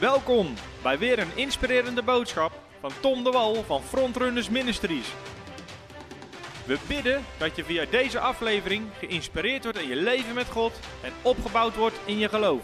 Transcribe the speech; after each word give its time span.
Welkom 0.00 0.54
bij 0.82 0.98
weer 0.98 1.18
een 1.18 1.36
inspirerende 1.36 2.02
boodschap 2.02 2.52
van 2.80 2.92
Tom 3.00 3.24
de 3.24 3.30
Wal 3.30 3.64
van 3.64 3.82
Frontrunners 3.82 4.48
Ministries. 4.48 5.06
We 6.66 6.78
bidden 6.86 7.24
dat 7.38 7.56
je 7.56 7.64
via 7.64 7.84
deze 7.90 8.18
aflevering 8.18 8.86
geïnspireerd 8.98 9.62
wordt 9.62 9.78
in 9.78 9.88
je 9.88 9.96
leven 9.96 10.34
met 10.34 10.46
God 10.46 10.72
en 11.02 11.12
opgebouwd 11.22 11.76
wordt 11.76 11.96
in 12.04 12.18
je 12.18 12.28
geloof. 12.28 12.62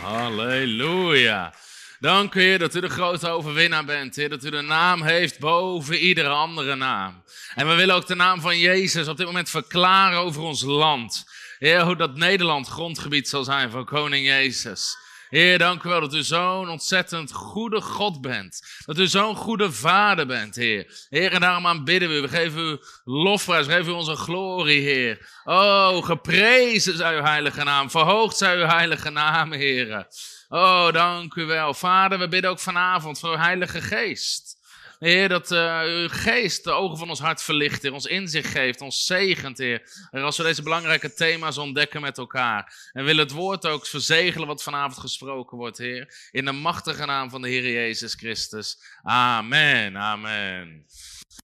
Halleluja. 0.00 1.54
Dank 2.00 2.34
u, 2.34 2.40
Heer, 2.40 2.58
dat 2.58 2.74
u 2.74 2.80
de 2.80 2.88
grote 2.88 3.28
overwinnaar 3.28 3.84
bent. 3.84 4.16
Heer, 4.16 4.28
dat 4.28 4.44
u 4.44 4.50
de 4.50 4.60
naam 4.60 5.02
heeft 5.02 5.38
boven 5.38 5.98
iedere 5.98 6.28
andere 6.28 6.74
naam. 6.74 7.22
En 7.54 7.68
we 7.68 7.74
willen 7.74 7.94
ook 7.94 8.06
de 8.06 8.14
naam 8.14 8.40
van 8.40 8.58
Jezus 8.58 9.08
op 9.08 9.16
dit 9.16 9.26
moment 9.26 9.50
verklaren 9.50 10.18
over 10.18 10.42
ons 10.42 10.62
land. 10.62 11.24
Heer, 11.58 11.84
hoe 11.84 11.96
dat 11.96 12.16
Nederland 12.16 12.68
grondgebied 12.68 13.28
zal 13.28 13.44
zijn 13.44 13.70
van 13.70 13.84
koning 13.84 14.26
Jezus. 14.26 15.06
Heer, 15.28 15.58
dank 15.58 15.82
u 15.82 15.88
wel 15.88 16.00
dat 16.00 16.14
u 16.14 16.22
zo'n 16.22 16.68
ontzettend 16.68 17.32
goede 17.32 17.80
God 17.80 18.20
bent. 18.20 18.62
Dat 18.84 18.98
u 18.98 19.06
zo'n 19.06 19.36
goede 19.36 19.72
vader 19.72 20.26
bent, 20.26 20.54
Heer. 20.54 21.06
Heer, 21.08 21.32
en 21.32 21.40
daarom 21.40 21.66
aanbidden 21.66 22.08
we. 22.08 22.20
We 22.20 22.28
geven 22.28 22.60
u 22.60 22.78
lofprijs, 23.04 23.66
we 23.66 23.72
geven 23.72 23.92
u 23.92 23.94
onze 23.94 24.16
glorie, 24.16 24.80
Heer. 24.80 25.40
Oh, 25.44 26.04
geprezen 26.04 26.96
zij 26.96 27.16
uw 27.16 27.22
heilige 27.22 27.64
naam. 27.64 27.90
Verhoogd 27.90 28.36
zij 28.36 28.56
uw 28.56 28.66
heilige 28.66 29.10
naam, 29.10 29.52
Heer. 29.52 30.06
Oh, 30.48 30.92
dank 30.92 31.34
u 31.34 31.44
wel. 31.44 31.74
Vader, 31.74 32.18
we 32.18 32.28
bidden 32.28 32.50
ook 32.50 32.58
vanavond 32.58 33.18
voor 33.18 33.30
uw 33.30 33.36
heilige 33.36 33.80
geest. 33.80 34.57
Heer, 34.98 35.28
dat 35.28 35.50
uh, 35.50 35.80
uw 35.84 36.08
geest 36.08 36.64
de 36.64 36.70
ogen 36.70 36.98
van 36.98 37.08
ons 37.08 37.20
hart 37.20 37.42
verlicht, 37.42 37.82
Heer, 37.82 37.92
ons 37.92 38.06
inzicht 38.06 38.50
geeft, 38.50 38.80
ons 38.80 39.06
zegent, 39.06 39.58
Heer. 39.58 40.08
En 40.10 40.22
als 40.22 40.36
we 40.36 40.42
deze 40.42 40.62
belangrijke 40.62 41.14
thema's 41.14 41.58
ontdekken 41.58 42.00
met 42.00 42.18
elkaar. 42.18 42.90
En 42.92 43.04
willen 43.04 43.24
het 43.24 43.32
woord 43.32 43.66
ook 43.66 43.86
verzegelen 43.86 44.46
wat 44.46 44.62
vanavond 44.62 44.98
gesproken 44.98 45.58
wordt, 45.58 45.78
Heer. 45.78 46.28
In 46.30 46.44
de 46.44 46.52
machtige 46.52 47.04
naam 47.04 47.30
van 47.30 47.42
de 47.42 47.48
Heer 47.48 47.72
Jezus 47.72 48.14
Christus. 48.14 48.78
Amen, 49.02 49.96
amen. 49.96 50.86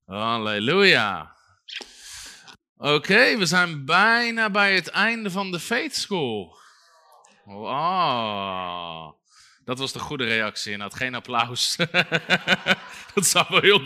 Halleluja. 0.06 1.36
Oké, 2.76 3.36
we 3.36 3.46
zijn 3.46 3.84
bijna 3.84 4.50
bij 4.50 4.74
het 4.74 4.88
einde 4.88 5.30
van 5.30 5.50
de 5.50 5.60
Faith 5.60 5.96
School. 5.96 6.56
Oh. 7.46 9.23
Dat 9.64 9.78
was 9.78 9.92
de 9.92 9.98
goede 9.98 10.24
reactie 10.24 10.72
en 10.72 10.80
had 10.80 10.94
geen 10.94 11.14
applaus. 11.14 11.76
dat 13.14 13.26
zou 13.26 13.46
wel 13.48 13.60
heel 13.60 13.82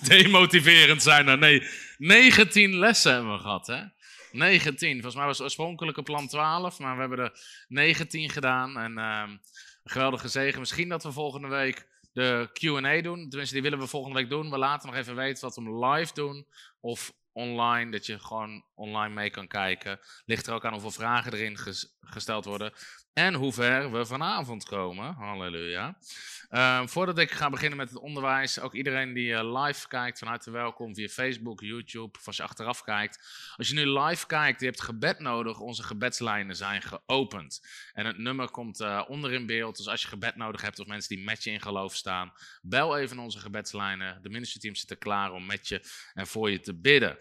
demotiverend 0.00 1.02
zijn. 1.02 1.38
Nee, 1.38 1.62
19 1.98 2.76
lessen 2.76 3.12
hebben 3.12 3.32
we 3.32 3.38
gehad, 3.38 3.66
hè? 3.66 3.82
19. 4.32 4.92
Volgens 4.92 5.14
mij 5.14 5.26
was 5.26 5.36
het 5.36 5.46
oorspronkelijke 5.46 6.02
plan 6.02 6.28
12, 6.28 6.78
maar 6.78 6.94
we 6.94 7.00
hebben 7.00 7.18
er 7.18 7.40
19 7.68 8.30
gedaan. 8.30 8.78
En 8.78 8.98
uh, 8.98 9.22
een 9.26 9.40
geweldige 9.84 10.28
zegen. 10.28 10.60
Misschien 10.60 10.88
dat 10.88 11.02
we 11.02 11.12
volgende 11.12 11.48
week 11.48 11.86
de 12.12 12.48
Q&A 12.52 13.00
doen. 13.02 13.28
Tenminste, 13.28 13.54
die 13.54 13.62
willen 13.62 13.78
we 13.78 13.86
volgende 13.86 14.18
week 14.18 14.30
doen. 14.30 14.50
We 14.50 14.58
laten 14.58 14.88
nog 14.88 14.98
even 14.98 15.14
weten 15.14 15.44
wat 15.44 15.56
we 15.56 15.86
live 15.86 16.14
doen. 16.14 16.46
Of 16.80 17.12
online, 17.32 17.90
dat 17.90 18.06
je 18.06 18.18
gewoon 18.18 18.64
online 18.74 19.14
mee 19.14 19.30
kan 19.30 19.46
kijken. 19.46 20.00
Ligt 20.24 20.46
er 20.46 20.54
ook 20.54 20.64
aan 20.64 20.72
hoeveel 20.72 20.90
vragen 20.90 21.32
erin 21.32 21.58
gesteld 22.00 22.44
worden. 22.44 22.72
En 23.18 23.34
hoe 23.34 23.52
ver 23.52 23.92
we 23.92 24.06
vanavond 24.06 24.64
komen. 24.64 25.14
Halleluja. 25.14 25.98
Uh, 26.50 26.86
voordat 26.86 27.18
ik 27.18 27.30
ga 27.30 27.50
beginnen 27.50 27.78
met 27.78 27.88
het 27.88 27.98
onderwijs, 27.98 28.60
ook 28.60 28.74
iedereen 28.74 29.12
die 29.12 29.30
uh, 29.30 29.62
live 29.62 29.88
kijkt, 29.88 30.18
van 30.18 30.28
harte 30.28 30.50
welkom 30.50 30.94
via 30.94 31.08
Facebook, 31.08 31.60
YouTube, 31.60 32.18
of 32.18 32.26
als 32.26 32.36
je 32.36 32.42
achteraf 32.42 32.82
kijkt. 32.82 33.26
Als 33.56 33.68
je 33.68 33.74
nu 33.74 33.86
live 33.98 34.26
kijkt, 34.26 34.60
je 34.60 34.66
hebt 34.66 34.82
gebed 34.82 35.18
nodig, 35.18 35.60
onze 35.60 35.82
gebedslijnen 35.82 36.56
zijn 36.56 36.82
geopend. 36.82 37.66
En 37.92 38.06
het 38.06 38.18
nummer 38.18 38.50
komt 38.50 38.80
uh, 38.80 39.04
onder 39.08 39.32
in 39.32 39.46
beeld, 39.46 39.76
dus 39.76 39.88
als 39.88 40.02
je 40.02 40.08
gebed 40.08 40.36
nodig 40.36 40.60
hebt 40.60 40.78
of 40.78 40.86
mensen 40.86 41.16
die 41.16 41.24
met 41.24 41.44
je 41.44 41.50
in 41.50 41.60
geloof 41.60 41.94
staan, 41.94 42.32
bel 42.62 42.98
even 42.98 43.18
onze 43.18 43.38
gebedslijnen. 43.38 44.22
De 44.22 44.30
ministerteam 44.30 44.74
zit 44.74 44.90
er 44.90 44.96
klaar 44.96 45.32
om 45.32 45.46
met 45.46 45.68
je 45.68 45.82
en 46.14 46.26
voor 46.26 46.50
je 46.50 46.60
te 46.60 46.74
bidden. 46.74 47.16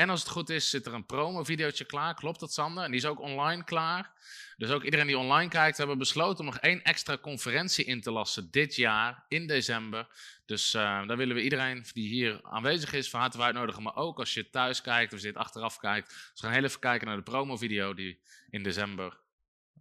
En 0.00 0.10
als 0.10 0.20
het 0.20 0.28
goed 0.28 0.50
is, 0.50 0.70
zit 0.70 0.86
er 0.86 0.94
een 0.94 1.06
promo-videootje 1.06 1.84
klaar. 1.84 2.14
Klopt 2.14 2.40
dat, 2.40 2.52
Sander? 2.52 2.84
En 2.84 2.90
die 2.90 3.00
is 3.00 3.06
ook 3.06 3.20
online 3.20 3.64
klaar. 3.64 4.12
Dus 4.56 4.70
ook 4.70 4.82
iedereen 4.82 5.06
die 5.06 5.18
online 5.18 5.50
kijkt, 5.50 5.76
hebben 5.76 5.98
besloten 5.98 6.38
om 6.38 6.44
nog 6.44 6.58
één 6.58 6.82
extra 6.82 7.18
conferentie 7.18 7.84
in 7.84 8.00
te 8.00 8.10
lassen 8.10 8.50
dit 8.50 8.74
jaar 8.74 9.24
in 9.28 9.46
december. 9.46 10.06
Dus 10.46 10.74
uh, 10.74 10.80
daar 11.06 11.16
willen 11.16 11.36
we 11.36 11.42
iedereen 11.42 11.84
die 11.92 12.08
hier 12.08 12.40
aanwezig 12.42 12.92
is 12.92 13.10
van 13.10 13.20
harte 13.20 13.42
uitnodigen. 13.42 13.82
Maar 13.82 13.96
ook 13.96 14.18
als 14.18 14.34
je 14.34 14.50
thuis 14.50 14.80
kijkt 14.80 15.12
of 15.12 15.20
je 15.20 15.34
achteraf 15.34 15.78
kijkt. 15.78 16.08
Dus 16.08 16.40
we 16.40 16.46
gaan 16.46 16.56
heel 16.56 16.64
even 16.64 16.80
kijken 16.80 17.06
naar 17.06 17.16
de 17.16 17.22
promo-video 17.22 17.94
die 17.94 18.20
in 18.50 18.62
december 18.62 19.18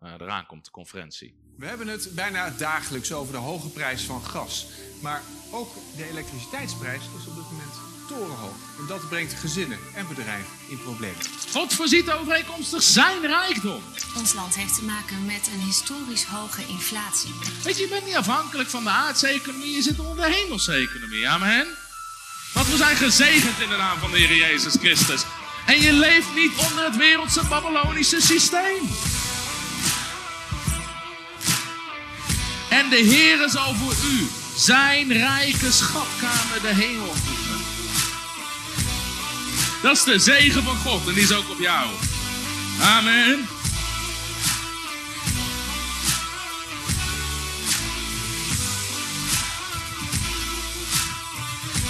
uh, 0.03 0.13
eraan 0.13 0.45
komt, 0.45 0.65
de 0.65 0.71
conferentie. 0.71 1.53
We 1.57 1.65
hebben 1.65 1.87
het 1.87 2.11
bijna 2.15 2.49
dagelijks 2.49 3.13
over 3.13 3.33
de 3.33 3.39
hoge 3.39 3.69
prijs 3.69 4.03
van 4.03 4.21
gas. 4.21 4.67
Maar 5.01 5.21
ook 5.51 5.73
de 5.95 6.07
elektriciteitsprijs 6.09 7.01
is 7.01 7.27
op 7.27 7.35
dit 7.35 7.51
moment 7.51 7.88
torenhoog. 8.09 8.55
En 8.79 8.85
dat 8.87 9.09
brengt 9.09 9.33
gezinnen 9.39 9.79
en 9.93 10.07
bedrijven 10.07 10.53
in 10.67 10.81
problemen. 10.83 11.25
God 11.51 11.73
voorziet 11.73 12.11
overeenkomstig 12.11 12.83
zijn 12.83 13.21
rijkdom. 13.21 13.83
Ons 14.15 14.33
land 14.33 14.55
heeft 14.55 14.75
te 14.75 14.83
maken 14.83 15.25
met 15.25 15.49
een 15.53 15.59
historisch 15.59 16.23
hoge 16.23 16.61
inflatie. 16.67 17.33
Weet 17.63 17.77
je, 17.77 17.83
je 17.83 17.89
bent 17.89 18.05
niet 18.05 18.15
afhankelijk 18.15 18.69
van 18.69 18.83
de 18.83 18.89
aardse 18.89 19.27
economie, 19.27 19.75
je 19.75 19.81
zit 19.81 19.99
onder 19.99 20.15
de 20.15 20.33
hemelse 20.33 20.73
economie. 20.73 21.29
Amen. 21.29 21.67
Want 22.53 22.67
we 22.67 22.77
zijn 22.77 22.95
gezegend 22.95 23.59
in 23.59 23.69
de 23.69 23.77
naam 23.77 23.99
van 23.99 24.11
de 24.11 24.17
Heer 24.17 24.35
Jezus 24.35 24.75
Christus. 24.79 25.21
En 25.65 25.81
je 25.81 25.93
leeft 25.93 26.35
niet 26.35 26.51
onder 26.69 26.83
het 26.83 26.97
wereldse 26.97 27.41
Babylonische 27.49 28.21
systeem. 28.21 28.89
En 32.69 32.89
de 32.89 32.95
Heer 32.95 33.49
zal 33.49 33.75
voor 33.75 33.95
u 34.11 34.27
zijn 34.55 35.13
rijke 35.13 35.71
schatkamer 35.71 36.61
de 36.61 36.73
hemel 36.73 37.09
openen. 37.09 37.38
Dat 39.81 39.97
is 39.97 40.03
de 40.03 40.19
zegen 40.19 40.63
van 40.63 40.75
God 40.75 41.07
en 41.07 41.13
die 41.13 41.23
is 41.23 41.33
ook 41.33 41.49
op 41.49 41.59
jou. 41.59 41.89
Amen. 42.81 43.47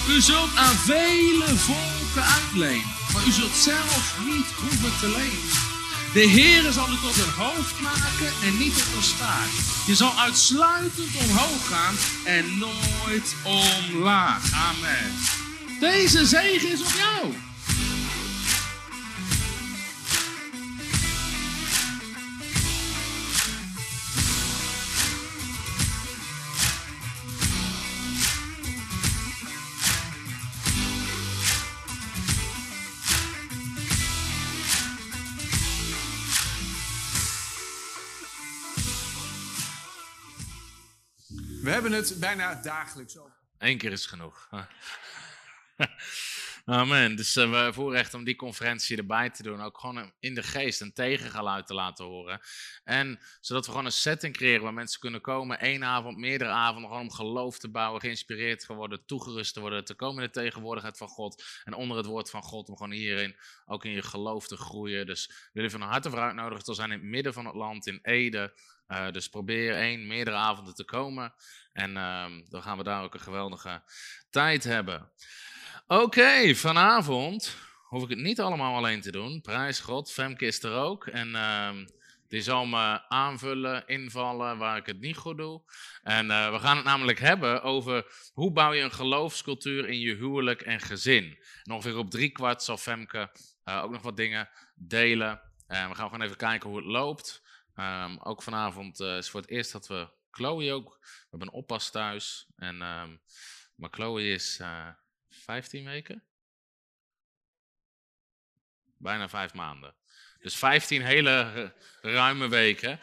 U 0.09 0.21
zult 0.21 0.55
aan 0.55 0.75
vele 0.75 1.45
volken 1.55 2.23
uitlenen, 2.23 2.85
maar 3.13 3.27
u 3.27 3.31
zult 3.31 3.55
zelf 3.55 4.15
niet 4.25 4.45
hoeven 4.55 4.99
te 4.99 5.07
lenen. 5.07 5.67
De 6.13 6.19
Heer 6.19 6.71
zal 6.71 6.87
u 6.89 6.97
tot 7.01 7.17
een 7.17 7.33
hoofd 7.43 7.79
maken 7.79 8.33
en 8.43 8.57
niet 8.57 8.73
tot 8.73 8.95
een 8.95 9.03
staart. 9.03 9.49
Je 9.85 9.95
zal 9.95 10.13
uitsluitend 10.19 11.15
omhoog 11.15 11.67
gaan 11.67 11.95
en 12.23 12.57
nooit 12.57 13.35
omlaag. 13.43 14.51
Amen. 14.53 15.15
Deze 15.79 16.25
zegen 16.25 16.71
is 16.71 16.81
op 16.81 16.93
jou. 16.97 17.48
We 41.61 41.69
hebben 41.69 41.91
het 41.91 42.15
bijna 42.19 42.55
dagelijks 42.55 43.17
over. 43.17 43.37
Eén 43.57 43.77
keer 43.77 43.91
is 43.91 44.05
genoeg. 44.05 44.49
Amen. 46.69 47.15
Dus 47.15 47.35
uh, 47.35 47.65
we 47.65 47.73
voeren 47.73 47.99
echt 47.99 48.13
om 48.13 48.23
die 48.23 48.35
conferentie 48.35 48.97
erbij 48.97 49.29
te 49.29 49.43
doen. 49.43 49.61
Ook 49.61 49.79
gewoon 49.79 50.13
in 50.19 50.35
de 50.35 50.43
geest 50.43 50.81
een 50.81 50.93
tegengeluid 50.93 51.67
te 51.67 51.73
laten 51.73 52.05
horen. 52.05 52.39
En 52.83 53.19
zodat 53.41 53.65
we 53.65 53.71
gewoon 53.71 53.85
een 53.85 53.91
setting 53.91 54.33
creëren 54.33 54.63
waar 54.63 54.73
mensen 54.73 54.99
kunnen 54.99 55.21
komen. 55.21 55.59
één 55.59 55.83
avond, 55.83 56.17
meerdere 56.17 56.49
avonden. 56.49 56.89
Gewoon 56.89 57.05
om 57.05 57.11
geloof 57.11 57.59
te 57.59 57.69
bouwen, 57.69 58.01
geïnspireerd 58.01 58.65
te 58.65 58.73
worden, 58.73 59.05
toegerust 59.05 59.53
te 59.53 59.59
worden. 59.59 59.85
Te 59.85 59.93
komen 59.93 60.23
in 60.23 60.29
de 60.33 60.39
tegenwoordigheid 60.39 60.97
van 60.97 61.07
God. 61.07 61.43
En 61.63 61.73
onder 61.73 61.97
het 61.97 62.05
woord 62.05 62.29
van 62.29 62.43
God. 62.43 62.69
Om 62.69 62.77
gewoon 62.77 62.91
hierin 62.91 63.35
ook 63.65 63.85
in 63.85 63.91
je 63.91 64.01
geloof 64.01 64.47
te 64.47 64.57
groeien. 64.57 65.05
Dus 65.05 65.27
we 65.27 65.33
willen 65.53 65.71
van 65.71 65.81
harte 65.81 66.09
voor 66.09 66.19
uitnodigen. 66.19 66.63
te 66.63 66.73
zijn 66.73 66.91
in 66.91 66.99
het 66.99 67.07
midden 67.07 67.33
van 67.33 67.45
het 67.45 67.55
land, 67.55 67.87
in 67.87 67.99
Ede. 68.01 68.53
Uh, 68.87 69.11
dus 69.11 69.29
probeer 69.29 69.75
één, 69.75 70.07
meerdere 70.07 70.37
avonden 70.37 70.73
te 70.73 70.85
komen. 70.85 71.33
En 71.73 71.89
uh, 71.95 72.25
dan 72.49 72.61
gaan 72.61 72.77
we 72.77 72.83
daar 72.83 73.03
ook 73.03 73.13
een 73.13 73.19
geweldige 73.19 73.81
tijd 74.29 74.63
hebben. 74.63 75.11
Oké, 75.91 76.55
vanavond 76.55 77.55
hoef 77.87 78.03
ik 78.03 78.09
het 78.09 78.19
niet 78.19 78.39
allemaal 78.39 78.75
alleen 78.75 79.01
te 79.01 79.11
doen. 79.11 79.41
Prijs 79.41 79.79
God, 79.79 80.11
Femke 80.11 80.45
is 80.45 80.63
er 80.63 80.73
ook. 80.73 81.07
En 81.07 81.29
uh, 81.29 81.69
die 82.27 82.41
zal 82.41 82.65
me 82.65 83.01
aanvullen, 83.07 83.87
invallen 83.87 84.57
waar 84.57 84.77
ik 84.77 84.85
het 84.85 84.99
niet 84.99 85.17
goed 85.17 85.37
doe. 85.37 85.61
En 86.03 86.25
uh, 86.25 86.51
we 86.51 86.59
gaan 86.59 86.75
het 86.75 86.85
namelijk 86.85 87.19
hebben 87.19 87.63
over 87.63 88.05
hoe 88.33 88.51
bouw 88.51 88.71
je 88.71 88.81
een 88.81 88.91
geloofscultuur 88.91 89.89
in 89.89 89.99
je 89.99 90.15
huwelijk 90.15 90.61
en 90.61 90.79
gezin. 90.79 91.37
En 91.63 91.73
ongeveer 91.73 91.97
op 91.97 92.11
drie 92.11 92.29
kwart 92.29 92.63
zal 92.63 92.77
Femke 92.77 93.31
uh, 93.65 93.83
ook 93.83 93.91
nog 93.91 94.01
wat 94.01 94.17
dingen 94.17 94.49
delen. 94.75 95.41
En 95.67 95.89
we 95.89 95.95
gaan 95.95 96.09
gewoon 96.09 96.25
even 96.25 96.37
kijken 96.37 96.69
hoe 96.69 96.77
het 96.77 96.87
loopt. 96.87 97.43
Um, 97.75 98.19
ook 98.19 98.43
vanavond 98.43 98.99
uh, 98.99 99.17
is 99.17 99.29
voor 99.29 99.41
het 99.41 99.49
eerst 99.49 99.71
dat 99.71 99.87
we 99.87 100.09
Chloe 100.31 100.71
ook. 100.71 100.97
We 101.01 101.27
hebben 101.29 101.47
een 101.47 101.53
oppas 101.53 101.91
thuis. 101.91 102.47
En, 102.55 102.81
ehm, 102.81 103.15
maar 103.75 103.89
Chloe 103.91 104.31
is 104.31 104.61
15 105.49 105.85
weken. 105.85 106.23
Bijna 108.97 109.29
vijf 109.29 109.53
maanden. 109.53 109.95
Dus 110.39 110.55
15 110.55 111.01
hele 111.01 111.73
ruime 112.01 112.47
weken. 112.47 112.99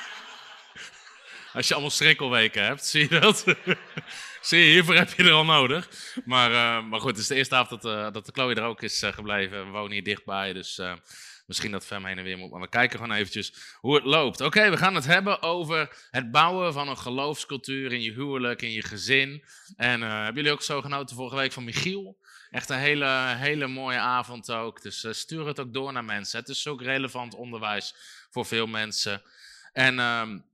Als 1.52 1.68
je 1.68 1.72
allemaal 1.72 1.90
schrikkelweken 1.90 2.64
hebt, 2.64 2.84
zie 2.84 3.00
je 3.10 3.20
dat? 3.20 3.44
zie 4.48 4.58
je, 4.58 4.72
hiervoor 4.72 4.94
heb 4.94 5.12
je 5.12 5.22
er 5.22 5.32
al 5.32 5.44
nodig. 5.44 5.88
Maar, 6.24 6.50
uh, 6.50 6.88
maar 6.88 7.00
goed, 7.00 7.10
het 7.10 7.18
is 7.18 7.26
de 7.26 7.34
eerste 7.34 7.54
avond 7.54 7.82
dat, 7.82 7.96
uh, 7.96 8.12
dat 8.12 8.26
de 8.26 8.32
Chloe 8.32 8.54
er 8.54 8.62
ook 8.62 8.82
is 8.82 9.02
uh, 9.02 9.12
gebleven. 9.12 9.64
We 9.64 9.70
wonen 9.70 9.92
hier 9.92 10.04
dichtbij, 10.04 10.52
dus 10.52 10.80
misschien 11.50 11.70
dat 11.70 11.86
Fem 11.86 12.04
heen 12.04 12.18
en 12.18 12.24
weer 12.24 12.38
moet. 12.38 12.50
Maar 12.50 12.60
we 12.60 12.68
kijken 12.68 12.98
gewoon 12.98 13.16
eventjes 13.16 13.52
hoe 13.76 13.94
het 13.94 14.04
loopt. 14.04 14.40
Oké, 14.40 14.70
we 14.70 14.76
gaan 14.76 14.94
het 14.94 15.06
hebben 15.06 15.42
over 15.42 16.06
het 16.10 16.30
bouwen 16.30 16.72
van 16.72 16.88
een 16.88 16.98
geloofscultuur 16.98 17.92
in 17.92 18.02
je 18.02 18.12
huwelijk, 18.12 18.62
in 18.62 18.72
je 18.72 18.82
gezin. 18.82 19.44
En 19.76 20.00
hebben 20.00 20.34
jullie 20.34 20.52
ook 20.52 20.62
zo 20.62 20.80
genoten 20.80 21.16
vorige 21.16 21.36
week 21.36 21.52
van 21.52 21.64
Michiel? 21.64 22.18
Echt 22.50 22.70
een 22.70 22.78
hele, 22.78 23.34
hele 23.36 23.66
mooie 23.66 23.98
avond 23.98 24.52
ook. 24.52 24.82
Dus 24.82 25.06
stuur 25.10 25.46
het 25.46 25.60
ook 25.60 25.72
door 25.72 25.92
naar 25.92 26.04
mensen. 26.04 26.38
Het 26.38 26.48
is 26.48 26.66
ook 26.66 26.82
relevant 26.82 27.34
onderwijs 27.34 27.94
voor 28.30 28.46
veel 28.46 28.66
mensen. 28.66 29.22
En... 29.72 29.98
Um, 29.98 30.48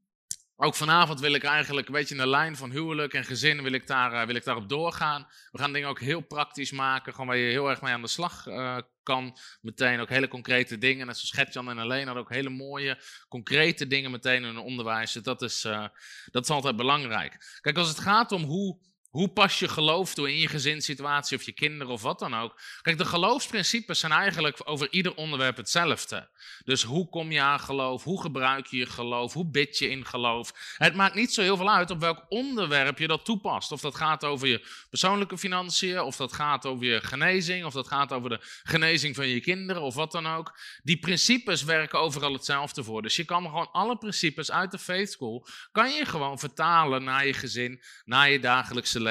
ook 0.58 0.74
vanavond 0.74 1.20
wil 1.20 1.32
ik 1.32 1.44
eigenlijk 1.44 1.86
een 1.86 1.92
beetje 1.92 2.14
in 2.14 2.20
de 2.20 2.26
lijn 2.26 2.56
van 2.56 2.70
huwelijk 2.70 3.14
en 3.14 3.24
gezin 3.24 3.62
wil 3.62 3.72
ik, 3.72 3.86
daar, 3.86 4.12
uh, 4.12 4.22
wil 4.26 4.34
ik 4.34 4.44
daarop 4.44 4.68
doorgaan. 4.68 5.28
We 5.50 5.58
gaan 5.58 5.72
dingen 5.72 5.88
ook 5.88 6.00
heel 6.00 6.20
praktisch 6.20 6.70
maken, 6.70 7.12
gewoon 7.12 7.26
waar 7.26 7.36
je 7.36 7.50
heel 7.50 7.70
erg 7.70 7.80
mee 7.80 7.92
aan 7.92 8.02
de 8.02 8.08
slag 8.08 8.46
uh, 8.46 8.76
kan. 9.06 9.38
Meteen 9.60 10.00
ook 10.00 10.08
hele 10.08 10.28
concrete 10.28 10.78
dingen. 10.78 11.06
Net 11.06 11.16
zoals 11.16 11.34
Gertjan 11.34 11.70
en 11.70 11.78
Alleen 11.78 12.04
hadden 12.04 12.22
ook 12.22 12.32
hele 12.32 12.50
mooie, 12.50 12.98
concrete 13.28 13.86
dingen 13.86 14.10
meteen 14.10 14.36
in 14.36 14.54
hun 14.54 14.58
onderwijs. 14.58 15.12
Dus 15.12 15.22
dat 15.22 15.42
is, 15.42 15.64
uh, 15.64 15.86
dat 16.30 16.44
is 16.44 16.50
altijd 16.50 16.76
belangrijk. 16.76 17.58
Kijk, 17.60 17.76
als 17.76 17.88
het 17.88 17.98
gaat 17.98 18.32
om 18.32 18.42
hoe 18.42 18.78
hoe 19.10 19.28
pas 19.28 19.58
je 19.58 19.68
geloof 19.68 20.14
toe 20.14 20.30
in 20.30 20.38
je 20.38 20.48
gezinssituatie 20.48 21.36
of 21.36 21.42
je 21.42 21.52
kinderen 21.52 21.92
of 21.92 22.02
wat 22.02 22.18
dan 22.18 22.34
ook? 22.34 22.60
Kijk, 22.82 22.98
de 22.98 23.04
geloofsprincipes 23.04 24.00
zijn 24.00 24.12
eigenlijk 24.12 24.60
over 24.64 24.92
ieder 24.92 25.14
onderwerp 25.14 25.56
hetzelfde. 25.56 26.28
Dus 26.64 26.82
hoe 26.82 27.08
kom 27.08 27.32
je 27.32 27.40
aan 27.40 27.60
geloof? 27.60 28.04
Hoe 28.04 28.20
gebruik 28.20 28.66
je 28.66 28.76
je 28.76 28.86
geloof? 28.86 29.32
Hoe 29.32 29.50
bid 29.50 29.78
je 29.78 29.90
in 29.90 30.06
geloof? 30.06 30.74
Het 30.76 30.94
maakt 30.94 31.14
niet 31.14 31.34
zo 31.34 31.42
heel 31.42 31.56
veel 31.56 31.70
uit 31.70 31.90
op 31.90 32.00
welk 32.00 32.24
onderwerp 32.28 32.98
je 32.98 33.06
dat 33.06 33.24
toepast. 33.24 33.72
Of 33.72 33.80
dat 33.80 33.94
gaat 33.94 34.24
over 34.24 34.48
je 34.48 34.66
persoonlijke 34.90 35.38
financiën, 35.38 36.00
of 36.00 36.16
dat 36.16 36.32
gaat 36.32 36.66
over 36.66 36.86
je 36.86 37.00
genezing, 37.00 37.64
of 37.64 37.72
dat 37.72 37.88
gaat 37.88 38.12
over 38.12 38.30
de 38.30 38.40
genezing 38.62 39.14
van 39.14 39.28
je 39.28 39.40
kinderen 39.40 39.82
of 39.82 39.94
wat 39.94 40.12
dan 40.12 40.26
ook. 40.26 40.58
Die 40.82 40.98
principes 40.98 41.62
werken 41.62 42.00
overal 42.00 42.32
hetzelfde 42.32 42.84
voor. 42.84 43.02
Dus 43.02 43.16
je 43.16 43.24
kan 43.24 43.44
gewoon 43.44 43.70
alle 43.72 43.98
principes 43.98 44.50
uit 44.50 44.70
de 44.70 44.78
faith 44.78 45.10
school, 45.10 45.46
kan 45.72 45.90
je 45.90 46.04
gewoon 46.04 46.38
vertalen 46.38 47.04
naar 47.04 47.26
je 47.26 47.32
gezin, 47.32 47.82
naar 48.04 48.30
je 48.30 48.40
dagelijkse 48.40 48.94
leven 48.98 49.04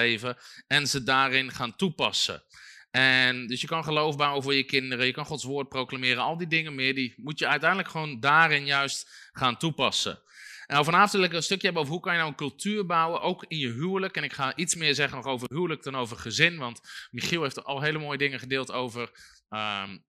en 0.67 0.87
ze 0.87 1.03
daarin 1.03 1.51
gaan 1.51 1.75
toepassen. 1.75 2.43
En 2.91 3.47
dus 3.47 3.61
je 3.61 3.67
kan 3.67 3.83
geloof 3.83 4.17
bouwen 4.17 4.43
voor 4.43 4.53
je 4.53 4.63
kinderen, 4.63 5.05
je 5.05 5.11
kan 5.11 5.25
Gods 5.25 5.43
woord 5.43 5.69
proclameren, 5.69 6.23
al 6.23 6.37
die 6.37 6.47
dingen 6.47 6.75
meer, 6.75 6.95
die 6.95 7.13
moet 7.17 7.39
je 7.39 7.47
uiteindelijk 7.47 7.89
gewoon 7.89 8.19
daarin 8.19 8.65
juist 8.65 9.29
gaan 9.31 9.57
toepassen. 9.57 10.23
En 10.65 10.85
vanavond 10.85 11.11
wil 11.11 11.23
ik 11.23 11.33
een 11.33 11.43
stukje 11.43 11.65
hebben 11.65 11.81
over 11.81 11.93
hoe 11.93 12.03
kan 12.03 12.13
je 12.13 12.19
nou 12.19 12.31
een 12.31 12.37
cultuur 12.37 12.85
bouwen, 12.85 13.21
ook 13.21 13.45
in 13.47 13.57
je 13.57 13.71
huwelijk. 13.71 14.17
En 14.17 14.23
ik 14.23 14.33
ga 14.33 14.55
iets 14.55 14.75
meer 14.75 14.95
zeggen 14.95 15.17
nog 15.17 15.25
over 15.25 15.47
huwelijk 15.51 15.83
dan 15.83 15.95
over 15.95 16.17
gezin, 16.17 16.57
want 16.57 16.79
Michiel 17.11 17.41
heeft 17.41 17.63
al 17.63 17.81
hele 17.81 17.99
mooie 17.99 18.17
dingen 18.17 18.39
gedeeld 18.39 18.71
over, 18.71 19.11
um, 19.49 20.05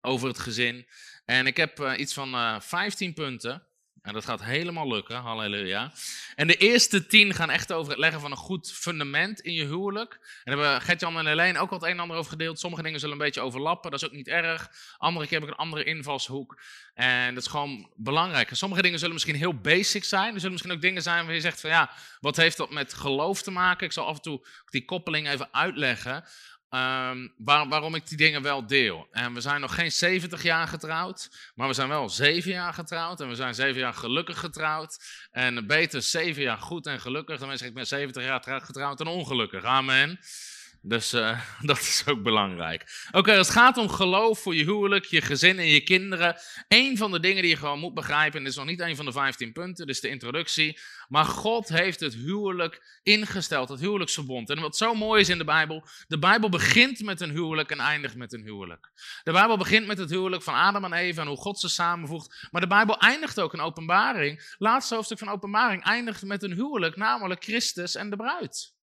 over 0.00 0.28
het 0.28 0.38
gezin. 0.38 0.86
En 1.24 1.46
ik 1.46 1.56
heb 1.56 1.80
uh, 1.80 1.98
iets 1.98 2.12
van 2.12 2.34
uh, 2.34 2.54
eh, 2.54 2.60
15 2.60 3.14
punten. 3.14 3.65
En 4.06 4.12
dat 4.12 4.24
gaat 4.24 4.44
helemaal 4.44 4.88
lukken, 4.88 5.16
halleluja. 5.16 5.92
En 6.34 6.46
de 6.46 6.56
eerste 6.56 7.06
tien 7.06 7.34
gaan 7.34 7.50
echt 7.50 7.72
over 7.72 7.90
het 7.90 8.00
leggen 8.00 8.20
van 8.20 8.30
een 8.30 8.36
goed 8.36 8.72
fundament 8.72 9.40
in 9.40 9.52
je 9.52 9.64
huwelijk. 9.64 10.12
En 10.12 10.20
daar 10.44 10.64
hebben 10.64 10.86
Gertjan 10.86 11.18
en 11.18 11.26
Helene 11.26 11.58
ook 11.58 11.70
al 11.70 11.76
het 11.76 11.86
een 11.86 11.92
en 11.92 12.00
ander 12.00 12.16
over 12.16 12.30
gedeeld. 12.30 12.58
Sommige 12.58 12.82
dingen 12.82 13.00
zullen 13.00 13.14
een 13.14 13.24
beetje 13.24 13.40
overlappen, 13.40 13.90
dat 13.90 14.02
is 14.02 14.08
ook 14.08 14.14
niet 14.14 14.28
erg. 14.28 14.70
Andere 14.98 15.26
keer 15.26 15.38
heb 15.38 15.48
ik 15.48 15.54
een 15.54 15.60
andere 15.60 15.84
invalshoek. 15.84 16.60
En 16.94 17.34
dat 17.34 17.42
is 17.42 17.48
gewoon 17.50 17.90
belangrijk. 17.96 18.50
En 18.50 18.56
sommige 18.56 18.82
dingen 18.82 18.98
zullen 18.98 19.14
misschien 19.14 19.34
heel 19.34 19.54
basic 19.54 20.04
zijn. 20.04 20.32
Er 20.34 20.40
zullen 20.40 20.52
misschien 20.52 20.72
ook 20.72 20.80
dingen 20.80 21.02
zijn 21.02 21.24
waar 21.24 21.34
je 21.34 21.40
zegt 21.40 21.60
van 21.60 21.70
ja, 21.70 21.90
wat 22.20 22.36
heeft 22.36 22.56
dat 22.56 22.70
met 22.70 22.94
geloof 22.94 23.42
te 23.42 23.50
maken? 23.50 23.86
Ik 23.86 23.92
zal 23.92 24.06
af 24.06 24.16
en 24.16 24.22
toe 24.22 24.46
die 24.70 24.84
koppeling 24.84 25.28
even 25.28 25.48
uitleggen. 25.54 26.24
Waar, 27.36 27.68
waarom 27.68 27.94
ik 27.94 28.08
die 28.08 28.16
dingen 28.16 28.42
wel 28.42 28.66
deel. 28.66 29.08
En 29.10 29.34
we 29.34 29.40
zijn 29.40 29.60
nog 29.60 29.74
geen 29.74 29.92
70 29.92 30.42
jaar 30.42 30.68
getrouwd, 30.68 31.30
maar 31.54 31.68
we 31.68 31.74
zijn 31.74 31.88
wel 31.88 32.08
7 32.08 32.50
jaar 32.50 32.72
getrouwd. 32.72 33.20
En 33.20 33.28
we 33.28 33.34
zijn 33.34 33.54
7 33.54 33.80
jaar 33.80 33.94
gelukkig 33.94 34.38
getrouwd. 34.38 34.98
En 35.30 35.66
beter 35.66 36.02
7 36.02 36.42
jaar 36.42 36.58
goed 36.58 36.86
en 36.86 37.00
gelukkig 37.00 37.38
dan 37.38 37.48
mensen 37.48 37.66
ik 37.66 37.74
ben 37.74 37.86
70 37.86 38.24
jaar 38.24 38.60
getrouwd 38.60 39.00
en 39.00 39.06
ongelukkig. 39.06 39.64
Amen. 39.64 40.18
Dus 40.88 41.14
uh, 41.14 41.40
dat 41.70 41.78
is 41.78 42.02
ook 42.06 42.22
belangrijk. 42.22 43.08
Oké, 43.12 43.36
als 43.36 43.46
het 43.46 43.56
gaat 43.56 43.76
om 43.76 43.88
geloof 43.88 44.38
voor 44.38 44.54
je 44.54 44.64
huwelijk, 44.64 45.04
je 45.04 45.20
gezin 45.20 45.58
en 45.58 45.66
je 45.66 45.80
kinderen. 45.80 46.36
Een 46.68 46.96
van 46.96 47.10
de 47.10 47.20
dingen 47.20 47.42
die 47.42 47.50
je 47.50 47.56
gewoon 47.56 47.78
moet 47.78 47.94
begrijpen, 47.94 48.38
en 48.38 48.42
dit 48.42 48.52
is 48.52 48.58
nog 48.58 48.66
niet 48.66 48.80
een 48.80 48.96
van 48.96 49.04
de 49.04 49.12
15 49.12 49.52
punten, 49.52 49.86
dus 49.86 50.00
de 50.00 50.08
introductie. 50.08 50.80
Maar 51.08 51.24
God 51.24 51.68
heeft 51.68 52.00
het 52.00 52.14
huwelijk 52.14 53.00
ingesteld, 53.02 53.68
het 53.68 53.80
huwelijksverbond. 53.80 54.50
En 54.50 54.60
wat 54.60 54.76
zo 54.76 54.94
mooi 54.94 55.20
is 55.20 55.28
in 55.28 55.38
de 55.38 55.44
Bijbel, 55.44 55.88
de 56.08 56.18
Bijbel 56.18 56.48
begint 56.48 57.00
met 57.00 57.20
een 57.20 57.30
huwelijk 57.30 57.70
en 57.70 57.78
eindigt 57.78 58.16
met 58.16 58.32
een 58.32 58.42
huwelijk. 58.42 58.90
De 59.22 59.32
Bijbel 59.32 59.56
begint 59.56 59.86
met 59.86 59.98
het 59.98 60.10
huwelijk 60.10 60.42
van 60.42 60.54
Adam 60.54 60.84
en 60.84 60.92
Eva 60.92 61.20
en 61.20 61.28
hoe 61.28 61.36
God 61.36 61.60
ze 61.60 61.68
samenvoegt. 61.68 62.48
Maar 62.50 62.60
de 62.60 62.66
Bijbel 62.66 62.98
eindigt 62.98 63.40
ook 63.40 63.54
in 63.54 63.60
openbaring. 63.60 64.54
Laatste 64.58 64.94
hoofdstuk 64.94 65.18
van 65.18 65.28
openbaring 65.28 65.84
eindigt 65.84 66.24
met 66.24 66.42
een 66.42 66.52
huwelijk, 66.52 66.96
namelijk 66.96 67.42
Christus 67.44 67.94
en 67.94 68.10
de 68.10 68.16
bruid. 68.16 68.75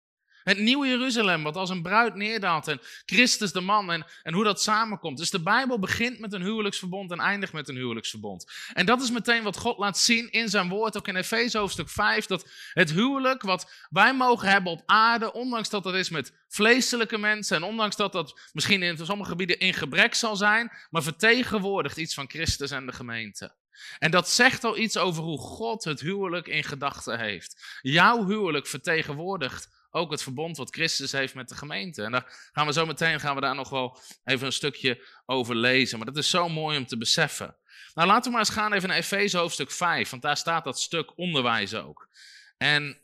Het 0.44 0.59
nieuwe 0.59 0.87
Jeruzalem, 0.87 1.43
wat 1.43 1.56
als 1.56 1.71
een 1.71 1.83
bruid 1.83 2.15
neerdaalt 2.15 2.69
en 2.69 2.81
Christus 3.05 3.53
de 3.53 3.61
man 3.61 3.93
en, 3.93 4.06
en 4.23 4.35
hoe 4.35 4.44
dat 4.44 4.62
samenkomt. 4.62 5.19
Dus 5.19 5.31
de 5.31 5.43
Bijbel 5.43 5.79
begint 5.79 6.19
met 6.19 6.33
een 6.33 6.43
huwelijksverbond 6.43 7.11
en 7.11 7.21
eindigt 7.21 7.53
met 7.53 7.69
een 7.69 7.77
huwelijksverbond. 7.77 8.53
En 8.73 8.87
dat 8.87 9.03
is 9.03 9.11
meteen 9.11 9.43
wat 9.43 9.56
God 9.56 9.79
laat 9.79 9.99
zien 9.99 10.31
in 10.31 10.49
zijn 10.49 10.69
woord, 10.69 10.97
ook 10.97 11.09
in 11.09 11.17
Efeze 11.17 11.59
hoofdstuk 11.59 11.89
5, 11.89 12.27
dat 12.27 12.50
het 12.73 12.91
huwelijk 12.91 13.43
wat 13.43 13.87
wij 13.91 14.15
mogen 14.15 14.49
hebben 14.49 14.73
op 14.73 14.83
aarde, 14.87 15.33
ondanks 15.33 15.71
dat 15.71 15.83
dat 15.83 15.94
is 15.94 16.11
met 16.11 16.33
vleeselijke 16.49 17.19
mensen 17.19 17.56
en 17.56 17.62
ondanks 17.62 17.97
dat 17.97 18.12
dat 18.12 18.41
misschien 18.53 18.83
in 18.83 19.06
sommige 19.06 19.31
gebieden 19.31 19.59
in 19.59 19.75
gebrek 19.75 20.15
zal 20.15 20.37
zijn, 20.37 20.73
maar 20.91 21.03
vertegenwoordigt 21.03 21.97
iets 21.97 22.15
van 22.15 22.31
Christus 22.31 22.71
en 22.71 22.87
de 22.87 22.93
gemeente. 22.93 23.55
En 23.99 24.11
dat 24.11 24.29
zegt 24.29 24.65
al 24.65 24.79
iets 24.79 24.96
over 24.96 25.22
hoe 25.22 25.39
God 25.39 25.84
het 25.84 26.01
huwelijk 26.01 26.46
in 26.46 26.65
gedachten 26.65 27.19
heeft. 27.19 27.79
Jouw 27.82 28.27
huwelijk 28.27 28.67
vertegenwoordigt 28.67 29.69
ook 29.93 30.11
het 30.11 30.22
verbond 30.22 30.56
wat 30.56 30.75
Christus 30.75 31.13
heeft 31.13 31.34
met 31.34 31.49
de 31.49 31.55
gemeente. 31.55 32.03
En 32.03 32.13
daar 32.13 32.51
gaan 32.53 32.67
we 32.67 32.72
zo 32.72 32.87
meteen 32.87 33.20
gaan 33.20 33.34
we 33.34 33.41
daar 33.41 33.55
nog 33.55 33.69
wel 33.69 33.99
even 34.25 34.46
een 34.46 34.53
stukje 34.53 35.06
over 35.27 35.56
lezen. 35.56 35.99
Maar 35.99 36.06
dat 36.06 36.17
is 36.17 36.31
zo 36.31 36.49
mooi 36.49 36.79
om 36.79 36.87
te 36.87 36.96
beseffen. 36.96 37.56
Nou, 37.94 38.08
laten 38.08 38.25
we 38.25 38.31
maar 38.31 38.46
eens 38.46 38.56
gaan 38.56 38.72
even 38.72 38.89
naar 38.89 38.99
Efeze 38.99 39.39
hoofdstuk 39.39 39.70
5, 39.70 40.11
want 40.11 40.22
daar 40.22 40.37
staat 40.37 40.65
dat 40.65 40.81
stuk 40.81 41.19
onderwijs 41.19 41.75
ook. 41.75 42.08
En 42.56 42.99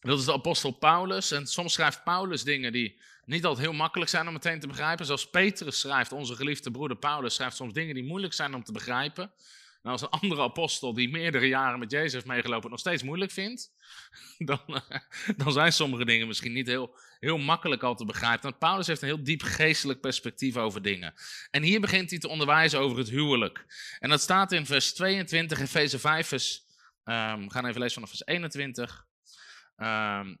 dat 0.00 0.18
is 0.18 0.24
de 0.24 0.32
apostel 0.32 0.70
Paulus. 0.70 1.30
En 1.30 1.46
soms 1.46 1.72
schrijft 1.72 2.04
Paulus 2.04 2.42
dingen 2.42 2.72
die 2.72 3.00
niet 3.24 3.44
altijd 3.44 3.66
heel 3.66 3.76
makkelijk 3.76 4.10
zijn 4.10 4.26
om 4.26 4.32
meteen 4.32 4.60
te 4.60 4.66
begrijpen. 4.66 5.06
Zoals 5.06 5.30
Petrus 5.30 5.80
schrijft, 5.80 6.12
onze 6.12 6.34
geliefde 6.34 6.70
broeder 6.70 6.96
Paulus, 6.96 7.34
schrijft 7.34 7.56
soms 7.56 7.72
dingen 7.72 7.94
die 7.94 8.04
moeilijk 8.04 8.32
zijn 8.32 8.54
om 8.54 8.64
te 8.64 8.72
begrijpen. 8.72 9.32
Nou, 9.82 9.94
als 9.94 10.02
een 10.02 10.20
andere 10.20 10.42
apostel 10.42 10.94
die 10.94 11.10
meerdere 11.10 11.48
jaren 11.48 11.78
met 11.78 11.90
Jezus 11.90 12.12
heeft 12.12 12.26
meegelopen 12.26 12.70
nog 12.70 12.78
steeds 12.78 13.02
moeilijk 13.02 13.30
vindt, 13.30 13.72
dan, 14.38 14.60
eh, 14.66 14.98
dan 15.36 15.52
zijn 15.52 15.72
sommige 15.72 16.04
dingen 16.04 16.26
misschien 16.26 16.52
niet 16.52 16.66
heel, 16.66 16.96
heel 17.20 17.38
makkelijk 17.38 17.82
al 17.82 17.94
te 17.94 18.04
begrijpen. 18.04 18.42
Want 18.42 18.58
Paulus 18.58 18.86
heeft 18.86 19.02
een 19.02 19.08
heel 19.08 19.24
diep 19.24 19.42
geestelijk 19.42 20.00
perspectief 20.00 20.56
over 20.56 20.82
dingen. 20.82 21.14
En 21.50 21.62
hier 21.62 21.80
begint 21.80 22.10
hij 22.10 22.18
te 22.18 22.28
onderwijzen 22.28 22.80
over 22.80 22.98
het 22.98 23.08
huwelijk. 23.08 23.64
En 23.98 24.08
dat 24.08 24.20
staat 24.20 24.52
in 24.52 24.66
vers 24.66 24.94
22, 24.94 25.60
Efeze 25.60 25.98
5, 25.98 26.26
vers, 26.26 26.64
um, 27.04 27.44
we 27.44 27.50
gaan 27.50 27.66
even 27.66 27.80
lezen 27.80 27.94
vanaf 27.94 28.08
vers 28.08 28.26
21. 28.26 29.06
Um, 29.76 30.38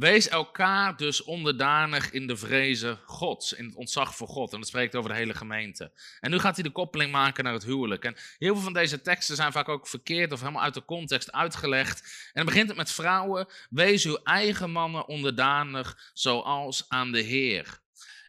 wees 0.00 0.28
elkaar 0.28 0.96
dus 0.96 1.22
onderdanig 1.24 2.10
in 2.10 2.26
de 2.26 2.36
vrezen 2.36 2.98
Gods, 3.04 3.52
in 3.52 3.64
het 3.64 3.74
ontzag 3.74 4.16
voor 4.16 4.28
God. 4.28 4.52
En 4.52 4.58
dat 4.58 4.68
spreekt 4.68 4.96
over 4.96 5.10
de 5.10 5.16
hele 5.16 5.34
gemeente. 5.34 5.92
En 6.20 6.30
nu 6.30 6.38
gaat 6.38 6.54
hij 6.54 6.64
de 6.64 6.70
koppeling 6.70 7.12
maken 7.12 7.44
naar 7.44 7.52
het 7.52 7.64
huwelijk. 7.64 8.04
En 8.04 8.16
heel 8.38 8.54
veel 8.54 8.62
van 8.62 8.72
deze 8.72 9.00
teksten 9.00 9.36
zijn 9.36 9.52
vaak 9.52 9.68
ook 9.68 9.88
verkeerd 9.88 10.32
of 10.32 10.40
helemaal 10.40 10.62
uit 10.62 10.74
de 10.74 10.84
context 10.84 11.32
uitgelegd. 11.32 12.00
En 12.00 12.30
dan 12.32 12.44
begint 12.44 12.68
het 12.68 12.76
met 12.76 12.92
vrouwen, 12.92 13.46
wees 13.70 14.04
uw 14.04 14.18
eigen 14.22 14.70
mannen 14.70 15.08
onderdanig 15.08 16.10
zoals 16.12 16.84
aan 16.88 17.12
de 17.12 17.20
Heer. 17.20 17.80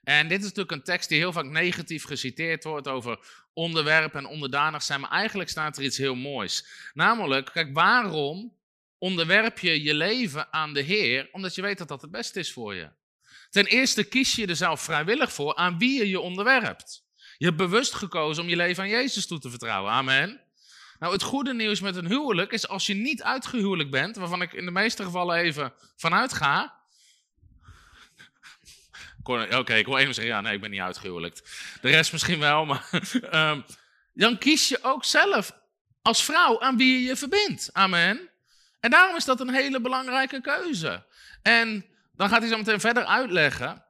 En 0.04 0.28
dit 0.28 0.38
is 0.38 0.44
natuurlijk 0.44 0.72
een 0.72 0.84
tekst 0.84 1.10
die 1.10 1.18
heel 1.18 1.34
vaak 1.34 1.46
negatief 1.46 2.06
geciteerd 2.06 2.64
wordt 2.64 2.88
over 2.88 3.20
onderwerp 3.54 4.16
en 4.16 4.26
onderdanig 4.26 4.84
zijn. 4.84 5.02
Maar 5.02 5.12
eigenlijk 5.12 5.50
staat 5.50 5.78
er 5.78 5.84
iets 5.84 5.98
heel 5.98 6.16
moois. 6.16 6.66
Namelijk, 6.94 7.50
kijk, 7.54 7.74
waarom 7.74 8.60
onderwerp 9.02 9.60
je 9.60 9.84
je 9.84 9.94
leven 9.94 10.54
aan 10.54 10.74
de 10.74 10.82
Heer, 10.82 11.30
omdat 11.32 11.56
je 11.56 11.62
weet 11.62 11.78
dat 11.78 11.88
dat 11.88 12.02
het 12.02 12.12
beste 12.12 12.40
is 12.40 12.54
voor 12.54 12.76
je. 12.76 12.90
Ten 13.50 13.66
eerste 13.66 14.04
kies 14.04 14.36
je 14.36 14.48
er 14.48 14.56
zelf 14.56 14.82
vrijwillig 14.82 15.34
voor 15.34 15.56
aan 15.56 15.78
wie 15.78 15.98
je 15.98 16.10
je 16.10 16.20
onderwerpt. 16.20 17.04
Je 17.38 17.46
hebt 17.46 17.58
bewust 17.58 17.94
gekozen 17.94 18.44
om 18.44 18.50
je 18.50 18.56
leven 18.56 18.84
aan 18.84 18.90
Jezus 18.90 19.28
toe 19.28 19.40
te 19.40 19.50
vertrouwen. 19.50 19.92
Amen. 19.92 20.42
Nou, 21.00 21.14
het 21.14 21.24
goede 21.24 21.54
nieuws 21.54 21.80
met 21.80 21.96
een 21.96 22.08
huwelijk 22.08 22.52
is 22.52 22.68
als 22.68 22.86
je 22.86 22.94
niet 22.94 23.24
uitgehuwelijk 23.24 23.92
bent, 23.92 24.16
waarvan 24.16 24.42
ik 24.42 24.54
in 24.54 24.66
de 24.66 24.72
meeste 24.72 25.04
gevallen 25.04 25.38
even 25.38 25.74
vanuit 25.96 26.34
ga. 26.34 26.80
Oké, 29.24 29.74
ik 29.74 29.86
wil 29.86 29.98
even 29.98 30.14
zeggen, 30.14 30.34
ja, 30.34 30.42
nee, 30.42 30.54
ik 30.54 30.62
ben 30.62 30.72
niet 30.72 30.80
uitgehuwelijkt. 30.80 31.50
De 31.82 31.90
rest 31.90 32.12
misschien 32.12 32.40
wel, 32.40 32.66
maar 32.66 32.90
ehm, 33.30 33.62
dan 34.14 34.38
kies 34.38 34.68
je 34.68 34.80
ook 34.82 35.06
zelf 35.06 35.52
als 36.02 36.24
vrouw 36.24 36.62
aan 36.62 36.78
wie 36.78 36.94
je 36.94 37.04
je 37.04 37.16
verbindt. 37.16 37.70
Amen. 37.74 38.31
En 38.82 38.90
daarom 38.90 39.16
is 39.16 39.26
dat 39.26 39.40
een 39.40 39.54
hele 39.54 39.82
belangrijke 39.82 40.42
keuze. 40.42 41.04
En 41.42 41.86
dan 42.16 42.30
gaat 42.30 42.42
hij 42.42 42.50
zo 42.50 42.58
meteen 42.58 42.80
verder 42.80 43.06
uitleggen 43.06 43.86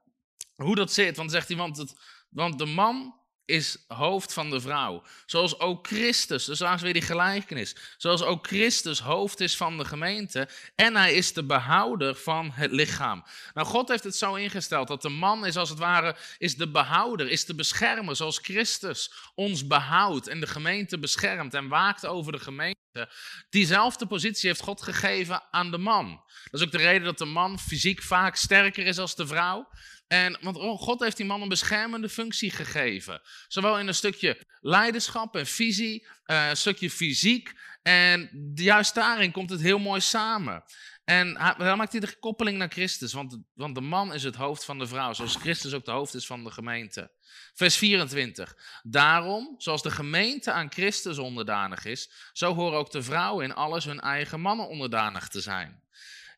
hoe 0.55 0.75
dat 0.75 0.93
zit. 0.93 1.17
Want 1.17 1.31
zegt 1.31 1.47
hij, 1.47 1.57
want, 1.57 1.77
het, 1.77 1.95
want 2.29 2.57
de 2.57 2.65
man 2.65 3.19
is 3.45 3.77
hoofd 3.87 4.33
van 4.33 4.49
de 4.49 4.61
vrouw. 4.61 5.03
Zoals 5.25 5.59
ook 5.59 5.87
Christus, 5.87 6.45
dus 6.45 6.59
daar 6.59 6.75
is 6.75 6.81
weer 6.81 6.93
die 6.93 7.01
gelijkenis. 7.01 7.75
Zoals 7.97 8.23
ook 8.23 8.47
Christus 8.47 8.99
hoofd 8.99 9.39
is 9.39 9.57
van 9.57 9.77
de 9.77 9.85
gemeente. 9.85 10.47
En 10.75 10.95
hij 10.95 11.13
is 11.13 11.33
de 11.33 11.43
behouder 11.43 12.15
van 12.15 12.51
het 12.51 12.71
lichaam. 12.71 13.23
Nou, 13.53 13.67
God 13.67 13.87
heeft 13.87 14.03
het 14.03 14.15
zo 14.15 14.35
ingesteld 14.35 14.87
dat 14.87 15.01
de 15.01 15.09
man 15.09 15.45
is 15.45 15.57
als 15.57 15.69
het 15.69 15.79
ware 15.79 16.15
is 16.37 16.55
de 16.55 16.67
behouder, 16.67 17.29
is 17.29 17.45
de 17.45 17.55
beschermer. 17.55 18.15
Zoals 18.15 18.37
Christus 18.37 19.13
ons 19.35 19.67
behoudt 19.67 20.27
en 20.27 20.39
de 20.39 20.47
gemeente 20.47 20.99
beschermt 20.99 21.53
en 21.53 21.67
waakt 21.67 22.05
over 22.05 22.31
de 22.31 22.39
gemeente. 22.39 22.79
Diezelfde 23.49 24.05
positie 24.05 24.49
heeft 24.49 24.61
God 24.61 24.81
gegeven 24.81 25.43
aan 25.51 25.71
de 25.71 25.77
man. 25.77 26.23
Dat 26.51 26.61
is 26.61 26.65
ook 26.65 26.71
de 26.71 26.77
reden 26.77 27.03
dat 27.03 27.17
de 27.17 27.25
man 27.25 27.59
fysiek 27.59 28.01
vaak 28.01 28.35
sterker 28.35 28.85
is 28.85 28.97
als 28.97 29.15
de 29.15 29.27
vrouw. 29.27 29.69
En, 30.07 30.37
want 30.41 30.57
God 30.57 30.99
heeft 30.99 31.17
die 31.17 31.25
man 31.25 31.41
een 31.41 31.49
beschermende 31.49 32.09
functie 32.09 32.51
gegeven. 32.51 33.21
Zowel 33.47 33.79
in 33.79 33.87
een 33.87 33.95
stukje 33.95 34.45
leiderschap 34.59 35.35
en 35.35 35.47
visie, 35.47 36.07
uh, 36.25 36.49
een 36.49 36.57
stukje 36.57 36.89
fysiek. 36.89 37.53
En 37.81 38.51
juist 38.55 38.95
daarin 38.95 39.31
komt 39.31 39.49
het 39.49 39.61
heel 39.61 39.79
mooi 39.79 40.01
samen. 40.01 40.63
En 41.11 41.33
dan 41.57 41.77
maakt 41.77 41.91
hij 41.91 42.01
de 42.01 42.19
koppeling 42.19 42.57
naar 42.57 42.69
Christus. 42.69 43.13
Want, 43.13 43.37
want 43.53 43.75
de 43.75 43.81
man 43.81 44.13
is 44.13 44.23
het 44.23 44.35
hoofd 44.35 44.65
van 44.65 44.79
de 44.79 44.87
vrouw, 44.87 45.13
zoals 45.13 45.35
Christus 45.35 45.73
ook 45.73 45.85
de 45.85 45.91
hoofd 45.91 46.13
is 46.13 46.25
van 46.25 46.43
de 46.43 46.51
gemeente. 46.51 47.11
Vers 47.53 47.77
24. 47.77 48.79
Daarom, 48.83 49.55
zoals 49.57 49.81
de 49.81 49.91
gemeente 49.91 50.51
aan 50.51 50.71
Christus 50.71 51.17
onderdanig 51.17 51.85
is, 51.85 52.29
zo 52.33 52.53
horen 52.53 52.77
ook 52.77 52.91
de 52.91 53.03
vrouwen 53.03 53.45
in 53.45 53.53
alles 53.53 53.85
hun 53.85 53.99
eigen 53.99 54.41
mannen 54.41 54.67
onderdanig 54.67 55.27
te 55.27 55.41
zijn. 55.41 55.80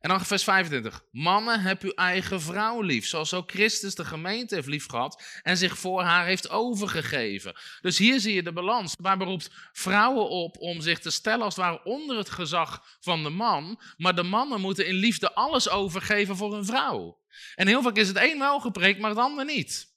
En 0.04 0.10
dan 0.10 0.26
vers 0.26 0.44
25. 0.44 1.04
Mannen, 1.12 1.62
heb 1.62 1.82
uw 1.82 1.92
eigen 1.92 2.42
vrouw 2.42 2.82
lief, 2.82 3.08
zoals 3.08 3.34
ook 3.34 3.52
Christus 3.52 3.96
de 3.96 4.06
gemeente 4.06 4.56
heeft 4.56 4.68
lief 4.68 4.88
gehad 4.88 5.24
en 5.42 5.58
zich 5.58 5.78
voor 5.78 6.02
haar 6.02 6.26
heeft 6.26 6.50
overgegeven. 6.50 7.56
Dus 7.82 7.98
hier 7.98 8.20
zie 8.20 8.34
je 8.34 8.44
de 8.44 8.54
balans. 8.54 8.96
Waar 9.00 9.18
beroept 9.18 9.52
vrouwen 9.72 10.30
op 10.30 10.58
om 10.58 10.82
zich 10.82 11.00
te 11.00 11.12
stellen 11.12 11.44
als 11.46 11.56
het 11.56 11.66
ware 11.66 11.84
onder 11.84 12.18
het 12.18 12.30
gezag 12.30 12.98
van 13.00 13.24
de 13.24 13.30
man, 13.30 13.82
maar 13.98 14.16
de 14.16 14.24
mannen 14.24 14.62
moeten 14.62 14.88
in 14.88 14.94
liefde 14.96 15.34
alles 15.34 15.70
overgeven 15.70 16.36
voor 16.36 16.54
hun 16.54 16.66
vrouw. 16.66 17.20
En 17.56 17.68
heel 17.68 17.82
vaak 17.82 17.98
is 17.98 18.08
het 18.08 18.18
een 18.18 18.40
wel 18.40 18.60
gepreekt, 18.60 19.00
maar 19.00 19.10
het 19.10 19.20
ander 19.20 19.46
niet. 19.46 19.93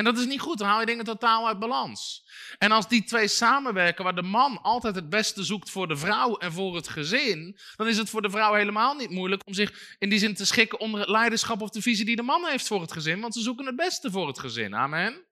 En 0.00 0.06
dat 0.06 0.18
is 0.18 0.26
niet 0.26 0.40
goed, 0.40 0.58
dan 0.58 0.68
haal 0.68 0.80
je 0.80 0.86
dingen 0.86 1.04
totaal 1.04 1.46
uit 1.46 1.58
balans. 1.58 2.24
En 2.58 2.72
als 2.72 2.88
die 2.88 3.04
twee 3.04 3.28
samenwerken, 3.28 4.04
waar 4.04 4.14
de 4.14 4.22
man 4.22 4.62
altijd 4.62 4.94
het 4.94 5.08
beste 5.08 5.44
zoekt 5.44 5.70
voor 5.70 5.88
de 5.88 5.96
vrouw 5.96 6.36
en 6.36 6.52
voor 6.52 6.74
het 6.74 6.88
gezin, 6.88 7.58
dan 7.76 7.88
is 7.88 7.96
het 7.96 8.10
voor 8.10 8.22
de 8.22 8.30
vrouw 8.30 8.54
helemaal 8.54 8.94
niet 8.94 9.10
moeilijk 9.10 9.42
om 9.46 9.54
zich 9.54 9.96
in 9.98 10.08
die 10.08 10.18
zin 10.18 10.34
te 10.34 10.46
schikken 10.46 10.80
onder 10.80 11.00
het 11.00 11.08
leiderschap 11.08 11.60
of 11.60 11.70
de 11.70 11.82
visie 11.82 12.04
die 12.04 12.16
de 12.16 12.22
man 12.22 12.46
heeft 12.46 12.66
voor 12.66 12.80
het 12.80 12.92
gezin, 12.92 13.20
want 13.20 13.34
ze 13.34 13.40
zoeken 13.40 13.66
het 13.66 13.76
beste 13.76 14.10
voor 14.10 14.26
het 14.26 14.38
gezin. 14.38 14.74
Amen. 14.74 15.24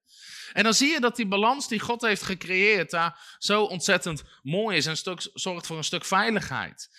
En 0.52 0.64
dan 0.64 0.74
zie 0.74 0.90
je 0.90 1.00
dat 1.00 1.16
die 1.16 1.26
balans 1.26 1.68
die 1.68 1.80
God 1.80 2.00
heeft 2.00 2.22
gecreëerd 2.22 2.90
daar 2.90 3.36
zo 3.38 3.62
ontzettend 3.62 4.22
mooi 4.42 4.76
is 4.76 4.86
en 4.86 4.96
stuk, 4.96 5.28
zorgt 5.34 5.66
voor 5.66 5.76
een 5.76 5.84
stuk 5.84 6.04
veiligheid. 6.04 6.90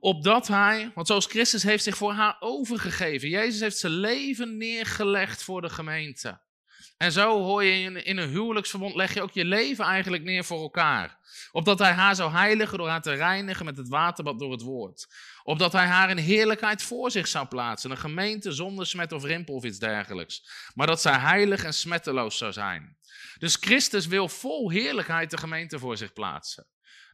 Opdat 0.00 0.48
hij, 0.48 0.90
want 0.94 1.06
zoals 1.06 1.26
Christus 1.26 1.62
heeft 1.62 1.84
zich 1.84 1.96
voor 1.96 2.12
haar 2.12 2.36
overgegeven, 2.40 3.28
Jezus 3.28 3.60
heeft 3.60 3.78
zijn 3.78 3.92
leven 3.92 4.56
neergelegd 4.56 5.42
voor 5.42 5.60
de 5.60 5.70
gemeente. 5.70 6.42
En 6.96 7.12
zo 7.12 7.42
hoor 7.42 7.64
je 7.64 8.02
in 8.04 8.16
een 8.16 8.28
huwelijksverbond, 8.28 8.94
leg 8.94 9.14
je 9.14 9.22
ook 9.22 9.32
je 9.32 9.44
leven 9.44 9.84
eigenlijk 9.84 10.22
neer 10.22 10.44
voor 10.44 10.60
elkaar. 10.60 11.18
Opdat 11.52 11.78
hij 11.78 11.92
haar 11.92 12.14
zou 12.14 12.32
heiligen 12.32 12.78
door 12.78 12.88
haar 12.88 13.02
te 13.02 13.12
reinigen 13.12 13.64
met 13.64 13.76
het 13.76 13.88
waterbad 13.88 14.38
door 14.38 14.52
het 14.52 14.62
woord. 14.62 15.06
Opdat 15.42 15.72
hij 15.72 15.86
haar 15.86 16.10
in 16.10 16.16
heerlijkheid 16.16 16.82
voor 16.82 17.10
zich 17.10 17.26
zou 17.26 17.46
plaatsen. 17.46 17.90
Een 17.90 17.96
gemeente 17.96 18.52
zonder 18.52 18.86
smet 18.86 19.12
of 19.12 19.24
rimpel 19.24 19.54
of 19.54 19.64
iets 19.64 19.78
dergelijks. 19.78 20.48
Maar 20.74 20.86
dat 20.86 21.00
zij 21.00 21.18
heilig 21.18 21.64
en 21.64 21.74
smetteloos 21.74 22.38
zou 22.38 22.52
zijn. 22.52 22.96
Dus 23.38 23.56
Christus 23.60 24.06
wil 24.06 24.28
vol 24.28 24.70
heerlijkheid 24.70 25.30
de 25.30 25.38
gemeente 25.38 25.78
voor 25.78 25.96
zich 25.96 26.12
plaatsen. 26.12 26.66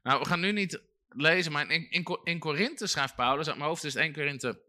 Nou, 0.02 0.20
we 0.20 0.26
gaan 0.26 0.40
nu 0.40 0.52
niet 0.52 0.82
lezen, 1.08 1.52
maar 1.52 1.70
in, 1.70 1.90
in, 1.90 2.20
in 2.24 2.38
Korinthe 2.38 2.86
schrijft 2.86 3.14
Paulus, 3.14 3.46
uit 3.46 3.56
mijn 3.56 3.68
hoofd 3.68 3.84
is 3.84 3.94
het 3.94 4.02
1 4.02 4.12
Korinthe 4.12 4.60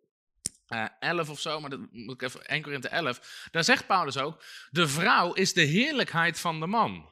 uh, 0.73 0.81
eh, 0.83 0.89
11 0.99 1.29
of 1.29 1.39
zo, 1.39 1.59
maar 1.59 1.69
dat 1.69 1.79
moet 1.91 2.13
ik 2.13 2.21
even 2.21 2.45
1 2.45 2.61
Korinthe 2.61 2.87
11. 2.87 3.47
Daar 3.51 3.63
zegt 3.63 3.87
Paulus 3.87 4.17
ook: 4.17 4.43
de 4.69 4.87
vrouw 4.87 5.33
is 5.33 5.53
de 5.53 5.61
heerlijkheid 5.61 6.39
van 6.39 6.59
de 6.59 6.67
man. 6.67 7.09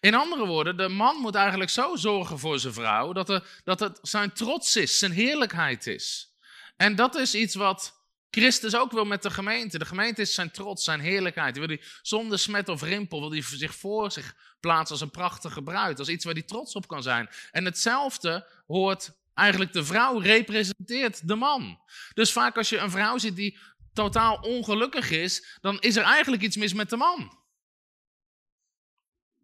In 0.00 0.14
andere 0.14 0.46
woorden, 0.46 0.76
de 0.76 0.88
man 0.88 1.16
moet 1.16 1.34
eigenlijk 1.34 1.70
zo 1.70 1.96
zorgen 1.96 2.38
voor 2.38 2.58
zijn 2.58 2.72
vrouw 2.72 3.12
dat, 3.12 3.28
er, 3.28 3.60
dat 3.64 3.80
het 3.80 3.98
zijn 4.02 4.32
trots 4.32 4.76
is, 4.76 4.98
zijn 4.98 5.12
heerlijkheid 5.12 5.86
is. 5.86 6.36
En 6.76 6.94
dat 6.96 7.14
is 7.14 7.34
iets 7.34 7.54
wat 7.54 8.02
Christus 8.30 8.76
ook 8.76 8.92
wil 8.92 9.04
met 9.04 9.22
de 9.22 9.30
gemeente. 9.30 9.78
De 9.78 9.84
gemeente 9.84 10.20
is 10.20 10.34
zijn 10.34 10.50
trots, 10.50 10.84
zijn 10.84 11.00
heerlijkheid. 11.00 11.58
Wil 11.58 11.66
hij 11.66 11.82
zonder 12.02 12.38
smet 12.38 12.68
of 12.68 12.82
rimpel, 12.82 13.20
wil 13.20 13.30
hij 13.30 13.42
zich 13.42 13.74
voor 13.74 14.10
zich 14.10 14.34
plaatsen 14.60 14.90
als 14.90 15.00
een 15.00 15.10
prachtige 15.10 15.62
bruid, 15.62 15.98
als 15.98 16.08
iets 16.08 16.24
waar 16.24 16.34
hij 16.34 16.42
trots 16.42 16.74
op 16.74 16.88
kan 16.88 17.02
zijn. 17.02 17.28
En 17.50 17.64
hetzelfde 17.64 18.48
hoort 18.66 19.12
Eigenlijk 19.34 19.72
de 19.72 19.84
vrouw 19.84 20.18
representeert 20.18 21.28
de 21.28 21.34
man. 21.34 21.80
Dus 22.14 22.32
vaak 22.32 22.56
als 22.56 22.68
je 22.68 22.78
een 22.78 22.90
vrouw 22.90 23.18
ziet 23.18 23.36
die 23.36 23.58
totaal 23.92 24.36
ongelukkig 24.36 25.10
is, 25.10 25.58
dan 25.60 25.80
is 25.80 25.96
er 25.96 26.02
eigenlijk 26.02 26.42
iets 26.42 26.56
mis 26.56 26.72
met 26.72 26.90
de 26.90 26.96
man. 26.96 27.40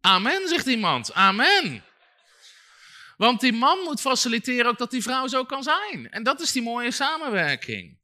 Amen, 0.00 0.48
zegt 0.48 0.66
iemand. 0.66 1.14
Amen. 1.14 1.84
Want 3.16 3.40
die 3.40 3.52
man 3.52 3.78
moet 3.78 4.00
faciliteren 4.00 4.66
ook 4.66 4.78
dat 4.78 4.90
die 4.90 5.02
vrouw 5.02 5.26
zo 5.26 5.44
kan 5.44 5.62
zijn. 5.62 6.10
En 6.10 6.22
dat 6.22 6.40
is 6.40 6.52
die 6.52 6.62
mooie 6.62 6.90
samenwerking. 6.90 7.97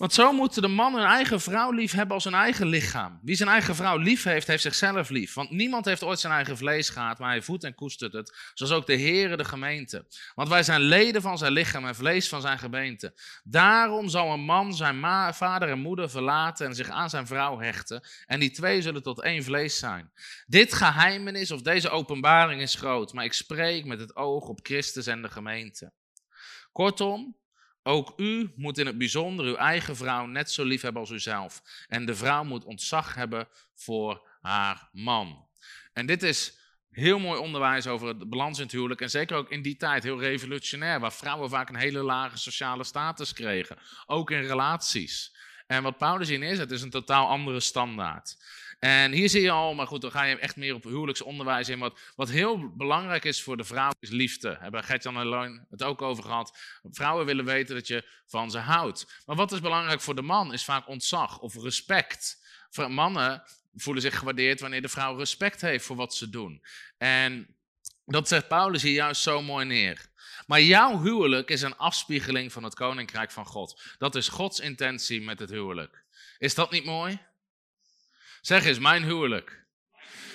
Want 0.00 0.12
zo 0.12 0.32
moeten 0.32 0.62
de 0.62 0.68
man 0.68 0.94
een 0.94 1.06
eigen 1.06 1.40
vrouw 1.40 1.70
lief 1.70 1.92
hebben 1.92 2.14
als 2.14 2.24
een 2.24 2.34
eigen 2.34 2.66
lichaam. 2.66 3.20
Wie 3.22 3.36
zijn 3.36 3.48
eigen 3.48 3.74
vrouw 3.74 3.96
lief 3.96 4.22
heeft, 4.24 4.46
heeft 4.46 4.62
zichzelf 4.62 5.08
lief. 5.08 5.34
Want 5.34 5.50
niemand 5.50 5.84
heeft 5.84 6.02
ooit 6.02 6.20
zijn 6.20 6.32
eigen 6.32 6.56
vlees 6.56 6.88
gehad, 6.88 7.18
maar 7.18 7.30
hij 7.30 7.42
voedt 7.42 7.64
en 7.64 7.74
koestert 7.74 8.12
het. 8.12 8.50
Zoals 8.54 8.72
ook 8.72 8.86
de 8.86 8.98
Heere 9.00 9.36
de 9.36 9.44
gemeente. 9.44 10.06
Want 10.34 10.48
wij 10.48 10.62
zijn 10.62 10.80
leden 10.80 11.22
van 11.22 11.38
zijn 11.38 11.52
lichaam 11.52 11.86
en 11.86 11.94
vlees 11.94 12.28
van 12.28 12.40
zijn 12.40 12.58
gemeente. 12.58 13.14
Daarom 13.44 14.08
zal 14.08 14.32
een 14.32 14.40
man 14.40 14.74
zijn 14.74 15.04
vader 15.34 15.68
en 15.68 15.78
moeder 15.78 16.10
verlaten 16.10 16.66
en 16.66 16.74
zich 16.74 16.88
aan 16.88 17.10
zijn 17.10 17.26
vrouw 17.26 17.58
hechten. 17.58 18.02
En 18.26 18.40
die 18.40 18.50
twee 18.50 18.82
zullen 18.82 19.02
tot 19.02 19.22
één 19.22 19.44
vlees 19.44 19.78
zijn. 19.78 20.12
Dit 20.46 20.72
geheimenis 20.72 21.50
of 21.50 21.62
deze 21.62 21.90
openbaring 21.90 22.60
is 22.60 22.74
groot, 22.74 23.12
maar 23.12 23.24
ik 23.24 23.32
spreek 23.32 23.84
met 23.84 24.00
het 24.00 24.16
oog 24.16 24.48
op 24.48 24.58
Christus 24.62 25.06
en 25.06 25.22
de 25.22 25.30
gemeente. 25.30 25.92
Kortom, 26.72 27.39
ook 27.82 28.12
u 28.16 28.52
moet 28.56 28.78
in 28.78 28.86
het 28.86 28.98
bijzonder 28.98 29.46
uw 29.46 29.54
eigen 29.54 29.96
vrouw 29.96 30.26
net 30.26 30.50
zo 30.50 30.64
lief 30.64 30.82
hebben 30.82 31.00
als 31.00 31.10
uzelf. 31.10 31.62
En 31.88 32.06
de 32.06 32.14
vrouw 32.14 32.44
moet 32.44 32.64
ontzag 32.64 33.14
hebben 33.14 33.48
voor 33.74 34.28
haar 34.40 34.88
man. 34.92 35.48
En 35.92 36.06
dit 36.06 36.22
is 36.22 36.58
heel 36.90 37.18
mooi 37.18 37.40
onderwijs 37.40 37.86
over 37.86 38.08
het 38.08 38.28
balans 38.28 38.58
in 38.58 38.64
het 38.64 38.72
huwelijk. 38.72 39.00
En 39.00 39.10
zeker 39.10 39.36
ook 39.36 39.50
in 39.50 39.62
die 39.62 39.76
tijd 39.76 40.02
heel 40.02 40.20
revolutionair, 40.20 41.00
waar 41.00 41.12
vrouwen 41.12 41.50
vaak 41.50 41.68
een 41.68 41.76
hele 41.76 42.02
lage 42.02 42.38
sociale 42.38 42.84
status 42.84 43.32
kregen. 43.32 43.78
Ook 44.06 44.30
in 44.30 44.46
relaties. 44.46 45.36
En 45.66 45.82
wat 45.82 45.98
Paulus 45.98 46.28
hier 46.28 46.38
neerzet 46.38 46.70
is 46.70 46.82
een 46.82 46.90
totaal 46.90 47.28
andere 47.28 47.60
standaard. 47.60 48.36
En 48.80 49.12
hier 49.12 49.28
zie 49.28 49.42
je 49.42 49.50
al, 49.50 49.74
maar 49.74 49.86
goed, 49.86 50.00
dan 50.00 50.10
ga 50.10 50.22
je 50.22 50.38
echt 50.38 50.56
meer 50.56 50.74
op 50.74 50.84
huwelijksonderwijs 50.84 51.68
in. 51.68 51.78
Wat, 51.78 52.00
wat 52.16 52.30
heel 52.30 52.76
belangrijk 52.76 53.24
is 53.24 53.42
voor 53.42 53.56
de 53.56 53.64
vrouw 53.64 53.90
is 53.98 54.10
liefde. 54.10 54.56
Hebben 54.60 54.84
Gertjan 54.84 55.16
en 55.16 55.28
Leun 55.28 55.66
het 55.70 55.82
ook 55.82 56.02
over 56.02 56.24
gehad. 56.24 56.58
Vrouwen 56.82 57.26
willen 57.26 57.44
weten 57.44 57.74
dat 57.74 57.86
je 57.86 58.08
van 58.26 58.50
ze 58.50 58.58
houdt. 58.58 59.22
Maar 59.26 59.36
wat 59.36 59.52
is 59.52 59.60
belangrijk 59.60 60.00
voor 60.00 60.14
de 60.14 60.22
man 60.22 60.52
is 60.52 60.64
vaak 60.64 60.88
ontzag 60.88 61.38
of 61.38 61.54
respect. 61.54 62.38
Mannen 62.88 63.42
voelen 63.74 64.02
zich 64.02 64.18
gewaardeerd 64.18 64.60
wanneer 64.60 64.82
de 64.82 64.88
vrouw 64.88 65.16
respect 65.16 65.60
heeft 65.60 65.84
voor 65.84 65.96
wat 65.96 66.14
ze 66.14 66.30
doen. 66.30 66.62
En 66.98 67.56
dat 68.04 68.28
zegt 68.28 68.48
Paulus 68.48 68.82
hier 68.82 68.92
juist 68.92 69.22
zo 69.22 69.42
mooi 69.42 69.66
neer. 69.66 70.08
Maar 70.46 70.62
jouw 70.62 71.00
huwelijk 71.02 71.50
is 71.50 71.62
een 71.62 71.76
afspiegeling 71.76 72.52
van 72.52 72.62
het 72.62 72.74
koninkrijk 72.74 73.30
van 73.30 73.46
God. 73.46 73.82
Dat 73.98 74.14
is 74.14 74.28
Gods 74.28 74.60
intentie 74.60 75.22
met 75.22 75.38
het 75.38 75.50
huwelijk. 75.50 76.04
Is 76.38 76.54
dat 76.54 76.70
niet 76.70 76.84
mooi? 76.84 77.28
Zeg 78.40 78.64
eens, 78.64 78.78
mijn 78.78 79.02
huwelijk 79.02 79.66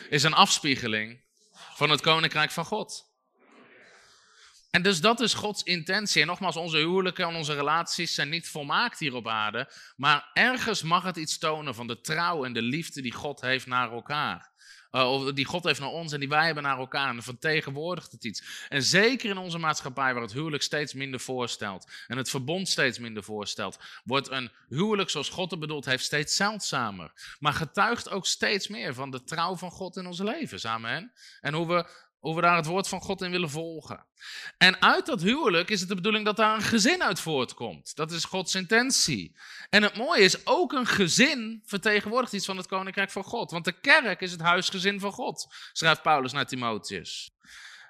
is 0.09 0.23
een 0.23 0.33
afspiegeling 0.33 1.23
van 1.51 1.89
het 1.89 2.01
koninkrijk 2.01 2.51
van 2.51 2.65
God. 2.65 3.13
En 4.71 4.81
dus 4.81 5.01
dat 5.01 5.19
is 5.19 5.33
Gods 5.33 5.63
intentie. 5.63 6.21
En 6.21 6.27
nogmaals, 6.27 6.55
onze 6.55 6.77
huwelijken 6.77 7.27
en 7.27 7.35
onze 7.35 7.53
relaties 7.53 8.13
zijn 8.13 8.29
niet 8.29 8.49
volmaakt 8.49 8.99
hier 8.99 9.13
op 9.13 9.27
aarde. 9.27 9.71
Maar 9.95 10.29
ergens 10.33 10.81
mag 10.81 11.03
het 11.03 11.17
iets 11.17 11.37
tonen 11.37 11.75
van 11.75 11.87
de 11.87 12.01
trouw 12.01 12.45
en 12.45 12.53
de 12.53 12.61
liefde 12.61 13.01
die 13.01 13.13
God 13.13 13.41
heeft 13.41 13.65
naar 13.65 13.91
elkaar. 13.91 14.53
Uh, 14.95 15.11
of 15.11 15.33
die 15.33 15.45
God 15.45 15.63
heeft 15.63 15.79
naar 15.79 15.89
ons 15.89 16.13
en 16.13 16.19
die 16.19 16.29
wij 16.29 16.45
hebben 16.45 16.63
naar 16.63 16.77
elkaar. 16.77 17.09
En 17.09 17.23
vertegenwoordigt 17.23 18.11
het 18.11 18.23
iets. 18.23 18.67
En 18.69 18.83
zeker 18.83 19.29
in 19.29 19.37
onze 19.37 19.57
maatschappij, 19.57 20.13
waar 20.13 20.21
het 20.21 20.33
huwelijk 20.33 20.63
steeds 20.63 20.93
minder 20.93 21.19
voorstelt. 21.19 21.91
En 22.07 22.17
het 22.17 22.29
verbond 22.29 22.67
steeds 22.67 22.99
minder 22.99 23.23
voorstelt. 23.23 23.79
Wordt 24.03 24.29
een 24.29 24.51
huwelijk 24.69 25.09
zoals 25.09 25.29
God 25.29 25.51
het 25.51 25.59
bedoeld 25.59 25.85
heeft 25.85 26.03
steeds 26.03 26.35
zeldzamer. 26.35 27.11
Maar 27.39 27.53
getuigt 27.53 28.09
ook 28.09 28.25
steeds 28.25 28.67
meer 28.67 28.93
van 28.93 29.11
de 29.11 29.23
trouw 29.23 29.55
van 29.55 29.71
God 29.71 29.97
in 29.97 30.07
onze 30.07 30.23
levens. 30.23 30.65
Amen. 30.65 31.11
En 31.41 31.53
hoe 31.53 31.67
we 31.67 32.04
hoe 32.25 32.35
we 32.35 32.41
daar 32.41 32.55
het 32.55 32.65
woord 32.65 32.87
van 32.87 33.01
God 33.01 33.21
in 33.21 33.31
willen 33.31 33.49
volgen. 33.49 34.05
En 34.57 34.81
uit 34.81 35.05
dat 35.05 35.21
huwelijk 35.21 35.69
is 35.69 35.79
het 35.79 35.89
de 35.89 35.95
bedoeling 35.95 36.25
dat 36.25 36.35
daar 36.35 36.55
een 36.55 36.61
gezin 36.61 37.03
uit 37.03 37.19
voortkomt. 37.19 37.95
Dat 37.95 38.11
is 38.11 38.23
Gods 38.23 38.55
intentie. 38.55 39.37
En 39.69 39.83
het 39.83 39.97
mooie 39.97 40.21
is, 40.21 40.45
ook 40.45 40.73
een 40.73 40.87
gezin 40.87 41.61
vertegenwoordigt 41.65 42.33
iets 42.33 42.45
van 42.45 42.57
het 42.57 42.67
koninkrijk 42.67 43.11
van 43.11 43.23
God. 43.23 43.51
Want 43.51 43.65
de 43.65 43.79
kerk 43.79 44.21
is 44.21 44.31
het 44.31 44.41
huisgezin 44.41 44.99
van 44.99 45.11
God, 45.11 45.53
schrijft 45.71 46.01
Paulus 46.01 46.31
naar 46.31 46.45
Timotheus. 46.45 47.31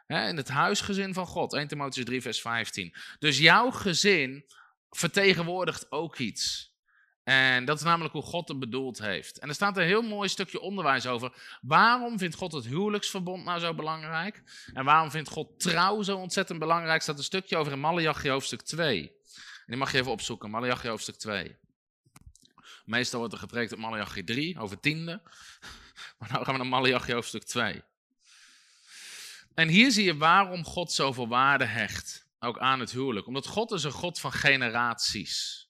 in 0.08 0.38
het 0.38 0.50
huisgezin 0.50 1.14
van 1.14 1.28
God, 1.28 1.54
1 1.54 1.68
Timotheus 1.68 2.06
3, 2.06 2.22
vers 2.22 2.42
15. 2.42 2.96
Dus 3.20 3.38
jouw 3.38 3.72
gezin 3.72 4.46
vertegenwoordigt 4.90 5.92
ook 5.92 6.18
iets. 6.18 6.75
En 7.26 7.66
dat 7.66 7.78
is 7.78 7.84
namelijk 7.84 8.14
hoe 8.14 8.22
God 8.22 8.48
het 8.48 8.60
bedoeld 8.60 9.00
heeft. 9.00 9.40
En 9.40 9.50
er 9.50 9.56
staat 9.56 9.78
een 9.78 9.84
heel 9.84 10.02
mooi 10.02 10.30
stukje 10.30 10.60
onderwijs 10.60 11.06
over. 11.06 11.34
Waarom 11.62 12.18
vindt 12.18 12.36
God 12.36 12.52
het 12.52 12.66
huwelijksverbond 12.66 13.44
nou 13.44 13.60
zo 13.60 13.74
belangrijk? 13.74 14.44
En 14.74 14.86
waarom 14.86 15.12
vindt 15.12 15.30
God 15.30 15.60
trouw 15.60 16.02
zo 16.02 16.18
ontzettend 16.18 16.60
belangrijk? 16.60 16.96
Er 16.96 17.02
staat 17.02 17.18
een 17.18 17.24
stukje 17.24 17.58
over 17.58 17.72
in 17.72 17.80
Malachi 17.80 18.30
hoofdstuk 18.30 18.62
2. 18.62 19.02
En 19.02 19.12
die 19.66 19.78
mag 19.78 19.92
je 19.92 19.98
even 19.98 20.12
opzoeken, 20.12 20.50
Malachi 20.50 20.88
hoofdstuk 20.88 21.16
2. 21.16 21.56
Meestal 22.86 23.20
wordt 23.20 23.34
er 23.34 23.40
gepreekt 23.40 23.72
op 23.72 23.80
Malachi 23.80 24.24
3, 24.24 24.60
over 24.60 24.80
tiende. 24.80 25.22
Maar 26.20 26.30
nu 26.32 26.36
gaan 26.36 26.54
we 26.54 26.58
naar 26.58 26.82
Malachi 26.82 27.14
hoofdstuk 27.14 27.44
2. 27.44 27.84
En 29.54 29.68
hier 29.68 29.92
zie 29.92 30.06
je 30.06 30.18
waarom 30.18 30.66
God 30.66 30.92
zoveel 30.92 31.28
waarde 31.28 31.66
hecht, 31.66 32.28
ook 32.40 32.60
aan 32.60 32.80
het 32.80 32.92
huwelijk. 32.92 33.28
Omdat 33.28 33.48
God 33.48 33.72
is 33.72 33.84
een 33.84 33.92
God 33.92 34.20
van 34.20 34.32
generaties. 34.32 35.65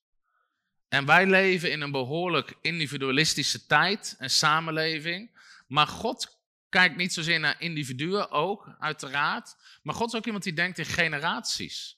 En 0.96 1.06
wij 1.06 1.26
leven 1.26 1.72
in 1.72 1.82
een 1.82 1.92
behoorlijk 1.92 2.54
individualistische 2.62 3.66
tijd 3.66 4.16
en 4.18 4.30
samenleving. 4.30 5.32
Maar 5.68 5.88
God 5.88 6.40
kijkt 6.70 6.96
niet 6.96 7.14
zozeer 7.14 7.40
naar 7.40 7.56
individuen 7.60 8.32
ook, 8.32 8.76
uiteraard. 8.80 9.56
Maar 9.84 9.96
God 9.96 10.08
is 10.08 10.16
ook 10.16 10.26
iemand 10.26 10.44
die 10.44 10.54
denkt 10.54 10.78
in 10.78 10.86
generaties. 10.86 11.98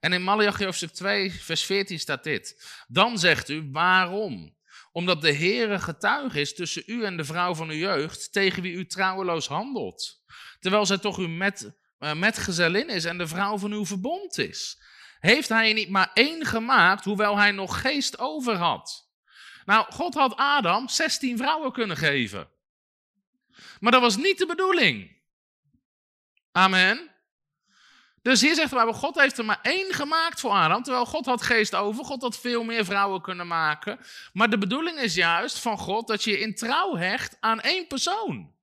En 0.00 0.12
in 0.12 0.22
Malachi 0.22 0.64
hoofdstuk 0.64 0.90
2, 0.90 1.32
vers 1.32 1.64
14 1.64 1.98
staat 1.98 2.24
dit. 2.24 2.74
Dan 2.88 3.18
zegt 3.18 3.48
u, 3.48 3.68
waarom? 3.72 4.56
Omdat 4.92 5.22
de 5.22 5.34
Heere 5.34 5.78
getuige 5.78 6.40
is 6.40 6.54
tussen 6.54 6.82
u 6.86 7.04
en 7.04 7.16
de 7.16 7.24
vrouw 7.24 7.54
van 7.54 7.68
uw 7.68 7.76
jeugd, 7.76 8.32
tegen 8.32 8.62
wie 8.62 8.72
u 8.72 8.86
trouweloos 8.86 9.46
handelt. 9.46 10.22
Terwijl 10.60 10.86
zij 10.86 10.98
toch 10.98 11.18
uw 11.18 11.28
met, 11.28 11.72
uh, 11.98 12.14
metgezellin 12.14 12.88
is 12.88 13.04
en 13.04 13.18
de 13.18 13.26
vrouw 13.26 13.58
van 13.58 13.72
uw 13.72 13.86
verbond 13.86 14.38
is. 14.38 14.78
Heeft 15.24 15.48
hij 15.48 15.68
er 15.68 15.74
niet 15.74 15.88
maar 15.88 16.10
één 16.14 16.44
gemaakt, 16.44 17.04
hoewel 17.04 17.36
hij 17.36 17.50
nog 17.50 17.80
geest 17.80 18.18
over 18.18 18.54
had? 18.54 19.08
Nou, 19.64 19.92
God 19.92 20.14
had 20.14 20.36
Adam 20.36 20.88
16 20.88 21.36
vrouwen 21.36 21.72
kunnen 21.72 21.96
geven. 21.96 22.48
Maar 23.80 23.92
dat 23.92 24.00
was 24.00 24.16
niet 24.16 24.38
de 24.38 24.46
bedoeling. 24.46 25.16
Amen. 26.52 27.10
Dus 28.22 28.40
hier 28.40 28.54
zegt 28.54 28.72
Bijbel, 28.72 28.92
God 28.92 29.20
heeft 29.20 29.38
er 29.38 29.44
maar 29.44 29.60
één 29.62 29.92
gemaakt 29.92 30.40
voor 30.40 30.50
Adam, 30.50 30.82
terwijl 30.82 31.06
God 31.06 31.26
had 31.26 31.42
geest 31.42 31.74
over, 31.74 32.04
God 32.04 32.22
had 32.22 32.38
veel 32.38 32.64
meer 32.64 32.84
vrouwen 32.84 33.22
kunnen 33.22 33.46
maken. 33.46 33.98
Maar 34.32 34.50
de 34.50 34.58
bedoeling 34.58 34.98
is 34.98 35.14
juist 35.14 35.58
van 35.58 35.78
God 35.78 36.06
dat 36.06 36.24
je 36.24 36.38
in 36.38 36.54
trouw 36.54 36.96
hecht 36.96 37.36
aan 37.40 37.60
één 37.60 37.86
persoon. 37.86 38.53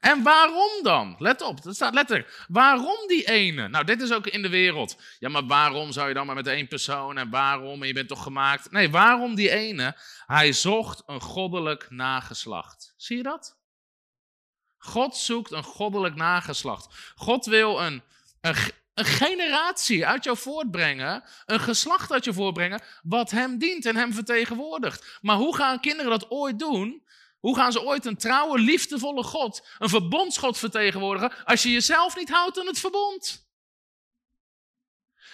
En 0.00 0.22
waarom 0.22 0.82
dan? 0.82 1.14
Let 1.18 1.42
op, 1.42 1.62
dat 1.62 1.74
staat 1.74 1.94
letterlijk. 1.94 2.44
Waarom 2.48 3.06
die 3.06 3.28
ene? 3.28 3.68
Nou, 3.68 3.84
dit 3.84 4.00
is 4.00 4.12
ook 4.12 4.26
in 4.26 4.42
de 4.42 4.48
wereld. 4.48 4.96
Ja, 5.18 5.28
maar 5.28 5.46
waarom 5.46 5.92
zou 5.92 6.08
je 6.08 6.14
dan 6.14 6.26
maar 6.26 6.34
met 6.34 6.46
één 6.46 6.68
persoon 6.68 7.18
en 7.18 7.30
waarom? 7.30 7.80
En 7.80 7.86
je 7.86 7.94
bent 7.94 8.08
toch 8.08 8.22
gemaakt? 8.22 8.70
Nee, 8.70 8.90
waarom 8.90 9.34
die 9.34 9.50
ene? 9.50 9.96
Hij 10.26 10.52
zocht 10.52 11.02
een 11.06 11.20
goddelijk 11.20 11.90
nageslacht. 11.90 12.94
Zie 12.96 13.16
je 13.16 13.22
dat? 13.22 13.60
God 14.78 15.16
zoekt 15.16 15.52
een 15.52 15.62
goddelijk 15.62 16.14
nageslacht. 16.14 17.12
God 17.14 17.46
wil 17.46 17.80
een, 17.80 18.02
een, 18.40 18.54
een 18.94 19.04
generatie 19.04 20.06
uit 20.06 20.24
jou 20.24 20.36
voortbrengen, 20.36 21.24
een 21.46 21.60
geslacht 21.60 22.12
uit 22.12 22.24
je 22.24 22.32
voortbrengen, 22.32 22.82
wat 23.02 23.30
hem 23.30 23.58
dient 23.58 23.86
en 23.86 23.96
hem 23.96 24.12
vertegenwoordigt. 24.12 25.18
Maar 25.20 25.36
hoe 25.36 25.56
gaan 25.56 25.80
kinderen 25.80 26.10
dat 26.10 26.30
ooit 26.30 26.58
doen? 26.58 27.02
Hoe 27.42 27.56
gaan 27.56 27.72
ze 27.72 27.82
ooit 27.82 28.04
een 28.04 28.16
trouwe, 28.16 28.58
liefdevolle 28.58 29.22
God, 29.22 29.68
een 29.78 29.88
verbondsgod 29.88 30.58
vertegenwoordigen, 30.58 31.44
als 31.44 31.62
je 31.62 31.70
jezelf 31.70 32.16
niet 32.16 32.30
houdt 32.30 32.60
aan 32.60 32.66
het 32.66 32.78
verbond? 32.78 33.50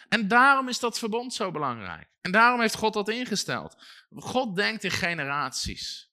En 0.09 0.29
daarom 0.29 0.69
is 0.69 0.79
dat 0.79 0.99
verbond 0.99 1.35
zo 1.35 1.51
belangrijk. 1.51 2.09
En 2.21 2.33
daarom 2.33 2.61
heeft 2.61 2.75
God 2.75 2.93
dat 2.93 3.09
ingesteld. 3.09 3.77
God 4.15 4.57
denkt 4.57 4.85
in 4.85 4.91
generaties. 4.91 6.11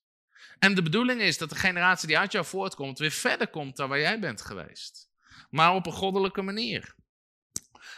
En 0.58 0.74
de 0.74 0.82
bedoeling 0.82 1.20
is 1.20 1.38
dat 1.38 1.48
de 1.48 1.56
generatie 1.56 2.08
die 2.08 2.18
uit 2.18 2.32
jou 2.32 2.44
voortkomt 2.44 2.98
weer 2.98 3.10
verder 3.10 3.48
komt 3.48 3.76
dan 3.76 3.88
waar 3.88 4.00
jij 4.00 4.20
bent 4.20 4.42
geweest. 4.42 5.10
Maar 5.50 5.74
op 5.74 5.86
een 5.86 5.92
goddelijke 5.92 6.42
manier. 6.42 6.94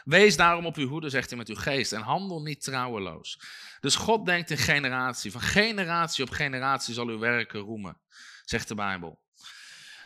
Wees 0.09 0.37
daarom 0.37 0.66
op 0.66 0.77
uw 0.77 0.88
hoede, 0.88 1.09
zegt 1.09 1.29
hij 1.29 1.38
met 1.38 1.49
uw 1.49 1.55
geest, 1.55 1.92
en 1.92 2.01
handel 2.01 2.42
niet 2.42 2.62
trouweloos. 2.62 3.40
Dus 3.81 3.94
God 3.94 4.27
denkt 4.27 4.51
in 4.51 4.57
generatie. 4.57 5.31
Van 5.31 5.40
generatie 5.40 6.25
op 6.25 6.31
generatie 6.31 6.94
zal 6.94 7.09
uw 7.09 7.18
werken 7.18 7.61
roemen, 7.61 8.01
zegt 8.44 8.68
de 8.68 8.75
Bijbel. 8.75 9.21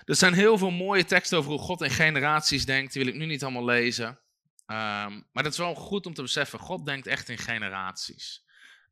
Er 0.05 0.15
zijn 0.15 0.33
heel 0.33 0.59
veel 0.59 0.71
mooie 0.71 1.05
teksten 1.05 1.39
over 1.39 1.51
hoe 1.51 1.61
God 1.61 1.83
in 1.83 1.91
generaties 1.91 2.65
denkt. 2.65 2.93
Die 2.93 3.05
wil 3.05 3.13
ik 3.13 3.19
nu 3.19 3.27
niet 3.27 3.43
allemaal 3.43 3.65
lezen. 3.65 4.07
Um, 4.07 5.27
maar 5.33 5.45
het 5.45 5.53
is 5.53 5.59
wel 5.59 5.75
goed 5.75 6.07
om 6.07 6.15
te 6.15 6.23
beseffen, 6.23 6.59
God 6.59 6.87
denkt 6.87 7.07
echt 7.07 7.29
in 7.29 7.39
generaties. 7.39 8.45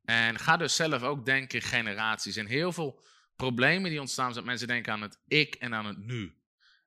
En 0.04 0.38
ga 0.38 0.56
dus 0.56 0.76
zelf 0.76 1.02
ook 1.02 1.24
denken 1.24 1.60
in 1.60 1.66
generaties. 1.66 2.36
En 2.36 2.46
heel 2.46 2.72
veel 2.72 3.02
problemen 3.36 3.90
die 3.90 4.00
ontstaan, 4.00 4.32
dat 4.32 4.44
mensen 4.44 4.68
denken 4.68 4.92
aan 4.92 5.02
het 5.02 5.20
ik 5.26 5.54
en 5.54 5.74
aan 5.74 5.86
het 5.86 5.98
nu. 5.98 6.34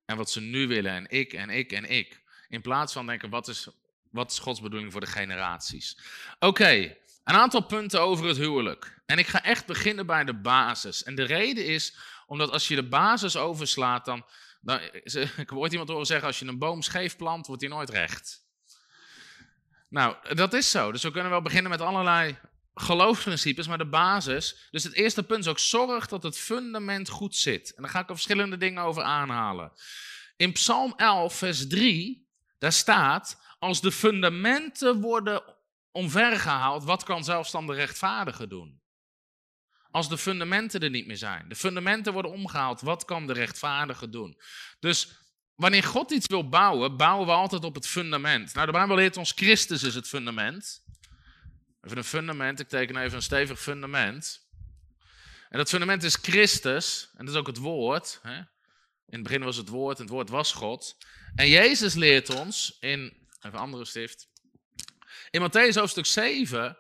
En 0.06 0.18
wat 0.18 0.32
ze 0.32 0.42
nu 0.42 0.68
willen, 0.68 0.92
en 0.92 1.06
ik 1.10 1.34
en 1.34 1.50
ik 1.50 1.72
en 1.72 1.90
ik. 1.90 2.22
In 2.48 2.62
plaats 2.62 2.94
van 2.94 3.06
denken, 3.06 3.30
wat 3.30 3.48
is 3.48 3.68
wat 4.14 4.32
is 4.32 4.40
Gods 4.40 4.62
bedoeling 4.62 4.92
voor 4.92 5.02
de 5.02 5.08
generaties? 5.08 5.98
Oké, 6.40 6.96
een 7.24 7.36
aantal 7.36 7.62
punten 7.62 8.02
over 8.02 8.28
het 8.28 8.38
huwelijk. 8.38 9.02
En 9.06 9.18
ik 9.18 9.28
ga 9.28 9.44
echt 9.44 9.66
beginnen 9.66 10.06
bij 10.06 10.24
de 10.24 10.34
basis. 10.34 11.04
En 11.04 11.16
de 11.16 11.24
reden 11.24 11.66
is 11.66 11.96
omdat 12.28 12.52
als 12.52 12.68
je 12.68 12.76
de 12.76 12.88
basis 12.88 13.36
overslaat, 13.36 14.06
dan. 14.06 14.26
dan 14.62 14.80
ik 15.38 15.50
hoor 15.50 15.70
iemand 15.70 15.90
horen 15.90 16.06
zeggen: 16.06 16.28
als 16.28 16.40
je 16.40 16.46
een 16.46 16.58
boom 16.58 16.82
scheef 16.82 17.16
plant, 17.16 17.48
wordt 17.48 17.62
die 17.62 17.70
nooit 17.70 17.90
recht. 17.90 18.42
Nou, 19.90 20.36
dat 20.36 20.54
is 20.54 20.72
zo. 20.72 20.92
Dus 20.92 21.04
we 21.04 21.12
kunnen 21.12 21.32
wel 21.32 21.42
beginnen 21.42 21.72
met 21.72 21.82
allerlei 21.82 22.38
geloofsprincipes, 22.74 23.68
maar 23.68 23.78
de 23.78 23.90
basis. 23.90 24.68
Dus 24.72 24.84
het 24.84 24.94
eerste 24.94 25.24
punt 25.24 25.40
is 25.40 25.50
ook 25.50 25.60
zorg 25.60 26.08
dat 26.08 26.24
het 26.24 26.38
fundament 26.38 27.10
goed 27.10 27.36
zit. 27.36 27.74
En 27.76 27.82
daar 27.82 27.92
ga 27.92 28.00
ik 28.00 28.10
er 28.10 28.16
verschillende 28.16 28.58
dingen 28.58 28.84
over 28.84 29.04
aanhalen. 29.04 29.72
In 30.38 30.52
Psalm 30.52 30.94
11, 30.98 31.36
vers 31.36 31.68
3, 31.68 32.28
daar 32.60 32.74
staat: 32.74 33.43
als 33.64 33.82
de 33.82 33.92
fundamenten 33.92 35.02
worden 35.02 35.44
omvergehaald, 35.92 36.84
wat 36.84 37.04
kan 37.04 37.24
zelfstandig 37.24 37.76
rechtvaardige 37.76 38.48
doen? 38.48 38.82
Als 39.92 40.10
de 40.10 40.18
fundamenten 40.18 40.82
er 40.82 40.90
niet 40.90 41.08
meer 41.08 41.18
zijn. 41.18 41.50
De 41.50 41.56
fundamenten 41.56 42.14
worden 42.14 42.32
omgehaald, 42.32 42.82
wat 42.82 43.06
kan 43.06 43.28
de 43.28 43.34
rechtvaardige 43.34 44.10
doen? 44.10 44.42
Dus 44.80 45.12
wanneer 45.56 45.84
God 45.84 46.12
iets 46.12 46.28
wil 46.28 46.50
bouwen, 46.50 46.98
bouwen 46.98 47.28
we 47.28 47.34
altijd 47.34 47.64
op 47.64 47.76
het 47.76 47.88
fundament. 47.88 48.54
Nou, 48.54 48.66
de 48.66 48.72
Bijbel 48.72 48.96
leert 48.96 49.18
ons, 49.18 49.32
Christus 49.32 49.84
is 49.84 49.96
het 49.96 50.08
fundament. 50.08 50.84
Even 51.82 51.98
een 51.98 52.04
fundament, 52.04 52.60
ik 52.60 52.68
teken 52.68 52.98
even 52.98 53.16
een 53.16 53.22
stevig 53.22 53.62
fundament. 53.62 54.48
En 55.50 55.58
dat 55.58 55.70
fundament 55.70 56.04
is 56.04 56.16
Christus, 56.16 57.10
en 57.16 57.26
dat 57.26 57.34
is 57.34 57.40
ook 57.40 57.48
het 57.48 57.58
woord. 57.58 58.20
Hè? 58.22 58.38
In 58.38 58.46
het 59.20 59.24
begin 59.24 59.44
was 59.44 59.58
het 59.58 59.70
woord, 59.70 59.98
en 59.98 60.04
het 60.04 60.14
woord 60.14 60.30
was 60.30 60.52
God. 60.52 60.98
En 61.36 61.50
Jezus 61.50 61.94
leert 61.94 62.30
ons 62.36 62.78
in 62.80 63.22
Even 63.44 63.58
een 63.58 63.66
andere 63.66 63.86
stift. 63.86 64.28
In 65.30 65.42
Matthäus 65.42 65.76
hoofdstuk 65.76 66.06
7, 66.06 66.78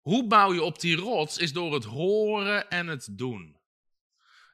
hoe 0.00 0.26
bouw 0.26 0.52
je 0.52 0.62
op 0.62 0.80
die 0.80 0.96
rots, 0.96 1.38
is 1.38 1.52
door 1.52 1.74
het 1.74 1.84
horen 1.84 2.70
en 2.70 2.86
het 2.86 3.08
doen. 3.10 3.56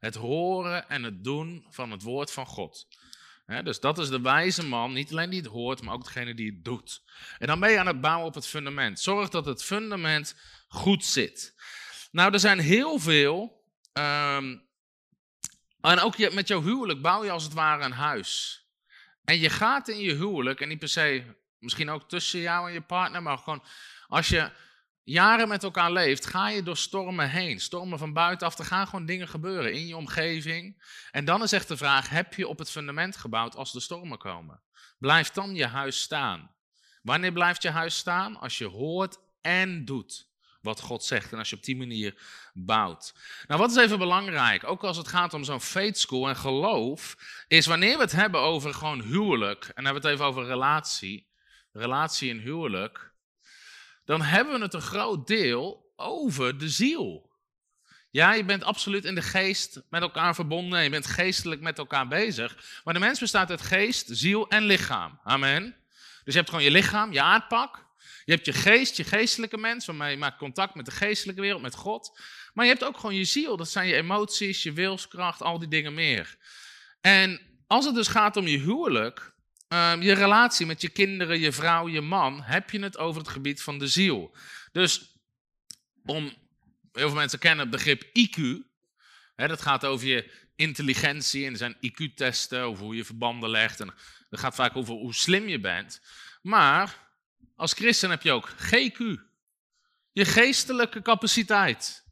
Het 0.00 0.14
horen 0.14 0.88
en 0.88 1.02
het 1.02 1.24
doen 1.24 1.66
van 1.70 1.90
het 1.90 2.02
woord 2.02 2.32
van 2.32 2.46
God. 2.46 2.86
dus 3.64 3.80
dat 3.80 3.98
is 3.98 4.08
de 4.08 4.20
wijze 4.20 4.64
man, 4.66 4.92
niet 4.92 5.10
alleen 5.10 5.30
die 5.30 5.40
het 5.40 5.50
hoort, 5.50 5.82
maar 5.82 5.94
ook 5.94 6.04
degene 6.04 6.34
die 6.34 6.50
het 6.50 6.64
doet. 6.64 7.02
En 7.38 7.46
dan 7.46 7.60
ben 7.60 7.70
je 7.70 7.78
aan 7.78 7.86
het 7.86 8.00
bouwen 8.00 8.26
op 8.26 8.34
het 8.34 8.46
fundament. 8.46 9.00
Zorg 9.00 9.28
dat 9.28 9.46
het 9.46 9.64
fundament 9.64 10.36
goed 10.68 11.04
zit. 11.04 11.54
Nou, 12.10 12.32
er 12.32 12.40
zijn 12.40 12.58
heel 12.58 12.98
veel. 12.98 13.64
Ehm, 13.92 14.58
en 15.80 15.98
ook 15.98 16.32
met 16.32 16.48
jouw 16.48 16.62
huwelijk 16.62 17.02
bouw 17.02 17.24
je 17.24 17.30
als 17.30 17.44
het 17.44 17.52
ware 17.52 17.84
een 17.84 17.92
huis. 17.92 18.60
En 19.24 19.38
je 19.38 19.50
gaat 19.50 19.88
in 19.88 20.00
je 20.00 20.14
huwelijk, 20.14 20.60
en 20.60 20.68
niet 20.68 20.78
per 20.78 20.88
se 20.88 21.40
Misschien 21.62 21.90
ook 21.90 22.08
tussen 22.08 22.40
jou 22.40 22.68
en 22.68 22.72
je 22.72 22.80
partner, 22.80 23.22
maar 23.22 23.38
gewoon 23.38 23.62
als 24.06 24.28
je 24.28 24.50
jaren 25.04 25.48
met 25.48 25.62
elkaar 25.62 25.92
leeft, 25.92 26.26
ga 26.26 26.48
je 26.48 26.62
door 26.62 26.76
stormen 26.76 27.30
heen. 27.30 27.60
Stormen 27.60 27.98
van 27.98 28.12
buitenaf, 28.12 28.58
er 28.58 28.64
gaan 28.64 28.86
gewoon 28.86 29.06
dingen 29.06 29.28
gebeuren 29.28 29.72
in 29.72 29.86
je 29.86 29.96
omgeving. 29.96 30.82
En 31.10 31.24
dan 31.24 31.42
is 31.42 31.52
echt 31.52 31.68
de 31.68 31.76
vraag, 31.76 32.08
heb 32.08 32.34
je 32.34 32.48
op 32.48 32.58
het 32.58 32.70
fundament 32.70 33.16
gebouwd 33.16 33.56
als 33.56 33.72
de 33.72 33.80
stormen 33.80 34.18
komen? 34.18 34.62
Blijft 34.98 35.34
dan 35.34 35.54
je 35.54 35.66
huis 35.66 36.00
staan? 36.00 36.54
Wanneer 37.02 37.32
blijft 37.32 37.62
je 37.62 37.70
huis 37.70 37.96
staan? 37.96 38.36
Als 38.36 38.58
je 38.58 38.66
hoort 38.66 39.18
en 39.40 39.84
doet 39.84 40.30
wat 40.62 40.80
God 40.80 41.04
zegt 41.04 41.32
en 41.32 41.38
als 41.38 41.50
je 41.50 41.56
op 41.56 41.64
die 41.64 41.76
manier 41.76 42.14
bouwt. 42.54 43.14
Nou, 43.46 43.60
wat 43.60 43.70
is 43.70 43.76
even 43.76 43.98
belangrijk, 43.98 44.64
ook 44.64 44.84
als 44.84 44.96
het 44.96 45.08
gaat 45.08 45.34
om 45.34 45.44
zo'n 45.44 45.60
faith 45.60 45.98
school 45.98 46.28
en 46.28 46.36
geloof, 46.36 47.16
is 47.48 47.66
wanneer 47.66 47.96
we 47.96 48.02
het 48.02 48.12
hebben 48.12 48.40
over 48.40 48.74
gewoon 48.74 49.02
huwelijk, 49.02 49.64
en 49.64 49.72
dan 49.74 49.84
hebben 49.84 50.02
we 50.02 50.08
het 50.08 50.16
even 50.16 50.30
over 50.30 50.44
relatie, 50.44 51.30
relatie 51.72 52.30
en 52.30 52.38
huwelijk, 52.38 53.12
dan 54.04 54.22
hebben 54.22 54.54
we 54.54 54.60
het 54.62 54.74
een 54.74 54.80
groot 54.80 55.26
deel 55.26 55.92
over 55.96 56.58
de 56.58 56.68
ziel. 56.68 57.30
Ja, 58.10 58.32
je 58.32 58.44
bent 58.44 58.64
absoluut 58.64 59.04
in 59.04 59.14
de 59.14 59.22
geest 59.22 59.82
met 59.90 60.02
elkaar 60.02 60.34
verbonden. 60.34 60.82
Je 60.82 60.90
bent 60.90 61.06
geestelijk 61.06 61.60
met 61.60 61.78
elkaar 61.78 62.08
bezig. 62.08 62.80
Maar 62.84 62.94
de 62.94 63.00
mens 63.00 63.20
bestaat 63.20 63.50
uit 63.50 63.62
geest, 63.62 64.08
ziel 64.10 64.48
en 64.48 64.62
lichaam. 64.62 65.20
Amen. 65.24 65.76
Dus 66.24 66.34
je 66.34 66.38
hebt 66.38 66.48
gewoon 66.48 66.64
je 66.64 66.70
lichaam, 66.70 67.12
je 67.12 67.22
aardpak. 67.22 67.90
Je 68.24 68.32
hebt 68.32 68.46
je 68.46 68.52
geest, 68.52 68.96
je 68.96 69.04
geestelijke 69.04 69.58
mens, 69.58 69.86
waarmee 69.86 70.10
je 70.10 70.16
maakt 70.16 70.38
contact 70.38 70.74
met 70.74 70.84
de 70.84 70.90
geestelijke 70.90 71.40
wereld, 71.40 71.62
met 71.62 71.74
God. 71.74 72.20
Maar 72.52 72.64
je 72.64 72.70
hebt 72.70 72.84
ook 72.84 72.96
gewoon 72.96 73.14
je 73.14 73.24
ziel. 73.24 73.56
Dat 73.56 73.70
zijn 73.70 73.88
je 73.88 73.94
emoties, 73.94 74.62
je 74.62 74.72
wilskracht, 74.72 75.42
al 75.42 75.58
die 75.58 75.68
dingen 75.68 75.94
meer. 75.94 76.36
En 77.00 77.40
als 77.66 77.84
het 77.84 77.94
dus 77.94 78.08
gaat 78.08 78.36
om 78.36 78.46
je 78.46 78.58
huwelijk, 78.58 79.34
ehm, 79.72 80.02
je 80.02 80.12
relatie 80.12 80.66
met 80.66 80.80
je 80.80 80.88
kinderen, 80.88 81.40
je 81.40 81.52
vrouw, 81.52 81.88
je 81.88 82.00
man, 82.00 82.42
heb 82.42 82.70
je 82.70 82.80
het 82.80 82.98
over 82.98 83.20
het 83.20 83.30
gebied 83.30 83.62
van 83.62 83.78
de 83.78 83.86
ziel. 83.86 84.34
Dus 84.72 85.16
om, 86.04 86.24
heel 86.92 87.08
veel 87.08 87.14
mensen 87.14 87.38
kennen 87.38 87.60
het 87.60 87.74
begrip 87.74 88.02
IQ. 88.02 88.40
Hè, 89.34 89.48
dat 89.48 89.62
gaat 89.62 89.84
over 89.84 90.06
je 90.06 90.30
intelligentie 90.56 91.46
en 91.46 91.52
er 91.52 91.58
zijn 91.58 91.76
IQ-testen 91.80 92.60
over 92.60 92.84
hoe 92.84 92.96
je 92.96 93.04
verbanden 93.04 93.50
legt. 93.50 93.80
En 93.80 93.94
dat 94.30 94.40
gaat 94.40 94.54
vaak 94.54 94.76
over 94.76 94.94
hoe 94.94 95.14
slim 95.14 95.48
je 95.48 95.60
bent. 95.60 96.00
Maar 96.42 96.98
als 97.56 97.72
christen 97.72 98.10
heb 98.10 98.22
je 98.22 98.32
ook 98.32 98.48
GQ. 98.48 98.98
Je 100.12 100.24
geestelijke 100.24 101.02
capaciteit. 101.02 102.04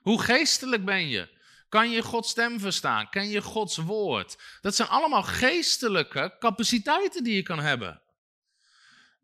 Hoe 0.00 0.22
geestelijk 0.22 0.84
ben 0.84 1.08
je? 1.08 1.28
Kan 1.72 1.90
je 1.90 2.02
Gods 2.02 2.30
stem 2.30 2.60
verstaan? 2.60 3.08
Ken 3.08 3.28
je 3.28 3.42
Gods 3.42 3.76
woord? 3.76 4.38
Dat 4.60 4.74
zijn 4.74 4.88
allemaal 4.88 5.22
geestelijke 5.22 6.36
capaciteiten 6.38 7.24
die 7.24 7.34
je 7.34 7.42
kan 7.42 7.58
hebben. 7.58 8.02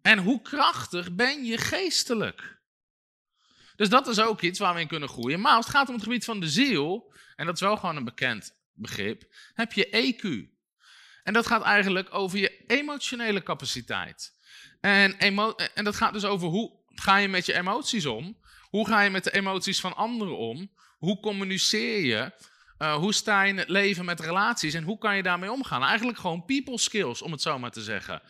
En 0.03 0.19
hoe 0.19 0.43
krachtig 0.43 1.15
ben 1.15 1.45
je 1.45 1.59
geestelijk? 1.59 2.59
Dus 3.77 3.89
dat 3.89 4.09
is 4.09 4.21
ook 4.21 4.41
iets 4.41 4.59
waar 4.59 4.75
we 4.75 4.81
in 4.81 4.89
kunnen 4.89 5.09
groeien. 5.09 5.41
Maar 5.41 5.55
als 5.55 5.67
het 5.67 5.75
gaat 5.75 5.89
om 5.89 5.95
het 5.95 6.03
gebied 6.03 6.25
van 6.25 6.41
de 6.41 6.49
ziel, 6.49 7.13
en 7.37 7.47
dat 7.47 7.55
is 7.55 7.61
wel 7.61 7.77
gewoon 7.77 7.97
een 7.97 8.05
bekend 8.05 8.55
begrip, 8.73 9.35
heb 9.55 9.73
je 9.73 9.87
EQ. 9.87 10.57
En 11.23 11.33
dat 11.33 11.47
gaat 11.47 11.63
eigenlijk 11.63 12.15
over 12.15 12.39
je 12.39 12.65
emotionele 12.67 13.43
capaciteit. 13.43 14.37
En, 14.81 15.19
en 15.19 15.85
dat 15.85 15.97
gaat 15.97 16.13
dus 16.13 16.25
over 16.25 16.49
hoe 16.49 16.81
ga 16.89 17.17
je 17.17 17.29
met 17.29 17.47
je 17.47 17.55
emoties 17.55 18.07
om? 18.07 18.39
Hoe 18.71 18.87
ga 18.87 19.01
je 19.01 19.11
met 19.11 19.25
de 19.25 19.33
emoties 19.33 19.81
van 19.81 19.97
anderen 19.97 20.37
om? 20.37 20.77
Hoe 20.99 21.21
communiceer 21.21 22.05
je? 22.05 22.33
Uh, 22.79 22.95
hoe 22.95 23.13
sta 23.13 23.43
je 23.43 23.49
in 23.49 23.59
het 23.59 23.69
leven 23.69 24.05
met 24.05 24.21
relaties 24.21 24.75
en 24.75 24.85
hoe 24.85 24.99
kan 24.99 25.17
je 25.17 25.23
daarmee 25.23 25.53
omgaan? 25.53 25.83
Eigenlijk 25.83 26.19
gewoon 26.19 26.45
people 26.45 26.79
skills, 26.79 27.23
om 27.23 27.33
het 27.33 27.43
zo 27.43 27.59
maar 27.59 27.71
te 27.71 27.83
zeggen. 27.83 28.23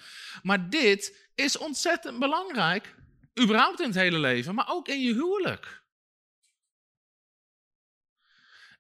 Maar 0.43 0.71
dit 0.71 1.31
is 1.35 1.59
ontzettend 1.59 2.19
belangrijk, 2.19 2.95
überhaupt 3.41 3.81
in 3.81 3.87
het 3.87 3.95
hele 3.95 4.19
leven, 4.19 4.55
maar 4.55 4.69
ook 4.69 4.89
in 4.89 5.01
je 5.01 5.13
huwelijk. 5.13 5.83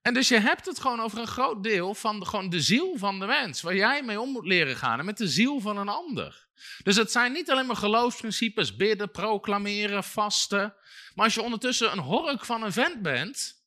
En 0.02 0.14
dus 0.14 0.28
je 0.28 0.38
hebt 0.38 0.66
het 0.66 0.80
gewoon 0.80 1.00
over 1.00 1.18
een 1.18 1.26
groot 1.26 1.62
deel 1.62 1.94
van 1.94 2.20
de, 2.20 2.26
gewoon 2.26 2.50
de 2.50 2.60
ziel 2.60 2.96
van 2.96 3.18
de 3.18 3.26
mens, 3.26 3.60
waar 3.60 3.74
jij 3.74 4.02
mee 4.02 4.20
om 4.20 4.30
moet 4.30 4.46
leren 4.46 4.76
gaan 4.76 4.98
en 4.98 5.04
met 5.04 5.16
de 5.16 5.28
ziel 5.28 5.60
van 5.60 5.76
een 5.76 5.88
ander. 5.88 6.46
Dus 6.82 6.96
het 6.96 7.12
zijn 7.12 7.32
niet 7.32 7.50
alleen 7.50 7.66
maar 7.66 7.76
geloofsprincipes, 7.76 8.76
bidden, 8.76 9.10
proclameren, 9.10 10.04
vasten. 10.04 10.74
Maar 11.14 11.24
als 11.24 11.34
je 11.34 11.42
ondertussen 11.42 11.92
een 11.92 11.98
hork 11.98 12.44
van 12.44 12.62
een 12.62 12.72
vent 12.72 13.02
bent, 13.02 13.57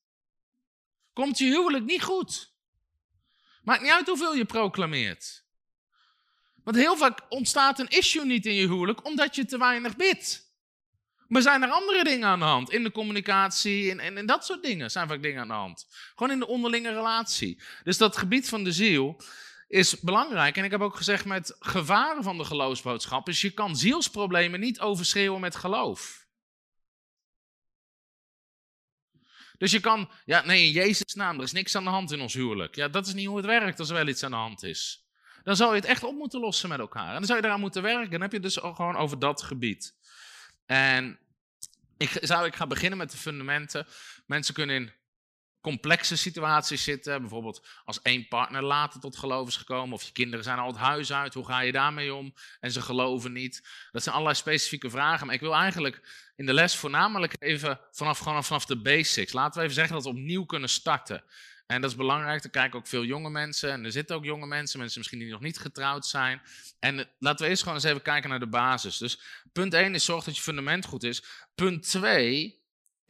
komt 1.13 1.38
je 1.38 1.45
huwelijk 1.45 1.86
niet 1.86 2.04
goed. 2.04 2.54
Maakt 3.63 3.82
niet 3.82 3.91
uit 3.91 4.08
hoeveel 4.08 4.36
je 4.36 4.45
proclameert. 4.45 5.43
Want 6.63 6.78
heel 6.78 6.97
vaak 6.97 7.21
ontstaat 7.30 7.80
een 7.80 7.88
issue 7.88 8.26
niet 8.26 8.45
in 8.45 8.54
je 8.54 8.67
huwelijk 8.67 9.06
omdat 9.06 9.36
je 9.36 9.45
te 9.45 9.58
weinig 9.58 9.95
bidt. 9.95 10.50
Maar 11.28 11.41
zijn 11.41 11.63
er 11.63 11.69
andere 11.69 12.04
dingen 12.04 12.28
aan 12.28 12.39
de 12.39 12.45
hand? 12.45 12.71
In 12.71 12.84
de 12.84 12.91
communicatie 12.91 14.00
en, 14.00 14.17
en, 14.17 14.26
dat 14.26 14.45
soort 14.45 14.63
dingen 14.63 14.91
zijn 14.91 15.08
vaak 15.08 15.21
dingen 15.21 15.41
aan 15.41 15.47
de 15.47 15.54
hand. 15.54 15.88
Gewoon 16.15 16.32
in 16.32 16.39
de 16.39 16.47
onderlinge 16.47 16.93
relatie. 16.93 17.62
Dus 17.84 17.97
dat 17.97 18.17
gebied 18.17 18.50
van 18.50 18.63
de 18.63 18.71
ziel 18.71 19.21
is 19.67 20.00
belangrijk. 20.00 20.58
En 20.58 20.63
ik 20.63 20.71
heb 20.71 20.82
ook 20.82 20.95
gezegd 20.95 21.26
met 21.26 21.56
gevaren 21.60 22.24
van 22.24 22.38
de 22.38 22.43
geloofsboodschap, 22.43 23.30
is 23.30 23.41
je 23.41 23.52
kan 23.52 23.76
zielsproblemen 23.76 24.60
niet 24.60 24.80
overschreeuwen 24.80 25.41
met 25.41 25.56
geloof. 25.56 26.20
Dus 29.62 29.71
je 29.71 29.80
kan, 29.80 30.10
ja 30.26 30.45
nee, 30.45 30.65
in 30.65 30.71
Jezus' 30.71 31.13
naam, 31.13 31.38
er 31.38 31.43
is 31.43 31.52
niks 31.52 31.76
aan 31.76 31.84
de 31.84 31.89
hand 31.89 32.12
in 32.12 32.21
ons 32.21 32.34
huwelijk. 32.34 32.76
Ja, 32.76 32.88
dat 32.88 33.08
is 33.08 33.13
niet 33.13 33.28
hoe 33.28 33.38
het 33.38 33.45
werkt 33.45 33.80
als 33.80 33.89
er 33.89 33.95
wel 33.95 34.08
iets 34.08 34.24
aan 34.24 34.32
de 34.32 34.38
hand 34.38 34.63
is. 34.63 35.06
Dan 35.43 35.56
zou 35.56 35.69
je 35.69 35.76
het 35.76 35.86
echt 35.86 36.04
op 36.04 36.15
moeten 36.15 36.39
lossen 36.39 36.69
met 36.69 36.80
elkaar. 36.80 37.08
En 37.08 37.13
dan 37.13 37.26
zou 37.26 37.39
je 37.39 37.45
eraan 37.45 37.60
moeten 37.60 37.82
werken. 37.82 38.12
Dan 38.12 38.21
heb 38.21 38.32
je 38.32 38.39
dus 38.39 38.58
gewoon 38.58 38.95
over 38.95 39.19
dat 39.19 39.41
gebied. 39.41 39.95
En 40.65 41.19
ik, 41.97 42.17
zou, 42.21 42.45
ik 42.45 42.56
ga 42.56 42.67
beginnen 42.67 42.97
met 42.97 43.12
de 43.12 43.17
fundamenten. 43.17 43.88
Mensen 44.26 44.54
kunnen 44.54 44.76
in 44.76 44.91
complexe 45.62 46.17
situaties 46.17 46.84
zitten. 46.84 47.21
Bijvoorbeeld 47.21 47.67
als 47.86 48.02
één 48.02 48.28
partner 48.28 48.63
later 48.63 49.00
tot 49.00 49.17
geloof 49.17 49.47
is 49.47 49.58
gekomen. 49.58 49.93
Of 49.93 50.04
je 50.04 50.12
kinderen 50.12 50.43
zijn 50.43 50.60
al 50.60 50.67
het 50.67 50.78
huis 50.78 51.13
uit. 51.13 51.34
Hoe 51.34 51.45
ga 51.45 51.60
je 51.60 51.71
daarmee 51.71 52.13
om? 52.13 52.34
En 52.60 52.71
ze 52.71 52.82
geloven 52.82 53.32
niet. 53.32 53.67
Dat 53.91 54.04
zijn 54.04 54.15
allerlei 54.15 54.39
specifieke 54.39 54.89
vragen. 54.89 55.26
Maar 55.26 55.36
ik 55.36 55.41
wil 55.41 55.56
eigenlijk 55.56 56.30
in 56.36 56.45
de 56.45 56.54
les 56.54 56.76
voornamelijk 56.76 57.36
even 57.39 57.80
vanaf, 57.91 58.19
gewoon 58.19 58.43
vanaf 58.43 58.65
de 58.65 58.82
basics. 58.82 59.34
Laten 59.34 59.58
we 59.58 59.62
even 59.62 59.76
zeggen 59.76 59.93
dat 59.93 60.04
we 60.04 60.10
opnieuw 60.10 60.45
kunnen 60.45 60.69
starten. 60.69 61.24
En 61.67 61.82
dat 61.82 61.89
is 61.89 61.97
belangrijk. 61.97 62.43
Er 62.43 62.50
kijken 62.50 62.80
ook 62.80 62.88
veel 62.88 63.04
jonge 63.04 63.30
mensen. 63.30 63.71
En 63.71 63.86
er 63.86 63.91
zitten 63.91 64.15
ook 64.15 64.26
jonge 64.26 64.47
mensen. 64.47 64.80
Mensen 64.80 65.00
misschien 65.00 65.19
die 65.19 65.32
nog 65.32 65.41
niet 65.41 65.60
getrouwd 65.60 66.06
zijn. 66.06 66.41
En 66.80 67.10
laten 67.19 67.43
we 67.43 67.50
eerst 67.50 67.62
gewoon 67.62 67.78
eens 67.78 67.88
even 67.88 68.02
kijken 68.02 68.30
naar 68.30 68.39
de 68.39 68.47
basis. 68.47 68.97
Dus 68.97 69.19
punt 69.52 69.74
1 69.74 69.95
is 69.95 70.06
zorg 70.06 70.24
dat 70.24 70.36
je 70.36 70.41
fundament 70.41 70.86
goed 70.86 71.04
is. 71.04 71.24
Punt 71.56 71.84
2 71.84 72.61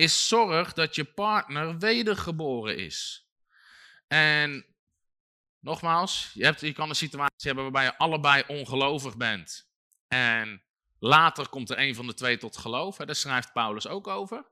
is 0.01 0.27
zorg 0.27 0.73
dat 0.73 0.95
je 0.95 1.03
partner 1.03 1.77
wedergeboren 1.77 2.77
is. 2.77 3.27
En 4.07 4.65
nogmaals, 5.59 6.31
je, 6.33 6.43
hebt, 6.43 6.61
je 6.61 6.73
kan 6.73 6.89
een 6.89 6.95
situatie 6.95 7.47
hebben 7.47 7.63
waarbij 7.63 7.83
je 7.83 7.97
allebei 7.97 8.43
ongelovig 8.47 9.17
bent. 9.17 9.69
En 10.07 10.63
later 10.99 11.49
komt 11.49 11.69
er 11.69 11.79
een 11.79 11.95
van 11.95 12.07
de 12.07 12.13
twee 12.13 12.37
tot 12.37 12.57
geloof. 12.57 12.97
Daar 12.97 13.15
schrijft 13.15 13.53
Paulus 13.53 13.87
ook 13.87 14.07
over. 14.07 14.45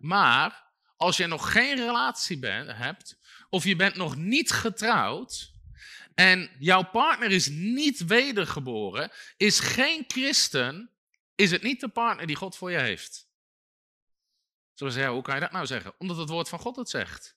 Maar 0.00 0.72
als 0.96 1.16
je 1.16 1.26
nog 1.26 1.52
geen 1.52 1.76
relatie 1.76 2.46
hebt, 2.46 3.18
of 3.48 3.64
je 3.64 3.76
bent 3.76 3.94
nog 3.94 4.16
niet 4.16 4.50
getrouwd, 4.50 5.52
en 6.14 6.50
jouw 6.58 6.90
partner 6.90 7.30
is 7.30 7.48
niet 7.48 8.04
wedergeboren, 8.04 9.10
is 9.36 9.60
geen 9.60 10.04
christen, 10.08 10.90
is 11.34 11.50
het 11.50 11.62
niet 11.62 11.80
de 11.80 11.88
partner 11.88 12.26
die 12.26 12.36
God 12.36 12.56
voor 12.56 12.70
je 12.70 12.80
heeft. 12.80 13.25
Zo 14.76 14.88
zeggen, 14.88 15.12
hoe 15.12 15.22
kan 15.22 15.34
je 15.34 15.40
dat 15.40 15.52
nou 15.52 15.66
zeggen? 15.66 15.94
Omdat 15.98 16.16
het 16.16 16.28
woord 16.28 16.48
van 16.48 16.58
God 16.58 16.76
het 16.76 16.88
zegt. 16.88 17.36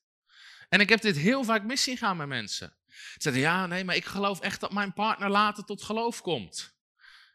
En 0.68 0.80
ik 0.80 0.88
heb 0.88 1.00
dit 1.00 1.16
heel 1.16 1.44
vaak 1.44 1.62
mis 1.62 1.82
zien 1.82 1.96
gaan 1.96 2.16
met 2.16 2.28
mensen. 2.28 2.76
Ze 2.86 3.16
zeggen, 3.18 3.42
ja, 3.42 3.66
nee, 3.66 3.84
maar 3.84 3.96
ik 3.96 4.04
geloof 4.04 4.40
echt 4.40 4.60
dat 4.60 4.72
mijn 4.72 4.92
partner 4.92 5.30
later 5.30 5.64
tot 5.64 5.82
geloof 5.82 6.20
komt. 6.20 6.74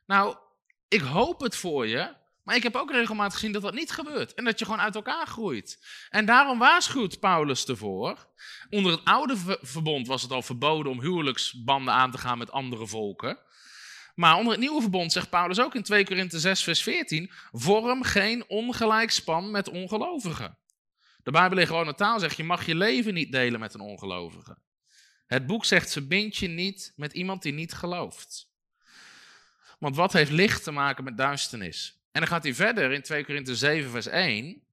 Nou, 0.05 0.37
ik 0.87 1.01
hoop 1.01 1.41
het 1.41 1.55
voor 1.55 1.87
je, 1.87 2.15
maar 2.43 2.55
ik 2.55 2.63
heb 2.63 2.75
ook 2.75 2.91
regelmatig 2.91 3.33
gezien 3.33 3.51
dat 3.51 3.61
dat 3.61 3.73
niet 3.73 3.91
gebeurt. 3.91 4.33
En 4.33 4.43
dat 4.43 4.59
je 4.59 4.65
gewoon 4.65 4.79
uit 4.79 4.95
elkaar 4.95 5.27
groeit. 5.27 5.85
En 6.09 6.25
daarom 6.25 6.59
waarschuwt 6.59 7.19
Paulus 7.19 7.65
ervoor. 7.65 8.27
Onder 8.69 8.91
het 8.91 9.05
oude 9.05 9.57
verbond 9.61 10.07
was 10.07 10.21
het 10.21 10.31
al 10.31 10.41
verboden 10.41 10.91
om 10.91 11.01
huwelijksbanden 11.01 11.93
aan 11.93 12.11
te 12.11 12.17
gaan 12.17 12.37
met 12.37 12.51
andere 12.51 12.87
volken. 12.87 13.39
Maar 14.15 14.35
onder 14.35 14.51
het 14.51 14.61
nieuwe 14.61 14.81
verbond 14.81 15.11
zegt 15.11 15.29
Paulus 15.29 15.59
ook 15.59 15.75
in 15.75 15.83
2 15.83 16.05
Korinthe 16.05 16.39
6, 16.39 16.63
vers 16.63 16.83
14: 16.83 17.31
vorm 17.51 18.03
geen 18.03 18.49
ongelijk 18.49 19.11
span 19.11 19.51
met 19.51 19.69
ongelovigen. 19.69 20.57
De 21.23 21.31
Bijbel 21.31 21.57
in 21.57 21.67
gewone 21.67 21.95
taal 21.95 22.19
zegt: 22.19 22.37
je 22.37 22.43
mag 22.43 22.65
je 22.65 22.75
leven 22.75 23.13
niet 23.13 23.31
delen 23.31 23.59
met 23.59 23.73
een 23.73 23.79
ongelovige. 23.79 24.57
Het 25.27 25.45
boek 25.45 25.65
zegt: 25.65 25.91
verbind 25.91 26.37
je 26.37 26.47
niet 26.47 26.93
met 26.95 27.13
iemand 27.13 27.41
die 27.41 27.53
niet 27.53 27.73
gelooft. 27.73 28.53
Want 29.79 29.95
wat 29.95 30.13
heeft 30.13 30.31
licht 30.31 30.63
te 30.63 30.71
maken 30.71 31.03
met 31.03 31.17
duisternis? 31.17 32.03
En 32.11 32.21
dan 32.21 32.29
gaat 32.29 32.43
hij 32.43 32.53
verder 32.53 32.91
in 32.91 33.01
2 33.01 33.25
Korinthe 33.25 33.55
7, 33.55 33.91
vers 33.91 34.07
1 34.07 34.65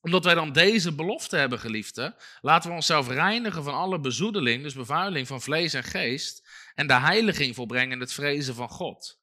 omdat 0.00 0.24
wij 0.24 0.34
dan 0.34 0.52
deze 0.52 0.94
belofte 0.94 1.36
hebben, 1.36 1.58
geliefde, 1.58 2.16
laten 2.40 2.70
we 2.70 2.76
onszelf 2.76 3.08
reinigen 3.08 3.64
van 3.64 3.74
alle 3.74 4.00
bezoedeling, 4.00 4.62
dus 4.62 4.74
bevuiling 4.74 5.26
van 5.26 5.40
vlees 5.40 5.74
en 5.74 5.84
geest, 5.84 6.48
en 6.80 6.86
de 6.86 6.94
heiliging 6.94 7.54
volbrengen 7.54 8.00
het 8.00 8.12
vrezen 8.12 8.54
van 8.54 8.68
God. 8.68 9.20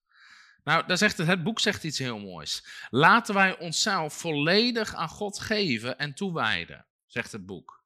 Nou, 0.64 0.88
daar 0.88 0.98
zegt 0.98 1.18
het, 1.18 1.28
het 1.28 1.44
boek 1.44 1.60
zegt 1.60 1.84
iets 1.84 1.98
heel 1.98 2.20
moois. 2.20 2.68
Laten 2.90 3.34
wij 3.34 3.58
onszelf 3.58 4.14
volledig 4.14 4.96
aan 4.96 5.10
God 5.10 5.40
geven 5.40 5.98
en 5.98 6.14
toewijden, 6.14 6.86
zegt 7.06 7.32
het 7.32 7.46
boek. 7.46 7.84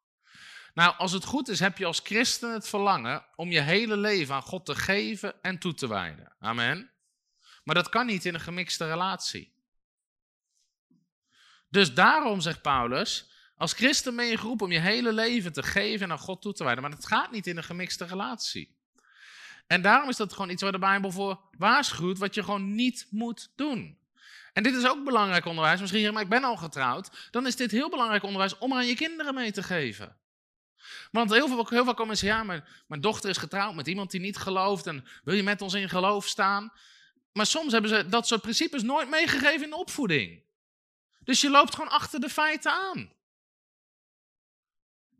Nou, 0.73 0.97
als 0.97 1.11
het 1.11 1.25
goed 1.25 1.47
is, 1.49 1.59
heb 1.59 1.77
je 1.77 1.85
als 1.85 1.99
christen 2.03 2.53
het 2.53 2.67
verlangen 2.67 3.25
om 3.35 3.51
je 3.51 3.61
hele 3.61 3.97
leven 3.97 4.35
aan 4.35 4.41
God 4.41 4.65
te 4.65 4.75
geven 4.75 5.41
en 5.41 5.59
toe 5.59 5.73
te 5.73 5.87
wijden. 5.87 6.35
Amen. 6.39 6.91
Maar 7.63 7.75
dat 7.75 7.89
kan 7.89 8.05
niet 8.05 8.25
in 8.25 8.33
een 8.33 8.39
gemixte 8.39 8.87
relatie. 8.87 9.53
Dus 11.69 11.93
daarom 11.93 12.41
zegt 12.41 12.61
Paulus, 12.61 13.31
als 13.55 13.73
christen 13.73 14.15
ben 14.15 14.25
je 14.25 14.37
geroepen 14.37 14.65
om 14.65 14.71
je 14.71 14.79
hele 14.79 15.13
leven 15.13 15.53
te 15.53 15.63
geven 15.63 16.05
en 16.05 16.11
aan 16.11 16.19
God 16.19 16.41
toe 16.41 16.53
te 16.53 16.63
wijden. 16.63 16.81
Maar 16.81 16.91
dat 16.91 17.07
gaat 17.07 17.31
niet 17.31 17.47
in 17.47 17.57
een 17.57 17.63
gemixte 17.63 18.05
relatie. 18.05 18.79
En 19.71 19.81
daarom 19.81 20.09
is 20.09 20.17
dat 20.17 20.33
gewoon 20.33 20.49
iets 20.49 20.61
waar 20.61 20.71
de 20.71 20.79
Bijbel 20.79 21.11
voor 21.11 21.39
waarschuwt, 21.57 22.17
wat 22.17 22.35
je 22.35 22.43
gewoon 22.43 22.75
niet 22.75 23.07
moet 23.09 23.51
doen. 23.55 23.97
En 24.53 24.63
dit 24.63 24.75
is 24.75 24.87
ook 24.87 25.03
belangrijk 25.03 25.45
onderwijs. 25.45 25.79
Misschien 25.79 26.13
maar 26.13 26.21
ik 26.21 26.29
ben 26.29 26.43
al 26.43 26.57
getrouwd. 26.57 27.29
Dan 27.29 27.47
is 27.47 27.55
dit 27.55 27.71
heel 27.71 27.89
belangrijk 27.89 28.23
onderwijs 28.23 28.57
om 28.57 28.73
aan 28.73 28.85
je 28.85 28.95
kinderen 28.95 29.33
mee 29.33 29.51
te 29.51 29.63
geven. 29.63 30.17
Want 31.11 31.31
heel 31.31 31.47
veel, 31.47 31.67
heel 31.69 31.83
veel 31.83 31.93
komen 31.93 32.17
zeggen, 32.17 32.39
ja, 32.39 32.45
mijn, 32.45 32.63
mijn 32.87 33.01
dochter 33.01 33.29
is 33.29 33.37
getrouwd 33.37 33.75
met 33.75 33.87
iemand 33.87 34.11
die 34.11 34.19
niet 34.19 34.37
gelooft 34.37 34.87
en 34.87 35.05
wil 35.23 35.35
je 35.35 35.43
met 35.43 35.61
ons 35.61 35.73
in 35.73 35.89
geloof 35.89 36.27
staan? 36.27 36.73
Maar 37.33 37.45
soms 37.45 37.71
hebben 37.71 37.89
ze 37.89 38.07
dat 38.07 38.27
soort 38.27 38.41
principes 38.41 38.81
nooit 38.81 39.09
meegegeven 39.09 39.63
in 39.63 39.69
de 39.69 39.75
opvoeding. 39.75 40.43
Dus 41.23 41.41
je 41.41 41.49
loopt 41.49 41.75
gewoon 41.75 41.91
achter 41.91 42.19
de 42.19 42.29
feiten 42.29 42.71
aan. 42.71 43.13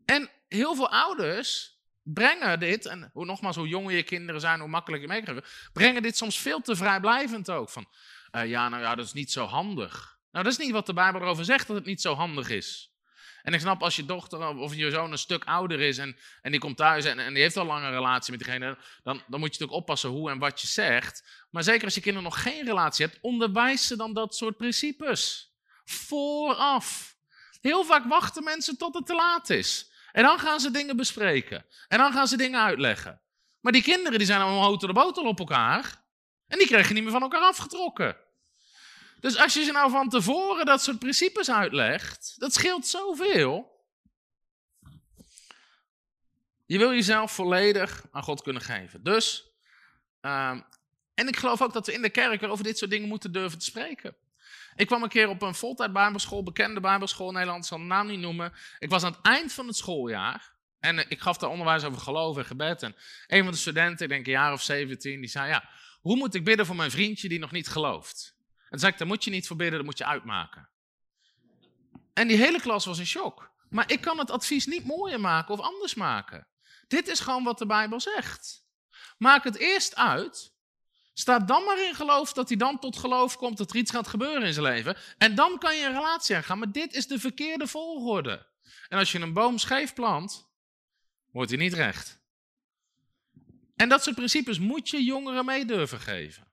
En 0.04 0.30
heel 0.48 0.74
veel 0.74 0.90
ouders 0.90 1.71
brengen 2.02 2.60
dit, 2.60 2.86
en 2.86 3.10
hoe, 3.12 3.24
nogmaals, 3.24 3.56
hoe 3.56 3.68
jonger 3.68 3.94
je 3.94 4.02
kinderen 4.02 4.40
zijn, 4.40 4.60
hoe 4.60 4.68
makkelijker 4.68 5.08
je 5.08 5.14
meegeven, 5.14 5.44
brengen 5.72 6.02
dit 6.02 6.16
soms 6.16 6.38
veel 6.38 6.60
te 6.60 6.76
vrijblijvend 6.76 7.50
ook. 7.50 7.70
Van, 7.70 7.86
uh, 8.32 8.46
ja, 8.46 8.68
nou 8.68 8.82
ja, 8.82 8.94
dat 8.94 9.06
is 9.06 9.12
niet 9.12 9.32
zo 9.32 9.44
handig. 9.44 10.18
Nou, 10.30 10.44
dat 10.44 10.52
is 10.52 10.58
niet 10.58 10.70
wat 10.70 10.86
de 10.86 10.94
Bijbel 10.94 11.20
erover 11.20 11.44
zegt, 11.44 11.66
dat 11.66 11.76
het 11.76 11.86
niet 11.86 12.00
zo 12.00 12.14
handig 12.14 12.48
is. 12.48 12.92
En 13.42 13.52
ik 13.52 13.60
snap 13.60 13.82
als 13.82 13.96
je 13.96 14.04
dochter 14.04 14.56
of 14.56 14.74
je 14.74 14.90
zoon 14.90 15.12
een 15.12 15.18
stuk 15.18 15.44
ouder 15.44 15.80
is 15.80 15.98
en, 15.98 16.16
en 16.40 16.50
die 16.50 16.60
komt 16.60 16.76
thuis 16.76 17.04
en, 17.04 17.18
en 17.18 17.34
die 17.34 17.42
heeft 17.42 17.56
al 17.56 17.66
lang 17.66 17.84
een 17.84 17.90
relatie 17.90 18.30
met 18.30 18.40
diegene, 18.40 18.78
dan, 19.02 19.22
dan 19.28 19.40
moet 19.40 19.54
je 19.54 19.60
natuurlijk 19.60 19.72
oppassen 19.72 20.10
hoe 20.10 20.30
en 20.30 20.38
wat 20.38 20.60
je 20.60 20.66
zegt. 20.66 21.46
Maar 21.50 21.62
zeker 21.62 21.84
als 21.84 21.94
je 21.94 22.00
kinderen 22.00 22.28
nog 22.28 22.42
geen 22.42 22.64
relatie 22.64 23.06
hebt, 23.06 23.18
onderwijs 23.20 23.86
ze 23.86 23.96
dan 23.96 24.14
dat 24.14 24.36
soort 24.36 24.56
principes. 24.56 25.52
Vooraf. 25.84 27.16
Heel 27.60 27.84
vaak 27.84 28.04
wachten 28.04 28.44
mensen 28.44 28.78
tot 28.78 28.94
het 28.94 29.06
te 29.06 29.14
laat 29.14 29.50
is. 29.50 29.91
En 30.12 30.22
dan 30.22 30.38
gaan 30.38 30.60
ze 30.60 30.70
dingen 30.70 30.96
bespreken. 30.96 31.64
En 31.88 31.98
dan 31.98 32.12
gaan 32.12 32.28
ze 32.28 32.36
dingen 32.36 32.60
uitleggen. 32.60 33.20
Maar 33.60 33.72
die 33.72 33.82
kinderen 33.82 34.18
die 34.18 34.26
zijn 34.26 34.40
allemaal 34.40 34.78
de 34.78 34.92
botel 34.92 35.24
op 35.24 35.38
elkaar. 35.38 36.04
En 36.46 36.58
die 36.58 36.66
krijg 36.66 36.88
je 36.88 36.94
niet 36.94 37.02
meer 37.02 37.12
van 37.12 37.22
elkaar 37.22 37.42
afgetrokken. 37.42 38.16
Dus 39.20 39.36
als 39.36 39.54
je 39.54 39.64
ze 39.64 39.72
nou 39.72 39.90
van 39.90 40.08
tevoren 40.08 40.66
dat 40.66 40.82
soort 40.82 40.98
principes 40.98 41.50
uitlegt, 41.50 42.34
dat 42.38 42.54
scheelt 42.54 42.86
zoveel. 42.86 43.70
Je 46.66 46.78
wil 46.78 46.92
jezelf 46.92 47.32
volledig 47.32 48.04
aan 48.10 48.22
God 48.22 48.42
kunnen 48.42 48.62
geven. 48.62 49.02
Dus, 49.02 49.50
uh, 50.22 50.60
en 51.14 51.28
ik 51.28 51.36
geloof 51.36 51.62
ook 51.62 51.72
dat 51.72 51.86
we 51.86 51.92
in 51.92 52.02
de 52.02 52.10
kerk 52.10 52.42
over 52.42 52.64
dit 52.64 52.78
soort 52.78 52.90
dingen 52.90 53.08
moeten 53.08 53.32
durven 53.32 53.58
te 53.58 53.64
spreken. 53.64 54.16
Ik 54.76 54.86
kwam 54.86 55.02
een 55.02 55.08
keer 55.08 55.28
op 55.28 55.42
een 55.42 55.54
voltijd 55.54 55.92
bijbelschool, 55.92 56.42
bekende 56.42 56.80
bijbelschool 56.80 57.28
in 57.28 57.34
Nederland, 57.34 57.66
zal 57.66 57.78
de 57.78 57.84
naam 57.84 58.06
niet 58.06 58.20
noemen. 58.20 58.52
Ik 58.78 58.90
was 58.90 59.02
aan 59.02 59.12
het 59.12 59.20
eind 59.22 59.52
van 59.52 59.66
het 59.66 59.76
schooljaar 59.76 60.52
en 60.80 61.10
ik 61.10 61.20
gaf 61.20 61.36
daar 61.36 61.50
onderwijs 61.50 61.84
over 61.84 62.00
geloof 62.00 62.36
en 62.36 62.44
gebed. 62.44 62.82
En 62.82 62.94
een 63.26 63.42
van 63.42 63.52
de 63.52 63.58
studenten, 63.58 64.04
ik 64.04 64.08
denk 64.08 64.26
een 64.26 64.32
jaar 64.32 64.52
of 64.52 64.62
17, 64.62 65.20
die 65.20 65.28
zei, 65.28 65.48
ja, 65.48 65.68
hoe 66.00 66.16
moet 66.16 66.34
ik 66.34 66.44
bidden 66.44 66.66
voor 66.66 66.76
mijn 66.76 66.90
vriendje 66.90 67.28
die 67.28 67.38
nog 67.38 67.50
niet 67.50 67.68
gelooft? 67.68 68.34
En 68.38 68.70
toen 68.70 68.78
zei 68.78 68.92
ik, 68.92 68.98
daar 68.98 69.06
moet 69.06 69.24
je 69.24 69.30
niet 69.30 69.46
voor 69.46 69.56
bidden, 69.56 69.76
dat 69.76 69.86
moet 69.86 69.98
je 69.98 70.06
uitmaken. 70.06 70.68
En 72.12 72.28
die 72.28 72.36
hele 72.36 72.60
klas 72.60 72.84
was 72.84 72.98
in 72.98 73.06
shock. 73.06 73.50
Maar 73.68 73.90
ik 73.90 74.00
kan 74.00 74.18
het 74.18 74.30
advies 74.30 74.66
niet 74.66 74.84
mooier 74.84 75.20
maken 75.20 75.54
of 75.54 75.60
anders 75.60 75.94
maken. 75.94 76.46
Dit 76.88 77.08
is 77.08 77.20
gewoon 77.20 77.44
wat 77.44 77.58
de 77.58 77.66
Bijbel 77.66 78.00
zegt. 78.00 78.66
Maak 79.18 79.44
het 79.44 79.56
eerst 79.56 79.96
uit 79.96 80.51
Sta 81.12 81.38
dan 81.38 81.64
maar 81.64 81.86
in 81.86 81.94
geloof 81.94 82.32
dat 82.32 82.48
hij 82.48 82.56
dan 82.56 82.78
tot 82.78 82.96
geloof 82.96 83.36
komt 83.36 83.58
dat 83.58 83.70
er 83.70 83.76
iets 83.76 83.90
gaat 83.90 84.08
gebeuren 84.08 84.42
in 84.42 84.52
zijn 84.52 84.66
leven. 84.66 84.96
En 85.18 85.34
dan 85.34 85.58
kan 85.58 85.76
je 85.76 85.86
een 85.86 85.92
relatie 85.92 86.36
aangaan. 86.36 86.58
Maar 86.58 86.72
dit 86.72 86.94
is 86.94 87.06
de 87.06 87.18
verkeerde 87.18 87.66
volgorde. 87.66 88.46
En 88.88 88.98
als 88.98 89.12
je 89.12 89.18
een 89.18 89.32
boom 89.32 89.58
scheef 89.58 89.94
plant, 89.94 90.50
wordt 91.30 91.50
hij 91.50 91.58
niet 91.58 91.72
recht. 91.72 92.20
En 93.76 93.88
dat 93.88 94.02
soort 94.02 94.16
principes 94.16 94.58
moet 94.58 94.88
je 94.88 95.04
jongeren 95.04 95.44
mee 95.44 95.64
durven 95.64 96.00
geven. 96.00 96.50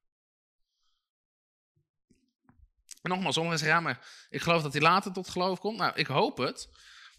En 3.02 3.10
nogmaals, 3.10 3.36
sommigen 3.36 3.60
zeggen, 3.60 3.78
ja, 3.78 3.84
maar 3.84 4.08
ik 4.30 4.42
geloof 4.42 4.62
dat 4.62 4.74
hij 4.74 4.82
later 4.82 5.12
tot 5.12 5.30
geloof 5.30 5.60
komt. 5.60 5.78
Nou, 5.78 5.96
ik 5.96 6.08
hoop 6.08 6.38
het. 6.38 6.70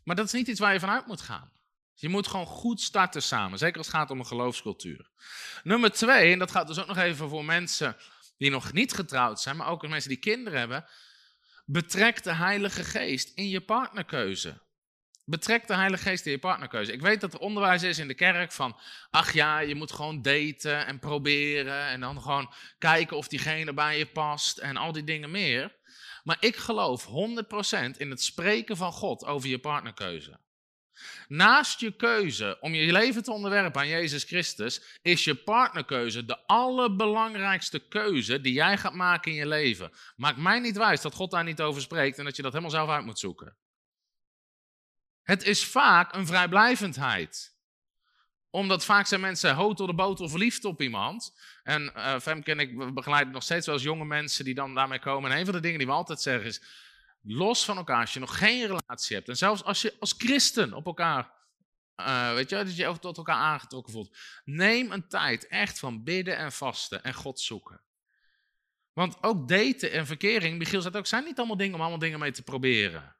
Maar 0.04 0.16
dat 0.16 0.26
is 0.26 0.32
niet 0.32 0.48
iets 0.48 0.60
waar 0.60 0.72
je 0.72 0.80
vanuit 0.80 1.06
moet 1.06 1.20
gaan. 1.20 1.52
Je 2.00 2.08
moet 2.08 2.26
gewoon 2.26 2.46
goed 2.46 2.80
starten 2.80 3.22
samen, 3.22 3.58
zeker 3.58 3.76
als 3.76 3.86
het 3.86 3.96
gaat 3.96 4.10
om 4.10 4.18
een 4.18 4.26
geloofscultuur. 4.26 5.10
Nummer 5.62 5.92
twee, 5.92 6.32
en 6.32 6.38
dat 6.38 6.50
gaat 6.50 6.66
dus 6.66 6.78
ook 6.78 6.86
nog 6.86 6.96
even 6.96 7.28
voor 7.28 7.44
mensen 7.44 7.96
die 8.38 8.50
nog 8.50 8.72
niet 8.72 8.92
getrouwd 8.92 9.40
zijn, 9.40 9.56
maar 9.56 9.68
ook 9.68 9.88
mensen 9.88 10.08
die 10.08 10.18
kinderen 10.18 10.58
hebben. 10.58 10.84
Betrek 11.64 12.22
de 12.22 12.34
Heilige 12.34 12.84
Geest 12.84 13.32
in 13.34 13.48
je 13.48 13.60
partnerkeuze. 13.60 14.60
Betrek 15.24 15.66
de 15.66 15.74
Heilige 15.74 16.02
Geest 16.02 16.26
in 16.26 16.32
je 16.32 16.38
partnerkeuze. 16.38 16.92
Ik 16.92 17.00
weet 17.00 17.20
dat 17.20 17.34
er 17.34 17.40
onderwijs 17.40 17.82
is 17.82 17.98
in 17.98 18.08
de 18.08 18.14
kerk 18.14 18.52
van, 18.52 18.80
ach 19.10 19.32
ja, 19.32 19.58
je 19.58 19.74
moet 19.74 19.92
gewoon 19.92 20.22
daten 20.22 20.86
en 20.86 20.98
proberen 20.98 21.86
en 21.86 22.00
dan 22.00 22.22
gewoon 22.22 22.52
kijken 22.78 23.16
of 23.16 23.28
diegene 23.28 23.72
bij 23.72 23.98
je 23.98 24.06
past 24.06 24.58
en 24.58 24.76
al 24.76 24.92
die 24.92 25.04
dingen 25.04 25.30
meer. 25.30 25.76
Maar 26.22 26.36
ik 26.40 26.56
geloof 26.56 27.06
100% 27.06 27.10
in 27.96 28.10
het 28.10 28.22
spreken 28.22 28.76
van 28.76 28.92
God 28.92 29.24
over 29.24 29.48
je 29.48 29.58
partnerkeuze. 29.58 30.40
Naast 31.28 31.80
je 31.80 31.96
keuze 31.96 32.56
om 32.60 32.74
je 32.74 32.92
leven 32.92 33.22
te 33.22 33.32
onderwerpen 33.32 33.80
aan 33.80 33.88
Jezus 33.88 34.24
Christus, 34.24 34.82
is 35.02 35.24
je 35.24 35.34
partnerkeuze 35.34 36.24
de 36.24 36.46
allerbelangrijkste 36.46 37.78
keuze 37.78 38.40
die 38.40 38.52
jij 38.52 38.76
gaat 38.76 38.94
maken 38.94 39.30
in 39.30 39.36
je 39.36 39.46
leven. 39.46 39.92
Maak 40.16 40.36
mij 40.36 40.60
niet 40.60 40.76
wijs 40.76 41.00
dat 41.00 41.14
God 41.14 41.30
daar 41.30 41.44
niet 41.44 41.60
over 41.60 41.82
spreekt 41.82 42.18
en 42.18 42.24
dat 42.24 42.36
je 42.36 42.42
dat 42.42 42.52
helemaal 42.52 42.74
zelf 42.74 42.88
uit 42.88 43.04
moet 43.04 43.18
zoeken. 43.18 43.56
Het 45.22 45.44
is 45.44 45.64
vaak 45.64 46.14
een 46.14 46.26
vrijblijvendheid 46.26 47.58
omdat 48.50 48.84
vaak 48.84 49.06
zijn 49.06 49.20
mensen 49.20 49.56
door 49.56 49.86
de 49.86 49.94
boter 49.94 50.30
verliefd 50.30 50.64
op 50.64 50.82
iemand. 50.82 51.38
En 51.62 51.92
uh, 51.96 52.18
Femke 52.18 52.50
en 52.50 52.58
ik 52.58 52.94
begeleiden 52.94 53.32
nog 53.32 53.42
steeds 53.42 53.66
wel 53.66 53.74
eens 53.74 53.84
jonge 53.84 54.04
mensen 54.04 54.44
die 54.44 54.54
dan 54.54 54.74
daarmee 54.74 54.98
komen. 54.98 55.30
En 55.30 55.38
een 55.38 55.44
van 55.44 55.54
de 55.54 55.60
dingen 55.60 55.78
die 55.78 55.86
we 55.86 55.92
altijd 55.92 56.20
zeggen 56.20 56.46
is, 56.46 56.62
los 57.22 57.64
van 57.64 57.76
elkaar, 57.76 58.00
als 58.00 58.12
je 58.12 58.20
nog 58.20 58.38
geen 58.38 58.66
relatie 58.66 59.16
hebt. 59.16 59.28
En 59.28 59.36
zelfs 59.36 59.64
als 59.64 59.82
je 59.82 59.96
als 59.98 60.14
christen 60.18 60.72
op 60.72 60.86
elkaar, 60.86 61.32
uh, 61.96 62.34
weet 62.34 62.50
je, 62.50 62.56
dat 62.56 62.76
je 62.76 62.98
tot 62.98 63.16
elkaar 63.16 63.36
aangetrokken 63.36 63.92
voelt. 63.92 64.16
Neem 64.44 64.92
een 64.92 65.08
tijd 65.08 65.46
echt 65.46 65.78
van 65.78 66.04
bidden 66.04 66.36
en 66.36 66.52
vasten 66.52 67.02
en 67.02 67.14
God 67.14 67.40
zoeken. 67.40 67.82
Want 68.92 69.22
ook 69.22 69.48
daten 69.48 69.92
en 69.92 70.06
verkering, 70.06 70.58
Michiel 70.58 70.82
zegt 70.82 70.96
ook, 70.96 71.06
zijn 71.06 71.24
niet 71.24 71.38
allemaal 71.38 71.56
dingen 71.56 71.74
om 71.74 71.80
allemaal 71.80 71.98
dingen 71.98 72.18
mee 72.18 72.32
te 72.32 72.42
proberen. 72.42 73.16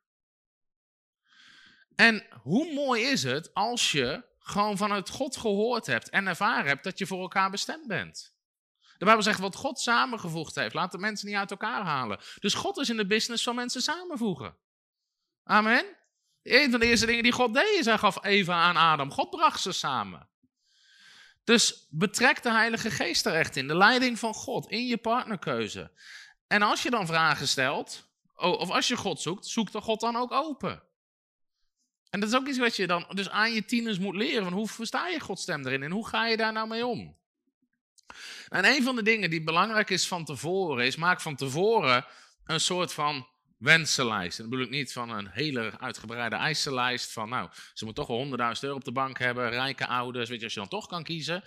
En 1.95 2.27
hoe 2.43 2.75
mooi 2.75 3.03
is 3.03 3.23
het 3.23 3.55
als 3.55 3.93
je 3.93 4.25
gewoon 4.39 4.77
vanuit 4.77 5.09
God 5.09 5.37
gehoord 5.37 5.87
hebt 5.87 6.09
en 6.09 6.27
ervaren 6.27 6.67
hebt 6.67 6.85
dat 6.85 6.99
je 6.99 7.07
voor 7.07 7.21
elkaar 7.21 7.51
bestemd 7.51 7.87
bent. 7.87 8.35
De 9.01 9.07
Bijbel 9.07 9.25
zegt 9.25 9.39
wat 9.39 9.55
God 9.55 9.81
samengevoegd 9.81 10.55
heeft. 10.55 10.75
Laat 10.75 10.93
de 10.93 10.99
mensen 10.99 11.27
niet 11.27 11.37
uit 11.37 11.51
elkaar 11.51 11.85
halen. 11.85 12.21
Dus 12.39 12.55
God 12.55 12.79
is 12.79 12.89
in 12.89 12.97
de 12.97 13.07
business 13.07 13.43
van 13.43 13.55
mensen 13.55 13.83
samenvoegen. 13.83 14.57
Amen. 15.45 15.85
Een 16.43 16.71
van 16.71 16.81
de 16.81 16.87
eerste 16.87 17.07
dingen 17.07 17.23
die 17.23 17.33
God 17.33 17.55
deed 17.55 17.79
is 17.79 17.85
hij 17.85 17.99
gaf 17.99 18.25
Eva 18.25 18.63
aan 18.63 18.77
Adam. 18.77 19.11
God 19.11 19.31
bracht 19.31 19.61
ze 19.61 19.73
samen. 19.73 20.29
Dus 21.45 21.87
betrek 21.91 22.43
de 22.43 22.51
Heilige 22.51 22.91
Geest 22.91 23.27
er 23.27 23.35
echt 23.35 23.57
in. 23.57 23.69
De 23.69 23.77
leiding 23.77 24.19
van 24.19 24.35
God 24.35 24.71
in 24.71 24.87
je 24.87 24.97
partnerkeuze. 24.97 25.91
En 26.47 26.63
als 26.63 26.83
je 26.83 26.91
dan 26.91 27.07
vragen 27.07 27.49
stelt, 27.49 28.09
of 28.35 28.71
als 28.71 28.89
je 28.89 28.97
God 28.97 29.21
zoekt, 29.21 29.47
zoek 29.47 29.73
de 29.73 29.81
God 29.81 30.01
dan 30.01 30.17
ook 30.17 30.33
open. 30.33 30.83
En 32.11 32.21
dat 32.21 32.29
is 32.29 32.35
ook 32.35 32.47
iets 32.47 32.59
wat 32.59 32.77
je 32.77 32.87
dan 32.87 33.07
dus 33.15 33.31
aan 33.31 33.53
je 33.53 33.65
tieners 33.65 33.99
moet 33.99 34.17
leren. 34.17 34.45
Van 34.45 34.53
hoe 34.53 34.69
versta 34.69 35.09
je 35.09 35.21
Gods 35.21 35.43
stem 35.43 35.67
erin 35.67 35.83
en 35.83 35.91
hoe 35.91 36.09
ga 36.09 36.27
je 36.27 36.37
daar 36.37 36.53
nou 36.53 36.69
mee 36.69 36.87
om? 36.87 37.19
En 38.49 38.65
een 38.65 38.83
van 38.83 38.97
de 38.97 39.03
dingen 39.03 39.31
die 39.31 39.43
belangrijk 39.43 39.91
is 39.91 40.09
van 40.09 40.25
tevoren, 40.25 40.87
is 40.87 40.97
maak 40.97 41.21
van 41.21 41.37
tevoren 41.37 42.07
een 42.45 42.61
soort 42.61 42.93
van 42.93 43.29
wensenlijst. 43.59 44.39
En 44.39 44.43
dat 44.43 44.51
bedoel 44.51 44.67
ik 44.67 44.73
niet 44.79 44.93
van 44.93 45.11
een 45.11 45.29
hele 45.29 45.73
uitgebreide 45.79 46.37
eisenlijst 46.37 47.13
van, 47.13 47.29
nou, 47.29 47.49
ze 47.75 47.85
moet 47.85 47.95
toch 47.95 48.07
wel 48.07 48.27
100.000 48.27 48.33
euro 48.61 48.77
op 48.77 48.85
de 48.85 48.93
bank 48.93 49.19
hebben, 49.19 49.51
rijke 49.51 49.87
ouders, 49.87 50.29
weet 50.29 50.39
je, 50.39 50.45
als 50.45 50.55
je 50.55 50.61
dan 50.61 50.69
toch 50.69 50.87
kan 50.87 51.03
kiezen. 51.03 51.43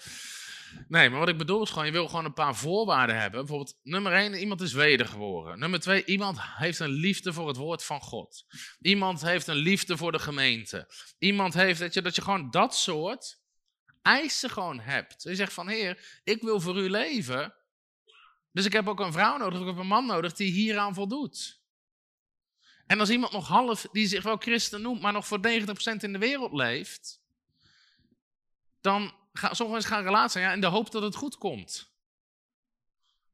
Nee, 0.88 1.10
maar 1.10 1.20
wat 1.20 1.30
ik 1.30 1.38
bedoel 1.38 1.64
is 1.64 1.70
gewoon, 1.70 1.86
je 1.86 1.92
wil 1.92 2.08
gewoon 2.08 2.26
een 2.26 2.34
paar 2.34 2.56
voorwaarden 2.56 3.20
hebben. 3.20 3.40
Bijvoorbeeld, 3.40 3.80
nummer 3.84 4.14
één, 4.14 4.34
iemand 4.34 4.62
is 4.62 4.74
wedergeboren. 4.74 5.60
Nummer 5.60 5.80
twee, 5.80 6.06
iemand 6.06 6.38
heeft 6.42 6.80
een 6.80 6.90
liefde 6.90 7.34
voor 7.34 7.48
het 7.48 7.58
woord 7.58 7.84
van 7.84 8.02
God. 8.02 8.46
Iemand 8.82 9.22
heeft 9.22 9.48
een 9.48 9.56
liefde 9.56 9.98
voor 9.98 10.12
de 10.12 10.20
gemeente. 10.20 10.90
Iemand 11.20 11.54
heeft, 11.54 11.80
dat 11.80 11.94
je, 11.94 12.02
dat 12.02 12.16
je 12.16 12.22
gewoon 12.22 12.50
dat 12.50 12.76
soort 12.76 13.42
eisen 14.04 14.50
gewoon 14.50 14.80
hebt. 14.80 15.24
Je 15.24 15.36
zegt 15.36 15.54
van, 15.54 15.68
heer, 15.68 16.22
ik 16.24 16.42
wil 16.42 16.60
voor 16.62 16.78
u 16.78 16.90
leven. 16.90 17.54
Dus 18.52 18.66
ik 18.66 18.74
heb 18.74 18.88
ook 18.88 19.00
een 19.00 19.12
vrouw 19.12 19.38
nodig, 19.38 19.60
ik 19.60 19.66
heb 19.66 19.78
een 19.78 19.88
man 19.88 20.06
nodig 20.06 20.34
die 20.34 20.52
hieraan 20.52 20.94
voldoet. 20.94 21.62
En 22.86 23.00
als 23.00 23.10
iemand 23.10 23.32
nog 23.32 23.48
half, 23.48 23.88
die 23.92 24.08
zich 24.08 24.24
wel 24.24 24.38
christen 24.38 24.82
noemt, 24.82 25.02
maar 25.02 25.14
nog 25.14 25.28
voor 25.28 25.40
90% 25.40 25.42
in 26.00 26.14
de 26.14 26.20
wereld 26.20 26.54
leeft, 26.54 27.22
dan 28.82 29.14
gaan 29.34 29.56
sommige 29.56 29.80
mensen 29.80 29.96
gaan 29.96 30.04
relatie 30.04 30.42
ja, 30.42 30.54
in 30.54 30.62
de 30.62 30.68
hoop 30.68 30.92
dat 30.92 31.02
het 31.02 31.16
goed 31.16 31.38
komt. 31.38 31.92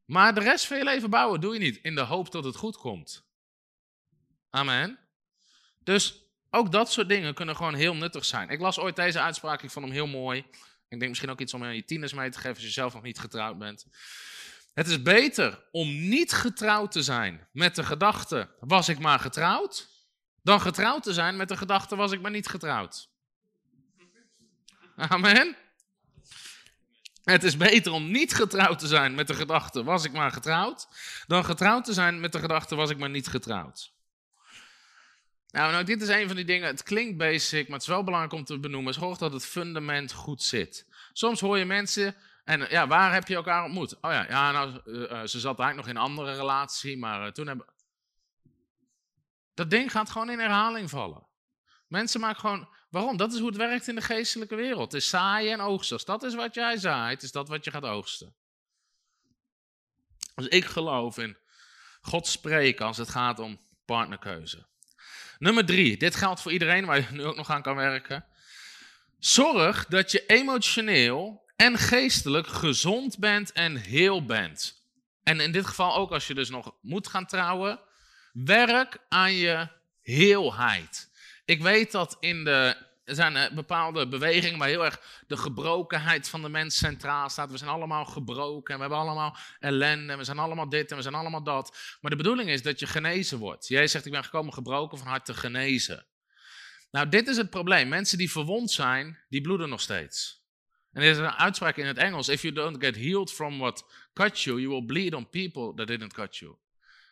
Maar 0.05 0.33
de 0.33 0.39
rest 0.39 0.65
van 0.65 0.77
je 0.77 0.83
leven 0.83 1.09
bouwen 1.09 1.41
doe 1.41 1.53
je 1.53 1.59
niet 1.59 1.77
in 1.77 1.95
de 1.95 2.01
hoop 2.01 2.31
dat 2.31 2.43
het 2.43 2.55
goed 2.55 2.77
komt. 2.77 3.27
Amen. 4.49 4.99
Dus 5.83 6.23
ook 6.49 6.71
dat 6.71 6.91
soort 6.91 7.09
dingen 7.09 7.33
kunnen 7.33 7.55
gewoon 7.55 7.73
heel 7.73 7.95
nuttig 7.95 8.25
zijn. 8.25 8.49
Ik 8.49 8.59
las 8.59 8.79
ooit 8.79 8.95
deze 8.95 9.19
uitspraak, 9.19 9.61
ik 9.63 9.71
vond 9.71 9.85
hem 9.85 9.93
heel 9.93 10.07
mooi. 10.07 10.45
Ik 10.87 10.99
denk 10.99 11.07
misschien 11.07 11.29
ook 11.29 11.39
iets 11.39 11.53
om 11.53 11.63
aan 11.63 11.75
je 11.75 11.85
tieners 11.85 12.13
mee 12.13 12.29
te 12.29 12.37
geven 12.37 12.55
als 12.55 12.63
je 12.63 12.69
zelf 12.69 12.93
nog 12.93 13.03
niet 13.03 13.19
getrouwd 13.19 13.57
bent. 13.57 13.85
Het 14.73 14.87
is 14.87 15.01
beter 15.01 15.63
om 15.71 16.09
niet 16.09 16.31
getrouwd 16.31 16.91
te 16.91 17.03
zijn 17.03 17.47
met 17.51 17.75
de 17.75 17.83
gedachte, 17.83 18.49
was 18.59 18.89
ik 18.89 18.99
maar 18.99 19.19
getrouwd, 19.19 19.89
dan 20.43 20.61
getrouwd 20.61 21.03
te 21.03 21.13
zijn 21.13 21.35
met 21.35 21.47
de 21.47 21.57
gedachte, 21.57 21.95
was 21.95 22.11
ik 22.11 22.21
maar 22.21 22.31
niet 22.31 22.47
getrouwd. 22.47 23.09
Amen. 24.95 25.55
Het 27.23 27.43
is 27.43 27.57
beter 27.57 27.91
om 27.91 28.11
niet 28.11 28.33
getrouwd 28.33 28.79
te 28.79 28.87
zijn 28.87 29.15
met 29.15 29.27
de 29.27 29.33
gedachte, 29.33 29.83
was 29.83 30.03
ik 30.03 30.11
maar 30.11 30.31
getrouwd, 30.31 30.87
dan 31.27 31.45
getrouwd 31.45 31.85
te 31.85 31.93
zijn 31.93 32.19
met 32.19 32.31
de 32.31 32.39
gedachte, 32.39 32.75
was 32.75 32.89
ik 32.89 32.97
maar 32.97 33.09
niet 33.09 33.27
getrouwd. 33.27 33.93
Nou, 35.51 35.71
nou, 35.71 35.83
dit 35.83 36.01
is 36.01 36.07
een 36.07 36.27
van 36.27 36.35
die 36.35 36.45
dingen, 36.45 36.67
het 36.67 36.83
klinkt 36.83 37.17
basic, 37.17 37.63
maar 37.63 37.77
het 37.77 37.87
is 37.87 37.93
wel 37.93 38.03
belangrijk 38.03 38.33
om 38.33 38.43
te 38.43 38.59
benoemen. 38.59 38.93
Zorg 38.93 39.17
dat 39.17 39.33
het 39.33 39.45
fundament 39.45 40.11
goed 40.11 40.43
zit. 40.43 40.87
Soms 41.13 41.39
hoor 41.39 41.57
je 41.57 41.65
mensen, 41.65 42.15
en 42.43 42.67
ja, 42.69 42.87
waar 42.87 43.13
heb 43.13 43.27
je 43.27 43.35
elkaar 43.35 43.63
ontmoet? 43.63 43.95
Oh 44.01 44.11
ja, 44.11 44.25
ja 44.27 44.51
nou, 44.51 44.81
uh, 44.85 45.23
ze 45.25 45.39
zat 45.39 45.59
eigenlijk 45.59 45.75
nog 45.75 45.87
in 45.87 45.95
een 45.95 46.09
andere 46.09 46.35
relatie, 46.35 46.97
maar 46.97 47.25
uh, 47.25 47.31
toen 47.31 47.47
hebben... 47.47 47.65
Dat 49.53 49.69
ding 49.69 49.91
gaat 49.91 50.09
gewoon 50.09 50.29
in 50.29 50.39
herhaling 50.39 50.89
vallen. 50.89 51.27
Mensen 51.87 52.19
maken 52.19 52.39
gewoon, 52.39 52.69
waarom? 52.89 53.17
Dat 53.17 53.33
is 53.33 53.39
hoe 53.39 53.47
het 53.47 53.57
werkt 53.57 53.87
in 53.87 53.95
de 53.95 54.01
geestelijke 54.01 54.55
wereld. 54.55 54.91
Het 54.91 55.01
is 55.01 55.09
zaaien 55.09 55.53
en 55.53 55.59
oogsten. 55.59 55.95
Als 55.95 56.05
dat 56.05 56.23
is 56.23 56.35
wat 56.35 56.53
jij 56.53 56.77
zaait, 56.77 57.23
is 57.23 57.31
dat 57.31 57.47
wat 57.47 57.63
je 57.63 57.71
gaat 57.71 57.83
oogsten. 57.83 58.35
Dus 60.35 60.47
ik 60.47 60.65
geloof 60.65 61.17
in 61.17 61.37
God 62.01 62.27
spreken 62.27 62.85
als 62.85 62.97
het 62.97 63.09
gaat 63.09 63.39
om 63.39 63.59
partnerkeuze. 63.85 64.68
Nummer 65.39 65.65
drie, 65.65 65.97
dit 65.97 66.15
geldt 66.15 66.41
voor 66.41 66.51
iedereen 66.51 66.85
waar 66.85 66.97
je 66.97 67.05
nu 67.11 67.23
ook 67.23 67.35
nog 67.35 67.49
aan 67.49 67.61
kan 67.61 67.75
werken. 67.75 68.25
Zorg 69.19 69.85
dat 69.85 70.11
je 70.11 70.25
emotioneel 70.25 71.43
en 71.55 71.77
geestelijk 71.77 72.47
gezond 72.47 73.19
bent 73.19 73.51
en 73.51 73.75
heel 73.75 74.25
bent. 74.25 74.87
En 75.23 75.39
in 75.39 75.51
dit 75.51 75.65
geval 75.65 75.95
ook 75.95 76.11
als 76.11 76.27
je 76.27 76.33
dus 76.33 76.49
nog 76.49 76.75
moet 76.81 77.07
gaan 77.07 77.25
trouwen, 77.25 77.79
werk 78.33 78.97
aan 79.09 79.33
je 79.33 79.67
heelheid. 80.01 81.11
Ik 81.45 81.61
weet 81.61 81.91
dat 81.91 82.17
in 82.19 82.43
de 82.43 82.88
er 83.09 83.15
zijn 83.15 83.35
eh, 83.35 83.51
bepaalde 83.51 84.07
bewegingen 84.07 84.59
waar 84.59 84.67
heel 84.67 84.85
erg 84.85 85.23
de 85.27 85.37
gebrokenheid 85.37 86.29
van 86.29 86.41
de 86.41 86.49
mens 86.49 86.77
centraal 86.77 87.29
staat. 87.29 87.51
We 87.51 87.57
zijn 87.57 87.69
allemaal 87.69 88.05
gebroken 88.05 88.73
en 88.73 88.79
we 88.79 88.85
hebben 88.85 88.99
allemaal 88.99 89.37
ellende 89.59 90.11
en 90.11 90.17
we 90.17 90.23
zijn 90.23 90.39
allemaal 90.39 90.69
dit 90.69 90.91
en 90.91 90.95
we 90.95 91.01
zijn 91.01 91.15
allemaal 91.15 91.43
dat. 91.43 91.77
Maar 92.01 92.11
de 92.11 92.17
bedoeling 92.17 92.49
is 92.49 92.61
dat 92.61 92.79
je 92.79 92.87
genezen 92.87 93.37
wordt. 93.37 93.67
Jij 93.67 93.87
zegt, 93.87 94.05
ik 94.05 94.11
ben 94.11 94.23
gekomen 94.23 94.53
gebroken 94.53 94.97
van 94.97 95.07
hart 95.07 95.25
te 95.25 95.33
genezen. 95.33 96.05
Nou, 96.91 97.09
dit 97.09 97.27
is 97.27 97.37
het 97.37 97.49
probleem. 97.49 97.87
Mensen 97.87 98.17
die 98.17 98.31
verwond 98.31 98.71
zijn, 98.71 99.19
die 99.29 99.41
bloeden 99.41 99.69
nog 99.69 99.81
steeds. 99.81 100.43
En 100.93 101.01
er 101.01 101.09
is 101.09 101.17
een 101.17 101.31
uitspraak 101.31 101.77
in 101.77 101.85
het 101.85 101.97
Engels: 101.97 102.27
If 102.27 102.41
you 102.41 102.53
don't 102.53 102.83
get 102.83 102.95
healed 102.95 103.31
from 103.31 103.57
what 103.57 103.83
cut 104.13 104.41
you, 104.41 104.59
you 104.59 104.69
will 104.69 104.85
bleed 104.85 105.13
on 105.13 105.29
people 105.29 105.73
that 105.75 105.87
didn't 105.87 106.13
cut 106.13 106.37
you. 106.37 106.55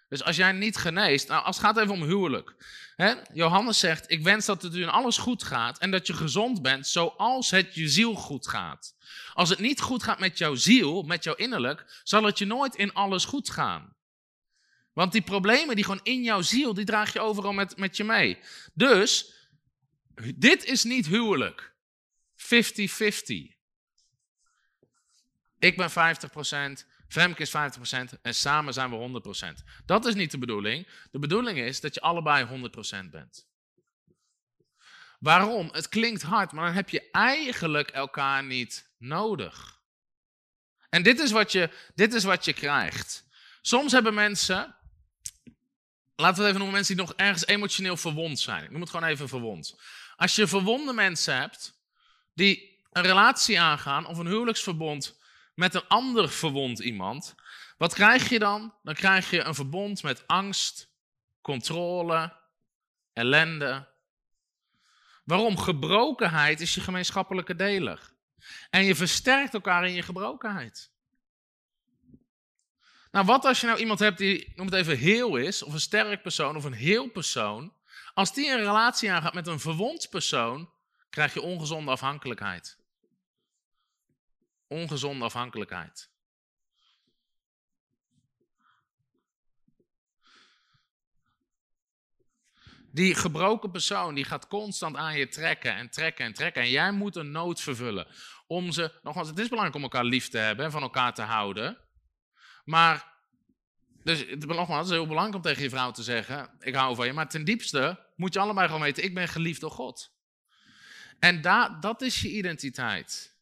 Dus 0.10 0.24
als 0.24 0.36
jij 0.36 0.52
niet 0.52 0.78
geneest, 0.78 1.28
nou, 1.28 1.44
als 1.44 1.56
het 1.58 1.66
gaat 1.66 1.78
even 1.78 1.94
om 1.94 2.04
huwelijk. 2.04 2.56
Hè? 2.96 3.14
Johannes 3.34 3.80
zegt, 3.80 4.12
ik 4.12 4.24
wens 4.24 4.46
dat 4.46 4.62
het 4.62 4.76
u 4.76 4.82
in 4.82 4.90
alles 4.90 5.18
goed 5.18 5.44
gaat 5.44 5.78
en 5.78 5.92
dat 5.92 6.08
je 6.08 6.14
gezond 6.14 6.62
bent 6.62 6.88
zoals 6.88 7.52
het 7.52 7.76
je 7.76 7.88
ziel 7.88 8.14
goed 8.14 8.48
gaat. 8.48 8.96
Als 9.34 9.50
het 9.50 9.60
niet 9.60 9.82
goed 9.82 10.04
gaat 10.04 10.20
met 10.20 10.38
jouw 10.38 10.56
ziel, 10.56 11.04
met 11.04 11.24
jouw 11.24 11.36
innerlijk, 11.36 12.02
zal 12.04 12.24
het 12.24 12.38
je 12.38 12.46
nooit 12.46 12.76
in 12.76 12.94
alles 12.94 13.26
goed 13.26 13.50
gaan. 13.50 13.96
Want 14.94 15.12
die 15.12 15.22
problemen 15.22 15.76
die 15.76 15.86
gewoon 15.86 16.00
in 16.04 16.24
jouw 16.24 16.42
ziel, 16.42 16.74
die 16.74 16.86
draag 16.86 17.14
je 17.14 17.20
overal 17.20 17.54
met, 17.54 17.78
met 17.78 17.98
je 17.98 18.04
mee. 18.04 18.40
Dus, 18.74 19.34
dit 20.36 20.64
is 20.64 20.84
niet 20.84 21.08
huwelijk. 21.08 21.74
50-50. 22.36 23.56
Ik 25.60 25.78
ben 25.78 25.90
50%, 25.90 26.86
Femke 27.08 27.42
is 27.42 27.50
50% 27.50 28.22
en 28.22 28.36
samen 28.36 28.74
zijn 28.74 28.90
we 28.90 29.22
100%. 29.60 29.64
Dat 29.86 30.06
is 30.06 30.14
niet 30.14 30.32
de 30.32 30.38
bedoeling. 30.38 30.88
De 31.12 31.20
bedoeling 31.20 31.60
is 31.60 31.82
dat 31.82 31.94
je 31.94 32.02
allebei 32.02 32.70
100% 33.06 33.10
bent. 33.12 33.48
Waarom? 35.20 35.70
Het 35.72 35.90
klinkt 35.90 36.22
hard, 36.22 36.52
maar 36.52 36.66
dan 36.66 36.76
heb 36.76 36.90
je 36.90 37.10
eigenlijk 37.12 37.90
elkaar 37.90 38.44
niet 38.44 38.94
nodig. 38.98 39.82
En 40.90 41.04
dit 41.04 41.20
is 41.20 41.32
wat 41.32 41.52
je, 41.52 41.70
dit 41.96 42.14
is 42.14 42.24
wat 42.24 42.46
je 42.46 42.54
krijgt. 42.54 43.26
Soms 43.62 43.92
hebben 43.92 44.14
mensen, 44.14 44.76
laten 46.16 46.38
we 46.38 46.42
het 46.42 46.48
even 46.48 46.58
noemen, 46.58 46.72
mensen 46.74 46.96
die 46.96 47.06
nog 47.06 47.16
ergens 47.16 47.46
emotioneel 47.46 47.98
verwond 47.98 48.40
zijn. 48.40 48.64
Ik 48.64 48.72
noem 48.72 48.82
het 48.82 48.90
gewoon 48.90 49.10
even 49.10 49.30
verwond. 49.30 49.80
Als 50.16 50.36
je 50.36 50.48
verwonde 50.48 50.94
mensen 50.94 51.36
hebt 51.36 51.82
die 52.34 52.82
een 52.92 53.04
relatie 53.04 53.60
aangaan 53.60 54.06
of 54.06 54.18
een 54.18 54.28
huwelijksverbond 54.28 55.17
met 55.58 55.74
een 55.74 55.88
ander 55.88 56.30
verwond 56.30 56.80
iemand, 56.80 57.36
wat 57.78 57.94
krijg 57.94 58.30
je 58.30 58.40
dan? 58.40 58.74
Dan 58.84 58.94
krijg 58.94 59.30
je 59.30 59.44
een 59.44 59.56
verbond 59.56 60.04
met 60.04 60.28
angst, 60.28 60.90
controle, 61.42 62.34
ellende. 63.14 63.88
Waarom? 65.24 65.58
Gebrokenheid 65.58 66.62
is 66.62 66.76
je 66.76 66.82
gemeenschappelijke 66.82 67.56
deler. 67.56 68.14
En 68.70 68.84
je 68.84 68.96
versterkt 68.96 69.54
elkaar 69.54 69.88
in 69.88 69.94
je 69.94 70.02
gebrokenheid. 70.02 70.92
Nou, 73.12 73.26
wat 73.26 73.46
als 73.46 73.62
je 73.62 73.68
nou 73.68 73.80
iemand 73.80 74.00
hebt 74.00 74.18
die, 74.18 74.54
noem 74.56 74.66
het 74.66 74.76
even, 74.76 74.98
heel 74.98 75.36
is, 75.36 75.64
of 75.64 75.74
een 75.74 75.80
sterk 75.80 76.22
persoon, 76.22 76.56
of 76.56 76.64
een 76.64 76.74
heel 76.74 77.08
persoon. 77.10 77.74
Als 78.14 78.34
die 78.34 78.52
een 78.52 78.58
relatie 78.58 79.12
aangaat 79.12 79.34
met 79.34 79.48
een 79.48 79.60
verwond 79.60 80.10
persoon, 80.10 80.70
krijg 81.10 81.34
je 81.34 81.42
ongezonde 81.42 81.92
afhankelijkheid 81.92 82.77
ongezonde 84.68 85.26
afhankelijkheid. 85.26 86.10
Die 92.92 93.16
gebroken 93.16 93.72
persoon 93.72 94.16
die 94.16 94.24
gaat 94.24 94.48
constant 94.48 94.96
aan 94.96 95.18
je 95.18 95.28
trekken 95.28 95.76
en 95.76 95.90
trekken 95.90 96.26
en 96.26 96.34
trekken. 96.34 96.62
En 96.62 96.70
jij 96.70 96.92
moet 96.92 97.16
een 97.16 97.32
nood 97.32 97.62
vervullen. 97.62 98.08
Om 98.48 98.72
ze, 98.72 99.00
nogmaals, 99.04 99.28
het 99.28 99.40
is 99.40 99.48
belangrijk 99.48 99.76
om 99.76 99.84
elkaar 99.84 100.04
lief 100.04 100.30
te 100.30 100.38
hebben 100.38 100.66
en 100.66 100.72
van 100.72 100.82
elkaar 100.82 101.14
te 101.14 101.22
houden. 101.22 101.78
Maar, 102.64 103.14
dus 104.04 104.20
het, 104.20 104.44
is 104.50 104.90
heel 104.90 105.08
belangrijk 105.08 105.36
om 105.36 105.42
tegen 105.42 105.64
je 105.64 105.70
vrouw 105.70 105.92
te 105.92 106.04
zeggen: 106.04 106.50
Ik 106.60 106.76
hou 106.76 106.96
van 106.96 107.06
je. 107.06 107.14
Maar 107.14 107.30
ten 107.30 107.46
diepste 107.46 108.06
moet 108.16 108.34
je 108.34 108.40
allebei 108.40 108.68
gewoon 108.68 108.82
weten: 108.82 109.04
Ik 109.04 109.14
ben 109.14 109.28
geliefd 109.28 109.62
door 109.62 109.72
God. 109.72 110.16
En 111.20 111.42
da, 111.42 111.70
dat 111.80 112.02
is 112.02 112.22
je 112.22 112.30
identiteit. 112.30 113.37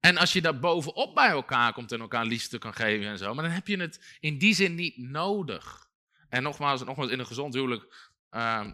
En 0.00 0.16
als 0.16 0.32
je 0.32 0.40
daar 0.40 0.58
bovenop 0.58 1.14
bij 1.14 1.28
elkaar 1.28 1.72
komt 1.72 1.92
en 1.92 2.00
elkaar 2.00 2.24
liefde 2.24 2.58
kan 2.58 2.74
geven 2.74 3.06
en 3.06 3.18
zo, 3.18 3.34
maar 3.34 3.44
dan 3.44 3.52
heb 3.52 3.66
je 3.66 3.76
het 3.76 4.16
in 4.20 4.38
die 4.38 4.54
zin 4.54 4.74
niet 4.74 4.96
nodig. 4.96 5.86
En 6.28 6.42
nogmaals, 6.42 6.84
nogmaals 6.84 7.10
in 7.10 7.18
een 7.18 7.26
gezond 7.26 7.54
huwelijk 7.54 8.12
uh, 8.30 8.66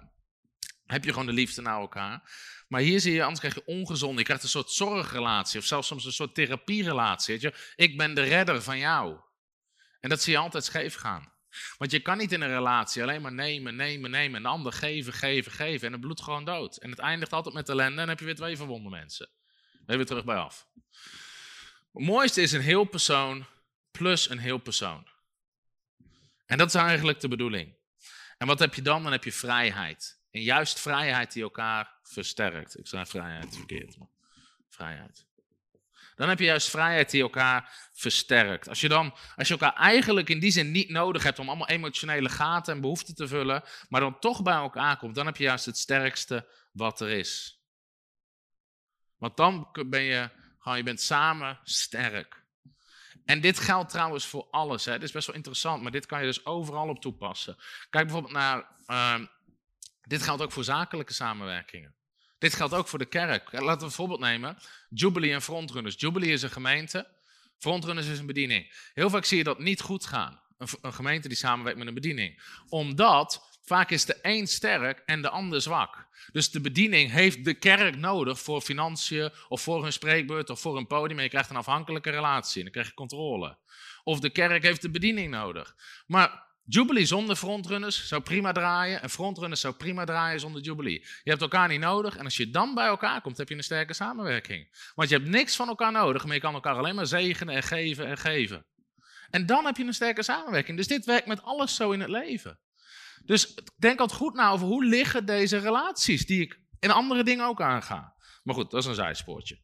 heb 0.86 1.04
je 1.04 1.10
gewoon 1.10 1.26
de 1.26 1.32
liefde 1.32 1.62
naar 1.62 1.80
elkaar. 1.80 2.30
Maar 2.68 2.80
hier 2.80 3.00
zie 3.00 3.12
je, 3.12 3.22
anders 3.22 3.40
krijg 3.40 3.54
je 3.54 3.64
ongezond. 3.64 4.18
Je 4.18 4.24
krijgt 4.24 4.42
een 4.42 4.48
soort 4.48 4.70
zorgrelatie 4.70 5.60
of 5.60 5.66
zelfs 5.66 5.86
soms 5.86 6.04
een 6.04 6.12
soort 6.12 6.34
therapierelatie. 6.34 7.34
Weet 7.34 7.42
je? 7.42 7.72
Ik 7.76 7.96
ben 7.96 8.14
de 8.14 8.22
redder 8.22 8.62
van 8.62 8.78
jou. 8.78 9.20
En 10.00 10.08
dat 10.08 10.22
zie 10.22 10.32
je 10.32 10.38
altijd 10.38 10.64
scheef 10.64 10.94
gaan. 10.94 11.32
Want 11.78 11.90
je 11.90 12.00
kan 12.00 12.18
niet 12.18 12.32
in 12.32 12.40
een 12.40 12.48
relatie 12.48 13.02
alleen 13.02 13.22
maar 13.22 13.32
nemen, 13.32 13.76
nemen, 13.76 14.10
nemen. 14.10 14.36
En 14.36 14.42
de 14.42 14.48
ander 14.48 14.72
geven, 14.72 15.12
geven, 15.12 15.52
geven. 15.52 15.86
En 15.86 15.92
het 15.92 16.00
bloedt 16.00 16.22
gewoon 16.22 16.44
dood. 16.44 16.76
En 16.76 16.90
het 16.90 16.98
eindigt 16.98 17.32
altijd 17.32 17.54
met 17.54 17.68
ellende. 17.68 17.90
En 17.90 17.96
dan 17.96 18.08
heb 18.08 18.18
je 18.18 18.24
weer 18.24 18.34
twee 18.34 18.56
verwonde 18.56 18.90
mensen. 18.90 19.30
Je 19.92 19.98
weer 19.98 20.06
terug 20.06 20.24
bij 20.24 20.36
af. 20.36 20.66
Het 21.92 22.02
mooiste 22.02 22.42
is 22.42 22.52
een 22.52 22.60
heel 22.60 22.84
persoon 22.84 23.46
plus 23.90 24.30
een 24.30 24.38
heel 24.38 24.58
persoon. 24.58 25.06
En 26.46 26.58
dat 26.58 26.68
is 26.68 26.74
eigenlijk 26.74 27.20
de 27.20 27.28
bedoeling. 27.28 27.76
En 28.38 28.46
wat 28.46 28.58
heb 28.58 28.74
je 28.74 28.82
dan? 28.82 29.02
Dan 29.02 29.12
heb 29.12 29.24
je 29.24 29.32
vrijheid. 29.32 30.20
En 30.30 30.42
juist 30.42 30.80
vrijheid 30.80 31.32
die 31.32 31.42
elkaar 31.42 31.98
versterkt. 32.02 32.78
Ik 32.78 32.86
zei 32.86 33.06
vrijheid 33.06 33.56
verkeerd. 33.56 33.96
Vrijheid. 34.68 35.26
Dan 36.14 36.28
heb 36.28 36.38
je 36.38 36.44
juist 36.44 36.70
vrijheid 36.70 37.10
die 37.10 37.22
elkaar 37.22 37.90
versterkt. 37.92 38.68
Als 38.68 38.80
je, 38.80 38.88
dan, 38.88 39.14
als 39.36 39.48
je 39.48 39.54
elkaar 39.54 39.74
eigenlijk 39.74 40.28
in 40.28 40.40
die 40.40 40.50
zin 40.50 40.70
niet 40.70 40.88
nodig 40.88 41.22
hebt 41.22 41.38
om 41.38 41.48
allemaal 41.48 41.68
emotionele 41.68 42.28
gaten 42.28 42.74
en 42.74 42.80
behoeften 42.80 43.14
te 43.14 43.28
vullen, 43.28 43.62
maar 43.88 44.00
dan 44.00 44.18
toch 44.18 44.42
bij 44.42 44.54
elkaar 44.54 44.96
komt, 44.96 45.14
dan 45.14 45.26
heb 45.26 45.36
je 45.36 45.44
juist 45.44 45.66
het 45.66 45.78
sterkste 45.78 46.48
wat 46.72 47.00
er 47.00 47.10
is. 47.10 47.61
Want 49.22 49.36
dan 49.36 49.68
ben 49.86 50.02
je 50.02 50.30
gewoon, 50.58 50.78
je 50.78 50.84
bent 50.84 51.00
samen 51.00 51.58
sterk. 51.64 52.42
En 53.24 53.40
dit 53.40 53.58
geldt 53.58 53.90
trouwens 53.90 54.26
voor 54.26 54.46
alles. 54.50 54.84
Hè. 54.84 54.92
Dit 54.92 55.02
is 55.02 55.12
best 55.12 55.26
wel 55.26 55.36
interessant, 55.36 55.82
maar 55.82 55.90
dit 55.90 56.06
kan 56.06 56.20
je 56.20 56.26
dus 56.26 56.46
overal 56.46 56.88
op 56.88 57.00
toepassen. 57.00 57.56
Kijk 57.90 58.04
bijvoorbeeld 58.04 58.32
naar. 58.32 58.66
ehm, 58.86 59.26
dit 60.02 60.22
geldt 60.22 60.42
ook 60.42 60.52
voor 60.52 60.64
zakelijke 60.64 61.12
samenwerkingen. 61.12 61.94
Dit 62.38 62.54
geldt 62.54 62.74
ook 62.74 62.88
voor 62.88 62.98
de 62.98 63.04
kerk. 63.04 63.52
Laten 63.52 63.78
we 63.78 63.84
een 63.84 63.90
voorbeeld 63.90 64.20
nemen. 64.20 64.56
Jubilee 64.88 65.32
en 65.32 65.42
Frontrunners. 65.42 65.94
Jubilee 65.98 66.32
is 66.32 66.42
een 66.42 66.50
gemeente. 66.50 67.16
Frontrunners 67.58 68.06
is 68.06 68.18
een 68.18 68.26
bediening. 68.26 68.90
Heel 68.94 69.10
vaak 69.10 69.24
zie 69.24 69.38
je 69.38 69.44
dat 69.44 69.58
niet 69.58 69.80
goed 69.80 70.06
gaan. 70.06 70.42
Een, 70.58 70.92
gemeente 70.92 71.28
die 71.28 71.36
samenwerkt 71.36 71.78
met 71.78 71.88
een 71.88 71.94
bediening. 71.94 72.42
Omdat 72.68 73.51
vaak 73.62 73.90
is 73.90 74.04
de 74.04 74.18
een 74.22 74.46
sterk 74.46 75.02
en 75.06 75.22
de 75.22 75.28
ander 75.28 75.62
zwak. 75.62 76.06
Dus 76.32 76.50
de 76.50 76.60
bediening 76.60 77.10
heeft 77.10 77.44
de 77.44 77.54
kerk 77.54 77.96
nodig 77.96 78.40
voor 78.40 78.60
financiën 78.60 79.30
of 79.48 79.60
voor 79.60 79.82
hun 79.82 79.92
spreekbeurt 79.92 80.50
of 80.50 80.60
voor 80.60 80.76
een 80.76 80.86
podium. 80.86 81.18
En 81.18 81.24
je 81.24 81.30
krijgt 81.30 81.50
een 81.50 81.56
afhankelijke 81.56 82.10
relatie 82.10 82.56
en 82.56 82.62
dan 82.62 82.72
krijg 82.72 82.86
je 82.86 82.94
controle. 82.94 83.58
Of 84.04 84.20
de 84.20 84.30
kerk 84.30 84.62
heeft 84.62 84.82
de 84.82 84.90
bediening 84.90 85.30
nodig. 85.30 85.76
Maar 86.06 86.50
Jubilee 86.64 87.04
zonder 87.04 87.36
frontrunners 87.36 88.08
zou 88.08 88.22
prima 88.22 88.52
draaien. 88.52 89.02
En 89.02 89.10
frontrunners 89.10 89.60
zou 89.60 89.74
prima 89.74 90.04
draaien 90.04 90.40
zonder 90.40 90.62
Jubilee. 90.62 91.06
Je 91.22 91.30
hebt 91.30 91.42
elkaar 91.42 91.68
niet 91.68 91.80
nodig. 91.80 92.16
En 92.16 92.24
als 92.24 92.36
je 92.36 92.50
dan 92.50 92.74
bij 92.74 92.86
elkaar 92.86 93.20
komt, 93.20 93.38
heb 93.38 93.48
je 93.48 93.54
een 93.54 93.62
sterke 93.62 93.94
samenwerking. 93.94 94.90
Want 94.94 95.08
je 95.08 95.16
hebt 95.16 95.28
niks 95.28 95.56
van 95.56 95.68
elkaar 95.68 95.92
nodig, 95.92 96.24
maar 96.24 96.34
je 96.34 96.40
kan 96.40 96.54
elkaar 96.54 96.76
alleen 96.76 96.94
maar 96.94 97.06
zegenen 97.06 97.54
en 97.54 97.62
geven 97.62 98.06
en 98.06 98.18
geven. 98.18 98.66
En 99.30 99.46
dan 99.46 99.64
heb 99.64 99.76
je 99.76 99.84
een 99.84 99.94
sterke 99.94 100.22
samenwerking. 100.22 100.76
Dus 100.76 100.86
dit 100.86 101.04
werkt 101.04 101.26
met 101.26 101.42
alles 101.42 101.74
zo 101.74 101.90
in 101.90 102.00
het 102.00 102.10
leven. 102.10 102.58
Dus 103.24 103.54
denk 103.76 103.98
altijd 103.98 104.18
goed 104.18 104.34
na 104.34 104.50
over 104.50 104.66
hoe 104.66 104.84
liggen 104.84 105.26
deze 105.26 105.58
relaties 105.58 106.26
die 106.26 106.40
ik 106.40 106.60
in 106.78 106.90
andere 106.90 107.24
dingen 107.24 107.46
ook 107.46 107.60
aanga. 107.62 108.14
Maar 108.42 108.54
goed, 108.54 108.70
dat 108.70 108.80
is 108.80 108.86
een 108.88 108.94
zijspoortje. 108.94 109.60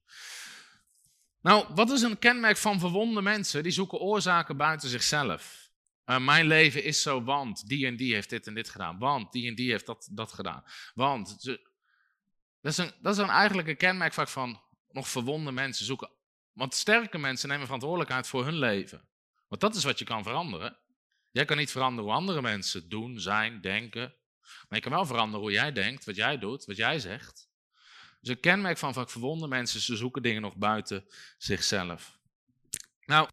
Nou, 1.40 1.66
wat 1.74 1.90
is 1.90 2.02
een 2.02 2.18
kenmerk 2.18 2.56
van 2.56 2.78
verwonde 2.78 3.22
mensen? 3.22 3.62
Die 3.62 3.72
zoeken 3.72 3.98
oorzaken 3.98 4.56
buiten 4.56 4.88
zichzelf. 4.88 5.70
Uh, 6.06 6.18
mijn 6.18 6.46
leven 6.46 6.84
is 6.84 7.02
zo, 7.02 7.22
want 7.22 7.68
die 7.68 7.86
en 7.86 7.96
die 7.96 8.14
heeft 8.14 8.30
dit 8.30 8.46
en 8.46 8.54
dit 8.54 8.68
gedaan. 8.68 8.98
Want 8.98 9.32
die 9.32 9.48
en 9.48 9.54
die 9.54 9.70
heeft 9.70 9.86
dat, 9.86 10.08
dat 10.12 10.32
gedaan. 10.32 10.64
Want. 10.94 11.36
Ze, 11.38 11.70
dat, 12.60 12.72
is 12.72 12.78
een, 12.78 12.92
dat 13.00 13.12
is 13.12 13.18
een 13.18 13.28
eigenlijk 13.28 13.68
een 13.68 13.76
kenmerk 13.76 14.12
vaak 14.12 14.28
van 14.28 14.62
nog 14.90 15.08
verwonde 15.08 15.52
mensen 15.52 15.84
zoeken. 15.84 16.10
Want 16.52 16.74
sterke 16.74 17.18
mensen 17.18 17.48
nemen 17.48 17.64
verantwoordelijkheid 17.64 18.26
voor 18.26 18.44
hun 18.44 18.58
leven. 18.58 19.08
Want 19.48 19.60
dat 19.60 19.74
is 19.74 19.84
wat 19.84 19.98
je 19.98 20.04
kan 20.04 20.22
veranderen. 20.22 20.78
Jij 21.38 21.46
kan 21.46 21.56
niet 21.56 21.70
veranderen 21.70 22.10
hoe 22.10 22.18
andere 22.18 22.42
mensen 22.42 22.88
doen, 22.88 23.20
zijn, 23.20 23.60
denken. 23.60 24.14
Maar 24.40 24.78
je 24.78 24.80
kan 24.80 24.92
wel 24.92 25.06
veranderen 25.06 25.40
hoe 25.40 25.52
jij 25.52 25.72
denkt, 25.72 26.04
wat 26.04 26.16
jij 26.16 26.38
doet, 26.38 26.64
wat 26.64 26.76
jij 26.76 26.98
zegt. 26.98 27.48
Dus 28.20 28.34
een 28.34 28.40
kenmerk 28.40 28.78
van 28.78 28.92
vaak 28.92 29.10
verwonde 29.10 29.46
mensen, 29.46 29.80
ze 29.80 29.96
zoeken 29.96 30.22
dingen 30.22 30.42
nog 30.42 30.56
buiten 30.56 31.04
zichzelf. 31.36 32.18
Nou, 33.04 33.28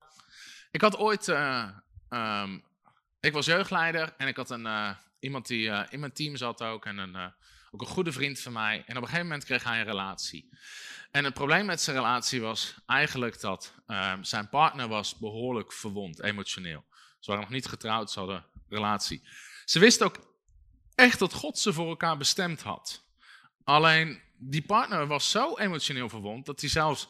ik 0.71 0.81
had 0.81 0.97
ooit. 0.97 1.27
Uh, 1.27 1.69
um, 2.09 2.63
ik 3.19 3.33
was 3.33 3.45
jeugdleider 3.45 4.13
en 4.17 4.27
ik 4.27 4.35
had 4.35 4.49
een, 4.49 4.65
uh, 4.65 4.91
iemand 5.19 5.47
die 5.47 5.67
uh, 5.67 5.83
in 5.89 5.99
mijn 5.99 6.13
team 6.13 6.35
zat 6.35 6.61
ook. 6.61 6.85
En 6.85 6.97
een, 6.97 7.33
ook 7.71 7.81
een 7.81 7.87
goede 7.87 8.11
vriend 8.11 8.39
van 8.39 8.53
mij. 8.53 8.83
En 8.85 8.95
op 8.95 9.01
een 9.01 9.07
gegeven 9.07 9.27
moment 9.27 9.45
kreeg 9.45 9.63
hij 9.63 9.79
een 9.79 9.85
relatie. 9.85 10.49
En 11.11 11.23
het 11.23 11.33
probleem 11.33 11.65
met 11.65 11.81
zijn 11.81 11.95
relatie 11.95 12.41
was 12.41 12.75
eigenlijk 12.85 13.39
dat 13.39 13.73
ehm, 13.87 14.23
zijn 14.23 14.49
partner 14.49 14.87
was 14.87 15.17
behoorlijk 15.17 15.73
verwond, 15.73 16.21
emotioneel. 16.21 16.85
Ze 17.25 17.31
waren 17.31 17.45
nog 17.45 17.55
niet 17.55 17.67
getrouwd, 17.67 18.11
ze 18.11 18.19
hadden 18.19 18.45
relatie. 18.69 19.27
Ze 19.65 19.79
wisten 19.79 20.05
ook 20.05 20.17
echt 20.95 21.19
dat 21.19 21.33
God 21.33 21.59
ze 21.59 21.73
voor 21.73 21.87
elkaar 21.87 22.17
bestemd 22.17 22.61
had. 22.61 23.05
Alleen 23.63 24.21
die 24.37 24.65
partner 24.65 25.07
was 25.07 25.31
zo 25.31 25.57
emotioneel 25.57 26.09
verwond 26.09 26.45
dat 26.45 26.61
hij 26.61 26.69
zelfs 26.69 27.09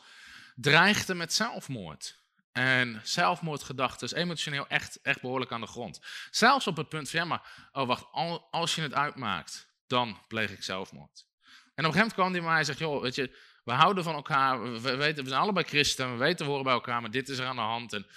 dreigde 0.55 1.13
met 1.13 1.33
zelfmoord. 1.33 2.23
En 2.51 3.01
zelfmoordgedachten 3.03 4.15
emotioneel 4.15 4.67
echt, 4.67 5.01
echt 5.01 5.21
behoorlijk 5.21 5.51
aan 5.51 5.61
de 5.61 5.67
grond. 5.67 5.99
Zelfs 6.29 6.67
op 6.67 6.77
het 6.77 6.89
punt 6.89 7.09
van, 7.09 7.19
ja 7.19 7.25
maar, 7.25 7.69
oh 7.71 7.87
wacht, 7.87 8.05
als 8.51 8.75
je 8.75 8.81
het 8.81 8.93
uitmaakt, 8.93 9.69
dan 9.87 10.17
pleeg 10.27 10.51
ik 10.51 10.63
zelfmoord. 10.63 11.25
En 11.45 11.51
op 11.51 11.55
een 11.75 11.75
gegeven 11.83 11.93
moment 11.93 12.13
kwam 12.13 12.31
hij 12.31 12.41
mij 12.41 12.57
en 12.57 12.65
zegt, 12.65 12.79
joh, 12.79 13.01
weet 13.01 13.15
je, 13.15 13.37
we 13.63 13.71
houden 13.71 14.03
van 14.03 14.15
elkaar, 14.15 14.81
we, 14.81 14.95
weten, 14.95 15.23
we 15.23 15.29
zijn 15.29 15.41
allebei 15.41 15.65
christen, 15.65 16.11
we 16.11 16.17
weten 16.17 16.45
we 16.45 16.51
horen 16.51 16.65
bij 16.65 16.73
elkaar, 16.73 17.01
maar 17.01 17.11
dit 17.11 17.29
is 17.29 17.37
er 17.37 17.45
aan 17.45 17.55
de 17.55 17.61
hand. 17.61 17.93
En, 17.93 18.07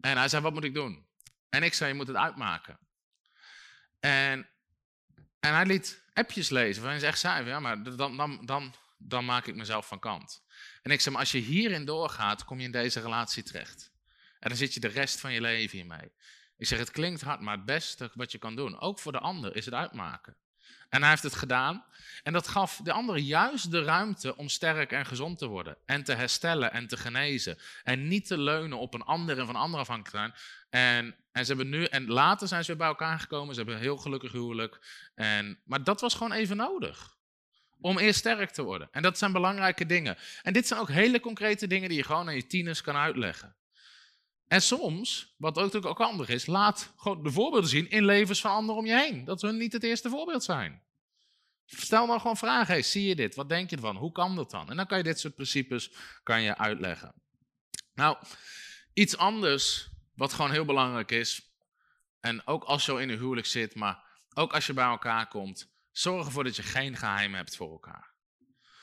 en 0.00 0.16
hij 0.16 0.28
zei, 0.28 0.42
wat 0.42 0.52
moet 0.52 0.64
ik 0.64 0.74
doen? 0.74 1.08
En 1.50 1.62
ik 1.62 1.74
zei, 1.74 1.90
je 1.90 1.96
moet 1.96 2.06
het 2.06 2.16
uitmaken. 2.16 2.78
En, 4.00 4.48
en 5.40 5.54
hij 5.54 5.66
liet 5.66 6.04
appjes 6.12 6.48
lezen, 6.48 6.82
waarin 6.82 7.00
ze 7.00 7.06
echt 7.06 7.18
zei, 7.18 7.46
ja, 7.46 7.60
maar 7.60 7.82
dan, 7.82 8.16
dan, 8.16 8.46
dan, 8.46 8.74
dan 8.98 9.24
maak 9.24 9.46
ik 9.46 9.54
mezelf 9.54 9.86
van 9.86 9.98
kant. 9.98 10.44
En 10.82 10.90
ik 10.90 11.00
zei, 11.00 11.14
maar 11.14 11.24
als 11.24 11.32
je 11.32 11.38
hierin 11.38 11.84
doorgaat, 11.84 12.44
kom 12.44 12.58
je 12.58 12.64
in 12.64 12.72
deze 12.72 13.00
relatie 13.00 13.42
terecht. 13.42 13.92
En 14.38 14.48
dan 14.48 14.58
zit 14.58 14.74
je 14.74 14.80
de 14.80 14.88
rest 14.88 15.20
van 15.20 15.32
je 15.32 15.40
leven 15.40 15.78
hiermee. 15.78 16.12
Ik 16.56 16.66
zeg, 16.66 16.78
het 16.78 16.90
klinkt 16.90 17.20
hard, 17.20 17.40
maar 17.40 17.56
het 17.56 17.64
beste 17.64 18.10
wat 18.14 18.32
je 18.32 18.38
kan 18.38 18.56
doen, 18.56 18.80
ook 18.80 18.98
voor 18.98 19.12
de 19.12 19.18
ander, 19.18 19.56
is 19.56 19.64
het 19.64 19.74
uitmaken. 19.74 20.36
En 20.88 21.00
hij 21.00 21.10
heeft 21.10 21.22
het 21.22 21.34
gedaan. 21.34 21.84
En 22.22 22.32
dat 22.32 22.48
gaf 22.48 22.80
de 22.82 22.92
ander 22.92 23.16
juist 23.16 23.70
de 23.70 23.82
ruimte 23.82 24.36
om 24.36 24.48
sterk 24.48 24.92
en 24.92 25.06
gezond 25.06 25.38
te 25.38 25.46
worden. 25.46 25.76
En 25.86 26.04
te 26.04 26.14
herstellen 26.14 26.72
en 26.72 26.86
te 26.86 26.96
genezen. 26.96 27.58
En 27.84 28.08
niet 28.08 28.26
te 28.26 28.38
leunen 28.38 28.78
op 28.78 28.94
een 28.94 29.02
ander 29.02 29.38
en 29.38 29.46
van 29.46 29.56
anderen 29.56 29.80
afhankelijk 29.80 30.10
te 30.10 30.16
zijn. 30.16 30.34
En, 30.70 31.16
en, 31.32 31.44
ze 31.44 31.54
hebben 31.54 31.68
nu, 31.68 31.84
en 31.84 32.06
later 32.06 32.48
zijn 32.48 32.60
ze 32.60 32.68
weer 32.68 32.76
bij 32.76 32.86
elkaar 32.86 33.20
gekomen. 33.20 33.54
Ze 33.54 33.60
hebben 33.60 33.76
een 33.76 33.82
heel 33.82 33.96
gelukkig 33.96 34.32
huwelijk. 34.32 34.78
En, 35.14 35.58
maar 35.64 35.84
dat 35.84 36.00
was 36.00 36.14
gewoon 36.14 36.32
even 36.32 36.56
nodig. 36.56 37.18
Om 37.80 37.98
eerst 37.98 38.18
sterk 38.18 38.50
te 38.50 38.62
worden. 38.62 38.88
En 38.92 39.02
dat 39.02 39.18
zijn 39.18 39.32
belangrijke 39.32 39.86
dingen. 39.86 40.16
En 40.42 40.52
dit 40.52 40.66
zijn 40.66 40.80
ook 40.80 40.90
hele 40.90 41.20
concrete 41.20 41.66
dingen 41.66 41.88
die 41.88 41.98
je 41.98 42.04
gewoon 42.04 42.28
aan 42.28 42.34
je 42.34 42.46
tieners 42.46 42.80
kan 42.80 42.96
uitleggen. 42.96 43.54
En 44.50 44.62
soms, 44.62 45.34
wat 45.38 45.56
ook 45.56 45.64
natuurlijk 45.64 46.00
ook 46.00 46.06
handig 46.06 46.28
is, 46.28 46.46
laat 46.46 46.92
gewoon 46.96 47.22
de 47.22 47.30
voorbeelden 47.30 47.70
zien 47.70 47.90
in 47.90 48.04
levens 48.04 48.40
van 48.40 48.50
anderen 48.50 48.82
om 48.82 48.86
je 48.86 48.94
heen. 48.94 49.24
Dat 49.24 49.40
ze 49.40 49.52
niet 49.52 49.72
het 49.72 49.82
eerste 49.82 50.08
voorbeeld 50.08 50.44
zijn. 50.44 50.82
Stel 51.66 52.06
dan 52.06 52.20
gewoon 52.20 52.36
vragen, 52.36 52.84
zie 52.84 53.08
je 53.08 53.16
dit? 53.16 53.34
Wat 53.34 53.48
denk 53.48 53.70
je 53.70 53.76
ervan? 53.76 53.96
Hoe 53.96 54.12
kan 54.12 54.36
dat 54.36 54.50
dan? 54.50 54.70
En 54.70 54.76
dan 54.76 54.86
kan 54.86 54.98
je 54.98 55.04
dit 55.04 55.20
soort 55.20 55.34
principes 55.34 55.92
kan 56.22 56.42
je 56.42 56.56
uitleggen. 56.56 57.14
Nou, 57.94 58.16
iets 58.92 59.16
anders 59.16 59.88
wat 60.14 60.32
gewoon 60.32 60.50
heel 60.50 60.64
belangrijk 60.64 61.10
is, 61.10 61.52
en 62.20 62.46
ook 62.46 62.64
als 62.64 62.84
je 62.84 62.92
al 62.92 62.98
in 62.98 63.08
een 63.08 63.18
huwelijk 63.18 63.46
zit, 63.46 63.74
maar 63.74 64.04
ook 64.34 64.52
als 64.52 64.66
je 64.66 64.72
bij 64.72 64.84
elkaar 64.84 65.28
komt, 65.28 65.72
zorg 65.90 66.26
ervoor 66.26 66.44
dat 66.44 66.56
je 66.56 66.62
geen 66.62 66.96
geheim 66.96 67.34
hebt 67.34 67.56
voor 67.56 67.70
elkaar. 67.70 68.14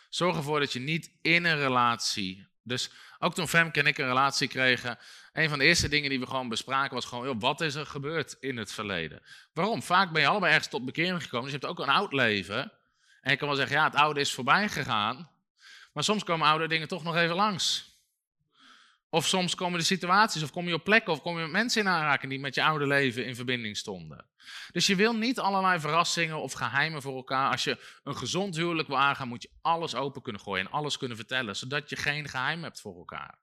Zorg 0.09 0.35
ervoor 0.35 0.59
dat 0.59 0.73
je 0.73 0.79
niet 0.79 1.11
in 1.21 1.45
een 1.45 1.57
relatie, 1.57 2.47
dus 2.67 2.89
ook 3.19 3.33
toen 3.33 3.47
Femke 3.47 3.79
en 3.79 3.85
ik 3.85 3.97
een 3.97 4.07
relatie 4.07 4.47
kregen, 4.47 4.97
een 5.33 5.49
van 5.49 5.59
de 5.59 5.65
eerste 5.65 5.87
dingen 5.87 6.09
die 6.09 6.19
we 6.19 6.27
gewoon 6.27 6.49
bespraken 6.49 6.93
was 6.93 7.05
gewoon, 7.05 7.39
wat 7.39 7.61
is 7.61 7.75
er 7.75 7.85
gebeurd 7.85 8.37
in 8.39 8.57
het 8.57 8.71
verleden? 8.71 9.21
Waarom? 9.53 9.83
Vaak 9.83 10.11
ben 10.11 10.21
je 10.21 10.27
allebei 10.27 10.53
ergens 10.53 10.71
tot 10.71 10.85
bekering 10.85 11.23
gekomen, 11.23 11.51
dus 11.51 11.53
je 11.53 11.65
hebt 11.65 11.79
ook 11.79 11.85
een 11.87 11.93
oud 11.93 12.13
leven. 12.13 12.71
En 13.21 13.31
je 13.31 13.37
kan 13.37 13.47
wel 13.47 13.57
zeggen, 13.57 13.75
ja, 13.75 13.83
het 13.83 13.95
oude 13.95 14.19
is 14.19 14.33
voorbij 14.33 14.69
gegaan, 14.69 15.29
maar 15.93 16.03
soms 16.03 16.23
komen 16.23 16.47
oude 16.47 16.67
dingen 16.67 16.87
toch 16.87 17.03
nog 17.03 17.15
even 17.15 17.35
langs. 17.35 17.96
Of 19.09 19.27
soms 19.27 19.55
komen 19.55 19.79
de 19.79 19.85
situaties, 19.85 20.43
of 20.43 20.51
kom 20.51 20.67
je 20.67 20.73
op 20.73 20.83
plekken, 20.83 21.13
of 21.13 21.21
kom 21.21 21.35
je 21.35 21.41
met 21.41 21.51
mensen 21.51 21.81
in 21.81 21.87
aanraking 21.87 22.31
die 22.31 22.39
met 22.39 22.55
je 22.55 22.63
oude 22.63 22.87
leven 22.87 23.25
in 23.25 23.35
verbinding 23.35 23.77
stonden. 23.77 24.25
Dus 24.71 24.87
je 24.87 24.95
wil 24.95 25.13
niet 25.13 25.39
allerlei 25.39 25.79
verrassingen 25.79 26.41
of 26.41 26.53
geheimen 26.53 27.01
voor 27.01 27.15
elkaar. 27.15 27.51
Als 27.51 27.63
je 27.63 27.99
een 28.03 28.17
gezond 28.17 28.55
huwelijk 28.55 28.87
wil 28.87 28.97
aangaan, 28.97 29.27
moet 29.27 29.41
je 29.41 29.51
alles 29.61 29.95
open 29.95 30.21
kunnen 30.21 30.41
gooien 30.41 30.65
en 30.65 30.71
alles 30.71 30.97
kunnen 30.97 31.17
vertellen, 31.17 31.55
zodat 31.55 31.89
je 31.89 31.95
geen 31.95 32.29
geheim 32.29 32.63
hebt 32.63 32.81
voor 32.81 32.97
elkaar. 32.97 33.39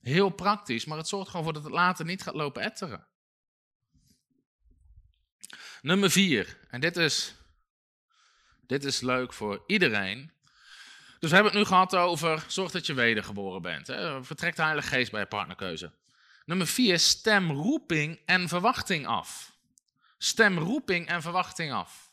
Heel 0.00 0.30
praktisch, 0.30 0.84
maar 0.84 0.98
het 0.98 1.08
zorgt 1.08 1.30
gewoon 1.30 1.44
voor 1.44 1.52
dat 1.52 1.64
het 1.64 1.72
later 1.72 2.04
niet 2.04 2.22
gaat 2.22 2.34
lopen 2.34 2.62
etteren. 2.62 3.06
Nummer 5.82 6.10
vier, 6.10 6.58
en 6.68 6.80
dit 6.80 6.96
is, 6.96 7.34
dit 8.66 8.84
is 8.84 9.00
leuk 9.00 9.32
voor 9.32 9.64
iedereen. 9.66 10.32
Dus 11.20 11.28
we 11.28 11.34
hebben 11.34 11.52
het 11.52 11.62
nu 11.62 11.68
gehad 11.68 11.96
over 11.96 12.44
zorg 12.46 12.70
dat 12.70 12.86
je 12.86 12.94
wedergeboren 12.94 13.62
bent. 13.62 13.86
Hè? 13.86 14.24
Vertrekt 14.24 14.56
de 14.56 14.62
Heilige 14.62 14.88
Geest 14.88 15.10
bij 15.10 15.26
partnerkeuze. 15.26 15.92
Nummer 16.44 16.66
vier, 16.66 16.98
stem 16.98 17.50
roeping 17.50 18.20
en 18.24 18.48
verwachting 18.48 19.06
af. 19.06 19.52
Stem 20.18 20.58
roeping 20.58 21.08
en 21.08 21.22
verwachting 21.22 21.72
af. 21.72 22.10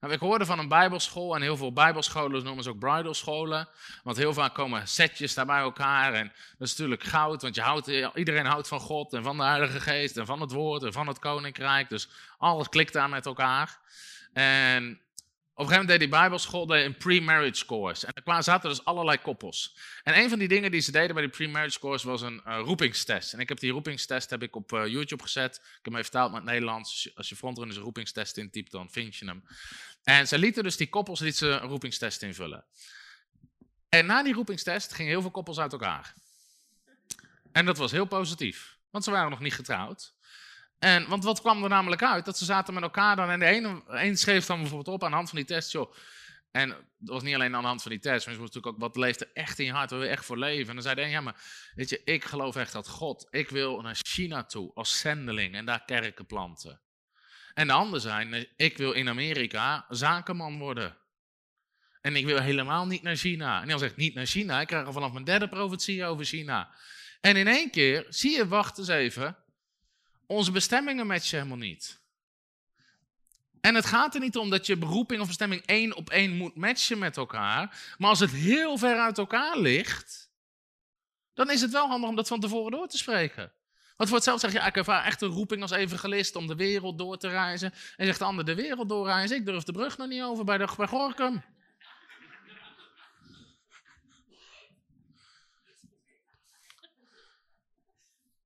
Nou, 0.00 0.14
ik 0.14 0.20
hoorde 0.20 0.46
van 0.46 0.58
een 0.58 0.68
bijbelschool 0.68 1.34
en 1.34 1.42
heel 1.42 1.56
veel 1.56 1.72
bijbelscholen 1.72 2.44
noemen 2.44 2.64
ze 2.64 2.70
ook 2.70 2.78
bridal 2.78 3.14
scholen. 3.14 3.68
Want 4.02 4.16
heel 4.16 4.32
vaak 4.32 4.54
komen 4.54 4.88
setjes 4.88 5.34
daar 5.34 5.46
bij 5.46 5.60
elkaar 5.60 6.14
en 6.14 6.32
dat 6.58 6.68
is 6.68 6.76
natuurlijk 6.76 7.04
goud. 7.04 7.42
Want 7.42 7.54
je 7.54 7.60
houdt, 7.60 7.86
iedereen 8.14 8.46
houdt 8.46 8.68
van 8.68 8.80
God 8.80 9.12
en 9.12 9.22
van 9.22 9.36
de 9.36 9.42
Heilige 9.42 9.80
Geest 9.80 10.16
en 10.16 10.26
van 10.26 10.40
het 10.40 10.52
Woord 10.52 10.82
en 10.82 10.92
van 10.92 11.06
het 11.06 11.18
Koninkrijk. 11.18 11.88
Dus 11.88 12.08
alles 12.38 12.68
klikt 12.68 12.92
daar 12.92 13.08
met 13.08 13.26
elkaar. 13.26 13.78
En 14.32 15.00
een 15.62 15.68
gegeven 15.68 15.86
moment 15.86 15.88
deed 15.88 15.98
die 15.98 16.20
bijbelschool 16.20 16.76
een 16.76 16.96
pre-marriage 16.96 17.66
course. 17.66 18.06
En 18.06 18.12
daar 18.24 18.42
zaten 18.42 18.68
dus 18.68 18.84
allerlei 18.84 19.18
koppels. 19.18 19.76
En 20.02 20.18
een 20.18 20.28
van 20.28 20.38
die 20.38 20.48
dingen 20.48 20.70
die 20.70 20.80
ze 20.80 20.92
deden 20.92 21.14
bij 21.14 21.22
die 21.22 21.32
pre-marriage 21.32 21.78
course 21.78 22.06
was 22.06 22.20
een 22.22 22.42
uh, 22.46 22.58
roepingstest. 22.58 23.32
En 23.32 23.40
ik 23.40 23.48
heb 23.48 23.60
die 23.60 23.72
roepingstest 23.72 24.30
heb 24.30 24.42
ik 24.42 24.56
op 24.56 24.72
uh, 24.72 24.86
YouTube 24.86 25.22
gezet. 25.22 25.56
Ik 25.56 25.62
heb 25.62 25.84
hem 25.84 25.92
even 25.92 26.04
vertaald 26.04 26.30
naar 26.30 26.40
het 26.40 26.50
Nederlands. 26.50 27.10
Als 27.14 27.28
je 27.28 27.36
frontrunners 27.36 27.78
een 27.78 27.84
roepingstest 27.84 28.36
intypt, 28.36 28.70
dan 28.70 28.90
vind 28.90 29.16
je 29.16 29.26
hem. 29.26 29.44
En 30.02 30.28
ze 30.28 30.38
lieten 30.38 30.62
dus 30.62 30.76
die 30.76 30.88
koppels 30.88 31.20
lieten 31.20 31.38
ze 31.38 31.52
een 31.52 31.68
roepingstest 31.68 32.22
invullen. 32.22 32.64
En 33.88 34.06
na 34.06 34.22
die 34.22 34.34
roepingstest 34.34 34.92
gingen 34.94 35.10
heel 35.10 35.20
veel 35.20 35.30
koppels 35.30 35.58
uit 35.58 35.72
elkaar. 35.72 36.14
En 37.52 37.64
dat 37.64 37.76
was 37.76 37.90
heel 37.90 38.06
positief, 38.06 38.78
want 38.90 39.04
ze 39.04 39.10
waren 39.10 39.30
nog 39.30 39.40
niet 39.40 39.54
getrouwd. 39.54 40.14
En, 40.82 41.08
want 41.08 41.24
wat 41.24 41.40
kwam 41.40 41.62
er 41.62 41.68
namelijk 41.68 42.02
uit? 42.02 42.24
Dat 42.24 42.38
ze 42.38 42.44
zaten 42.44 42.74
met 42.74 42.82
elkaar 42.82 43.16
dan 43.16 43.30
en 43.30 43.38
de 43.38 43.46
ene, 43.46 44.16
schreef 44.16 44.46
dan 44.46 44.60
bijvoorbeeld 44.60 44.96
op 44.96 45.04
aan 45.04 45.10
de 45.10 45.16
hand 45.16 45.28
van 45.28 45.38
die 45.38 45.46
test, 45.46 45.72
joh. 45.72 45.94
En 46.50 46.68
dat 46.68 46.78
was 46.98 47.22
niet 47.22 47.34
alleen 47.34 47.54
aan 47.54 47.60
de 47.60 47.66
hand 47.66 47.82
van 47.82 47.90
die 47.90 48.00
test, 48.00 48.26
maar 48.26 48.34
je 48.34 48.40
moest 48.40 48.54
natuurlijk 48.54 48.82
ook, 48.82 48.88
wat 48.88 49.04
leeft 49.04 49.20
er 49.20 49.30
echt 49.32 49.58
in 49.58 49.64
je 49.64 49.72
hart, 49.72 49.90
wil 49.90 50.02
je 50.02 50.08
echt 50.08 50.24
voor 50.24 50.38
leven? 50.38 50.68
En 50.68 50.74
dan 50.74 50.82
zei 50.82 50.94
de 50.94 51.00
ja 51.00 51.20
maar, 51.20 51.42
weet 51.74 51.88
je, 51.88 52.00
ik 52.04 52.24
geloof 52.24 52.56
echt 52.56 52.72
dat 52.72 52.88
God, 52.88 53.26
ik 53.30 53.48
wil 53.48 53.80
naar 53.80 53.96
China 54.02 54.44
toe 54.44 54.70
als 54.74 54.98
zendeling 54.98 55.54
en 55.54 55.64
daar 55.64 55.84
kerken 55.84 56.26
planten. 56.26 56.80
En 57.54 57.66
de 57.66 57.72
ander 57.72 58.00
zei, 58.00 58.48
ik 58.56 58.76
wil 58.76 58.92
in 58.92 59.08
Amerika 59.08 59.86
zakenman 59.88 60.58
worden. 60.58 60.96
En 62.00 62.16
ik 62.16 62.26
wil 62.26 62.40
helemaal 62.40 62.86
niet 62.86 63.02
naar 63.02 63.16
China. 63.16 63.62
En 63.62 63.68
dan 63.68 63.78
zegt 63.78 63.96
niet 63.96 64.14
naar 64.14 64.26
China, 64.26 64.60
ik 64.60 64.66
krijg 64.66 64.86
al 64.86 64.92
vanaf 64.92 65.12
mijn 65.12 65.24
derde 65.24 65.48
profetie 65.48 66.04
over 66.04 66.24
China. 66.24 66.74
En 67.20 67.36
in 67.36 67.48
één 67.48 67.70
keer, 67.70 68.06
zie 68.08 68.36
je, 68.36 68.48
wacht 68.48 68.78
eens 68.78 68.88
even, 68.88 69.36
onze 70.32 70.50
bestemmingen 70.50 71.06
matchen 71.06 71.36
helemaal 71.36 71.66
niet. 71.66 72.00
En 73.60 73.74
het 73.74 73.86
gaat 73.86 74.14
er 74.14 74.20
niet 74.20 74.36
om 74.36 74.50
dat 74.50 74.66
je 74.66 74.76
beroeping 74.76 75.20
of 75.20 75.26
bestemming 75.26 75.62
één 75.66 75.96
op 75.96 76.10
één 76.10 76.36
moet 76.36 76.56
matchen 76.56 76.98
met 76.98 77.16
elkaar. 77.16 77.94
Maar 77.98 78.08
als 78.08 78.20
het 78.20 78.30
heel 78.30 78.78
ver 78.78 78.98
uit 78.98 79.18
elkaar 79.18 79.58
ligt, 79.58 80.30
dan 81.34 81.50
is 81.50 81.60
het 81.60 81.70
wel 81.70 81.88
handig 81.88 82.08
om 82.08 82.16
dat 82.16 82.28
van 82.28 82.40
tevoren 82.40 82.70
door 82.70 82.88
te 82.88 82.98
spreken. 82.98 83.52
Want 83.96 84.08
voor 84.08 84.16
hetzelfde 84.16 84.50
zeg 84.50 84.62
je, 84.62 84.68
ik 84.68 84.76
ervaar 84.76 85.04
echt 85.04 85.22
een 85.22 85.28
roeping 85.28 85.62
als 85.62 85.70
evangelist 85.70 86.36
om 86.36 86.46
de 86.46 86.54
wereld 86.54 86.98
door 86.98 87.18
te 87.18 87.28
reizen. 87.28 87.72
En 87.96 88.06
zegt 88.06 88.18
de 88.18 88.24
ander, 88.24 88.44
de 88.44 88.54
wereld 88.54 88.88
doorreizen, 88.88 89.36
ik 89.36 89.46
durf 89.46 89.62
de 89.62 89.72
brug 89.72 89.96
nog 89.96 90.08
niet 90.08 90.22
over 90.22 90.44
bij, 90.44 90.58
de, 90.58 90.68
bij 90.76 90.86
Gorkum. 90.86 91.42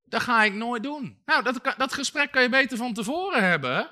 Dat 0.08 0.22
ga 0.22 0.42
ik 0.42 0.54
nooit 0.54 0.82
doen. 0.82 1.22
Nou, 1.24 1.42
dat, 1.42 1.74
dat 1.76 1.92
gesprek 1.92 2.30
kan 2.30 2.42
je 2.42 2.48
beter 2.48 2.76
van 2.76 2.94
tevoren 2.94 3.48
hebben 3.48 3.90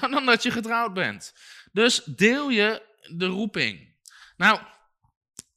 dan, 0.00 0.10
dan 0.10 0.26
dat 0.26 0.42
je 0.42 0.50
getrouwd 0.50 0.94
bent. 0.94 1.34
Dus 1.72 2.04
deel 2.04 2.50
je 2.50 2.82
de 3.10 3.26
roeping. 3.26 3.94
Nou, 4.36 4.60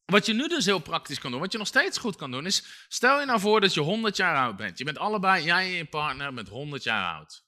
wat 0.06 0.26
je 0.26 0.34
nu 0.34 0.48
dus 0.48 0.66
heel 0.66 0.80
praktisch 0.80 1.20
kan 1.20 1.32
doen, 1.32 1.40
wat 1.40 1.52
je 1.52 1.58
nog 1.58 1.68
steeds 1.68 1.98
goed 1.98 2.16
kan 2.16 2.32
doen, 2.32 2.46
is 2.46 2.86
stel 2.88 3.20
je 3.20 3.26
nou 3.26 3.40
voor 3.40 3.62
dat 3.62 3.74
je 3.74 3.80
100 3.80 4.18
jaar 4.18 4.36
oud 4.36 4.56
bent. 4.56 4.78
Je 4.78 4.84
bent 4.84 4.98
allebei, 4.98 5.44
jij 5.44 5.66
en 5.66 5.72
je 5.72 5.86
partner, 5.86 6.34
met 6.34 6.48
100 6.48 6.84
jaar 6.84 7.14
oud. 7.14 7.46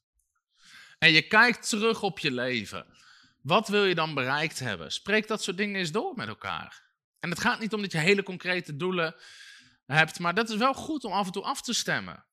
En 0.99 1.11
je 1.11 1.21
kijkt 1.21 1.69
terug 1.69 2.01
op 2.01 2.19
je 2.19 2.31
leven. 2.31 2.85
Wat 3.41 3.67
wil 3.67 3.85
je 3.85 3.95
dan 3.95 4.13
bereikt 4.13 4.59
hebben? 4.59 4.91
Spreek 4.91 5.27
dat 5.27 5.43
soort 5.43 5.57
dingen 5.57 5.79
eens 5.79 5.91
door 5.91 6.13
met 6.15 6.27
elkaar. 6.27 6.81
En 7.19 7.29
het 7.29 7.39
gaat 7.39 7.59
niet 7.59 7.73
om 7.73 7.81
dat 7.81 7.91
je 7.91 7.97
hele 7.97 8.23
concrete 8.23 8.75
doelen 8.75 9.15
hebt, 9.95 10.19
maar 10.19 10.33
dat 10.33 10.49
is 10.49 10.55
wel 10.55 10.73
goed 10.73 11.03
om 11.03 11.11
af 11.11 11.25
en 11.25 11.31
toe 11.31 11.43
af 11.43 11.61
te 11.61 11.73
stemmen. 11.73 12.25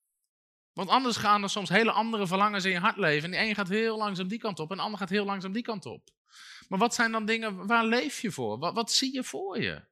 Want 0.72 0.88
anders 0.88 1.16
gaan 1.16 1.42
er 1.42 1.50
soms 1.50 1.68
hele 1.68 1.90
andere 1.90 2.26
verlangens 2.26 2.64
in 2.64 2.70
je 2.70 2.78
hart 2.78 2.96
leven. 2.96 3.24
En 3.24 3.30
die 3.30 3.48
een 3.48 3.54
gaat 3.54 3.68
heel 3.68 3.96
langzaam 3.96 4.28
die 4.28 4.38
kant 4.38 4.58
op 4.58 4.70
en 4.70 4.76
de 4.76 4.82
ander 4.82 4.98
gaat 4.98 5.08
heel 5.08 5.24
langzaam 5.24 5.52
die 5.52 5.62
kant 5.62 5.86
op. 5.86 6.10
Maar 6.68 6.78
wat 6.78 6.94
zijn 6.94 7.12
dan 7.12 7.26
dingen, 7.26 7.66
waar 7.66 7.84
leef 7.84 8.20
je 8.20 8.30
voor? 8.30 8.58
Wat, 8.58 8.74
wat 8.74 8.92
zie 8.92 9.14
je 9.14 9.24
voor 9.24 9.60
je? 9.60 9.84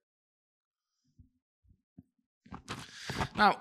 Nou, 3.35 3.59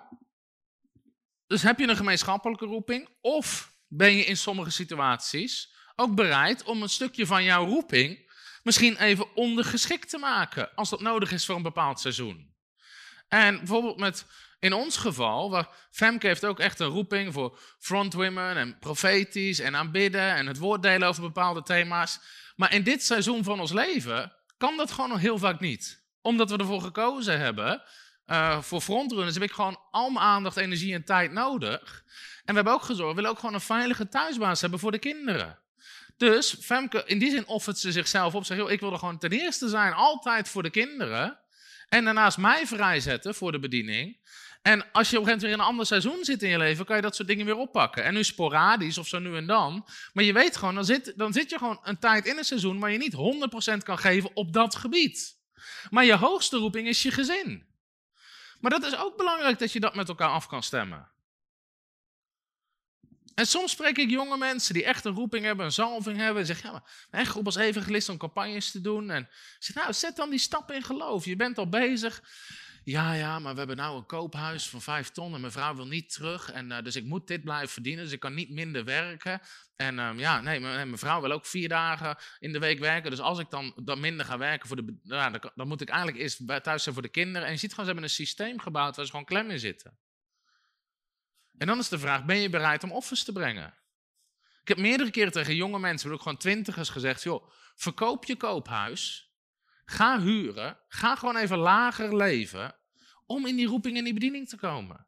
dus 1.48 1.62
heb 1.62 1.80
je 1.80 1.88
een 1.88 1.96
gemeenschappelijke 1.96 2.66
roeping? 2.66 3.10
Of 3.22 3.76
ben 3.88 4.16
je 4.16 4.24
in 4.24 4.38
sommige 4.38 4.70
situaties 4.70 5.76
ook 5.96 6.16
bereid 6.16 6.64
om 6.64 6.82
een 6.82 6.90
stukje 6.90 7.26
van 7.26 7.44
jouw 7.44 7.66
roeping 7.66 8.32
misschien 8.64 8.98
even 8.98 9.36
ondergeschikt 9.36 10.10
te 10.10 10.18
maken, 10.18 10.76
als 10.76 10.90
dat 10.90 11.02
nodig 11.02 11.32
is 11.32 11.46
voor 11.46 11.56
een 11.56 11.62
bepaald 11.62 12.00
seizoen? 12.00 12.53
En 13.28 13.58
bijvoorbeeld 13.58 13.98
met, 13.98 14.26
in 14.60 14.74
ons 14.74 14.98
geval, 14.98 15.50
waar 15.50 15.68
Femke 15.92 16.28
heeft 16.28 16.46
ook 16.46 16.60
echt 16.60 16.80
een 16.80 16.88
roeping 16.88 17.34
voor 17.34 17.60
frontwomen 17.80 18.56
en 18.56 18.80
profetisch 18.80 19.60
en 19.60 19.76
aanbidden 19.76 20.36
en 20.36 20.48
het 20.48 20.58
woord 20.58 20.82
delen 20.82 21.08
over 21.08 21.22
bepaalde 21.22 21.64
thema's. 21.64 22.20
Maar 22.56 22.74
in 22.74 22.84
dit 22.84 23.04
seizoen 23.04 23.44
van 23.44 23.60
ons 23.60 23.72
leven 23.72 24.34
kan 24.58 24.78
dat 24.78 24.92
gewoon 24.92 25.18
heel 25.18 25.38
vaak 25.38 25.60
niet. 25.60 26.04
Omdat 26.22 26.50
we 26.50 26.58
ervoor 26.58 26.82
gekozen 26.82 27.40
hebben, 27.40 27.84
uh, 28.28 28.62
voor 28.62 28.82
frontrunners 28.82 29.34
heb 29.34 29.44
ik 29.44 29.52
gewoon 29.52 29.80
al 29.92 30.10
mijn 30.10 30.26
aandacht, 30.26 30.58
energie 30.58 30.94
en 30.94 31.04
tijd 31.04 31.32
nodig. 31.32 32.04
En 32.38 32.50
we 32.50 32.54
hebben 32.54 32.74
ook 32.74 32.84
gezorgd, 32.84 33.10
we 33.10 33.16
willen 33.16 33.30
ook 33.30 33.40
gewoon 33.40 33.56
een 33.56 33.62
veilige 33.62 34.10
thuisbaas 34.10 34.62
hebben 34.62 34.80
voor 34.80 34.92
de 34.92 35.00
kinderen. 35.00 35.60
Dus 36.18 36.56
Femke, 36.62 37.04
in 37.06 37.20
die 37.20 37.30
zin 37.30 37.48
offert 37.48 37.78
ze 37.78 37.92
zichzelf 37.92 38.36
op. 38.36 38.46
Zegt, 38.46 38.60
joh, 38.60 38.72
ik 38.72 38.80
wil 38.80 38.92
er 38.92 39.00
gewoon 39.00 39.18
ten 39.18 39.32
eerste 39.32 39.70
zijn, 39.70 39.94
altijd 39.94 40.50
voor 40.50 40.64
de 40.64 40.70
kinderen. 40.70 41.40
En 41.94 42.04
daarnaast 42.04 42.38
mij 42.38 42.68
vrijzetten 42.68 43.36
voor 43.36 43.52
de 43.52 43.60
bediening. 43.60 44.20
En 44.62 44.92
als 44.92 45.10
je 45.10 45.18
op 45.20 45.24
een 45.24 45.30
gegeven 45.30 45.30
moment 45.30 45.42
weer 45.42 45.52
in 45.52 45.60
een 45.60 45.66
ander 45.66 45.86
seizoen 45.86 46.24
zit 46.24 46.44
in 46.44 46.50
je 46.50 46.58
leven, 46.58 46.86
kan 46.86 46.96
je 46.96 47.02
dat 47.02 47.16
soort 47.16 47.28
dingen 47.28 47.46
weer 47.46 47.56
oppakken. 47.56 48.04
En 48.04 48.14
nu 48.14 48.24
sporadisch 48.24 48.98
of 48.98 49.08
zo 49.08 49.20
nu 49.20 49.36
en 49.36 49.48
dan. 49.48 49.88
Maar 50.14 50.24
je 50.24 50.34
weet 50.34 50.58
gewoon, 50.58 50.76
dan 50.76 50.86
zit, 50.86 51.14
dan 51.16 51.34
zit 51.34 51.50
je 51.50 51.58
gewoon 51.58 51.80
een 51.84 52.00
tijd 52.00 52.26
in 52.26 52.38
een 52.38 52.44
seizoen 52.44 52.80
waar 52.80 52.92
je 52.92 52.98
niet 52.98 53.16
100% 53.74 53.78
kan 53.84 53.98
geven 53.98 54.32
op 54.34 54.54
dat 54.54 54.76
gebied. 54.76 55.38
Maar 55.90 56.06
je 56.06 56.16
hoogste 56.16 56.58
roeping 56.58 56.88
is 56.88 57.04
je 57.04 57.12
gezin. 57.12 57.66
Maar 58.60 58.72
dat 58.72 58.86
is 58.86 58.98
ook 58.98 59.18
belangrijk 59.18 59.60
dat 59.60 59.72
je 59.72 59.80
dat 59.80 59.96
met 59.96 60.10
elkaar 60.10 60.30
af 60.30 60.48
kan 60.48 60.64
stemmen. 60.64 61.12
En 63.36 63.48
soms 63.48 63.72
spreek 63.72 63.98
ik 63.98 64.10
jonge 64.10 64.38
mensen 64.38 64.74
die 64.74 64.84
echt 64.84 65.06
een 65.06 65.14
roeping 65.14 65.46
hebben, 65.46 65.66
een 65.66 65.72
zalving 65.72 66.18
hebben. 66.18 66.42
En 66.42 66.48
zeg, 66.48 66.62
ja, 66.62 66.72
maar 66.72 67.08
mijn 67.12 67.26
groep 67.26 67.46
als 67.46 67.56
evangelist 67.56 68.10
om 68.10 68.18
campagnes 68.18 68.72
te 68.72 68.82
doen. 68.82 69.10
En 69.10 69.30
zeg, 69.60 69.76
nou, 69.76 69.94
zet 69.94 70.16
dan 70.16 70.30
die 70.30 70.40
stappen 70.40 70.76
in 70.76 70.84
geloof. 70.84 71.26
Je 71.26 71.36
bent 71.36 71.58
al 71.58 71.70
bezig. 71.70 72.22
Ja, 72.86 73.14
ja, 73.14 73.40
maar 73.40 73.52
we 73.52 73.58
hebben 73.58 73.78
nou 73.78 73.98
een 73.98 74.06
koophuis 74.06 74.70
van 74.70 74.82
vijf 74.82 75.10
ton 75.10 75.34
en 75.34 75.40
mijn 75.40 75.52
vrouw 75.52 75.76
wil 75.76 75.88
niet 75.88 76.14
terug. 76.14 76.52
En, 76.52 76.72
uh, 76.72 76.82
dus 76.82 76.96
ik 76.96 77.04
moet 77.04 77.28
dit 77.28 77.44
blijven 77.44 77.70
verdienen, 77.70 78.04
dus 78.04 78.14
ik 78.14 78.20
kan 78.20 78.34
niet 78.34 78.50
minder 78.50 78.84
werken. 78.84 79.42
En 79.76 79.98
uh, 79.98 80.12
ja, 80.16 80.42
nee, 80.42 80.60
mijn 80.60 80.98
vrouw 80.98 81.22
wil 81.22 81.32
ook 81.32 81.46
vier 81.46 81.70
dagen 81.70 82.18
in 82.40 82.52
de 82.54 82.60
week 82.60 82.80
werken. 82.80 83.10
Dus 83.10 83.20
als 83.20 83.40
ik 83.40 83.50
dan, 83.50 83.74
dan 83.84 84.00
minder 84.00 84.26
ga 84.26 84.38
werken, 84.38 84.68
voor 84.68 84.76
de, 84.76 84.98
nou, 85.04 85.32
dan, 85.32 85.52
dan, 85.56 85.68
moet 85.68 85.82
ik 85.82 85.90
eigenlijk 85.90 86.20
eerst 86.20 86.64
thuis 86.64 86.84
zijn 86.84 86.96
voor 86.96 87.04
de 87.04 87.10
kinderen. 87.10 87.48
En 87.48 87.54
je 87.54 87.60
ziet 87.60 87.70
gewoon, 87.70 87.86
ze 87.86 87.92
hebben 87.92 88.10
een 88.10 88.16
systeem 88.16 88.60
gebouwd 88.60 88.96
waar 88.96 89.06
ze 89.06 89.12
gewoon 89.12 89.26
klem 89.26 89.50
in 89.50 89.60
zitten. 89.60 89.98
En 91.64 91.70
dan 91.70 91.80
is 91.80 91.90
de 91.90 92.00
vraag, 92.00 92.26
ben 92.26 92.38
je 92.38 92.50
bereid 92.50 92.84
om 92.84 92.92
offers 92.92 93.24
te 93.24 93.32
brengen? 93.32 93.74
Ik 94.62 94.68
heb 94.68 94.78
meerdere 94.78 95.12
keren 95.12 95.32
tegen 95.32 95.56
jonge 95.56 95.80
mensen, 95.80 96.12
ook 96.12 96.22
gewoon 96.22 96.38
twintigers 96.38 96.90
gezegd, 96.90 97.24
joh, 97.24 97.50
verkoop 97.76 98.26
je 98.26 98.36
koophuis, 98.36 99.34
ga 99.86 100.22
huren, 100.22 100.80
ga 100.88 101.16
gewoon 101.16 101.36
even 101.36 101.58
lager 101.58 102.16
leven, 102.16 102.76
om 103.26 103.46
in 103.46 103.56
die 103.56 103.68
roeping 103.68 103.98
en 103.98 104.04
die 104.04 104.14
bediening 104.14 104.50
te 104.50 104.58
komen. 104.58 105.08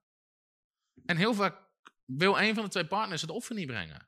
En 1.06 1.18
heel 1.18 1.34
vaak 1.34 1.58
wil 2.06 2.40
een 2.40 2.54
van 2.56 2.64
de 2.64 2.70
twee 2.70 2.88
partners 2.88 3.22
het 3.22 3.30
offer 3.30 3.56
niet 3.56 3.68
brengen. 3.68 4.08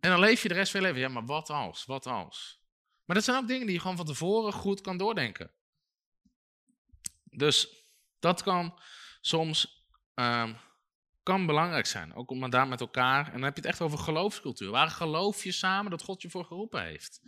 En 0.00 0.10
dan 0.10 0.20
leef 0.20 0.42
je 0.42 0.48
de 0.48 0.54
rest 0.54 0.70
van 0.70 0.80
je 0.80 0.86
leven, 0.86 1.00
ja, 1.00 1.08
maar 1.08 1.26
wat 1.26 1.50
als, 1.50 1.84
wat 1.84 2.06
als? 2.06 2.60
Maar 3.04 3.16
dat 3.16 3.24
zijn 3.24 3.36
ook 3.36 3.48
dingen 3.48 3.66
die 3.66 3.74
je 3.74 3.80
gewoon 3.80 3.96
van 3.96 4.06
tevoren 4.06 4.52
goed 4.52 4.80
kan 4.80 4.96
doordenken. 4.96 5.50
Dus 7.24 7.68
dat 8.18 8.42
kan 8.42 8.80
soms 9.20 9.81
um, 10.14 10.56
kan 11.22 11.46
belangrijk 11.46 11.86
zijn. 11.86 12.14
Ook 12.14 12.30
om 12.30 12.50
daar 12.50 12.68
met 12.68 12.80
elkaar. 12.80 13.26
En 13.26 13.32
dan 13.32 13.42
heb 13.42 13.54
je 13.56 13.60
het 13.60 13.70
echt 13.70 13.80
over 13.80 13.98
geloofscultuur. 13.98 14.70
Waar 14.70 14.90
geloof 14.90 15.44
je 15.44 15.52
samen 15.52 15.90
dat 15.90 16.02
God 16.02 16.22
je 16.22 16.30
voor 16.30 16.44
geroepen 16.44 16.82
heeft? 16.82 17.20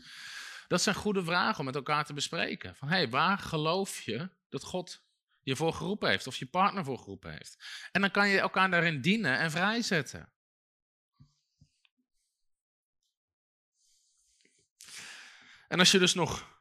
Dat 0.68 0.82
zijn 0.82 0.94
goede 0.94 1.24
vragen 1.24 1.58
om 1.58 1.64
met 1.64 1.74
elkaar 1.74 2.04
te 2.04 2.12
bespreken. 2.12 2.76
Van 2.76 2.88
hé, 2.88 2.96
hey, 2.96 3.08
waar 3.08 3.38
geloof 3.38 4.00
je 4.00 4.30
dat 4.48 4.64
God 4.64 5.02
je 5.42 5.56
voor 5.56 5.72
geroepen 5.72 6.08
heeft? 6.08 6.26
Of 6.26 6.36
je 6.36 6.46
partner 6.46 6.84
voor 6.84 6.98
geroepen 6.98 7.32
heeft? 7.32 7.64
En 7.92 8.00
dan 8.00 8.10
kan 8.10 8.28
je 8.28 8.40
elkaar 8.40 8.70
daarin 8.70 9.00
dienen 9.00 9.38
en 9.38 9.50
vrijzetten. 9.50 10.32
En 15.68 15.78
als 15.78 15.90
je 15.90 15.98
dus 15.98 16.14
nog 16.14 16.52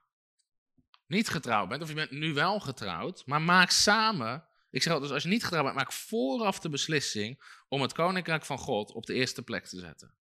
niet 1.08 1.30
getrouwd 1.30 1.70
bent, 1.70 1.82
of 1.82 1.88
je 1.88 1.94
bent 1.94 2.12
nu 2.12 2.34
wel 2.34 2.60
getrouwd, 2.60 3.26
maar 3.26 3.42
maak 3.42 3.70
samen 3.70 4.48
ik 4.74 4.84
zeg 4.84 5.00
dus 5.00 5.12
als 5.12 5.24
je 5.24 5.30
niet 5.30 5.44
getrouwd 5.44 5.64
bent, 5.64 5.76
maak 5.76 5.92
vooraf 5.92 6.60
de 6.60 6.70
beslissing 6.70 7.44
om 7.68 7.82
het 7.82 7.94
koninkrijk 7.94 8.46
van 8.46 8.58
God 8.58 8.92
op 8.92 9.06
de 9.06 9.14
eerste 9.14 9.44
plek 9.44 9.66
te 9.66 9.80
zetten. 9.80 10.14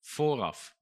Vooraf. 0.00 0.76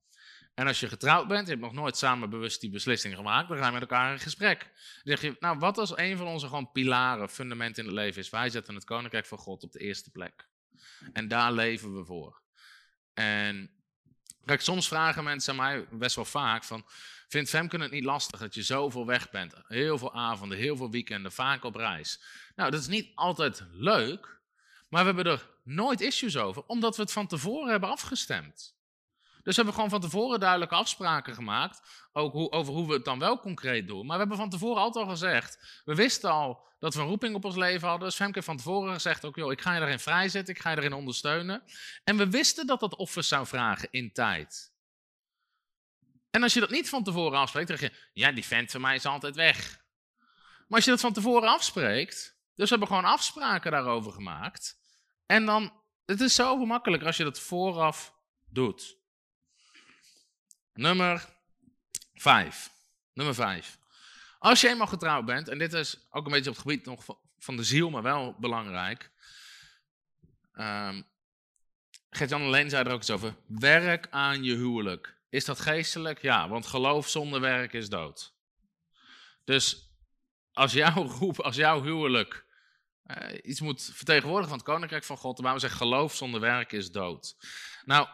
En 0.55 0.67
als 0.67 0.81
je 0.81 0.89
getrouwd 0.89 1.29
bent, 1.29 1.47
je 1.47 1.53
hebt 1.53 1.65
nog 1.65 1.73
nooit 1.73 1.97
samen 1.97 2.31
bewust 2.31 2.61
die 2.61 2.71
beslissing 2.71 3.15
gemaakt, 3.15 3.49
dan 3.49 3.59
ga 3.59 3.67
je 3.67 3.73
met 3.73 3.81
elkaar 3.81 4.13
in 4.13 4.19
gesprek. 4.19 4.61
Dan 4.61 5.17
zeg 5.17 5.21
je, 5.21 5.37
nou 5.41 5.59
wat 5.59 5.79
als 5.79 5.97
een 5.97 6.17
van 6.17 6.27
onze 6.27 6.47
gewoon 6.47 6.73
pilaren, 6.73 7.29
fundamenten 7.29 7.83
in 7.83 7.89
het 7.89 7.99
leven 7.99 8.21
is, 8.21 8.31
wij 8.31 8.51
zetten 8.51 8.75
het 8.75 8.85
koninkrijk 8.85 9.27
van 9.27 9.39
God 9.39 9.63
op 9.63 9.73
de 9.73 9.79
eerste 9.79 10.11
plek. 10.11 10.49
En 11.13 11.29
daar 11.29 11.53
leven 11.53 11.97
we 11.97 12.05
voor. 12.05 12.43
En 13.15 13.71
kijk, 14.45 14.61
soms 14.61 14.89
vragen 14.89 15.25
mensen 15.25 15.57
mij 15.57 15.87
best 15.91 16.17
wel 16.17 16.25
vaak 16.25 16.65
van, 16.65 16.87
vindt 17.29 17.51
Femke 17.51 17.77
het 17.77 17.91
niet 17.91 18.05
lastig 18.05 18.41
dat 18.41 18.55
je 18.55 18.63
zoveel 18.63 19.07
weg 19.07 19.31
bent? 19.31 19.55
Heel 19.67 19.99
veel 19.99 20.15
avonden, 20.15 20.59
heel 20.59 20.77
veel 20.77 20.91
weekenden, 20.91 21.33
vaak 21.33 21.65
op 21.65 21.75
reis. 21.75 22.23
Nou, 22.55 22.71
dat 22.71 22.81
is 22.81 22.89
niet 22.89 23.13
altijd 23.15 23.65
leuk, 23.73 24.41
maar 24.89 25.01
we 25.05 25.13
hebben 25.13 25.33
er 25.33 25.51
nooit 25.63 26.01
issues 26.01 26.37
over, 26.37 26.63
omdat 26.67 26.97
we 26.97 27.03
het 27.03 27.13
van 27.13 27.27
tevoren 27.27 27.71
hebben 27.71 27.89
afgestemd. 27.89 28.75
Dus 29.47 29.57
we 29.57 29.63
hebben 29.63 29.75
gewoon 29.75 30.01
van 30.01 30.11
tevoren 30.11 30.41
duidelijke 30.41 30.75
afspraken 30.75 31.35
gemaakt. 31.35 32.09
Ook 32.13 32.55
over 32.55 32.73
hoe 32.73 32.87
we 32.87 32.93
het 32.93 33.05
dan 33.05 33.19
wel 33.19 33.41
concreet 33.41 33.87
doen. 33.87 34.07
Maar 34.07 34.15
we 34.15 34.21
hebben 34.21 34.37
van 34.37 34.51
tevoren 34.51 34.83
altijd 34.83 35.05
al 35.05 35.11
gezegd. 35.11 35.83
We 35.85 35.95
wisten 35.95 36.31
al 36.31 36.67
dat 36.79 36.95
we 36.95 37.01
een 37.01 37.07
roeping 37.07 37.35
op 37.35 37.45
ons 37.45 37.57
leven 37.57 37.89
hadden. 37.89 38.09
Dus 38.09 38.17
Femke 38.17 38.35
heeft 38.35 38.47
van 38.47 38.57
tevoren 38.57 38.93
gezegd: 38.93 39.25
ook, 39.25 39.37
joh, 39.37 39.53
ik 39.53 39.61
ga 39.61 39.75
je 39.75 39.81
erin 39.81 39.99
vrijzetten. 39.99 40.55
Ik 40.55 40.61
ga 40.61 40.71
je 40.71 40.77
erin 40.77 40.93
ondersteunen. 40.93 41.63
En 42.05 42.17
we 42.17 42.31
wisten 42.31 42.67
dat 42.67 42.81
dat 42.81 42.97
offers 42.97 43.29
zou 43.29 43.47
vragen 43.47 43.89
in 43.91 44.13
tijd. 44.13 44.73
En 46.37 46.43
als 46.43 46.55
je 46.55 46.61
dat 46.61 46.71
niet 46.71 46.89
van 46.89 47.03
tevoren 47.03 47.39
afspreekt, 47.39 47.69
dan 47.69 47.79
zeg 47.79 47.91
je: 47.91 47.97
ja, 48.13 48.33
die 48.33 48.45
vent 48.45 48.71
van 48.71 48.81
mij 48.81 48.95
is 48.95 49.05
altijd 49.05 49.37
weg. 49.37 49.85
Maar 50.69 50.79
als 50.79 50.85
je 50.85 50.91
dat 50.91 51.01
van 51.01 51.13
tevoren 51.13 51.49
afspreekt. 51.49 52.37
Dus 52.55 52.71
we 52.71 52.77
hebben 52.77 52.89
gewoon 52.89 53.13
afspraken 53.13 53.71
daarover 53.71 54.13
gemaakt. 54.13 54.79
En 55.27 55.47
dan, 55.47 55.73
het 56.05 56.21
is 56.21 56.35
zo 56.35 56.59
gemakkelijk 56.59 57.03
als 57.03 57.17
je 57.17 57.25
dat 57.25 57.41
vooraf 57.41 58.15
doet. 58.45 58.97
Nummer 60.73 61.29
5. 62.15 62.71
Nummer 63.13 63.35
5. 63.35 63.79
Als 64.39 64.61
je 64.61 64.69
eenmaal 64.69 64.87
getrouwd 64.87 65.25
bent, 65.25 65.49
en 65.49 65.59
dit 65.59 65.73
is 65.73 66.07
ook 66.11 66.27
een 66.27 66.33
beetje 66.33 66.51
op 66.51 66.57
het 66.57 66.65
gebied 66.65 66.85
nog 66.85 67.05
van 67.39 67.57
de 67.57 67.65
ziel, 67.65 67.91
maar 67.91 68.03
wel 68.03 68.37
belangrijk. 68.39 69.11
Um, 70.55 71.07
Gert-Jan 72.11 72.43
alleen 72.43 72.71
zei 72.71 72.85
er 72.85 72.93
ook 72.93 73.01
iets 73.01 73.11
over. 73.11 73.37
Werk 73.47 74.07
aan 74.11 74.43
je 74.43 74.55
huwelijk. 74.55 75.16
Is 75.37 75.45
dat 75.45 75.61
geestelijk? 75.61 76.23
Ja, 76.23 76.49
want 76.49 76.67
geloof 76.67 77.09
zonder 77.09 77.41
werk 77.41 77.73
is 77.73 77.89
dood. 77.89 78.35
Dus 79.45 79.91
als 80.53 80.73
jouw 80.73 81.07
roep, 81.19 81.41
als 81.41 81.57
jouw 81.57 81.83
huwelijk 81.83 82.47
uh, 83.07 83.39
iets 83.43 83.61
moet 83.61 83.91
vertegenwoordigen 83.95 84.49
van 84.49 84.59
het 84.59 84.67
koninkrijk 84.67 85.05
van 85.05 85.17
God, 85.17 85.41
we 85.41 85.59
zeggen 85.59 85.79
geloof 85.79 86.15
zonder 86.15 86.41
werk 86.41 86.73
is 86.73 86.91
dood. 86.91 87.37
Nou, 87.85 88.09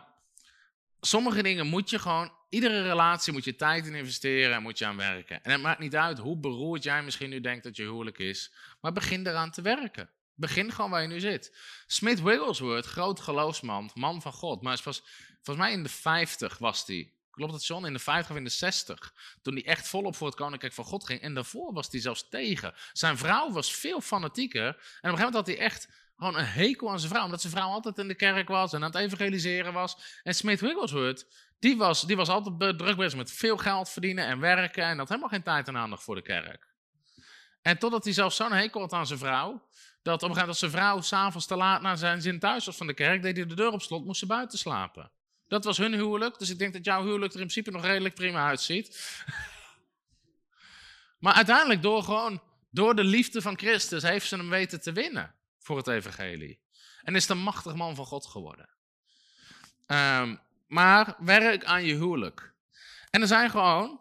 sommige 1.01 1.43
dingen 1.43 1.67
moet 1.67 1.91
je 1.91 1.99
gewoon, 1.99 2.33
iedere 2.49 2.83
relatie 2.83 3.33
moet 3.33 3.45
je 3.45 3.57
tijd 3.57 3.87
in 3.87 3.95
investeren 3.95 4.55
en 4.55 4.63
moet 4.63 4.79
je 4.79 4.87
aan 4.87 4.97
werken. 4.97 5.43
En 5.45 5.53
het 5.53 5.63
maakt 5.63 5.79
niet 5.79 5.97
uit 5.97 6.19
hoe 6.19 6.39
beroerd 6.39 6.83
jij 6.83 7.03
misschien 7.03 7.31
nu 7.31 7.41
denkt 7.41 7.65
dat 7.65 7.77
je 7.77 7.83
huwelijk 7.83 8.19
is, 8.19 8.53
maar 8.81 8.93
begin 8.93 9.27
eraan 9.27 9.51
te 9.51 9.63
werken. 9.63 10.11
Begin 10.43 10.73
gewoon 10.73 10.91
waar 10.91 11.03
je 11.03 11.09
nu 11.09 11.21
zit. 11.21 11.57
Smith 11.87 12.23
Wigglesworth, 12.23 12.87
groot 12.87 13.21
geloofsman, 13.21 13.91
man 13.95 14.23
van 14.23 14.33
God, 14.33 14.63
maar 14.63 14.81
was, 14.85 15.03
volgens 15.43 15.67
mij 15.67 15.73
in 15.73 15.83
de 15.83 15.89
50 15.89 16.59
was 16.59 16.87
hij. 16.87 17.13
Klopt 17.31 17.53
het, 17.53 17.67
John? 17.67 17.87
In 17.87 17.93
de 17.93 17.99
50 17.99 18.31
of 18.31 18.37
in 18.37 18.45
de 18.45 18.51
60. 18.51 19.15
Toen 19.43 19.55
hij 19.55 19.65
echt 19.65 19.89
volop 19.89 20.17
voor 20.17 20.27
het 20.27 20.37
koninkrijk 20.37 20.75
van 20.75 20.85
God 20.85 21.07
ging. 21.07 21.21
En 21.21 21.35
daarvoor 21.35 21.73
was 21.73 21.89
hij 21.91 22.01
zelfs 22.01 22.29
tegen. 22.29 22.75
Zijn 22.93 23.19
vrouw 23.19 23.51
was 23.51 23.75
veel 23.75 24.01
fanatieker. 24.01 24.67
En 24.67 24.71
op 24.71 24.77
een 24.77 24.87
gegeven 25.01 25.17
moment 25.17 25.35
had 25.35 25.47
hij 25.47 25.59
echt 25.59 25.89
gewoon 26.17 26.37
een 26.37 26.45
hekel 26.45 26.91
aan 26.91 26.99
zijn 26.99 27.13
vrouw. 27.13 27.25
Omdat 27.25 27.41
zijn 27.41 27.53
vrouw 27.53 27.69
altijd 27.69 27.99
in 27.99 28.09
de 28.09 28.15
kerk 28.15 28.49
was 28.49 28.73
en 28.73 28.85
aan 28.85 28.91
het 28.93 29.01
evangeliseren 29.01 29.73
was. 29.73 30.21
En 30.23 30.35
Smith 30.35 30.61
Wigglesworth, 30.61 31.27
die 31.59 31.77
was, 31.77 32.03
die 32.03 32.17
was 32.17 32.29
altijd 32.29 32.79
druk 32.79 32.97
bezig 32.97 33.19
met 33.19 33.33
veel 33.33 33.57
geld 33.57 33.89
verdienen 33.89 34.27
en 34.27 34.41
werken. 34.41 34.85
En 34.85 34.99
had 34.99 35.09
helemaal 35.09 35.31
geen 35.31 35.43
tijd 35.43 35.69
en 35.69 35.77
aandacht 35.77 36.03
voor 36.03 36.15
de 36.15 36.23
kerk. 36.23 36.73
En 37.63 37.79
totdat 37.79 38.05
hij 38.05 38.13
zelfs 38.13 38.37
zo'n 38.37 38.53
hekel 38.53 38.81
had 38.81 38.93
aan 38.93 39.07
zijn 39.07 39.19
vrouw. 39.19 39.69
Dat 40.03 40.23
op 40.23 40.37
een 40.37 40.55
zijn 40.55 40.71
vrouw 40.71 41.01
s'avonds 41.01 41.47
te 41.47 41.57
laat 41.57 41.83
naar 41.83 41.99
zijn 41.99 42.23
zin 42.23 42.39
thuis 42.39 42.67
was 42.67 42.77
van 42.77 42.87
de 42.87 42.95
kerk, 42.95 43.23
deed 43.23 43.37
hij 43.37 43.47
de 43.47 43.55
deur 43.55 43.73
op 43.73 43.83
slot, 43.83 44.05
moest 44.05 44.19
ze 44.19 44.27
buiten 44.27 44.59
slapen. 44.59 45.11
Dat 45.49 45.65
was 45.65 45.77
hun 45.77 45.93
huwelijk, 45.93 46.39
dus 46.39 46.51
ik 46.51 46.59
denk 46.59 46.73
dat 46.73 46.85
jouw 46.85 47.03
huwelijk 47.03 47.35
er 47.35 47.41
in 47.41 47.47
principe 47.47 47.71
nog 47.71 47.85
redelijk 47.85 48.15
prima 48.15 48.47
uitziet. 48.47 49.17
maar 51.25 51.35
uiteindelijk, 51.35 51.83
door 51.83 52.03
gewoon, 52.03 52.43
door 52.71 52.95
de 52.95 53.05
liefde 53.05 53.43
van 53.43 53.59
Christus, 53.59 54.03
heeft 54.03 54.29
ze 54.29 54.37
hem 54.37 54.49
weten 54.49 54.81
te 54.81 54.93
winnen 54.93 55.35
voor 55.59 55.77
het 55.77 55.89
evangelie. 55.89 56.61
En 57.03 57.15
is 57.15 57.29
een 57.29 57.39
machtig 57.39 57.75
man 57.75 57.95
van 57.95 58.07
God 58.07 58.27
geworden. 58.27 58.69
Um, 59.87 60.41
maar 60.67 61.17
werk 61.19 61.65
aan 61.65 61.85
je 61.85 61.95
huwelijk. 61.95 62.55
En 63.11 63.21
er 63.21 63.27
zijn 63.27 63.51
gewoon, 63.51 64.01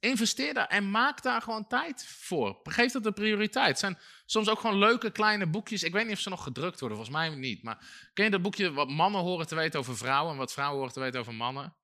investeer 0.00 0.54
daar 0.54 0.66
en 0.66 0.90
maak 0.90 1.22
daar 1.22 1.42
gewoon 1.42 1.66
tijd 1.66 2.06
voor. 2.06 2.60
Geef 2.62 2.92
dat 2.92 3.02
de 3.02 3.12
prioriteit. 3.12 3.68
Het 3.68 3.78
zijn 3.78 3.98
soms 4.26 4.48
ook 4.48 4.60
gewoon 4.60 4.78
leuke 4.78 5.10
kleine 5.10 5.46
boekjes. 5.46 5.82
Ik 5.82 5.92
weet 5.92 6.04
niet 6.04 6.14
of 6.14 6.20
ze 6.20 6.28
nog 6.28 6.42
gedrukt 6.42 6.80
worden, 6.80 6.98
volgens 6.98 7.16
mij 7.16 7.28
niet. 7.28 7.62
Maar 7.62 8.10
ken 8.12 8.24
je 8.24 8.30
dat 8.30 8.42
boekje 8.42 8.72
wat 8.72 8.88
mannen 8.88 9.20
horen 9.20 9.46
te 9.46 9.54
weten 9.54 9.78
over 9.78 9.96
vrouwen 9.96 10.32
en 10.32 10.38
wat 10.38 10.52
vrouwen 10.52 10.78
horen 10.78 10.94
te 10.94 11.00
weten 11.00 11.20
over 11.20 11.34
mannen? 11.34 11.76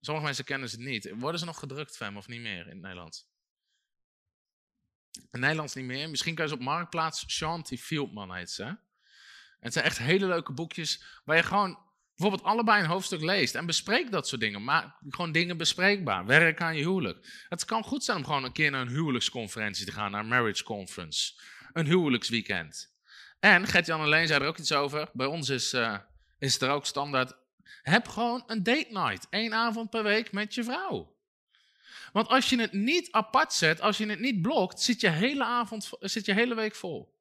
Sommige 0.00 0.26
mensen 0.26 0.44
kennen 0.44 0.68
ze 0.68 0.80
niet. 0.80 1.12
Worden 1.14 1.40
ze 1.40 1.46
nog 1.46 1.58
gedrukt, 1.58 1.96
Fem, 1.96 2.16
of 2.16 2.28
niet 2.28 2.40
meer 2.40 2.60
in 2.60 2.72
het 2.72 2.80
Nederlands? 2.80 3.28
In 5.30 5.40
Nederlands 5.40 5.74
niet 5.74 5.84
meer. 5.84 6.10
Misschien 6.10 6.34
kan 6.34 6.44
je 6.44 6.50
ze 6.50 6.56
op 6.56 6.64
Marktplaats. 6.64 7.24
Shanti 7.28 7.78
Fieldman 7.78 8.34
heet 8.34 8.50
ze. 8.50 8.76
Het 9.60 9.72
zijn 9.72 9.84
echt 9.84 9.98
hele 9.98 10.26
leuke 10.26 10.52
boekjes 10.52 11.20
waar 11.24 11.36
je 11.36 11.42
gewoon 11.42 11.87
bijvoorbeeld 12.18 12.48
allebei 12.48 12.82
een 12.82 12.88
hoofdstuk 12.88 13.20
leest 13.20 13.54
en 13.54 13.66
bespreek 13.66 14.10
dat 14.10 14.28
soort 14.28 14.40
dingen. 14.40 14.64
Maak 14.64 14.96
gewoon 15.08 15.32
dingen 15.32 15.56
bespreekbaar. 15.56 16.26
Werk 16.26 16.60
aan 16.60 16.76
je 16.76 16.82
huwelijk. 16.82 17.44
Het 17.48 17.64
kan 17.64 17.82
goed 17.82 18.04
zijn 18.04 18.16
om 18.16 18.24
gewoon 18.24 18.44
een 18.44 18.52
keer 18.52 18.70
naar 18.70 18.80
een 18.80 18.88
huwelijksconferentie 18.88 19.86
te 19.86 19.92
gaan, 19.92 20.10
naar 20.10 20.20
een 20.20 20.28
marriage 20.28 20.64
conference. 20.64 21.40
Een 21.72 21.86
huwelijksweekend. 21.86 22.94
En 23.40 23.66
Gert-Jan 23.66 24.00
alleen 24.00 24.26
zei 24.26 24.40
er 24.40 24.48
ook 24.48 24.58
iets 24.58 24.72
over. 24.72 25.08
Bij 25.12 25.26
ons 25.26 25.48
is, 25.48 25.74
uh, 25.74 25.98
is 26.38 26.60
er 26.60 26.70
ook 26.70 26.86
standaard. 26.86 27.36
Heb 27.82 28.08
gewoon 28.08 28.42
een 28.46 28.62
date 28.62 28.88
night. 28.90 29.26
Eén 29.30 29.54
avond 29.54 29.90
per 29.90 30.02
week 30.02 30.32
met 30.32 30.54
je 30.54 30.64
vrouw. 30.64 31.16
Want 32.12 32.28
als 32.28 32.48
je 32.50 32.60
het 32.60 32.72
niet 32.72 33.12
apart 33.12 33.52
zet, 33.52 33.80
als 33.80 33.98
je 33.98 34.06
het 34.06 34.20
niet 34.20 34.42
blokt, 34.42 34.80
zit 34.80 35.00
je 35.00 35.08
hele, 35.08 35.44
avond, 35.44 35.90
zit 36.00 36.26
je 36.26 36.34
hele 36.34 36.54
week 36.54 36.74
vol. 36.74 37.16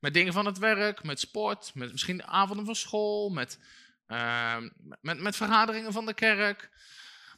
Met 0.00 0.14
dingen 0.14 0.32
van 0.32 0.46
het 0.46 0.58
werk, 0.58 1.02
met 1.02 1.20
sport, 1.20 1.70
met 1.74 1.92
misschien 1.92 2.24
avonden 2.24 2.64
van 2.64 2.74
school, 2.74 3.30
met 3.30 3.58
Ehm, 4.06 4.68
met, 5.00 5.20
met 5.20 5.36
vergaderingen 5.36 5.92
van 5.92 6.06
de 6.06 6.14
kerk. 6.14 6.70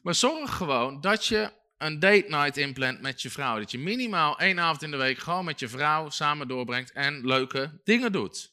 Maar 0.02 0.14
zorg 0.14 0.56
gewoon 0.56 1.00
dat 1.00 1.26
je 1.26 1.52
een 1.78 1.98
date 1.98 2.24
night 2.28 2.56
inplant 2.56 3.00
met 3.00 3.22
je 3.22 3.30
vrouw. 3.30 3.58
Dat 3.58 3.70
je 3.70 3.78
minimaal 3.78 4.38
één 4.38 4.60
avond 4.60 4.82
in 4.82 4.90
de 4.90 4.96
week 4.96 5.18
gewoon 5.18 5.44
met 5.44 5.60
je 5.60 5.68
vrouw 5.68 6.10
samen 6.10 6.48
doorbrengt 6.48 6.92
en 6.92 7.26
leuke 7.26 7.80
dingen 7.84 8.12
doet. 8.12 8.52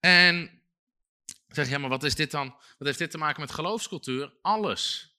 En 0.00 0.62
zeg 1.48 1.68
je, 1.68 1.78
maar 1.78 1.90
wat 1.90 2.04
is 2.04 2.14
dit 2.14 2.30
dan? 2.30 2.46
Wat 2.48 2.86
heeft 2.86 2.98
dit 2.98 3.10
te 3.10 3.18
maken 3.18 3.40
met 3.40 3.52
geloofscultuur? 3.52 4.32
Alles. 4.42 5.14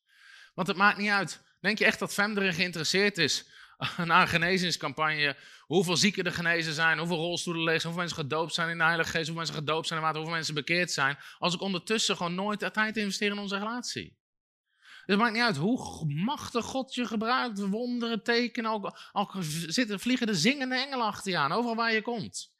Want 0.53 0.67
het 0.67 0.77
maakt 0.77 0.97
niet 0.97 1.09
uit. 1.09 1.41
Denk 1.61 1.77
je 1.77 1.85
echt 1.85 1.99
dat 1.99 2.13
Fem 2.13 2.37
erin 2.37 2.53
geïnteresseerd 2.53 3.17
is 3.17 3.45
een 3.97 4.27
genezingscampagne 4.27 5.35
hoeveel 5.61 5.97
zieken 5.97 6.23
er 6.23 6.31
genezen 6.31 6.73
zijn, 6.73 6.97
hoeveel 6.97 7.17
rolstoelen 7.17 7.63
leeg 7.63 7.81
zijn, 7.81 7.93
hoeveel 7.93 8.01
mensen 8.07 8.29
gedoopt 8.29 8.53
zijn 8.53 8.69
in 8.69 8.77
de 8.77 8.83
Heilige 8.83 9.09
Geest, 9.09 9.27
hoeveel 9.27 9.43
mensen 9.45 9.55
gedoopt 9.55 9.87
zijn 9.87 9.99
in 9.99 10.05
water, 10.05 10.19
hoeveel 10.19 10.37
mensen 10.37 10.55
bekeerd 10.55 10.91
zijn, 10.91 11.17
als 11.39 11.53
ik 11.53 11.61
ondertussen 11.61 12.15
gewoon 12.17 12.35
nooit 12.35 12.73
tijd 12.73 12.97
investeer 12.97 13.31
in 13.31 13.37
onze 13.37 13.57
relatie. 13.57 14.15
Dus 14.77 15.15
het 15.15 15.17
maakt 15.17 15.33
niet 15.33 15.43
uit 15.43 15.57
hoe 15.57 16.05
machtig 16.13 16.65
God 16.65 16.93
je 16.93 17.05
gebruikt, 17.05 17.59
wonderen, 17.59 18.23
tekenen, 18.23 18.71
ook, 19.11 19.33
zitten, 19.67 19.99
vliegen 19.99 20.27
de 20.27 20.35
zingende 20.35 20.75
engelen 20.75 21.05
achter 21.05 21.31
je 21.31 21.37
aan, 21.37 21.51
overal 21.51 21.75
waar 21.75 21.93
je 21.93 22.01
komt. 22.01 22.55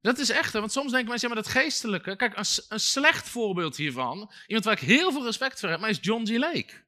Dat 0.00 0.18
is 0.18 0.30
echt, 0.30 0.52
want 0.52 0.72
soms 0.72 0.90
denken 0.90 1.08
mensen, 1.08 1.28
ja, 1.28 1.34
maar 1.34 1.42
dat 1.44 1.52
geestelijke. 1.52 2.16
Kijk, 2.16 2.36
een, 2.36 2.44
een 2.68 2.80
slecht 2.80 3.28
voorbeeld 3.28 3.76
hiervan, 3.76 4.32
iemand 4.46 4.64
waar 4.64 4.74
ik 4.74 4.88
heel 4.88 5.12
veel 5.12 5.24
respect 5.24 5.60
voor 5.60 5.68
heb, 5.68 5.80
maar 5.80 5.90
is 5.90 5.98
John 6.00 6.26
G. 6.26 6.30
Lake. 6.30 6.85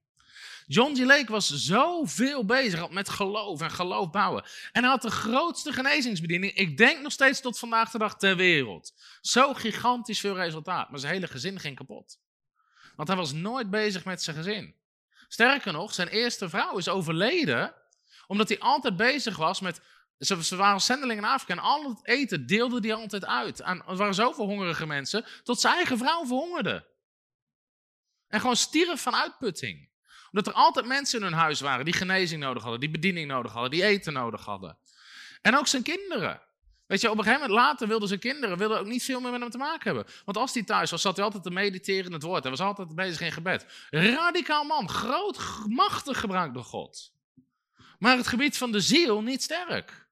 John 0.71 0.97
G. 0.97 0.99
Lake 0.99 1.33
was 1.33 1.49
zoveel 1.49 2.45
bezig 2.45 2.91
met 2.91 3.09
geloof 3.09 3.61
en 3.61 3.71
geloof 3.71 4.11
bouwen. 4.11 4.45
En 4.73 4.83
hij 4.83 4.91
had 4.91 5.03
de 5.03 5.11
grootste 5.11 5.73
genezingsbediening, 5.73 6.55
ik 6.55 6.77
denk 6.77 7.03
nog 7.03 7.12
steeds 7.12 7.41
tot 7.41 7.59
vandaag 7.59 7.91
de 7.91 7.99
dag 7.99 8.16
ter 8.16 8.37
wereld. 8.37 8.93
Zo 9.21 9.55
gigantisch 9.55 10.21
veel 10.21 10.35
resultaat, 10.35 10.91
maar 10.91 10.99
zijn 11.01 11.12
hele 11.12 11.27
gezin 11.27 11.61
ging 11.61 11.77
kapot. 11.77 12.19
Want 12.97 13.09
hij 13.09 13.16
was 13.16 13.33
nooit 13.33 13.71
bezig 13.71 14.05
met 14.05 14.23
zijn 14.23 14.37
gezin. 14.37 14.75
Sterker 15.29 15.73
nog, 15.73 15.95
zijn 15.95 16.09
eerste 16.09 16.49
vrouw 16.49 16.77
is 16.77 16.89
overleden 16.89 17.75
omdat 18.27 18.49
hij 18.49 18.59
altijd 18.59 18.97
bezig 18.97 19.37
was 19.37 19.61
met 19.61 19.81
ze, 20.19 20.57
waren 20.57 20.81
zendelingen 20.81 21.25
in 21.25 21.31
Afrika 21.31 21.53
en 21.53 21.59
al 21.59 21.89
het 21.89 22.07
eten 22.07 22.47
deelde 22.47 22.81
hij 22.81 22.95
altijd 22.95 23.25
uit. 23.25 23.61
er 23.61 23.97
waren 23.97 24.14
zoveel 24.14 24.47
hongerige 24.47 24.87
mensen, 24.87 25.25
tot 25.43 25.61
zijn 25.61 25.75
eigen 25.75 25.99
vrouw 25.99 26.27
verhongerde. 26.27 26.87
En 28.27 28.41
gewoon 28.41 28.57
stierf 28.57 29.03
van 29.03 29.14
uitputting 29.14 29.88
omdat 30.33 30.47
er 30.47 30.53
altijd 30.53 30.87
mensen 30.87 31.18
in 31.18 31.24
hun 31.24 31.35
huis 31.35 31.61
waren 31.61 31.85
die 31.85 31.95
genezing 31.95 32.43
nodig 32.43 32.62
hadden, 32.62 32.81
die 32.81 32.91
bediening 32.91 33.29
nodig 33.29 33.53
hadden, 33.53 33.70
die 33.70 33.85
eten 33.85 34.12
nodig 34.12 34.45
hadden. 34.45 34.79
En 35.43 35.57
ook 35.57 35.66
zijn 35.66 35.83
kinderen. 35.83 36.41
Weet 36.89 37.01
je, 37.01 37.11
op 37.11 37.18
een 37.18 37.24
gegeven 37.24 37.47
moment 37.47 37.61
later 37.61 37.89
wilden 37.89 38.09
zijn 38.09 38.20
kinderen 38.20 38.59
wilden 38.59 38.79
ook 38.79 38.87
niet 38.87 39.03
veel 39.03 39.20
meer 39.20 39.31
met 39.31 39.41
hem 39.41 39.51
te 39.51 39.59
maken 39.59 39.95
hebben. 39.95 40.12
Want 40.24 40.37
als 40.37 40.55
hij 40.55 40.62
thuis 40.62 40.91
was, 40.91 41.01
zat 41.01 41.16
hij 41.16 41.24
altijd 41.24 41.43
te 41.43 41.51
mediteren 41.51 42.05
in 42.05 42.12
het 42.12 42.22
woord. 42.22 42.43
Hij 42.43 42.51
was 42.51 42.61
altijd 42.61 42.95
bezig 42.95 43.20
in 43.20 43.33
gebed. 43.33 43.66
Radicaal 43.91 44.64
man, 44.64 44.89
groot, 44.89 45.39
machtig 45.66 46.20
gebruikt 46.20 46.55
door 46.55 46.64
God. 46.64 47.12
Maar 47.99 48.16
het 48.16 48.26
gebied 48.26 48.59
van 48.59 48.72
de 48.72 48.81
ziel 48.81 49.22
niet 49.22 49.43
sterk. 49.43 50.07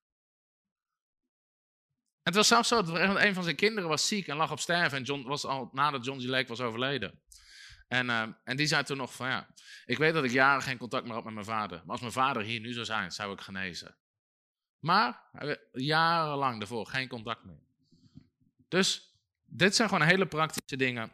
het 2.23 2.35
was 2.35 2.49
zelfs 2.49 2.69
zo 2.69 2.83
dat 2.83 2.97
een 2.97 3.35
van 3.35 3.43
zijn 3.43 3.57
kinderen 3.57 3.89
was 3.89 4.07
ziek 4.07 4.27
en 4.27 4.37
lag 4.37 4.51
op 4.51 4.61
sterven. 4.61 4.99
En 4.99 5.05
John 5.05 5.23
was 5.23 5.45
al 5.45 5.69
nadat 5.73 6.05
John 6.05 6.21
G. 6.21 6.25
Lake 6.25 6.49
was 6.49 6.61
overleden. 6.61 7.21
En, 7.89 8.07
uh, 8.07 8.23
en 8.45 8.57
die 8.57 8.67
zei 8.67 8.83
toen 8.83 8.97
nog 8.97 9.15
van 9.15 9.29
ja, 9.29 9.47
ik 9.85 9.99
weet 9.99 10.15
dat 10.15 10.25
ik 10.25 10.31
jaren 10.31 10.63
geen 10.63 10.79
contact 10.79 11.05
meer 11.05 11.15
had 11.15 11.25
met 11.25 11.35
mijn 11.35 11.47
vader. 11.47 11.79
Maar 11.79 11.91
als 11.91 12.01
mijn 12.01 12.13
vader 12.13 12.43
hier 12.43 12.61
nu 12.61 12.73
zou 12.73 12.85
zijn, 12.85 13.13
zou 13.13 13.33
ik 13.33 13.41
genezen. 13.41 13.97
Maar 14.79 15.21
jarenlang 15.73 16.59
daarvoor 16.59 16.87
geen 16.87 17.09
contact 17.09 17.45
meer. 17.45 17.63
Dus 18.69 19.17
dit 19.45 19.75
zijn 19.75 19.89
gewoon 19.89 20.07
hele 20.07 20.27
praktische 20.27 20.77
dingen 20.77 21.13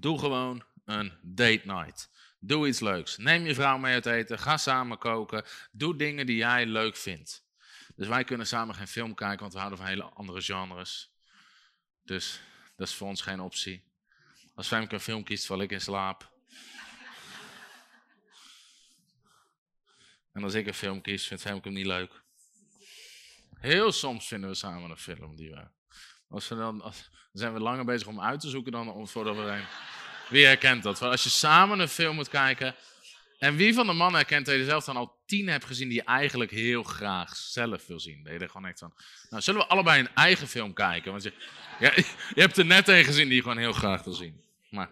Doe 0.00 0.18
gewoon 0.18 0.64
een 0.84 1.12
date 1.22 1.62
night. 1.64 2.10
Doe 2.40 2.68
iets 2.68 2.80
leuks. 2.80 3.16
Neem 3.16 3.46
je 3.46 3.54
vrouw 3.54 3.78
mee 3.78 3.94
uit 3.94 4.06
eten. 4.06 4.38
Ga 4.38 4.56
samen 4.56 4.98
koken. 4.98 5.44
Doe 5.70 5.96
dingen 5.96 6.26
die 6.26 6.36
jij 6.36 6.66
leuk 6.66 6.96
vindt. 6.96 7.46
Dus 7.94 8.08
wij 8.08 8.24
kunnen 8.24 8.46
samen 8.46 8.74
geen 8.74 8.88
film 8.88 9.14
kijken, 9.14 9.40
want 9.40 9.52
we 9.52 9.58
houden 9.58 9.78
van 9.78 9.88
hele 9.88 10.02
andere 10.02 10.40
genres. 10.40 11.12
Dus 12.02 12.40
dat 12.76 12.88
is 12.88 12.94
voor 12.94 13.08
ons 13.08 13.20
geen 13.20 13.40
optie. 13.40 13.87
Als 14.58 14.66
Femke 14.66 14.94
een 14.94 15.00
film 15.00 15.24
kiest, 15.24 15.46
val 15.46 15.62
ik 15.62 15.70
in 15.70 15.80
slaap. 15.80 16.30
En 20.32 20.42
als 20.42 20.54
ik 20.54 20.66
een 20.66 20.74
film 20.74 21.00
kies, 21.00 21.26
vindt 21.26 21.42
Femke 21.42 21.68
hem 21.68 21.76
niet 21.76 21.86
leuk. 21.86 22.22
Heel 23.54 23.92
soms 23.92 24.26
vinden 24.26 24.50
we 24.50 24.56
samen 24.56 24.90
een 24.90 24.96
film 24.96 25.36
die 25.36 25.50
we. 25.50 25.68
Als 26.28 26.48
we 26.48 26.54
dan, 26.54 26.80
als, 26.80 27.10
zijn 27.32 27.52
we 27.52 27.60
langer 27.60 27.84
bezig 27.84 28.06
om 28.06 28.20
uit 28.20 28.40
te 28.40 28.48
zoeken 28.48 28.72
dan 28.72 29.08
voordat 29.08 29.36
we 29.36 29.42
een. 29.42 29.64
Wie 30.28 30.44
herkent 30.44 30.82
dat? 30.82 31.02
Als 31.02 31.22
je 31.22 31.28
samen 31.28 31.78
een 31.78 31.88
film 31.88 32.14
moet 32.14 32.28
kijken. 32.28 32.74
En 33.38 33.56
wie 33.56 33.74
van 33.74 33.86
de 33.86 33.92
mannen 33.92 34.20
herkent 34.20 34.46
dat 34.46 34.54
je 34.54 34.64
zelf 34.64 34.84
dan 34.84 34.96
al 34.96 35.22
tien 35.26 35.48
hebt 35.48 35.64
gezien 35.64 35.88
die 35.88 35.96
je 35.96 36.04
eigenlijk 36.04 36.50
heel 36.50 36.82
graag 36.82 37.36
zelf 37.36 37.86
wil 37.86 38.00
zien? 38.00 38.24
Dat 38.24 38.40
je 38.40 38.48
gewoon 38.48 38.66
echt 38.66 38.78
van. 38.78 38.94
Nou, 39.30 39.42
zullen 39.42 39.60
we 39.60 39.66
allebei 39.66 40.00
een 40.00 40.14
eigen 40.14 40.48
film 40.48 40.72
kijken? 40.72 41.10
Want 41.10 41.22
je, 41.22 41.32
ja, 41.78 41.92
je 42.34 42.40
hebt 42.40 42.56
er 42.56 42.66
net 42.66 42.88
een 42.88 43.04
gezien 43.04 43.26
die 43.26 43.36
je 43.36 43.42
gewoon 43.42 43.58
heel 43.58 43.72
graag 43.72 44.04
wil 44.04 44.14
zien. 44.14 44.46
Maar, 44.70 44.90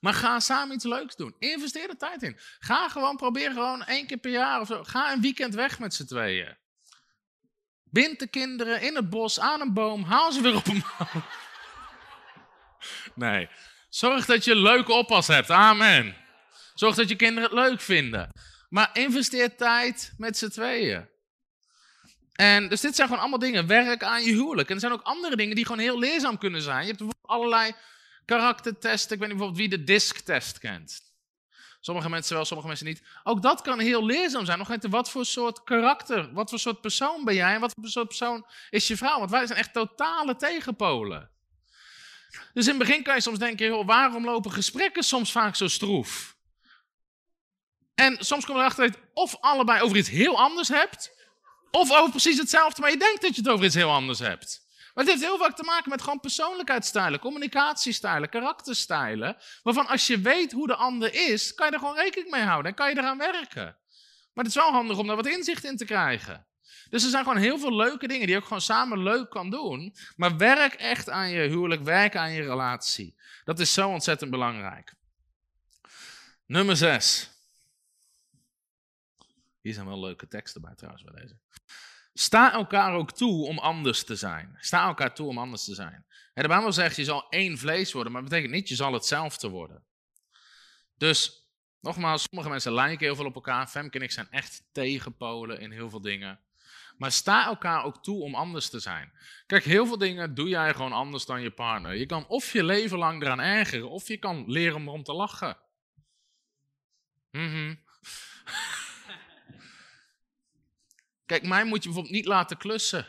maar 0.00 0.14
ga 0.14 0.40
samen 0.40 0.74
iets 0.74 0.84
leuks 0.84 1.16
doen. 1.16 1.34
Investeer 1.38 1.88
er 1.88 1.96
tijd 1.96 2.22
in. 2.22 2.38
Ga 2.58 2.88
gewoon, 2.88 3.16
probeer 3.16 3.50
gewoon 3.50 3.84
één 3.84 4.06
keer 4.06 4.18
per 4.18 4.30
jaar 4.30 4.60
of 4.60 4.66
zo. 4.66 4.84
Ga 4.84 5.12
een 5.12 5.20
weekend 5.20 5.54
weg 5.54 5.78
met 5.78 5.94
z'n 5.94 6.04
tweeën. 6.06 6.56
Bind 7.84 8.18
de 8.18 8.26
kinderen 8.26 8.82
in 8.82 8.96
het 8.96 9.10
bos 9.10 9.40
aan 9.40 9.60
een 9.60 9.72
boom. 9.72 10.02
Haal 10.02 10.32
ze 10.32 10.42
weer 10.42 10.56
op 10.56 10.66
een 10.66 10.82
boom. 10.98 11.22
Nee. 13.14 13.48
Zorg 13.88 14.26
dat 14.26 14.44
je 14.44 14.56
leuke 14.56 14.92
oppas 14.92 15.26
hebt. 15.26 15.50
Amen. 15.50 16.16
Zorg 16.74 16.94
dat 16.94 17.08
je 17.08 17.16
kinderen 17.16 17.50
het 17.50 17.58
leuk 17.58 17.80
vinden. 17.80 18.30
Maar 18.68 18.90
investeer 18.92 19.56
tijd 19.56 20.12
met 20.16 20.38
z'n 20.38 20.48
tweeën. 20.48 21.08
En 22.32 22.68
dus 22.68 22.80
dit 22.80 22.94
zijn 22.94 23.06
gewoon 23.06 23.22
allemaal 23.22 23.38
dingen. 23.38 23.66
Werk 23.66 24.02
aan 24.02 24.24
je 24.24 24.32
huwelijk. 24.32 24.68
En 24.68 24.74
er 24.74 24.80
zijn 24.80 24.92
ook 24.92 25.02
andere 25.02 25.36
dingen 25.36 25.54
die 25.54 25.66
gewoon 25.66 25.80
heel 25.80 25.98
leerzaam 25.98 26.38
kunnen 26.38 26.62
zijn. 26.62 26.80
Je 26.80 26.86
hebt 26.86 26.98
bijvoorbeeld 26.98 27.30
allerlei 27.30 27.72
karaktertesten. 28.36 29.12
Ik 29.14 29.18
weet 29.18 29.28
niet 29.28 29.38
bijvoorbeeld 29.38 29.68
wie 29.68 29.78
de 29.78 29.84
DISC-test 29.84 30.58
kent. 30.58 31.02
Sommige 31.80 32.08
mensen 32.08 32.34
wel, 32.34 32.44
sommige 32.44 32.68
mensen 32.68 32.86
niet. 32.86 33.02
Ook 33.24 33.42
dat 33.42 33.62
kan 33.62 33.78
heel 33.78 34.04
leerzaam 34.04 34.44
zijn. 34.44 34.58
Nog 34.58 34.76
wat 34.80 35.10
voor 35.10 35.24
soort 35.24 35.62
karakter, 35.62 36.32
wat 36.32 36.50
voor 36.50 36.58
soort 36.58 36.80
persoon 36.80 37.24
ben 37.24 37.34
jij 37.34 37.54
en 37.54 37.60
wat 37.60 37.74
voor 37.80 37.88
soort 37.88 38.06
persoon 38.06 38.46
is 38.70 38.86
je 38.88 38.96
vrouw? 38.96 39.18
Want 39.18 39.30
wij 39.30 39.46
zijn 39.46 39.58
echt 39.58 39.72
totale 39.72 40.36
tegenpolen. 40.36 41.30
Dus 42.52 42.66
in 42.66 42.78
het 42.78 42.86
begin 42.86 43.02
kan 43.02 43.14
je 43.14 43.20
soms 43.20 43.38
denken, 43.38 43.86
waarom 43.86 44.24
lopen 44.24 44.52
gesprekken 44.52 45.02
soms 45.02 45.32
vaak 45.32 45.56
zo 45.56 45.68
stroef? 45.68 46.36
En 47.94 48.16
soms 48.24 48.44
kom 48.44 48.54
je 48.54 48.60
erachter 48.60 48.86
dat 48.86 48.94
je 48.94 49.08
of 49.14 49.36
allebei 49.40 49.82
over 49.82 49.96
iets 49.96 50.08
heel 50.08 50.38
anders 50.38 50.68
hebt, 50.68 51.10
of 51.70 51.92
over 51.92 52.10
precies 52.10 52.38
hetzelfde, 52.38 52.80
maar 52.80 52.90
je 52.90 52.96
denkt 52.96 53.22
dat 53.22 53.34
je 53.34 53.40
het 53.40 53.50
over 53.50 53.64
iets 53.64 53.74
heel 53.74 53.90
anders 53.90 54.18
hebt. 54.18 54.68
Maar 54.94 55.04
het 55.04 55.12
heeft 55.12 55.24
heel 55.24 55.38
vaak 55.38 55.56
te 55.56 55.62
maken 55.62 55.90
met 55.90 56.02
gewoon 56.02 56.20
persoonlijkheidsstijlen, 56.20 57.20
communicatiestijlen, 57.20 58.28
karakterstijlen. 58.28 59.36
Waarvan 59.62 59.86
als 59.86 60.06
je 60.06 60.20
weet 60.20 60.52
hoe 60.52 60.66
de 60.66 60.74
ander 60.74 61.14
is, 61.14 61.54
kan 61.54 61.66
je 61.66 61.72
er 61.72 61.78
gewoon 61.78 61.96
rekening 61.96 62.30
mee 62.30 62.42
houden 62.42 62.70
en 62.70 62.76
kan 62.76 62.90
je 62.90 62.98
eraan 62.98 63.18
werken. 63.18 63.78
Maar 64.32 64.44
het 64.44 64.46
is 64.46 64.62
wel 64.62 64.72
handig 64.72 64.98
om 64.98 65.06
daar 65.06 65.16
wat 65.16 65.26
inzicht 65.26 65.64
in 65.64 65.76
te 65.76 65.84
krijgen. 65.84 66.46
Dus 66.90 67.04
er 67.04 67.10
zijn 67.10 67.24
gewoon 67.24 67.38
heel 67.38 67.58
veel 67.58 67.76
leuke 67.76 68.06
dingen 68.06 68.26
die 68.26 68.34
je 68.34 68.40
ook 68.40 68.46
gewoon 68.46 68.60
samen 68.60 69.02
leuk 69.02 69.30
kan 69.30 69.50
doen. 69.50 69.94
Maar 70.16 70.36
werk 70.36 70.74
echt 70.74 71.08
aan 71.08 71.30
je 71.30 71.48
huwelijk, 71.48 71.82
werk 71.82 72.16
aan 72.16 72.32
je 72.32 72.42
relatie. 72.42 73.14
Dat 73.44 73.60
is 73.60 73.72
zo 73.72 73.88
ontzettend 73.88 74.30
belangrijk. 74.30 74.94
Nummer 76.46 76.76
6. 76.76 77.30
Hier 79.60 79.74
zijn 79.74 79.86
wel 79.86 80.00
leuke 80.00 80.28
teksten 80.28 80.60
bij 80.60 80.74
trouwens 80.74 81.04
bij 81.04 81.20
deze. 81.20 81.38
Sta 82.20 82.52
elkaar 82.52 82.94
ook 82.94 83.12
toe 83.12 83.46
om 83.46 83.58
anders 83.58 84.04
te 84.04 84.16
zijn. 84.16 84.56
Sta 84.58 84.86
elkaar 84.86 85.14
toe 85.14 85.28
om 85.28 85.38
anders 85.38 85.64
te 85.64 85.74
zijn. 85.74 86.04
De 86.34 86.48
Bijbel 86.48 86.72
zegt, 86.72 86.96
je 86.96 87.04
zal 87.04 87.28
één 87.28 87.58
vlees 87.58 87.92
worden, 87.92 88.12
maar 88.12 88.20
dat 88.20 88.30
betekent 88.30 88.54
niet, 88.54 88.68
je 88.68 88.74
zal 88.74 88.92
hetzelfde 88.92 89.48
worden. 89.48 89.82
Dus, 90.96 91.46
nogmaals, 91.80 92.22
sommige 92.22 92.50
mensen 92.50 92.72
lijken 92.72 93.06
heel 93.06 93.16
veel 93.16 93.24
op 93.24 93.34
elkaar. 93.34 93.68
Femke 93.68 93.98
en 93.98 94.04
ik 94.04 94.10
zijn 94.10 94.30
echt 94.30 94.62
tegenpolen 94.72 95.60
in 95.60 95.70
heel 95.70 95.90
veel 95.90 96.00
dingen. 96.00 96.40
Maar 96.96 97.12
sta 97.12 97.46
elkaar 97.46 97.84
ook 97.84 98.02
toe 98.02 98.22
om 98.22 98.34
anders 98.34 98.70
te 98.70 98.78
zijn. 98.78 99.12
Kijk, 99.46 99.64
heel 99.64 99.86
veel 99.86 99.98
dingen 99.98 100.34
doe 100.34 100.48
jij 100.48 100.74
gewoon 100.74 100.92
anders 100.92 101.26
dan 101.26 101.42
je 101.42 101.50
partner. 101.50 101.96
Je 101.96 102.06
kan 102.06 102.26
of 102.26 102.52
je 102.52 102.64
leven 102.64 102.98
lang 102.98 103.22
eraan 103.22 103.40
ergeren, 103.40 103.90
of 103.90 104.08
je 104.08 104.16
kan 104.16 104.44
leren 104.46 104.76
om 104.76 104.86
erom 104.86 105.02
te 105.02 105.12
lachen. 105.12 105.56
Mhm. 107.30 107.74
Kijk, 111.30 111.42
mij 111.42 111.64
moet 111.64 111.82
je 111.82 111.88
bijvoorbeeld 111.88 112.14
niet 112.14 112.26
laten 112.26 112.56
klussen. 112.56 113.06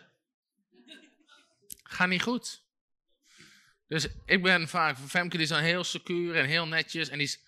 Gaat 1.84 2.08
niet 2.08 2.22
goed. 2.22 2.64
Dus 3.88 4.08
ik 4.26 4.44
ben 4.44 4.68
vaak, 4.68 4.98
Femke 4.98 5.38
die 5.38 5.48
dan 5.48 5.60
heel 5.60 5.84
secuur 5.84 6.36
en 6.36 6.46
heel 6.46 6.68
netjes. 6.68 7.10
En 7.10 7.18
die 7.18 7.28
is 7.28 7.40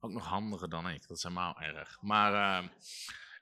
ook 0.00 0.10
nog 0.10 0.26
handiger 0.26 0.68
dan 0.68 0.88
ik. 0.88 1.08
Dat 1.08 1.16
is 1.16 1.22
helemaal 1.22 1.60
erg. 1.60 1.98
Maar 2.00 2.62
uh, 2.62 2.68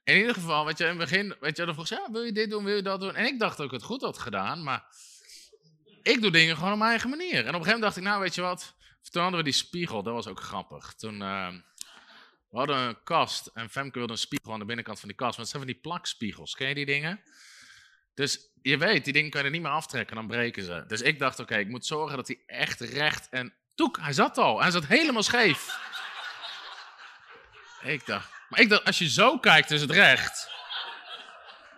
in 0.04 0.16
ieder 0.16 0.34
geval, 0.34 0.64
weet 0.64 0.78
je, 0.78 0.84
in 0.84 0.90
het 0.90 0.98
begin, 0.98 1.36
weet 1.40 1.56
je, 1.56 1.64
dan 1.64 1.74
vroeg 1.74 1.86
ze, 1.86 1.94
ja, 1.94 2.12
wil 2.12 2.22
je 2.22 2.32
dit 2.32 2.50
doen, 2.50 2.64
wil 2.64 2.76
je 2.76 2.82
dat 2.82 3.00
doen? 3.00 3.14
En 3.14 3.24
ik 3.24 3.38
dacht 3.38 3.56
dat 3.56 3.66
ik 3.66 3.72
het 3.72 3.82
goed 3.82 4.02
had 4.02 4.18
gedaan, 4.18 4.62
maar 4.62 4.84
ik 6.02 6.20
doe 6.20 6.30
dingen 6.30 6.56
gewoon 6.56 6.72
op 6.72 6.78
mijn 6.78 6.90
eigen 6.90 7.10
manier. 7.10 7.32
En 7.32 7.38
op 7.38 7.46
een 7.46 7.52
gegeven 7.52 7.64
moment 7.64 7.82
dacht 7.82 7.96
ik, 7.96 8.02
nou, 8.02 8.20
weet 8.20 8.34
je 8.34 8.40
wat, 8.40 8.74
toen 9.10 9.22
hadden 9.22 9.40
we 9.40 9.44
die 9.44 9.54
spiegel, 9.54 10.02
dat 10.02 10.14
was 10.14 10.26
ook 10.26 10.40
grappig. 10.40 10.94
Toen, 10.94 11.20
uh, 11.20 11.54
we 12.50 12.58
hadden 12.58 12.76
een 12.76 13.02
kast 13.02 13.46
en 13.46 13.70
Femke 13.70 13.98
wilde 13.98 14.12
een 14.12 14.18
spiegel 14.18 14.52
aan 14.52 14.58
de 14.58 14.64
binnenkant 14.64 15.00
van 15.00 15.08
die 15.08 15.16
kast. 15.16 15.38
Het 15.38 15.48
zijn 15.48 15.62
van 15.62 15.72
die 15.72 15.80
plakspiegels. 15.80 16.54
Ken 16.54 16.68
je 16.68 16.74
die 16.74 16.86
dingen? 16.86 17.20
Dus 18.14 18.50
je 18.62 18.78
weet, 18.78 19.04
die 19.04 19.12
dingen 19.12 19.30
er 19.30 19.50
niet 19.50 19.62
meer 19.62 19.70
aftrekken, 19.70 20.16
dan 20.16 20.26
breken 20.26 20.62
ze. 20.62 20.84
Dus 20.86 21.02
ik 21.02 21.18
dacht, 21.18 21.38
oké, 21.38 21.56
ik 21.56 21.68
moet 21.68 21.86
zorgen 21.86 22.16
dat 22.16 22.26
hij 22.26 22.42
echt 22.46 22.80
recht 22.80 23.28
en... 23.28 23.54
Toek, 23.74 23.98
hij 24.00 24.12
zat 24.12 24.38
al. 24.38 24.60
Hij 24.60 24.70
zat 24.70 24.86
helemaal 24.86 25.22
scheef. 25.22 25.78
ik 27.82 28.06
dacht... 28.06 28.30
Maar 28.48 28.60
ik 28.60 28.68
dacht, 28.68 28.84
als 28.84 28.98
je 28.98 29.08
zo 29.08 29.38
kijkt, 29.38 29.70
is 29.70 29.80
het 29.80 29.90
recht. 29.90 30.50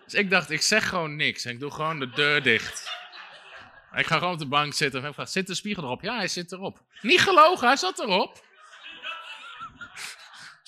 Dus 0.03 0.13
ik 0.13 0.29
dacht, 0.29 0.49
ik 0.49 0.61
zeg 0.61 0.89
gewoon 0.89 1.15
niks. 1.15 1.45
En 1.45 1.51
ik 1.51 1.59
doe 1.59 1.71
gewoon 1.71 1.99
de 1.99 2.09
deur 2.09 2.43
dicht. 2.43 2.89
Ik 3.95 4.05
ga 4.05 4.17
gewoon 4.17 4.33
op 4.33 4.39
de 4.39 4.45
bank 4.45 4.73
zitten. 4.73 5.01
En 5.01 5.07
ik 5.07 5.13
vraag, 5.13 5.29
zit 5.29 5.47
de 5.47 5.55
spiegel 5.55 5.83
erop? 5.83 6.01
Ja, 6.01 6.15
hij 6.15 6.27
zit 6.27 6.51
erop. 6.51 6.79
Niet 7.01 7.21
gelogen, 7.21 7.67
hij 7.67 7.77
zat 7.77 7.99
erop. 7.99 8.43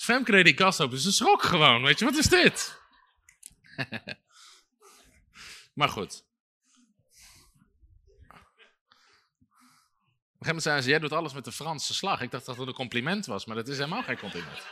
Femke 0.04 0.30
deed 0.30 0.44
die 0.44 0.54
kast 0.54 0.80
open. 0.80 0.98
Ze 0.98 1.12
schrok 1.12 1.42
gewoon. 1.42 1.82
Weet 1.82 1.98
je, 1.98 2.04
wat 2.04 2.16
is 2.16 2.26
dit? 2.26 2.80
maar 5.74 5.88
goed. 5.88 6.24
Op 10.34 10.40
een 10.40 10.46
gegeven 10.46 10.46
moment 10.46 10.62
zei 10.62 10.80
ze, 10.80 10.88
jij 10.88 10.98
doet 10.98 11.12
alles 11.12 11.32
met 11.32 11.44
de 11.44 11.52
Franse 11.52 11.94
slag. 11.94 12.20
Ik 12.20 12.30
dacht 12.30 12.46
dat 12.46 12.56
het 12.56 12.66
een 12.66 12.74
compliment 12.74 13.26
was, 13.26 13.44
maar 13.44 13.56
dat 13.56 13.68
is 13.68 13.76
helemaal 13.76 14.02
geen 14.02 14.18
compliment. 14.18 14.62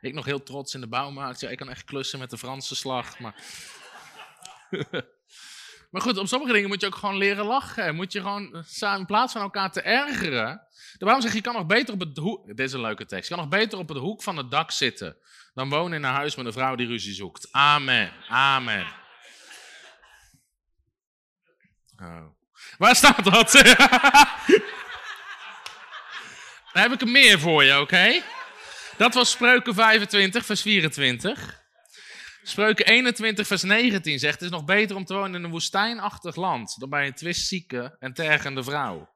Ik 0.00 0.14
nog 0.14 0.24
heel 0.24 0.42
trots 0.42 0.74
in 0.74 0.80
de 0.80 0.88
bouwmarkt. 0.88 1.40
Ja, 1.40 1.48
ik 1.48 1.58
kan 1.58 1.68
echt 1.68 1.84
klussen 1.84 2.18
met 2.18 2.30
de 2.30 2.38
Franse 2.38 2.76
slag, 2.76 3.18
maar... 3.18 3.34
Maar 5.96 6.04
goed, 6.04 6.18
op 6.18 6.26
sommige 6.26 6.52
dingen 6.52 6.68
moet 6.68 6.80
je 6.80 6.86
ook 6.86 6.94
gewoon 6.94 7.16
leren 7.16 7.44
lachen. 7.44 7.94
Moet 7.94 8.12
je 8.12 8.20
gewoon 8.20 8.64
in 8.98 9.06
plaats 9.06 9.32
van 9.32 9.42
elkaar 9.42 9.72
te 9.72 9.80
ergeren. 9.80 10.62
De 10.98 11.04
waarom 11.04 11.22
zeg 11.22 11.30
je, 11.30 11.36
je 11.36 11.42
kan 11.42 11.54
nog 11.54 11.66
beter 11.66 11.94
op 11.94 12.00
het 12.00 12.16
hoek. 12.16 12.46
Dit 12.46 12.60
is 12.60 12.72
een 12.72 12.80
leuke 12.80 13.06
tekst. 13.06 13.28
Je 13.28 13.34
kan 13.34 13.44
nog 13.44 13.52
beter 13.52 13.78
op 13.78 13.88
het 13.88 13.98
hoek 13.98 14.22
van 14.22 14.36
het 14.36 14.50
dak 14.50 14.70
zitten. 14.70 15.16
Dan 15.54 15.68
wonen 15.68 15.98
in 15.98 16.04
een 16.04 16.14
huis 16.14 16.36
met 16.36 16.46
een 16.46 16.52
vrouw 16.52 16.74
die 16.74 16.86
ruzie 16.86 17.14
zoekt. 17.14 17.48
Amen. 17.52 18.12
Amen. 18.28 18.86
Oh. 22.02 22.24
Waar 22.78 22.96
staat 22.96 23.24
dat? 23.24 23.52
Dan 26.72 26.82
heb 26.82 26.92
ik 26.92 27.00
er 27.00 27.08
meer 27.08 27.40
voor 27.40 27.64
je, 27.64 27.80
oké? 27.80 28.22
Dat 28.96 29.14
was 29.14 29.30
Spreuken 29.30 29.74
25, 29.74 30.46
vers 30.46 30.62
24. 30.62 31.55
Spreuken 32.48 32.86
21, 32.86 33.46
vers 33.46 33.62
19 33.62 34.18
zegt: 34.18 34.34
Het 34.34 34.42
is 34.42 34.50
nog 34.50 34.64
beter 34.64 34.96
om 34.96 35.04
te 35.04 35.14
wonen 35.14 35.34
in 35.34 35.44
een 35.44 35.50
woestijnachtig 35.50 36.36
land 36.36 36.74
dan 36.78 36.88
bij 36.88 37.06
een 37.06 37.14
twistzieke 37.14 37.96
en 37.98 38.12
tergende 38.12 38.62
vrouw. 38.62 39.14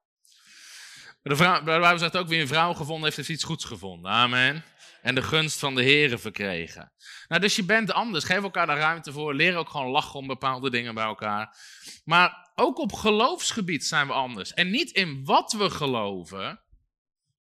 De 1.22 1.36
vrouw, 1.36 1.62
de 1.62 1.98
zegt 1.98 2.16
ook: 2.16 2.28
Wie 2.28 2.40
een 2.40 2.48
vrouw 2.48 2.72
gevonden 2.72 3.04
heeft, 3.04 3.16
heeft 3.16 3.28
iets 3.28 3.44
goeds 3.44 3.64
gevonden. 3.64 4.10
Amen. 4.10 4.64
En 5.02 5.14
de 5.14 5.22
gunst 5.22 5.58
van 5.58 5.74
de 5.74 5.82
Heren 5.82 6.20
verkregen. 6.20 6.92
Nou, 7.28 7.40
dus 7.40 7.56
je 7.56 7.64
bent 7.64 7.92
anders. 7.92 8.24
Geef 8.24 8.42
elkaar 8.42 8.66
daar 8.66 8.78
ruimte 8.78 9.12
voor. 9.12 9.34
Leer 9.34 9.56
ook 9.56 9.70
gewoon 9.70 9.90
lachen 9.90 10.18
om 10.18 10.26
bepaalde 10.26 10.70
dingen 10.70 10.94
bij 10.94 11.04
elkaar. 11.04 11.56
Maar 12.04 12.50
ook 12.54 12.78
op 12.78 12.92
geloofsgebied 12.92 13.86
zijn 13.86 14.06
we 14.06 14.12
anders. 14.12 14.52
En 14.52 14.70
niet 14.70 14.90
in 14.90 15.24
wat 15.24 15.52
we 15.52 15.70
geloven, 15.70 16.60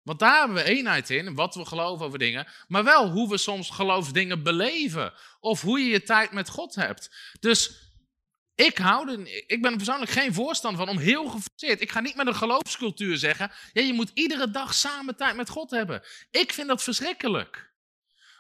want 0.03 0.19
daar 0.19 0.39
hebben 0.39 0.57
we 0.57 0.63
eenheid 0.63 1.09
in, 1.09 1.35
wat 1.35 1.55
we 1.55 1.65
geloven 1.65 2.05
over 2.05 2.19
dingen, 2.19 2.47
maar 2.67 2.83
wel 2.83 3.09
hoe 3.09 3.29
we 3.29 3.37
soms 3.37 3.69
geloofsdingen 3.69 4.43
beleven. 4.43 5.13
Of 5.39 5.61
hoe 5.61 5.79
je 5.79 5.89
je 5.89 6.03
tijd 6.03 6.31
met 6.31 6.49
God 6.49 6.75
hebt. 6.75 7.35
Dus 7.39 7.87
Ik, 8.55 8.77
hou 8.77 9.11
er, 9.11 9.45
ik 9.47 9.61
ben 9.61 9.75
persoonlijk 9.75 10.11
geen 10.11 10.33
voorstander 10.33 10.85
van 10.85 10.95
om 10.95 11.01
heel 11.01 11.27
geforceerd. 11.29 11.81
Ik 11.81 11.91
ga 11.91 11.99
niet 11.99 12.15
met 12.15 12.27
een 12.27 12.35
geloofscultuur 12.35 13.17
zeggen. 13.17 13.51
Ja, 13.73 13.81
je 13.81 13.93
moet 13.93 14.11
iedere 14.13 14.51
dag 14.51 14.73
samen 14.73 15.15
tijd 15.15 15.35
met 15.35 15.49
God 15.49 15.71
hebben. 15.71 16.03
Ik 16.31 16.53
vind 16.53 16.67
dat 16.67 16.83
verschrikkelijk. 16.83 17.73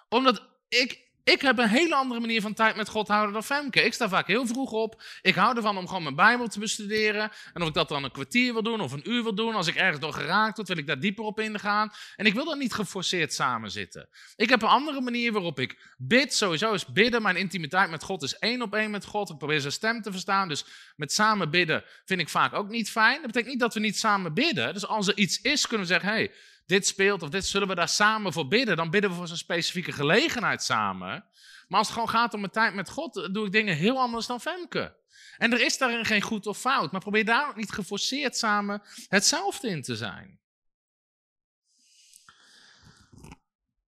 Omdat 0.09 0.47
ik, 0.67 1.08
ik 1.31 1.41
heb 1.41 1.57
een 1.57 1.67
hele 1.67 1.95
andere 1.95 2.19
manier 2.19 2.41
van 2.41 2.53
tijd 2.53 2.75
met 2.75 2.89
God 2.89 3.07
houden 3.07 3.33
dan 3.33 3.43
Femke. 3.43 3.81
Ik 3.81 3.93
sta 3.93 4.09
vaak 4.09 4.27
heel 4.27 4.47
vroeg 4.47 4.71
op. 4.71 5.03
Ik 5.21 5.35
hou 5.35 5.55
ervan 5.55 5.77
om 5.77 5.87
gewoon 5.87 6.03
mijn 6.03 6.15
Bijbel 6.15 6.47
te 6.47 6.59
bestuderen. 6.59 7.31
En 7.53 7.61
of 7.61 7.67
ik 7.67 7.73
dat 7.73 7.89
dan 7.89 8.03
een 8.03 8.11
kwartier 8.11 8.53
wil 8.53 8.63
doen 8.63 8.81
of 8.81 8.91
een 8.91 9.09
uur 9.09 9.23
wil 9.23 9.35
doen. 9.35 9.55
Als 9.55 9.67
ik 9.67 9.75
ergens 9.75 9.99
door 9.99 10.13
geraakt 10.13 10.55
word, 10.55 10.67
wil 10.67 10.77
ik 10.77 10.87
daar 10.87 10.99
dieper 10.99 11.23
op 11.23 11.39
ingaan. 11.39 11.91
En 12.15 12.25
ik 12.25 12.33
wil 12.33 12.45
dan 12.45 12.57
niet 12.57 12.73
geforceerd 12.73 13.33
samen 13.33 13.71
zitten. 13.71 14.09
Ik 14.35 14.49
heb 14.49 14.61
een 14.61 14.67
andere 14.67 15.01
manier 15.01 15.31
waarop 15.31 15.59
ik 15.59 15.93
bid. 15.97 16.33
Sowieso 16.33 16.73
is 16.73 16.85
bidden. 16.85 17.21
Mijn 17.21 17.35
intimiteit 17.35 17.89
met 17.89 18.03
God 18.03 18.23
is 18.23 18.37
één 18.37 18.61
op 18.61 18.75
één 18.75 18.91
met 18.91 19.05
God. 19.05 19.29
Ik 19.29 19.37
probeer 19.37 19.59
zijn 19.59 19.73
stem 19.73 20.01
te 20.01 20.11
verstaan. 20.11 20.47
Dus 20.47 20.65
met 20.95 21.13
samen 21.13 21.49
bidden 21.49 21.83
vind 22.05 22.19
ik 22.19 22.29
vaak 22.29 22.53
ook 22.53 22.69
niet 22.69 22.89
fijn. 22.89 23.15
Dat 23.15 23.25
betekent 23.25 23.51
niet 23.51 23.59
dat 23.59 23.73
we 23.73 23.79
niet 23.79 23.97
samen 23.97 24.33
bidden. 24.33 24.73
Dus 24.73 24.87
als 24.87 25.07
er 25.07 25.17
iets 25.17 25.41
is, 25.41 25.67
kunnen 25.67 25.87
we 25.87 25.93
zeggen: 25.93 26.09
hey, 26.09 26.31
dit 26.69 26.87
speelt 26.87 27.23
of 27.23 27.29
dit 27.29 27.45
zullen 27.45 27.67
we 27.67 27.75
daar 27.75 27.89
samen 27.89 28.33
voor 28.33 28.47
bidden. 28.47 28.77
Dan 28.77 28.89
bidden 28.89 29.09
we 29.09 29.15
voor 29.15 29.27
zo'n 29.27 29.37
specifieke 29.37 29.91
gelegenheid 29.91 30.63
samen. 30.63 31.25
Maar 31.67 31.79
als 31.79 31.87
het 31.87 31.93
gewoon 31.95 32.09
gaat 32.09 32.33
om 32.33 32.39
mijn 32.39 32.51
tijd 32.51 32.73
met 32.73 32.89
God, 32.89 33.29
doe 33.33 33.45
ik 33.45 33.51
dingen 33.51 33.75
heel 33.75 33.99
anders 33.99 34.25
dan 34.25 34.41
Femke. 34.41 34.97
En 35.37 35.53
er 35.53 35.61
is 35.61 35.77
daarin 35.77 36.05
geen 36.05 36.21
goed 36.21 36.47
of 36.47 36.59
fout. 36.59 36.91
Maar 36.91 37.01
probeer 37.01 37.25
daar 37.25 37.47
ook 37.47 37.55
niet 37.55 37.71
geforceerd 37.71 38.37
samen 38.37 38.81
hetzelfde 39.07 39.69
in 39.69 39.81
te 39.81 39.95
zijn. 39.95 40.39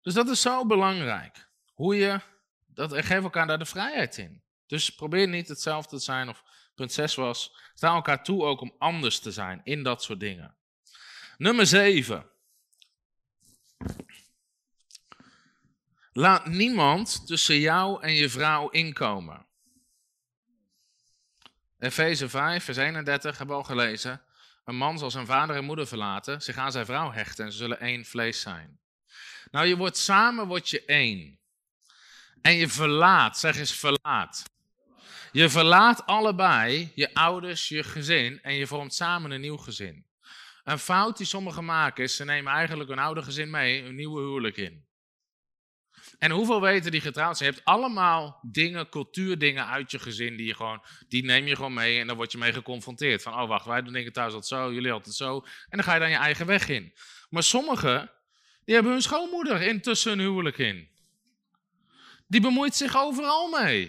Dus 0.02 0.14
dat 0.14 0.28
is 0.28 0.40
zo 0.40 0.66
belangrijk. 0.66 1.48
Hoe 1.74 1.96
je, 1.96 2.20
dat, 2.66 2.94
geef 2.94 3.22
elkaar 3.22 3.46
daar 3.46 3.58
de 3.58 3.64
vrijheid 3.64 4.18
in. 4.18 4.42
Dus 4.66 4.90
probeer 4.90 5.28
niet 5.28 5.48
hetzelfde 5.48 5.96
te 5.96 6.02
zijn 6.02 6.28
of 6.28 6.42
punt 6.74 6.92
6 6.92 7.14
was. 7.14 7.56
Sta 7.74 7.94
elkaar 7.94 8.24
toe 8.24 8.44
ook 8.44 8.60
om 8.60 8.74
anders 8.78 9.18
te 9.18 9.32
zijn 9.32 9.60
in 9.64 9.82
dat 9.82 10.02
soort 10.02 10.20
dingen. 10.20 10.54
Nummer 11.36 11.66
7. 11.66 12.30
Laat 16.12 16.46
niemand 16.46 17.26
tussen 17.26 17.58
jou 17.58 18.02
en 18.02 18.14
je 18.14 18.28
vrouw 18.28 18.68
inkomen. 18.68 19.46
Efeze 21.78 22.28
5, 22.28 22.64
vers 22.64 22.76
31 22.76 23.38
hebben 23.38 23.56
we 23.56 23.62
al 23.62 23.68
gelezen. 23.68 24.22
Een 24.64 24.76
man 24.76 24.98
zal 24.98 25.10
zijn 25.10 25.26
vader 25.26 25.56
en 25.56 25.64
moeder 25.64 25.86
verlaten, 25.86 26.42
zich 26.42 26.56
aan 26.56 26.72
zijn 26.72 26.86
vrouw 26.86 27.12
hechten 27.12 27.44
en 27.44 27.52
ze 27.52 27.58
zullen 27.58 27.80
één 27.80 28.04
vlees 28.04 28.40
zijn. 28.40 28.80
Nou, 29.50 29.66
je 29.66 29.76
wordt 29.76 29.96
samen, 29.96 30.46
word 30.46 30.68
je 30.68 30.84
één. 30.84 31.38
En 32.40 32.54
je 32.54 32.68
verlaat, 32.68 33.38
zeg 33.38 33.56
eens 33.56 33.74
verlaat. 33.74 34.42
Je 35.32 35.48
verlaat 35.48 36.06
allebei 36.06 36.92
je 36.94 37.14
ouders, 37.14 37.68
je 37.68 37.82
gezin 37.82 38.42
en 38.42 38.54
je 38.54 38.66
vormt 38.66 38.94
samen 38.94 39.30
een 39.30 39.40
nieuw 39.40 39.56
gezin. 39.56 40.09
Een 40.70 40.78
fout 40.78 41.16
die 41.16 41.26
sommigen 41.26 41.64
maken 41.64 42.04
is, 42.04 42.16
ze 42.16 42.24
nemen 42.24 42.52
eigenlijk 42.52 42.88
hun 42.88 42.98
oude 42.98 43.22
gezin 43.22 43.50
mee, 43.50 43.84
een 43.84 43.94
nieuwe 43.94 44.20
huwelijk 44.20 44.56
in. 44.56 44.88
En 46.18 46.30
hoeveel 46.30 46.60
weten 46.60 46.90
die 46.90 47.00
getrouwd 47.00 47.36
zijn? 47.36 47.48
Je 47.48 47.54
hebt 47.54 47.66
allemaal 47.68 48.38
dingen, 48.42 48.88
cultuurdingen 48.88 49.66
uit 49.66 49.90
je 49.90 49.98
gezin, 49.98 50.36
die, 50.36 50.46
je 50.46 50.54
gewoon, 50.54 50.82
die 51.08 51.24
neem 51.24 51.46
je 51.46 51.56
gewoon 51.56 51.74
mee 51.74 52.00
en 52.00 52.06
dan 52.06 52.16
word 52.16 52.32
je 52.32 52.38
mee 52.38 52.52
geconfronteerd. 52.52 53.22
Van, 53.22 53.40
oh 53.40 53.48
wacht, 53.48 53.66
wij 53.66 53.82
doen 53.82 53.92
dingen 53.92 54.12
thuis 54.12 54.32
altijd 54.32 54.46
zo, 54.46 54.72
jullie 54.72 54.92
altijd 54.92 55.14
zo. 55.14 55.36
En 55.38 55.76
dan 55.76 55.82
ga 55.82 55.94
je 55.94 56.00
dan 56.00 56.10
je 56.10 56.16
eigen 56.16 56.46
weg 56.46 56.68
in. 56.68 56.92
Maar 57.30 57.42
sommigen, 57.42 58.10
die 58.64 58.74
hebben 58.74 58.92
hun 58.92 59.02
schoonmoeder 59.02 59.62
intussen 59.62 60.10
hun 60.10 60.20
huwelijk 60.20 60.58
in. 60.58 60.88
Die 62.26 62.40
bemoeit 62.40 62.74
zich 62.74 62.96
overal 62.96 63.48
mee. 63.48 63.84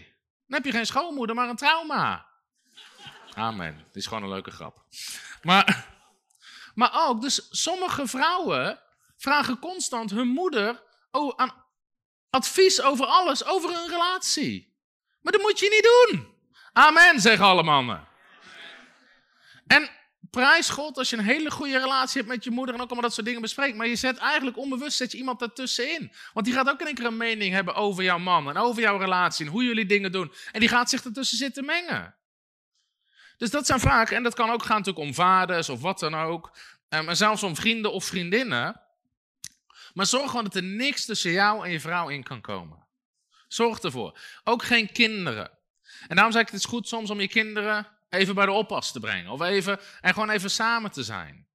Dan 0.47 0.61
heb 0.61 0.65
je 0.65 0.71
geen 0.71 0.85
schoonmoeder, 0.85 1.35
maar 1.35 1.49
een 1.49 1.55
trauma. 1.55 2.25
Amen. 3.33 3.77
Dit 3.77 3.95
is 3.95 4.05
gewoon 4.07 4.23
een 4.23 4.29
leuke 4.29 4.51
grap. 4.51 4.85
Maar, 5.41 5.89
maar 6.73 7.07
ook, 7.07 7.21
dus 7.21 7.47
sommige 7.49 8.07
vrouwen 8.07 8.79
vragen 9.17 9.59
constant 9.59 10.11
hun 10.11 10.27
moeder 10.27 10.83
aan 11.35 11.53
advies 12.29 12.81
over 12.81 13.05
alles, 13.05 13.45
over 13.45 13.69
een 13.69 13.89
relatie. 13.89 14.75
Maar 15.21 15.33
dat 15.33 15.41
moet 15.41 15.59
je 15.59 15.69
niet 15.69 16.09
doen. 16.11 16.27
Amen, 16.73 17.19
zeggen 17.19 17.45
alle 17.45 17.63
mannen. 17.63 18.07
En 19.67 19.89
prijs 20.29 20.69
God 20.69 20.97
als 20.97 21.09
je 21.09 21.17
een 21.17 21.23
hele 21.23 21.51
goede 21.51 21.79
relatie 21.79 22.17
hebt 22.17 22.33
met 22.33 22.43
je 22.43 22.51
moeder 22.51 22.75
en 22.75 22.81
ook 22.81 22.87
allemaal 22.87 23.05
dat 23.05 23.13
soort 23.13 23.25
dingen 23.25 23.41
bespreekt. 23.41 23.77
Maar 23.77 23.87
je 23.87 23.95
zet 23.95 24.17
eigenlijk 24.17 24.57
onbewust 24.57 24.97
zet 24.97 25.11
je 25.11 25.17
iemand 25.17 25.39
daartussenin. 25.39 26.11
Want 26.33 26.45
die 26.45 26.55
gaat 26.55 26.69
ook 26.69 26.79
in 26.79 26.85
één 26.85 26.95
keer 26.95 27.05
een 27.05 27.17
mening 27.17 27.53
hebben 27.53 27.75
over 27.75 28.03
jouw 28.03 28.17
man 28.17 28.49
en 28.49 28.57
over 28.57 28.81
jouw 28.81 28.97
relatie 28.97 29.45
en 29.45 29.51
hoe 29.51 29.63
jullie 29.63 29.85
dingen 29.85 30.11
doen. 30.11 30.33
En 30.51 30.59
die 30.59 30.69
gaat 30.69 30.89
zich 30.89 31.03
ertussen 31.03 31.37
zitten 31.37 31.65
mengen. 31.65 32.15
Dus 33.41 33.49
dat 33.49 33.65
zijn 33.65 33.79
vaak, 33.79 34.09
en 34.09 34.23
dat 34.23 34.33
kan 34.33 34.49
ook 34.49 34.63
gaan 34.63 34.77
natuurlijk 34.77 35.05
om 35.05 35.13
vaders 35.13 35.69
of 35.69 35.81
wat 35.81 35.99
dan 35.99 36.15
ook. 36.15 36.57
Um, 36.89 37.09
en 37.09 37.17
zelfs 37.17 37.43
om 37.43 37.55
vrienden 37.55 37.93
of 37.93 38.05
vriendinnen. 38.05 38.81
Maar 39.93 40.05
zorg 40.05 40.29
gewoon 40.29 40.43
dat 40.43 40.55
er 40.55 40.63
niks 40.63 41.05
tussen 41.05 41.31
jou 41.31 41.65
en 41.65 41.71
je 41.71 41.79
vrouw 41.79 42.09
in 42.09 42.23
kan 42.23 42.41
komen. 42.41 42.85
Zorg 43.47 43.79
ervoor. 43.79 44.19
Ook 44.43 44.63
geen 44.63 44.91
kinderen. 44.91 45.51
En 46.07 46.15
daarom 46.15 46.33
zeg 46.33 46.41
ik, 46.41 46.49
het 46.49 46.59
is 46.59 46.65
goed 46.65 46.87
soms 46.87 47.09
om 47.09 47.21
je 47.21 47.27
kinderen 47.27 47.87
even 48.09 48.35
bij 48.35 48.45
de 48.45 48.51
oppas 48.51 48.91
te 48.91 48.99
brengen. 48.99 49.31
Of 49.31 49.41
even, 49.41 49.79
en 50.01 50.13
gewoon 50.13 50.29
even 50.29 50.51
samen 50.51 50.91
te 50.91 51.03
zijn. 51.03 51.47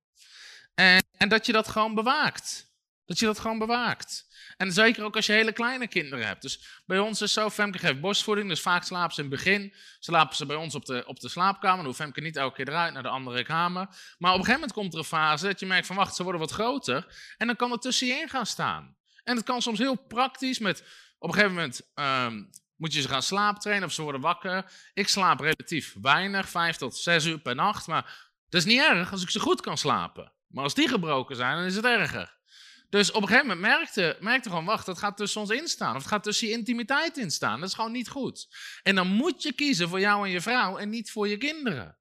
En, 0.74 1.04
en 1.16 1.28
dat 1.28 1.46
je 1.46 1.52
dat 1.52 1.68
gewoon 1.68 1.94
bewaakt. 1.94 2.72
Dat 3.04 3.18
je 3.18 3.26
dat 3.26 3.38
gewoon 3.38 3.58
bewaakt. 3.58 4.26
En 4.56 4.72
zeker 4.72 5.04
ook 5.04 5.16
als 5.16 5.26
je 5.26 5.32
hele 5.32 5.52
kleine 5.52 5.88
kinderen 5.88 6.26
hebt. 6.26 6.42
Dus 6.42 6.82
bij 6.86 6.98
ons 6.98 7.20
is 7.20 7.32
zo, 7.32 7.50
Femke 7.50 7.78
geeft 7.78 8.00
borstvoeding, 8.00 8.48
dus 8.48 8.60
vaak 8.60 8.82
slapen 8.82 9.14
ze 9.14 9.22
in 9.22 9.30
het 9.30 9.36
begin. 9.36 9.74
Slapen 9.98 10.36
ze 10.36 10.46
bij 10.46 10.56
ons 10.56 10.74
op 10.74 10.84
de, 10.84 11.04
op 11.06 11.20
de 11.20 11.28
slaapkamer. 11.28 11.76
Dan 11.76 11.86
hoeft 11.86 11.98
Femke 11.98 12.20
niet 12.20 12.36
elke 12.36 12.56
keer 12.56 12.68
eruit 12.68 12.92
naar 12.92 13.02
de 13.02 13.08
andere 13.08 13.44
kamer. 13.44 13.86
Maar 14.18 14.32
op 14.32 14.38
een 14.38 14.44
gegeven 14.44 14.52
moment 14.52 14.72
komt 14.72 14.92
er 14.92 14.98
een 14.98 15.04
fase 15.04 15.46
dat 15.46 15.60
je 15.60 15.66
merkt 15.66 15.86
van, 15.86 15.96
wacht, 15.96 16.14
ze 16.14 16.22
worden 16.22 16.40
wat 16.40 16.50
groter. 16.50 17.06
En 17.36 17.46
dan 17.46 17.56
kan 17.56 17.72
er 17.72 17.78
tussenin 17.78 18.28
gaan 18.28 18.46
staan. 18.46 18.96
En 19.24 19.36
het 19.36 19.44
kan 19.44 19.62
soms 19.62 19.78
heel 19.78 19.94
praktisch 19.94 20.58
met, 20.58 20.84
op 21.18 21.28
een 21.28 21.34
gegeven 21.34 21.54
moment... 21.54 21.80
Ehm, 21.94 22.42
moet 22.76 22.92
je 22.92 23.00
ze 23.00 23.08
gaan 23.08 23.22
slaaptrainen 23.22 23.88
of 23.88 23.92
ze 23.92 24.02
worden 24.02 24.20
wakker. 24.20 24.72
Ik 24.94 25.08
slaap 25.08 25.40
relatief 25.40 25.94
weinig, 26.00 26.48
vijf 26.48 26.76
tot 26.76 26.96
zes 26.96 27.24
uur 27.24 27.38
per 27.38 27.54
nacht. 27.54 27.86
Maar 27.86 28.30
dat 28.48 28.60
is 28.60 28.66
niet 28.66 28.80
erg 28.80 29.12
als 29.12 29.22
ik 29.22 29.30
ze 29.30 29.40
goed 29.40 29.60
kan 29.60 29.78
slapen. 29.78 30.32
Maar 30.48 30.64
als 30.64 30.74
die 30.74 30.88
gebroken 30.88 31.36
zijn, 31.36 31.56
dan 31.56 31.64
is 31.64 31.76
het 31.76 31.84
erger. 31.84 32.36
Dus 32.88 33.10
op 33.10 33.22
een 33.22 33.28
gegeven 33.28 33.48
moment 33.48 33.66
merkte, 33.66 34.16
merkte 34.20 34.48
gewoon, 34.48 34.64
wacht, 34.64 34.86
dat 34.86 34.98
gaat 34.98 35.16
tussen 35.16 35.40
ons 35.40 35.50
instaan. 35.50 35.96
Of 35.96 36.02
het 36.02 36.10
gaat 36.10 36.22
tussen 36.22 36.48
je 36.48 36.52
intimiteit 36.52 37.16
instaan. 37.16 37.60
Dat 37.60 37.68
is 37.68 37.74
gewoon 37.74 37.92
niet 37.92 38.08
goed. 38.08 38.48
En 38.82 38.94
dan 38.94 39.08
moet 39.08 39.42
je 39.42 39.52
kiezen 39.52 39.88
voor 39.88 40.00
jou 40.00 40.26
en 40.26 40.30
je 40.30 40.40
vrouw 40.40 40.76
en 40.76 40.88
niet 40.88 41.10
voor 41.10 41.28
je 41.28 41.36
kinderen. 41.36 41.96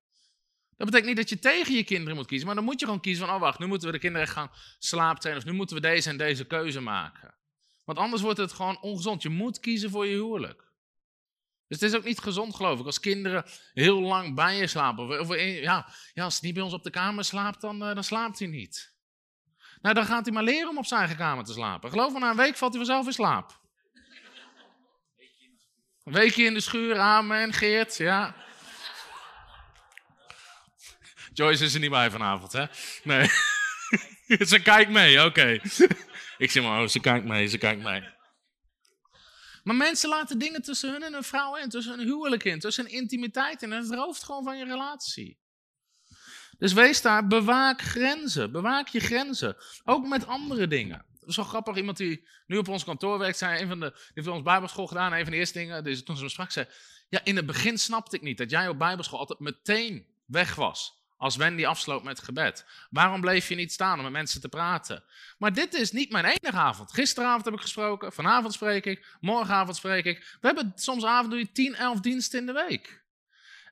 Dat 0.78 0.88
betekent 0.88 1.08
niet 1.08 1.18
dat 1.18 1.30
je 1.30 1.40
tegen 1.40 1.76
je 1.76 1.84
kinderen 1.84 2.16
moet 2.16 2.26
kiezen, 2.26 2.46
maar 2.46 2.56
dan 2.56 2.64
moet 2.64 2.80
je 2.80 2.86
gewoon 2.86 3.02
kiezen 3.02 3.26
van, 3.26 3.36
oh 3.36 3.42
wacht, 3.42 3.60
nu 3.60 3.66
moeten 3.66 3.88
we 3.88 3.94
de 3.94 4.00
kinderen 4.00 4.28
gaan 4.28 4.52
slaaptrainen 4.80 5.44
of 5.44 5.50
nu 5.50 5.58
moeten 5.58 5.76
we 5.76 5.82
deze 5.82 6.10
en 6.10 6.18
deze 6.18 6.46
keuze 6.46 6.80
maken. 6.80 7.36
Want 7.84 7.98
anders 7.98 8.22
wordt 8.22 8.40
het 8.40 8.52
gewoon 8.52 8.82
ongezond. 8.82 9.22
Je 9.22 9.30
moet 9.30 9.60
kiezen 9.60 9.90
voor 9.90 10.06
je 10.06 10.16
huwelijk. 10.16 10.64
Dus 11.68 11.80
het 11.80 11.92
is 11.92 11.98
ook 11.98 12.04
niet 12.04 12.20
gezond, 12.20 12.56
geloof 12.56 12.80
ik, 12.80 12.86
als 12.86 13.00
kinderen 13.00 13.46
heel 13.74 14.02
lang 14.02 14.36
bij 14.36 14.58
je 14.58 14.68
slapen. 14.68 15.20
Of, 15.20 15.36
ja, 15.38 15.94
ja, 16.14 16.24
als 16.24 16.40
hij 16.40 16.42
niet 16.42 16.54
bij 16.54 16.64
ons 16.64 16.74
op 16.74 16.84
de 16.84 16.90
kamer 16.90 17.24
slaapt, 17.24 17.62
dan, 17.62 17.84
uh, 17.84 17.94
dan 17.94 18.04
slaapt 18.04 18.40
hij 18.40 18.48
niet. 18.48 18.95
Nou, 19.86 19.98
dan 19.98 20.06
gaat 20.06 20.26
hij 20.26 20.34
maar 20.34 20.44
leren 20.44 20.70
om 20.70 20.78
op 20.78 20.86
zijn 20.86 21.00
eigen 21.00 21.18
kamer 21.18 21.44
te 21.44 21.54
slapen. 21.54 21.90
Geloof 21.90 22.14
me, 22.14 22.20
na 22.20 22.30
een 22.30 22.36
week 22.36 22.56
valt 22.56 22.74
hij 22.74 22.86
vanzelf 22.86 23.06
in 23.06 23.14
slaap. 23.14 23.60
Een 26.04 26.14
weekje 26.14 26.44
in 26.44 26.54
de 26.54 26.60
schuur, 26.60 27.00
amen, 27.00 27.54
Geert, 27.54 27.98
ja. 27.98 28.36
Joyce 31.34 31.64
is 31.64 31.74
er 31.74 31.80
niet 31.80 31.90
bij 31.90 32.12
vanavond, 32.12 32.52
hè? 32.52 32.66
Nee. 33.04 33.30
ze 34.52 34.60
kijkt 34.64 34.92
mee, 34.92 35.26
oké. 35.26 35.60
Ik 36.38 36.52
zeg 36.52 36.64
maar, 36.64 36.82
oh, 36.82 36.88
ze 36.88 37.00
kijkt 37.00 37.26
mee, 37.26 37.48
ze 37.48 37.58
kijkt 37.58 37.84
mee. 37.84 38.04
Maar 39.64 39.76
mensen 39.76 40.10
laten 40.10 40.38
dingen 40.38 40.62
tussen 40.62 40.92
hun 40.92 41.04
en 41.04 41.14
hun 41.14 41.24
vrouw 41.24 41.56
in, 41.56 41.70
tussen 41.70 41.98
hun 41.98 42.08
huwelijk 42.08 42.44
in, 42.44 42.60
tussen 42.60 42.84
hun 42.84 42.94
intimiteit 42.94 43.62
in. 43.62 43.74
En 43.74 43.82
het 43.82 43.94
rooft 43.94 44.24
gewoon 44.24 44.44
van 44.44 44.58
je 44.58 44.66
relatie. 44.66 45.40
Dus 46.58 46.74
wees 46.74 47.02
daar, 47.02 47.28
bewaak 47.28 47.82
grenzen. 47.82 48.52
Bewaak 48.52 48.88
je 48.88 49.00
grenzen. 49.00 49.56
Ook 49.84 50.08
met 50.08 50.28
andere 50.28 50.68
dingen. 50.68 51.06
Wel 51.26 51.46
grappig. 51.46 51.76
Iemand 51.76 51.98
die 51.98 52.28
nu 52.48 52.58
op 52.58 52.68
ons 52.68 52.84
kantoor 52.84 53.18
werkt, 53.18 53.38
zei 53.38 53.62
een 53.62 53.68
van 53.68 53.80
de, 53.80 53.92
die 53.92 54.12
heeft 54.14 54.28
ons 54.28 54.44
bijbelschool 54.44 54.88
gedaan. 54.88 55.14
Een 55.14 55.24
van 55.24 55.32
de 55.32 55.38
eerste 55.38 55.58
dingen, 55.58 55.84
dus 55.84 56.04
toen 56.04 56.18
ze 56.18 56.24
me 56.24 56.30
sprak, 56.30 56.52
zei: 56.52 56.68
Ja, 57.10 57.20
in 57.24 57.36
het 57.36 57.46
begin 57.46 57.78
snapte 57.78 58.16
ik 58.16 58.22
niet 58.22 58.38
dat 58.38 58.50
jij 58.50 58.68
op 58.68 58.78
bijbelschool 58.78 59.20
altijd 59.20 59.40
meteen 59.40 60.08
weg 60.26 60.56
was. 60.56 61.04
Als 61.18 61.36
Wendy 61.36 61.66
afsloot 61.66 62.04
met 62.04 62.24
gebed. 62.24 62.66
Waarom 62.90 63.22
bleef 63.22 63.50
je 63.50 63.56
niet 63.56 63.74
staan 63.74 63.98
om 63.98 64.04
met 64.04 64.12
mensen 64.12 64.42
te 64.42 64.50
praten? 64.50 65.04
Maar 65.38 65.54
dit 65.54 65.74
is 65.74 65.92
niet 65.92 66.12
mijn 66.12 66.26
enige 66.26 66.58
avond. 66.58 66.94
Gisteravond 66.94 67.46
heb 67.46 67.54
ik 67.54 67.62
gesproken, 67.62 68.14
vanavond 68.14 68.54
spreek 68.54 68.86
ik, 68.86 69.18
morgenavond 69.20 69.76
spreek 69.76 70.06
ik. 70.06 70.38
We 70.42 70.48
hebben 70.48 70.72
soms 70.76 71.06
avond 71.06 71.30
doe 71.30 71.40
je 71.40 71.52
10, 71.52 71.76
11 71.76 72.00
diensten 72.00 72.40
in 72.40 72.46
de 72.46 72.66
week. 72.68 73.04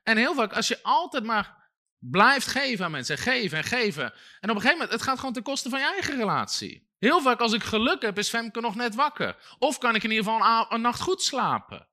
En 0.02 0.16
heel 0.16 0.34
vaak, 0.34 0.52
als 0.52 0.68
je 0.68 0.82
altijd 0.82 1.24
maar 1.24 1.63
blijft 2.10 2.46
geven 2.46 2.84
aan 2.84 2.90
mensen. 2.90 3.18
Geven 3.18 3.58
en 3.58 3.64
geven. 3.64 4.04
En 4.40 4.50
op 4.50 4.56
een 4.56 4.62
gegeven 4.62 4.72
moment, 4.72 4.90
het 4.90 5.02
gaat 5.02 5.18
gewoon 5.18 5.34
ten 5.34 5.42
koste 5.42 5.68
van 5.68 5.78
je 5.78 5.86
eigen 5.86 6.16
relatie. 6.16 6.88
Heel 6.98 7.20
vaak 7.20 7.40
als 7.40 7.52
ik 7.52 7.62
geluk 7.62 8.02
heb, 8.02 8.18
is 8.18 8.28
Femke 8.28 8.60
nog 8.60 8.74
net 8.74 8.94
wakker. 8.94 9.36
Of 9.58 9.78
kan 9.78 9.94
ik 9.94 10.02
in 10.02 10.10
ieder 10.10 10.24
geval 10.24 10.66
een, 10.68 10.80
nacht 10.80 11.00
goed 11.00 11.22
slapen. 11.22 11.88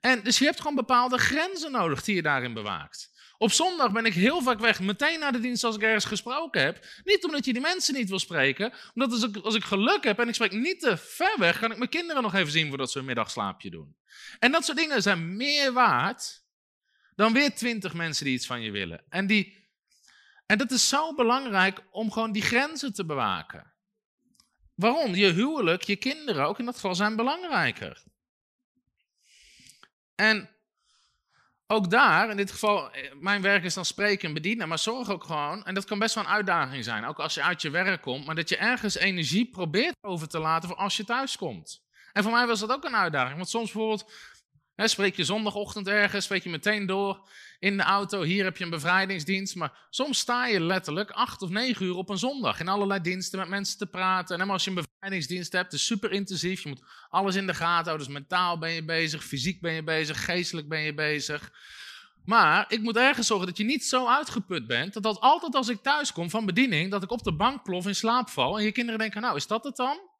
En 0.00 0.22
dus 0.22 0.38
je 0.38 0.44
hebt 0.44 0.60
gewoon 0.60 0.74
bepaalde 0.74 1.18
grenzen 1.18 1.72
nodig 1.72 2.02
die 2.02 2.14
je 2.14 2.22
daarin 2.22 2.54
bewaakt. 2.54 3.12
Op 3.38 3.52
zondag 3.52 3.92
ben 3.92 4.04
ik 4.04 4.14
heel 4.14 4.42
vaak 4.42 4.58
weg, 4.58 4.80
meteen 4.80 5.20
naar 5.20 5.32
de 5.32 5.40
dienst 5.40 5.64
als 5.64 5.76
ik 5.76 5.82
ergens 5.82 6.04
gesproken 6.04 6.62
heb. 6.62 6.86
Niet 7.04 7.24
omdat 7.24 7.44
je 7.44 7.52
die 7.52 7.62
mensen 7.62 7.94
niet 7.94 8.08
wil 8.08 8.18
spreken, 8.18 8.72
omdat 8.94 9.12
als 9.12 9.22
ik, 9.22 9.36
als 9.36 9.54
ik 9.54 9.64
geluk 9.64 10.04
heb 10.04 10.18
en 10.18 10.28
ik 10.28 10.34
spreek 10.34 10.52
niet 10.52 10.80
te 10.80 10.96
ver 10.96 11.34
weg, 11.38 11.58
kan 11.58 11.70
ik 11.70 11.78
mijn 11.78 11.90
kinderen 11.90 12.22
nog 12.22 12.34
even 12.34 12.52
zien 12.52 12.68
voordat 12.68 12.90
ze 12.90 12.98
een 12.98 13.04
middagslaapje 13.04 13.70
doen. 13.70 13.96
En 14.38 14.52
dat 14.52 14.64
soort 14.64 14.78
dingen 14.78 15.02
zijn 15.02 15.36
meer 15.36 15.72
waard 15.72 16.43
dan 17.16 17.32
weer 17.32 17.54
twintig 17.54 17.94
mensen 17.94 18.24
die 18.24 18.34
iets 18.34 18.46
van 18.46 18.60
je 18.60 18.70
willen. 18.70 19.04
En, 19.08 19.26
die, 19.26 19.68
en 20.46 20.58
dat 20.58 20.70
is 20.70 20.88
zo 20.88 21.14
belangrijk 21.14 21.84
om 21.90 22.12
gewoon 22.12 22.32
die 22.32 22.42
grenzen 22.42 22.92
te 22.92 23.04
bewaken. 23.04 23.72
Waarom? 24.74 25.14
Je 25.14 25.32
huwelijk, 25.32 25.82
je 25.82 25.96
kinderen 25.96 26.46
ook 26.46 26.58
in 26.58 26.64
dat 26.64 26.74
geval 26.74 26.94
zijn 26.94 27.16
belangrijker. 27.16 28.02
En 30.14 30.54
ook 31.66 31.90
daar, 31.90 32.30
in 32.30 32.36
dit 32.36 32.50
geval, 32.50 32.92
eh, 32.92 33.12
mijn 33.20 33.42
werk 33.42 33.64
is 33.64 33.74
dan 33.74 33.84
spreken 33.84 34.28
en 34.28 34.34
bedienen, 34.34 34.68
maar 34.68 34.78
zorg 34.78 35.10
ook 35.10 35.24
gewoon, 35.24 35.64
en 35.64 35.74
dat 35.74 35.84
kan 35.84 35.98
best 35.98 36.14
wel 36.14 36.24
een 36.24 36.30
uitdaging 36.30 36.84
zijn, 36.84 37.04
ook 37.04 37.18
als 37.18 37.34
je 37.34 37.42
uit 37.42 37.62
je 37.62 37.70
werk 37.70 38.02
komt, 38.02 38.26
maar 38.26 38.34
dat 38.34 38.48
je 38.48 38.56
ergens 38.56 38.94
energie 38.94 39.50
probeert 39.50 39.96
over 40.00 40.28
te 40.28 40.38
laten 40.38 40.68
voor 40.68 40.78
als 40.78 40.96
je 40.96 41.04
thuis 41.04 41.36
komt. 41.36 41.82
En 42.12 42.22
voor 42.22 42.32
mij 42.32 42.46
was 42.46 42.60
dat 42.60 42.72
ook 42.72 42.84
een 42.84 42.96
uitdaging, 42.96 43.36
want 43.36 43.48
soms 43.48 43.72
bijvoorbeeld 43.72 44.12
Spreek 44.76 45.16
je 45.16 45.24
zondagochtend 45.24 45.88
ergens, 45.88 46.24
spreek 46.24 46.42
je 46.42 46.50
meteen 46.50 46.86
door 46.86 47.28
in 47.58 47.76
de 47.76 47.82
auto. 47.82 48.22
Hier 48.22 48.44
heb 48.44 48.56
je 48.56 48.64
een 48.64 48.70
bevrijdingsdienst. 48.70 49.54
Maar 49.54 49.86
soms 49.90 50.18
sta 50.18 50.46
je 50.46 50.60
letterlijk 50.60 51.10
acht 51.10 51.42
of 51.42 51.50
negen 51.50 51.86
uur 51.86 51.96
op 51.96 52.08
een 52.08 52.18
zondag 52.18 52.60
in 52.60 52.68
allerlei 52.68 53.00
diensten 53.00 53.38
met 53.38 53.48
mensen 53.48 53.78
te 53.78 53.86
praten. 53.86 54.40
En 54.40 54.50
als 54.50 54.64
je 54.64 54.70
een 54.70 54.84
bevrijdingsdienst 54.84 55.52
hebt, 55.52 55.72
is 55.72 55.86
super 55.86 56.12
intensief. 56.12 56.62
Je 56.62 56.68
moet 56.68 56.82
alles 57.08 57.34
in 57.34 57.46
de 57.46 57.54
gaten 57.54 57.84
houden. 57.84 58.06
Dus 58.06 58.16
mentaal 58.16 58.58
ben 58.58 58.70
je 58.70 58.84
bezig, 58.84 59.24
fysiek 59.24 59.60
ben 59.60 59.72
je 59.72 59.82
bezig, 59.82 60.24
geestelijk 60.24 60.68
ben 60.68 60.80
je 60.80 60.94
bezig. 60.94 61.52
Maar 62.24 62.64
ik 62.68 62.80
moet 62.80 62.96
ergens 62.96 63.26
zorgen 63.26 63.46
dat 63.46 63.56
je 63.56 63.64
niet 63.64 63.84
zo 63.84 64.08
uitgeput 64.08 64.66
bent. 64.66 64.92
Dat, 64.92 65.02
dat 65.02 65.20
altijd 65.20 65.54
als 65.54 65.68
ik 65.68 65.82
thuis 65.82 66.12
kom 66.12 66.30
van 66.30 66.46
bediening, 66.46 66.90
dat 66.90 67.02
ik 67.02 67.10
op 67.10 67.22
de 67.22 67.36
bank 67.36 67.62
plof 67.62 67.86
in 67.86 67.94
slaap 67.94 68.28
val. 68.28 68.58
En 68.58 68.64
je 68.64 68.72
kinderen 68.72 69.00
denken, 69.00 69.20
nou 69.20 69.36
is 69.36 69.46
dat 69.46 69.64
het 69.64 69.76
dan? 69.76 70.12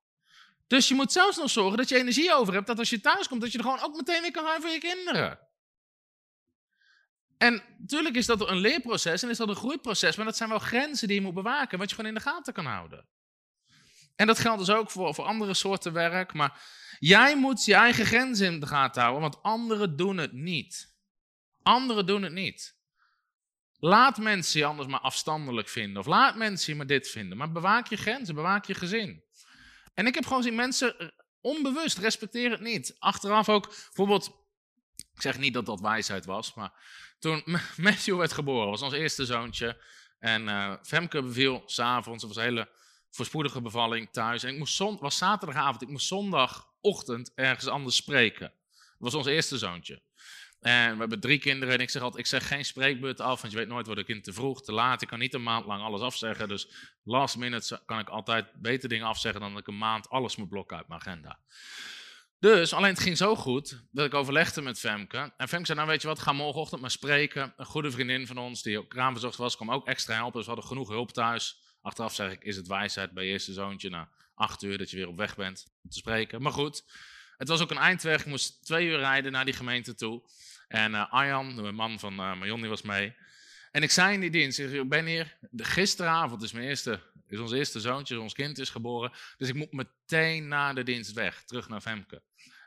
Dus 0.67 0.89
je 0.89 0.95
moet 0.95 1.13
zelfs 1.13 1.37
nog 1.37 1.51
zorgen 1.51 1.77
dat 1.77 1.89
je 1.89 1.97
energie 1.97 2.35
over 2.35 2.55
hebt, 2.55 2.67
dat 2.67 2.79
als 2.79 2.91
je 2.91 3.01
thuis 3.01 3.29
komt, 3.29 3.41
dat 3.41 3.53
je 3.53 3.59
er 3.59 3.65
gewoon 3.65 3.83
ook 3.83 3.97
meteen 3.97 4.23
weer 4.23 4.31
kan 4.31 4.45
gaan 4.45 4.61
voor 4.61 4.71
je 4.71 4.79
kinderen. 4.79 5.39
En 7.39 7.63
natuurlijk 7.79 8.17
is 8.17 8.27
dat 8.27 8.49
een 8.49 8.57
leerproces 8.57 9.23
en 9.23 9.31
is 9.31 9.37
dat 9.37 9.49
een 9.49 9.57
groeiproces, 9.57 10.17
maar 10.17 10.25
dat 10.25 10.37
zijn 10.37 10.49
wel 10.49 10.59
grenzen 10.59 11.09
die 11.09 11.17
je 11.17 11.23
moet 11.23 11.35
bewaken, 11.35 11.79
wat 11.79 11.89
je 11.89 11.95
gewoon 11.95 12.11
in 12.11 12.17
de 12.17 12.25
gaten 12.25 12.53
kan 12.53 12.67
houden. 12.67 13.09
En 14.17 14.27
dat 14.27 14.39
geldt 14.39 14.59
dus 14.59 14.75
ook 14.77 14.91
voor, 14.91 15.15
voor 15.15 15.25
andere 15.25 15.55
soorten 15.55 15.93
werk, 15.93 16.33
maar 16.33 16.63
jij 16.99 17.37
moet 17.37 17.65
je 17.65 17.75
eigen 17.75 18.07
grenzen 18.07 18.47
in 18.53 18.61
de 18.61 18.67
gaten 18.67 19.03
houden, 19.03 19.23
want 19.23 19.43
anderen 19.43 19.97
doen 19.97 20.17
het 20.17 20.33
niet. 20.33 20.97
Anderen 21.63 22.07
doen 22.07 22.23
het 22.23 22.33
niet. 22.33 22.77
Laat 23.79 24.19
mensen 24.19 24.61
je 24.61 24.67
anders 24.67 24.89
maar 24.89 25.01
afstandelijk 25.01 25.69
vinden, 25.69 25.99
of 25.99 26.07
laat 26.07 26.37
mensen 26.37 26.73
je 26.73 26.79
maar 26.79 26.87
dit 26.87 27.09
vinden, 27.09 27.39
maar 27.39 27.53
bewaak 27.53 27.87
je 27.87 27.97
grenzen, 27.97 28.35
bewaak 28.35 28.65
je 28.65 28.75
gezin. 28.75 29.24
En 29.95 30.07
ik 30.07 30.15
heb 30.15 30.25
gewoon 30.25 30.43
gezien, 30.43 30.57
mensen 30.57 30.99
eh, 30.99 31.09
onbewust 31.41 31.99
respecteren 31.99 32.51
het 32.51 32.61
niet. 32.61 32.97
Achteraf 32.99 33.49
ook, 33.49 33.67
bijvoorbeeld, 33.69 34.27
ik 35.15 35.21
zeg 35.21 35.39
niet 35.39 35.55
dat 35.55 35.67
dat 35.67 35.81
wijsheid 35.81 36.25
was, 36.25 36.55
maar 36.55 36.73
toen 37.19 37.43
Matthew 37.77 38.19
werd 38.19 38.33
geboren, 38.33 38.71
was 38.71 38.83
ons 38.83 38.93
eerste 38.93 39.25
zoontje. 39.25 39.83
En 40.19 40.43
uh, 40.43 40.75
Femke 40.83 41.23
beviel 41.23 41.63
s'avonds, 41.67 42.23
het 42.23 42.35
was 42.35 42.43
een 42.43 42.51
hele 42.51 42.69
voorspoedige 43.11 43.61
bevalling 43.61 44.09
thuis. 44.11 44.43
En 44.43 44.53
ik 44.53 44.59
moest 44.59 44.79
was 44.79 45.19
zaterdagavond, 45.19 45.83
ik 45.83 45.89
moest 45.89 46.07
zondagochtend 46.07 47.33
ergens 47.35 47.67
anders 47.67 47.97
spreken. 47.97 48.53
Dat 48.77 49.13
was 49.13 49.15
ons 49.15 49.27
eerste 49.27 49.59
zoontje. 49.59 50.03
En 50.65 50.93
we 50.93 50.99
hebben 50.99 51.21
drie 51.21 51.39
kinderen 51.39 51.75
en 51.75 51.81
ik 51.81 51.91
zeg 51.91 52.03
altijd, 52.03 52.21
ik 52.23 52.29
zeg 52.29 52.49
geen 52.49 52.65
spreekbeurt 52.65 53.21
af, 53.21 53.41
want 53.41 53.53
je 53.53 53.59
weet 53.59 53.69
nooit, 53.69 53.87
wordt 53.87 54.01
een 54.01 54.07
kind 54.07 54.25
te 54.25 54.33
vroeg, 54.33 54.63
te 54.63 54.73
laat. 54.73 55.03
Ik 55.03 55.09
kan 55.09 55.19
niet 55.19 55.35
een 55.35 55.43
maand 55.43 55.67
lang 55.67 55.83
alles 55.83 56.01
afzeggen, 56.01 56.49
dus 56.49 56.69
last 57.03 57.37
minute 57.37 57.83
kan 57.87 57.99
ik 57.99 58.09
altijd 58.09 58.53
beter 58.55 58.89
dingen 58.89 59.07
afzeggen 59.07 59.41
dan 59.41 59.51
dat 59.51 59.61
ik 59.61 59.67
een 59.67 59.79
maand 59.79 60.09
alles 60.09 60.37
moet 60.37 60.49
blokken 60.49 60.77
uit 60.77 60.89
mijn 60.89 61.01
agenda. 61.01 61.39
Dus, 62.39 62.73
alleen 62.73 62.91
het 62.91 63.01
ging 63.01 63.17
zo 63.17 63.37
goed, 63.37 63.83
dat 63.91 64.07
ik 64.07 64.15
overlegde 64.15 64.63
met 64.63 64.79
Femke. 64.79 65.33
En 65.37 65.49
Femke 65.49 65.67
zei, 65.67 65.79
nou 65.79 65.91
weet 65.91 66.03
je 66.03 66.09
wat, 66.09 66.19
ga 66.19 66.33
morgenochtend 66.33 66.81
maar 66.81 66.91
spreken. 66.91 67.55
Een 67.57 67.67
goede 67.67 67.91
vriendin 67.91 68.27
van 68.27 68.39
ons, 68.39 68.63
die 68.63 68.79
ook 68.79 68.89
kraamverzorgd 68.89 69.37
was, 69.37 69.57
kwam 69.57 69.71
ook 69.71 69.87
extra 69.87 70.15
helpen. 70.15 70.33
Dus 70.33 70.45
we 70.45 70.53
hadden 70.53 70.69
genoeg 70.69 70.89
hulp 70.89 71.13
thuis. 71.13 71.61
Achteraf 71.83 72.15
zeg 72.15 72.33
ik, 72.33 72.43
is 72.43 72.57
het 72.57 72.67
wijsheid 72.67 73.13
bij 73.13 73.25
je 73.25 73.31
eerste 73.31 73.53
zoontje 73.53 73.91
na 73.91 74.09
acht 74.35 74.63
uur 74.63 74.79
dat 74.79 74.91
je 74.91 74.97
weer 74.97 75.09
op 75.09 75.17
weg 75.17 75.37
bent 75.37 75.67
om 75.83 75.91
te 75.91 75.99
spreken. 75.99 76.43
Maar 76.43 76.53
goed, 76.53 76.85
het 77.37 77.49
was 77.49 77.61
ook 77.61 77.71
een 77.71 77.77
eindweg. 77.77 78.21
Ik 78.21 78.27
moest 78.27 78.65
twee 78.65 78.87
uur 78.87 78.99
rijden 78.99 79.33
naar 79.33 79.45
die 79.45 79.55
gemeente 79.55 79.95
toe. 79.95 80.23
En 80.69 80.93
uh, 80.93 81.13
Arjan, 81.13 81.57
de 81.57 81.73
man 81.73 81.99
van 81.99 82.13
uh, 82.13 82.19
Marion, 82.19 82.61
die 82.61 82.69
was 82.69 82.83
mee. 82.83 83.15
En 83.71 83.83
ik 83.83 83.91
zei 83.91 84.15
in 84.15 84.21
die 84.21 84.31
dienst, 84.31 84.59
ik 84.59 84.89
ben 84.89 85.07
hier, 85.07 85.37
gisteravond 85.57 86.43
is, 86.43 86.53
mijn 86.53 86.67
eerste, 86.67 87.01
is 87.29 87.39
ons 87.39 87.53
eerste 87.53 87.81
zoontje, 87.81 88.21
ons 88.21 88.33
kind 88.33 88.59
is 88.59 88.71
geboren. 88.71 89.13
Dus 89.37 89.49
ik 89.49 89.55
moet 89.55 89.73
meteen 89.73 90.49
na 90.49 90.73
de 90.73 90.83
dienst 90.83 91.13
weg, 91.13 91.43
terug 91.45 91.69
naar 91.69 91.81
Femke. 91.81 92.23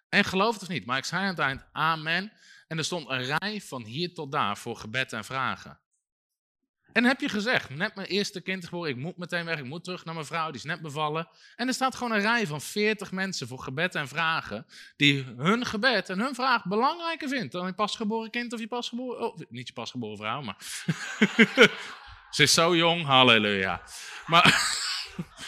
En 0.10 0.24
geloof 0.24 0.54
het 0.54 0.62
of 0.62 0.70
niet, 0.70 0.86
maar 0.86 0.98
ik 0.98 1.06
zei 1.06 1.22
aan 1.22 1.28
het 1.28 1.39
eind, 1.39 1.66
amen. 1.72 2.32
En 2.68 2.78
er 2.78 2.84
stond 2.84 3.10
een 3.10 3.38
rij 3.38 3.62
van 3.62 3.84
hier 3.84 4.14
tot 4.14 4.32
daar 4.32 4.58
voor 4.58 4.78
gebed 4.78 5.14
en 5.14 5.26
vragen. 5.26 5.80
En 6.98 7.04
heb 7.04 7.22
je 7.22 7.30
gezegd, 7.30 7.70
net 7.70 7.95
mijn 7.95 8.08
eerste 8.08 8.41
kind 8.41 8.66
geboren, 8.66 8.89
ik 8.89 8.95
moet 8.95 9.18
meteen 9.18 9.45
weg, 9.45 9.60
ik 9.60 9.66
moet 9.66 9.84
terug 9.84 10.06
naar 10.06 10.14
mijn 10.14 10.26
vrouw, 10.26 10.45
die 10.45 10.56
is 10.56 10.64
net 10.64 10.82
bevallen. 10.82 11.28
En 11.56 11.68
er 11.68 11.74
staat 11.74 11.95
gewoon 11.95 12.12
een 12.12 12.22
rij 12.22 12.48
van 12.48 12.62
40 12.62 13.12
mensen 13.12 13.48
voor 13.48 13.60
gebed 13.60 13.95
en 13.95 14.08
vragen, 14.08 14.66
die 14.95 15.24
hun 15.24 15.66
gebed 15.66 16.10
en 16.10 16.20
hun 16.20 16.36
vraag 16.36 16.66
belangrijker 16.66 17.30
vindt 17.30 17.52
dan 17.52 17.66
je 17.66 17.74
pasgeboren 17.74 18.30
kind 18.30 18.54
of 18.54 18.60
je 18.60 18.68
pasgeboren, 18.68 19.20
oh, 19.20 19.39
niet 19.50 19.68
je 19.68 19.74
pasgeboren 19.74 20.18
vrouw, 20.18 20.41
maar 20.41 20.58
ze 22.36 22.43
is 22.43 22.54
zo 22.54 22.76
jong, 22.76 23.06
halleluja. 23.06 23.82
Maar 24.26 24.45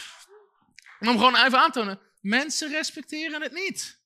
om 1.00 1.18
gewoon 1.18 1.36
even 1.36 1.58
aan 1.58 1.70
te 1.70 1.78
tonen, 1.78 2.00
mensen 2.20 2.70
respecteren 2.70 3.42
het 3.42 3.52
niet. 3.52 4.00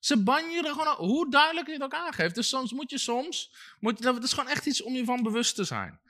Ze 0.00 0.22
banjen 0.22 0.64
er 0.64 0.72
gewoon, 0.72 0.94
hoe 0.94 1.30
duidelijk 1.30 1.66
je 1.66 1.72
het 1.72 1.82
ook 1.82 1.94
aangeeft. 1.94 2.34
Dus 2.34 2.48
soms 2.48 2.72
moet 2.72 2.90
je 2.90 2.98
soms, 2.98 3.54
moet 3.80 3.98
je, 3.98 4.04
dat 4.04 4.22
is 4.22 4.32
gewoon 4.32 4.50
echt 4.50 4.66
iets 4.66 4.82
om 4.82 4.94
je 4.94 5.04
van 5.04 5.22
bewust 5.22 5.54
te 5.54 5.64
zijn. 5.64 6.00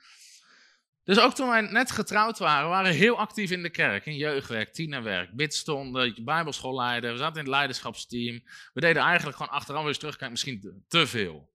Dus 1.09 1.19
ook 1.19 1.33
toen 1.33 1.49
wij 1.49 1.61
net 1.61 1.91
getrouwd 1.91 2.37
waren, 2.37 2.69
waren 2.69 2.91
we 2.91 2.97
heel 2.97 3.17
actief 3.17 3.51
in 3.51 3.61
de 3.61 3.69
kerk, 3.69 4.05
in 4.05 4.15
jeugdwerk, 4.15 4.73
tienerwerk, 4.73 5.31
bidstonden, 5.31 6.23
bijbelschoolleider, 6.23 7.11
we 7.11 7.17
zaten 7.17 7.33
in 7.33 7.39
het 7.39 7.49
leiderschapsteam. 7.49 8.43
We 8.73 8.81
deden 8.81 9.01
eigenlijk 9.01 9.37
gewoon 9.37 9.51
achteraf 9.51 9.83
weer 9.83 9.97
terugkijken 9.97 10.31
misschien 10.31 10.83
te, 10.87 11.07
veel. 11.07 11.49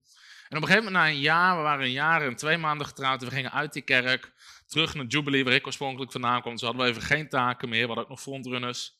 En 0.48 0.56
op 0.56 0.62
een 0.62 0.68
gegeven 0.68 0.84
moment, 0.84 1.04
na 1.04 1.08
een 1.08 1.20
jaar, 1.20 1.56
we 1.56 1.62
waren 1.62 1.84
een 1.84 1.92
jaar 1.92 2.22
en 2.22 2.36
twee 2.36 2.58
maanden 2.58 2.86
getrouwd, 2.86 3.22
en 3.22 3.28
we 3.28 3.34
gingen 3.34 3.52
uit 3.52 3.72
die 3.72 3.82
kerk, 3.82 4.32
terug 4.66 4.94
naar 4.94 5.06
Jubilee, 5.06 5.44
waar 5.44 5.52
ik 5.52 5.66
oorspronkelijk 5.66 6.12
vandaan 6.12 6.40
kwam. 6.40 6.58
Ze 6.58 6.64
hadden 6.64 6.84
we 6.84 6.90
even 6.90 7.02
geen 7.02 7.28
taken 7.28 7.68
meer, 7.68 7.80
we 7.80 7.86
hadden 7.86 8.04
ook 8.04 8.10
nog 8.10 8.20
frontrunners. 8.20 8.92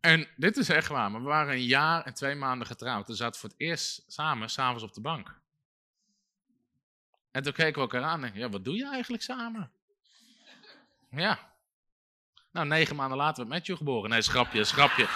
En 0.00 0.28
dit 0.36 0.56
is 0.56 0.68
echt 0.68 0.88
waar, 0.88 1.10
maar 1.10 1.20
we 1.20 1.28
waren 1.28 1.52
een 1.52 1.64
jaar 1.64 2.04
en 2.04 2.14
twee 2.14 2.34
maanden 2.34 2.66
getrouwd. 2.66 3.06
We 3.06 3.14
zaten 3.14 3.40
voor 3.40 3.48
het 3.48 3.60
eerst 3.60 4.04
samen, 4.06 4.50
s'avonds 4.50 4.84
op 4.84 4.94
de 4.94 5.00
bank. 5.00 5.40
En 7.30 7.42
toen 7.42 7.52
keken 7.52 7.74
we 7.74 7.80
elkaar 7.80 8.02
aan 8.02 8.24
en 8.24 8.34
ja, 8.34 8.48
wat 8.48 8.64
doe 8.64 8.76
je 8.76 8.88
eigenlijk 8.88 9.22
samen? 9.22 9.72
Ja. 11.10 11.52
Nou, 12.52 12.66
negen 12.66 12.96
maanden 12.96 13.18
later 13.18 13.36
werd 13.36 13.48
Matthew 13.48 13.76
geboren. 13.76 14.10
Nee, 14.10 14.22
schrapje, 14.22 14.64
schrapje. 14.64 15.08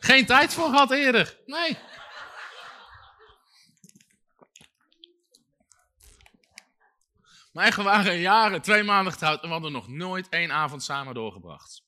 Geen 0.00 0.26
tijd 0.26 0.54
voor 0.54 0.70
gehad 0.70 0.90
eerder. 0.90 1.38
Nee. 1.46 1.78
Maar 7.52 7.64
echt, 7.66 7.76
we 7.76 7.82
waren 7.82 8.18
jaren, 8.18 8.62
twee 8.62 8.82
maanden 8.82 9.12
getrouwd 9.12 9.42
en 9.42 9.46
we 9.46 9.52
hadden 9.52 9.72
nog 9.72 9.88
nooit 9.88 10.28
één 10.28 10.52
avond 10.52 10.82
samen 10.82 11.14
doorgebracht. 11.14 11.82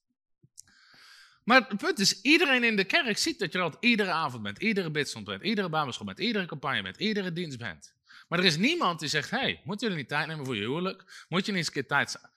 Maar 1.45 1.69
het 1.69 1.79
punt 1.79 1.99
is, 1.99 2.21
iedereen 2.21 2.65
in 2.65 2.77
de 2.77 2.85
kerk 2.85 3.19
ziet 3.19 3.39
dat 3.39 3.53
je 3.53 3.59
altijd 3.59 3.85
iedere 3.85 4.11
avond 4.11 4.43
bent, 4.43 4.59
iedere 4.59 4.91
bidstond 4.91 5.25
bent, 5.25 5.43
iedere 5.43 5.69
babelschool 5.69 6.07
bent, 6.07 6.19
iedere 6.19 6.47
campagne 6.47 6.83
bent, 6.83 6.97
iedere 6.97 7.33
dienst 7.33 7.59
bent. 7.59 7.95
Maar 8.29 8.39
er 8.39 8.45
is 8.45 8.57
niemand 8.57 9.01
die 9.01 9.09
zegt, 9.09 9.31
hey, 9.31 9.61
moet 9.65 9.81
jullie 9.81 9.97
niet 9.97 10.09
tijd 10.09 10.27
nemen 10.27 10.45
voor 10.45 10.57
je 10.57 10.61
huwelijk? 10.61 11.25
Moet 11.29 11.47
je 11.47 11.53
niet 11.53 11.59
eens 11.59 11.67
een 11.67 11.73
keer 11.73 11.87
tijd... 11.87 12.33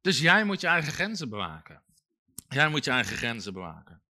Dus 0.00 0.18
jij 0.20 0.44
moet 0.44 0.60
je 0.60 0.66
eigen 0.66 0.92
grenzen 0.92 1.28
bewaken. 1.28 1.82
Jij 2.48 2.68
moet 2.68 2.84
je 2.84 2.90
eigen 2.90 3.16
grenzen 3.16 3.52
bewaken. 3.52 4.02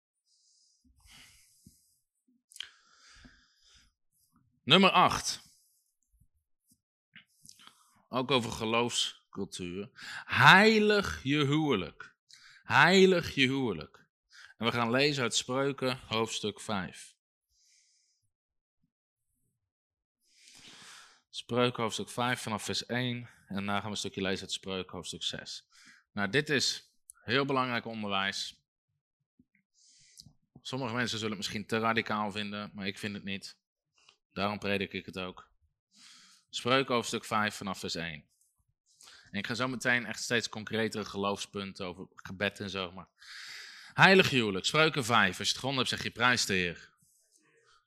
Nummer 4.64 4.90
8. 4.90 5.42
Ook 8.10 8.32
over 8.32 8.52
geloofscultuur. 8.52 9.90
Heilig 10.26 11.24
je 11.24 11.38
huwelijk. 11.38 12.16
Heilig 12.64 13.36
je 13.36 13.48
huwelijk. 13.48 14.07
En 14.58 14.66
we 14.66 14.72
gaan 14.72 14.92
lezen 14.92 15.24
uit 15.24 15.36
Spreuken, 15.36 16.00
hoofdstuk 16.08 16.60
5. 16.60 17.16
Spreuken, 21.30 21.84
hoofdstuk 21.84 22.10
5, 22.10 22.42
vanaf 22.42 22.64
vers 22.64 22.86
1. 22.86 23.30
En 23.48 23.56
daarna 23.56 23.74
gaan 23.74 23.84
we 23.84 23.90
een 23.90 23.98
stukje 23.98 24.22
lezen 24.22 24.42
uit 24.42 24.52
Spreuken, 24.52 24.92
hoofdstuk 24.92 25.24
6. 25.24 25.68
Nou, 26.12 26.30
dit 26.30 26.50
is 26.50 26.92
heel 27.24 27.46
belangrijk 27.46 27.86
onderwijs. 27.86 28.62
Sommige 30.62 30.94
mensen 30.94 31.18
zullen 31.18 31.38
het 31.38 31.46
misschien 31.46 31.66
te 31.66 31.80
radicaal 31.80 32.32
vinden, 32.32 32.72
maar 32.74 32.88
ik 32.88 33.00
vind 33.00 33.14
het 33.14 33.24
niet. 33.24 33.58
Daarom 34.34 34.60
predik 34.60 34.94
ik 34.94 35.06
het 35.06 35.20
ook. 35.20 35.50
Spreuk 36.50 36.88
hoofdstuk 36.88 37.26
5 37.26 37.56
vanaf 37.56 37.80
vers 37.80 37.96
1. 37.96 38.26
En 39.32 39.38
ik 39.40 39.48
ga 39.48 39.54
zo 39.54 39.68
meteen 39.68 40.06
echt 40.06 40.22
steeds 40.22 40.50
concretere 40.50 41.06
geloofspunten 41.06 41.86
over 41.86 42.08
gebed 42.16 42.60
en 42.60 42.70
zo. 42.70 42.92
Maar... 42.92 43.08
Heilig 43.98 44.30
huwelijk, 44.30 44.66
spreuken 44.66 45.06
5. 45.06 45.28
Als 45.28 45.38
je 45.38 45.44
het 45.44 45.54
gevonden 45.54 45.78
hebt, 45.78 45.90
zeg 45.90 46.04
je 46.04 46.10
prijs 46.10 46.46
de 46.46 46.54
Heer. 46.54 46.90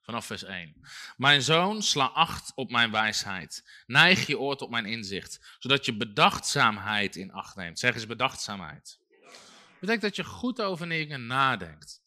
Vanaf 0.02 0.26
vers 0.26 0.44
1. 0.44 0.74
Mijn 1.16 1.42
zoon, 1.42 1.82
sla 1.82 2.04
acht 2.04 2.52
op 2.54 2.70
mijn 2.70 2.90
wijsheid. 2.90 3.82
Neig 3.86 4.26
je 4.26 4.38
oor 4.38 4.56
tot 4.56 4.70
mijn 4.70 4.86
inzicht. 4.86 5.56
Zodat 5.58 5.84
je 5.84 5.96
bedachtzaamheid 5.96 7.16
in 7.16 7.32
acht 7.32 7.56
neemt. 7.56 7.78
Zeg 7.78 7.94
eens 7.94 8.06
bedachtzaamheid. 8.06 8.98
Dat 9.20 9.80
betekent 9.80 10.02
dat 10.02 10.16
je 10.16 10.24
goed 10.24 10.62
over 10.62 10.88
dingen 10.88 11.26
nadenkt. 11.26 12.00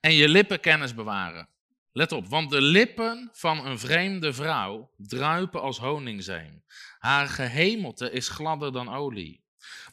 En 0.00 0.12
je 0.12 0.28
lippen 0.28 0.60
kennis 0.60 0.94
bewaren. 0.94 1.48
Let 1.92 2.12
op, 2.12 2.28
want 2.28 2.50
de 2.50 2.60
lippen 2.60 3.30
van 3.32 3.66
een 3.66 3.78
vreemde 3.78 4.32
vrouw 4.32 4.90
druipen 4.96 5.60
als 5.60 5.78
honingzeem. 5.78 6.64
Haar 6.98 7.28
gehemelte 7.28 8.10
is 8.10 8.28
gladder 8.28 8.72
dan 8.72 8.94
olie. 8.94 9.44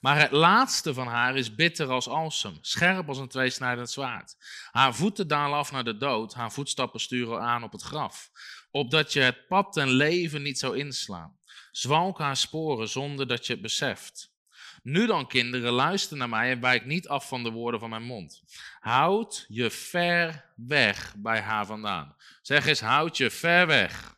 Maar 0.01 0.20
het 0.20 0.32
laatste 0.32 0.93
van 0.93 1.07
haar 1.07 1.36
is 1.36 1.55
bitter 1.55 1.88
als 1.89 2.07
alsem, 2.07 2.57
scherp 2.61 3.07
als 3.07 3.18
een 3.18 3.28
tweesnijdend 3.28 3.89
zwaard. 3.89 4.36
Haar 4.72 4.95
voeten 4.95 5.28
dalen 5.28 5.57
af 5.57 5.72
naar 5.72 5.84
de 5.84 5.97
dood, 5.97 6.34
haar 6.34 6.51
voetstappen 6.51 6.99
sturen 6.99 7.41
aan 7.41 7.63
op 7.63 7.72
het 7.72 7.82
graf. 7.82 8.32
Opdat 8.72 9.13
je 9.13 9.20
het 9.20 9.47
pad 9.47 9.78
en 9.78 9.88
leven 9.88 10.41
niet 10.41 10.59
zou 10.59 10.78
inslaan. 10.78 11.38
Zwalk 11.72 12.20
haar 12.20 12.38
sporen 12.38 12.89
zonder 12.89 13.28
dat 13.28 13.47
je 13.47 13.53
het 13.53 13.61
beseft. 13.61 14.36
Nu 14.84 15.07
dan, 15.07 15.28
kinderen, 15.28 15.72
luister 15.72 16.18
naar 16.18 16.30
mij 16.30 16.51
en 16.51 16.61
wijk 16.61 16.86
niet 16.86 17.07
af 17.07 17.28
van 17.28 17.43
de 17.43 17.49
woorden 17.49 17.80
van 17.80 17.89
mijn 17.89 18.03
mond. 18.03 18.43
Houd 18.80 19.45
je 19.47 19.70
ver 19.70 20.45
weg 20.55 21.13
bij 21.18 21.41
haar 21.41 21.65
vandaan. 21.65 22.15
Zeg 22.41 22.65
eens, 22.65 22.80
houd 22.80 23.18
je 23.18 23.32
ver 23.32 23.68
weg. 23.68 24.15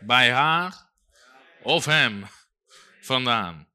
Bij 0.00 0.32
haar 0.32 0.90
of 1.62 1.84
hem 1.84 2.26
vandaan. 3.00 3.68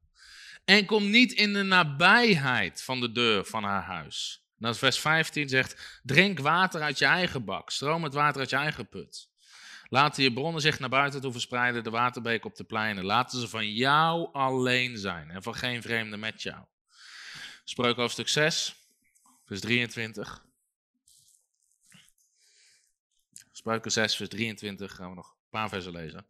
En 0.70 0.86
kom 0.86 1.10
niet 1.10 1.32
in 1.32 1.52
de 1.52 1.62
nabijheid 1.62 2.82
van 2.82 3.00
de 3.00 3.12
deur 3.12 3.44
van 3.44 3.64
haar 3.64 3.82
huis. 3.82 4.44
En 4.58 4.76
vers 4.76 4.98
15 4.98 5.48
zegt, 5.48 6.00
drink 6.02 6.38
water 6.38 6.82
uit 6.82 6.98
je 6.98 7.04
eigen 7.04 7.44
bak, 7.44 7.70
stroom 7.70 8.04
het 8.04 8.14
water 8.14 8.40
uit 8.40 8.50
je 8.50 8.56
eigen 8.56 8.88
put. 8.88 9.28
Laten 9.88 10.22
je 10.22 10.32
bronnen 10.32 10.60
zich 10.60 10.78
naar 10.78 10.88
buiten 10.88 11.20
toe 11.20 11.32
verspreiden, 11.32 11.84
de 11.84 11.90
waterbeek 11.90 12.44
op 12.44 12.56
de 12.56 12.64
pleinen. 12.64 13.04
Laten 13.04 13.40
ze 13.40 13.48
van 13.48 13.72
jou 13.72 14.32
alleen 14.32 14.98
zijn 14.98 15.30
en 15.30 15.42
van 15.42 15.54
geen 15.54 15.82
vreemde 15.82 16.16
met 16.16 16.42
jou. 16.42 16.64
Spreuk 17.64 17.96
hoofdstuk 17.96 18.28
6, 18.28 18.74
vers 19.46 19.60
23. 19.60 20.44
Spreuken 23.52 23.92
6, 23.92 24.16
vers 24.16 24.28
23, 24.28 24.94
gaan 24.94 25.08
we 25.08 25.14
nog 25.14 25.28
een 25.28 25.50
paar 25.50 25.68
versen 25.68 25.92
lezen. 25.92 26.26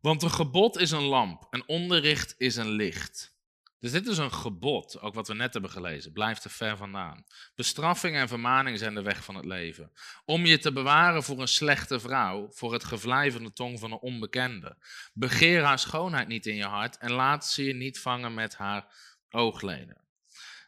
Want 0.00 0.22
een 0.22 0.30
gebod 0.30 0.76
is 0.76 0.90
een 0.90 1.02
lamp, 1.02 1.46
een 1.50 1.68
onderricht 1.68 2.34
is 2.38 2.56
een 2.56 2.70
licht. 2.70 3.34
Dus 3.80 3.92
dit 3.92 4.06
is 4.06 4.18
een 4.18 4.32
gebod, 4.32 5.00
ook 5.00 5.14
wat 5.14 5.28
we 5.28 5.34
net 5.34 5.52
hebben 5.52 5.70
gelezen. 5.70 6.12
Blijf 6.12 6.44
er 6.44 6.50
ver 6.50 6.76
vandaan. 6.76 7.24
Bestraffing 7.54 8.16
en 8.16 8.28
vermaning 8.28 8.78
zijn 8.78 8.94
de 8.94 9.02
weg 9.02 9.24
van 9.24 9.34
het 9.34 9.44
leven. 9.44 9.92
Om 10.24 10.46
je 10.46 10.58
te 10.58 10.72
bewaren 10.72 11.22
voor 11.22 11.40
een 11.40 11.48
slechte 11.48 12.00
vrouw, 12.00 12.48
voor 12.50 12.72
het 12.72 12.84
gevlei 12.84 13.30
van 13.30 13.44
de 13.44 13.52
tong 13.52 13.78
van 13.78 13.92
een 13.92 13.98
onbekende. 13.98 14.76
Begeer 15.12 15.62
haar 15.62 15.78
schoonheid 15.78 16.28
niet 16.28 16.46
in 16.46 16.56
je 16.56 16.66
hart 16.66 16.98
en 16.98 17.12
laat 17.12 17.46
ze 17.46 17.64
je 17.64 17.74
niet 17.74 18.00
vangen 18.00 18.34
met 18.34 18.56
haar 18.56 18.94
oogleden. 19.30 20.00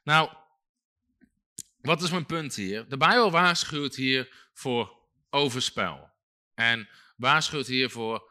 Nou, 0.02 0.30
wat 1.80 2.02
is 2.02 2.11
mijn 2.11 2.26
punt 2.26 2.54
hier? 2.54 2.88
De 2.88 2.96
Bijbel 2.96 3.30
waarschuwt 3.30 3.94
hier 3.94 4.48
voor 4.52 4.98
overspel. 5.30 6.11
En 6.54 6.88
waarschuwt 7.16 7.66
hier 7.66 7.90
voor 7.90 8.30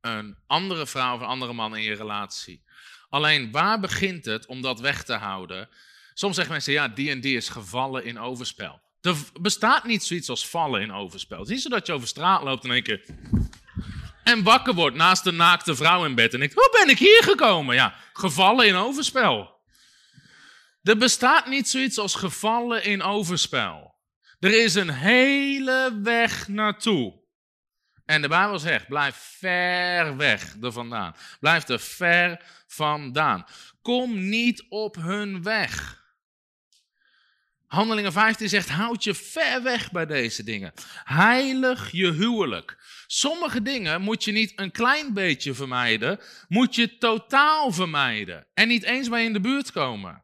een 0.00 0.38
andere 0.46 0.86
vrouw 0.86 1.14
of 1.14 1.20
een 1.20 1.26
andere 1.26 1.52
man 1.52 1.76
in 1.76 1.82
je 1.82 1.94
relatie. 1.94 2.64
Alleen 3.08 3.50
waar 3.50 3.80
begint 3.80 4.24
het 4.24 4.46
om 4.46 4.62
dat 4.62 4.80
weg 4.80 5.04
te 5.04 5.14
houden? 5.14 5.68
Soms 6.14 6.34
zeggen 6.34 6.52
mensen, 6.52 6.72
ja, 6.72 6.88
die 6.88 7.10
en 7.10 7.20
die 7.20 7.36
is 7.36 7.48
gevallen 7.48 8.04
in 8.04 8.18
overspel. 8.18 8.80
Er 9.00 9.16
bestaat 9.40 9.84
niet 9.84 10.04
zoiets 10.04 10.28
als 10.28 10.48
vallen 10.48 10.80
in 10.80 10.92
overspel. 10.92 11.38
Het 11.38 11.46
is 11.46 11.52
niet 11.52 11.62
zo 11.62 11.68
dat 11.68 11.86
je 11.86 11.92
over 11.92 12.08
straat 12.08 12.42
loopt 12.42 12.64
en 12.64 12.70
één 12.70 12.82
keer... 12.82 13.04
En 14.24 14.42
wakker 14.42 14.74
wordt 14.74 14.96
naast 14.96 15.26
een 15.26 15.36
naakte 15.36 15.76
vrouw 15.76 16.04
in 16.04 16.14
bed 16.14 16.32
en 16.32 16.38
denkt, 16.38 16.54
hoe 16.54 16.78
ben 16.80 16.90
ik 16.90 16.98
hier 16.98 17.22
gekomen? 17.22 17.74
Ja, 17.74 17.94
gevallen 18.12 18.66
in 18.66 18.74
overspel. 18.74 19.54
Er 20.82 20.96
bestaat 20.96 21.46
niet 21.46 21.68
zoiets 21.68 21.98
als 21.98 22.14
gevallen 22.14 22.84
in 22.84 23.02
overspel. 23.02 23.94
Er 24.40 24.62
is 24.62 24.74
een 24.74 24.90
hele 24.90 26.00
weg 26.02 26.48
naartoe. 26.48 27.14
En 28.06 28.22
de 28.22 28.28
Bijbel 28.28 28.58
zegt, 28.58 28.88
blijf 28.88 29.16
ver 29.38 30.16
weg 30.16 30.54
er 30.62 30.72
vandaan. 30.72 31.14
Blijf 31.40 31.68
er 31.68 31.80
ver 31.80 32.40
vandaan. 32.66 33.46
Kom 33.82 34.28
niet 34.28 34.64
op 34.68 34.96
hun 34.96 35.42
weg. 35.42 36.04
Handelingen 37.66 38.12
15 38.12 38.48
zegt, 38.48 38.68
houd 38.68 39.04
je 39.04 39.14
ver 39.14 39.62
weg 39.62 39.90
bij 39.90 40.06
deze 40.06 40.44
dingen. 40.44 40.72
Heilig 41.04 41.90
je 41.90 42.12
huwelijk. 42.12 42.76
Sommige 43.06 43.62
dingen 43.62 44.00
moet 44.00 44.24
je 44.24 44.32
niet 44.32 44.52
een 44.56 44.70
klein 44.70 45.12
beetje 45.14 45.54
vermijden, 45.54 46.20
moet 46.48 46.74
je 46.74 46.98
totaal 46.98 47.72
vermijden. 47.72 48.46
En 48.54 48.68
niet 48.68 48.82
eens 48.82 49.08
bij 49.08 49.24
in 49.24 49.32
de 49.32 49.40
buurt 49.40 49.72
komen. 49.72 50.22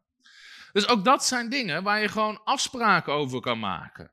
Dus 0.72 0.88
ook 0.88 1.04
dat 1.04 1.24
zijn 1.24 1.48
dingen 1.48 1.82
waar 1.82 2.00
je 2.00 2.08
gewoon 2.08 2.40
afspraken 2.44 3.12
over 3.12 3.40
kan 3.40 3.58
maken. 3.58 4.10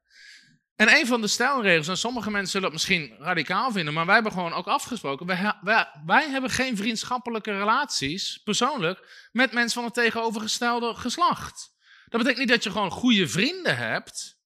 En 0.80 0.96
een 0.96 1.08
van 1.08 1.22
de 1.22 1.28
stelregels, 1.28 1.88
en 1.88 1.98
sommige 1.98 2.32
mensen 2.32 2.52
zullen 2.52 2.66
het 2.66 2.74
misschien 2.74 3.16
radicaal 3.20 3.72
vinden, 3.72 3.94
maar 3.94 4.06
wij 4.06 4.14
hebben 4.14 4.32
gewoon 4.32 4.54
ook 4.54 4.68
afgesproken, 4.68 5.26
wij, 5.26 5.54
wij, 5.62 5.88
wij, 6.06 6.30
hebben 6.30 6.50
geen 6.50 6.78
vriendschappelijke 6.78 7.52
relaties, 7.52 8.42
persoonlijk, 8.44 9.28
met 9.32 9.52
mensen 9.52 9.74
van 9.74 9.84
het 9.84 9.94
tegenovergestelde 9.94 10.94
geslacht. 10.96 11.72
Dat 12.08 12.20
betekent 12.22 12.38
niet 12.38 12.48
dat 12.50 12.64
je 12.64 12.72
gewoon 12.72 12.92
goede 12.92 13.28
vrienden 13.28 13.78
hebt. 13.78 14.40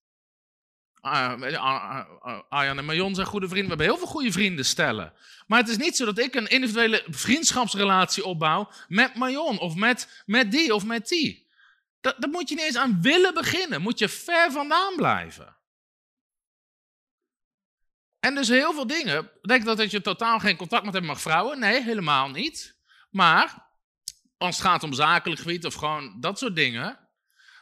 Uh, 1.01 1.33
Arjan 2.49 2.77
en 2.77 2.85
Marion 2.85 3.15
zijn 3.15 3.27
goede 3.27 3.47
vrienden, 3.47 3.77
we 3.77 3.83
hebben 3.83 3.95
heel 3.95 4.05
veel 4.05 4.15
goede 4.15 4.31
vrienden 4.31 4.65
stellen. 4.65 5.13
Maar 5.47 5.59
het 5.59 5.69
is 5.69 5.77
niet 5.77 5.95
zo 5.95 6.05
dat 6.05 6.19
ik 6.19 6.35
een 6.35 6.47
individuele 6.47 7.03
vriendschapsrelatie 7.09 8.25
opbouw 8.25 8.71
met 8.87 9.15
Marion, 9.15 9.59
of 9.59 9.75
met, 9.75 10.23
met 10.25 10.51
die, 10.51 10.75
of 10.75 10.85
met 10.85 11.07
die. 11.07 11.49
Dat, 12.01 12.15
dat 12.19 12.31
moet 12.31 12.49
je 12.49 12.55
niet 12.55 12.65
eens 12.65 12.77
aan 12.77 13.01
willen 13.01 13.33
beginnen, 13.33 13.81
moet 13.81 13.99
je 13.99 14.09
ver 14.09 14.51
vandaan 14.51 14.95
blijven. 14.95 15.61
En 18.23 18.35
dus 18.35 18.47
heel 18.47 18.73
veel 18.73 18.87
dingen. 18.87 19.29
Denk 19.41 19.65
dat 19.65 19.91
je 19.91 20.01
totaal 20.01 20.39
geen 20.39 20.55
contact 20.55 20.83
met 20.83 20.93
hebben 20.93 21.11
met 21.11 21.21
vrouwen? 21.21 21.59
Nee, 21.59 21.83
helemaal 21.83 22.29
niet. 22.29 22.77
Maar 23.09 23.71
als 24.37 24.57
het 24.57 24.65
gaat 24.65 24.83
om 24.83 24.93
zakelijk 24.93 25.41
gebied 25.41 25.65
of 25.65 25.73
gewoon 25.73 26.19
dat 26.19 26.39
soort 26.39 26.55
dingen. 26.55 26.99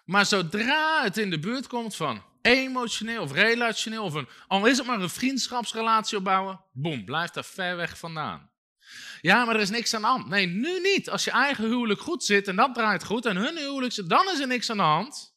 Maar 0.06 0.26
zodra 0.26 1.04
het 1.04 1.18
in 1.18 1.30
de 1.30 1.40
buurt 1.40 1.68
komt 1.68 1.96
van 1.96 2.24
emotioneel 2.42 3.22
of 3.22 3.32
relationeel, 3.32 4.04
of 4.04 4.14
een, 4.14 4.28
al 4.48 4.66
is 4.66 4.78
het 4.78 4.88
maar 4.88 5.02
een 5.02 5.10
vriendschapsrelatie 5.10 6.18
opbouwen, 6.18 6.62
boem, 6.72 7.06
blijf 7.06 7.30
daar 7.30 7.46
ver 7.46 7.76
weg 7.76 7.98
vandaan. 7.98 8.50
Ja, 9.22 9.46
maar 9.46 9.56
er 9.56 9.62
is 9.62 9.70
niks 9.70 9.94
aan 9.94 10.02
de 10.02 10.08
hand. 10.08 10.28
Nee, 10.28 10.46
nu 10.46 10.80
niet. 10.80 11.10
Als 11.10 11.24
je 11.24 11.32
eigen 11.32 11.64
huwelijk 11.64 12.02
goed 12.02 12.24
zit 12.24 12.48
en 12.48 12.56
dat 12.56 12.74
draait 12.74 13.04
goed 13.04 13.26
en 13.26 13.36
hun 13.36 13.58
huwelijk 13.58 13.94
zit, 13.94 14.10
dan 14.10 14.30
is 14.32 14.40
er 14.40 14.48
niks 14.48 14.70
aan 14.70 14.78
de 14.78 14.84
hand. 14.84 15.31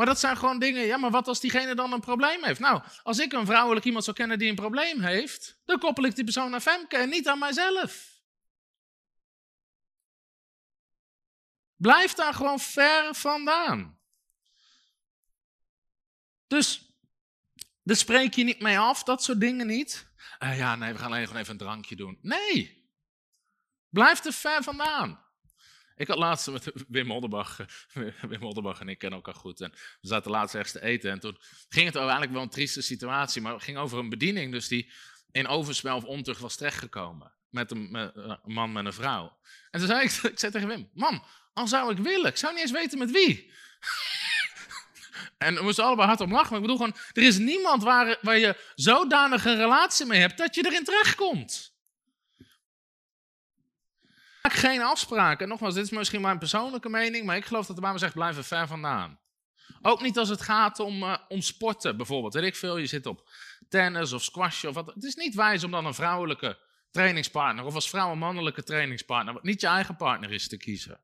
Maar 0.00 0.08
dat 0.08 0.20
zijn 0.20 0.36
gewoon 0.36 0.58
dingen, 0.58 0.86
ja, 0.86 0.96
maar 0.96 1.10
wat 1.10 1.28
als 1.28 1.40
diegene 1.40 1.74
dan 1.74 1.92
een 1.92 2.00
probleem 2.00 2.44
heeft? 2.44 2.60
Nou, 2.60 2.82
als 3.02 3.18
ik 3.18 3.32
een 3.32 3.46
vrouwelijk 3.46 3.86
iemand 3.86 4.04
zou 4.04 4.16
kennen 4.16 4.38
die 4.38 4.48
een 4.48 4.54
probleem 4.54 5.00
heeft, 5.00 5.60
dan 5.64 5.78
koppel 5.78 6.04
ik 6.04 6.14
die 6.14 6.24
persoon 6.24 6.50
naar 6.50 6.60
Femke 6.60 6.96
en 6.96 7.08
niet 7.08 7.28
aan 7.28 7.38
mijzelf. 7.38 8.20
Blijf 11.76 12.14
daar 12.14 12.34
gewoon 12.34 12.60
ver 12.60 13.14
vandaan. 13.14 14.00
Dus, 16.46 16.94
daar 17.82 17.96
spreek 17.96 18.34
je 18.34 18.44
niet 18.44 18.60
mee 18.60 18.78
af, 18.78 19.02
dat 19.02 19.22
soort 19.22 19.40
dingen 19.40 19.66
niet. 19.66 20.12
Uh, 20.42 20.58
ja, 20.58 20.76
nee, 20.76 20.92
we 20.92 20.98
gaan 20.98 21.12
alleen 21.12 21.26
gewoon 21.26 21.40
even 21.40 21.52
een 21.52 21.58
drankje 21.58 21.96
doen. 21.96 22.18
Nee, 22.22 22.88
blijf 23.88 24.24
er 24.24 24.32
ver 24.32 24.62
vandaan. 24.62 25.24
Ik 26.00 26.08
had 26.08 26.18
laatst 26.18 26.50
met 26.50 26.72
Wim 26.88 27.06
Modderbach, 27.06 27.60
Wim 28.28 28.40
Modderbach 28.40 28.80
en 28.80 28.88
ik 28.88 28.98
kennen 28.98 29.18
elkaar 29.18 29.40
goed. 29.40 29.60
En 29.60 29.70
we 30.00 30.08
zaten 30.08 30.30
laatst 30.30 30.54
ergens 30.54 30.72
te 30.72 30.82
eten. 30.82 31.10
En 31.10 31.20
toen 31.20 31.36
ging 31.68 31.86
het 31.86 31.96
eigenlijk 31.96 32.32
wel 32.32 32.42
een 32.42 32.48
trieste 32.48 32.82
situatie. 32.82 33.42
Maar 33.42 33.52
het 33.52 33.62
ging 33.62 33.78
over 33.78 33.98
een 33.98 34.08
bediening, 34.08 34.52
dus 34.52 34.68
die 34.68 34.90
in 35.30 35.46
overspel 35.46 35.96
of 35.96 36.04
ontucht 36.04 36.40
was 36.40 36.56
terechtgekomen. 36.56 37.32
Met 37.50 37.70
een, 37.70 37.90
met 37.90 38.10
een, 38.14 38.38
man 38.44 38.72
met 38.72 38.84
een 38.84 38.92
vrouw. 38.92 39.38
En 39.70 39.78
toen 39.78 39.88
zei 39.88 40.04
ik, 40.04 40.12
ik 40.32 40.38
zei 40.38 40.52
tegen 40.52 40.68
Wim, 40.68 40.90
man, 40.94 41.24
al 41.52 41.68
zou 41.68 41.92
ik 41.92 41.98
willen, 41.98 42.30
ik 42.30 42.36
zou 42.36 42.52
niet 42.52 42.62
eens 42.62 42.70
weten 42.70 42.98
met 42.98 43.10
wie. 43.10 43.52
en 45.38 45.54
we 45.54 45.62
moesten 45.62 45.84
allebei 45.84 46.08
hard 46.08 46.20
om 46.20 46.32
lachen. 46.32 46.48
Maar 46.50 46.60
ik 46.60 46.66
bedoel 46.66 46.86
gewoon, 46.86 46.96
er 47.12 47.22
is 47.22 47.38
niemand 47.38 47.82
waar, 47.82 48.18
waar 48.22 48.38
je 48.38 48.72
zodanig 48.74 49.44
een 49.44 49.56
relatie 49.56 50.06
mee 50.06 50.20
hebt 50.20 50.38
dat 50.38 50.54
je 50.54 50.66
erin 50.66 50.84
terechtkomt. 50.84 51.69
Maak 54.42 54.52
geen 54.52 54.82
afspraken. 54.82 55.48
Nogmaals, 55.48 55.74
dit 55.74 55.84
is 55.84 55.90
misschien 55.90 56.20
mijn 56.20 56.38
persoonlijke 56.38 56.88
mening, 56.88 57.26
maar 57.26 57.36
ik 57.36 57.44
geloof 57.44 57.66
dat 57.66 57.76
de 57.76 57.82
Bijbel 57.82 58.00
zegt: 58.00 58.14
blijf 58.14 58.36
er 58.36 58.44
ver 58.44 58.66
vandaan. 58.66 59.18
Ook 59.82 60.02
niet 60.02 60.18
als 60.18 60.28
het 60.28 60.40
gaat 60.40 60.78
om, 60.78 61.02
uh, 61.02 61.16
om 61.28 61.40
sporten, 61.40 61.96
bijvoorbeeld. 61.96 62.34
Weet 62.34 62.44
ik 62.44 62.56
veel, 62.56 62.76
je 62.76 62.86
zit 62.86 63.06
op 63.06 63.30
tennis 63.68 64.12
of 64.12 64.22
squash 64.22 64.64
of 64.64 64.74
wat. 64.74 64.86
Het 64.86 65.04
is 65.04 65.14
niet 65.14 65.34
wijs 65.34 65.64
om 65.64 65.70
dan 65.70 65.86
een 65.86 65.94
vrouwelijke 65.94 66.58
trainingspartner 66.90 67.64
of 67.64 67.74
als 67.74 67.90
vrouw 67.90 68.12
een 68.12 68.18
mannelijke 68.18 68.62
trainingspartner, 68.62 69.34
wat 69.34 69.42
niet 69.42 69.60
je 69.60 69.66
eigen 69.66 69.96
partner 69.96 70.32
is, 70.32 70.48
te 70.48 70.56
kiezen. 70.56 71.00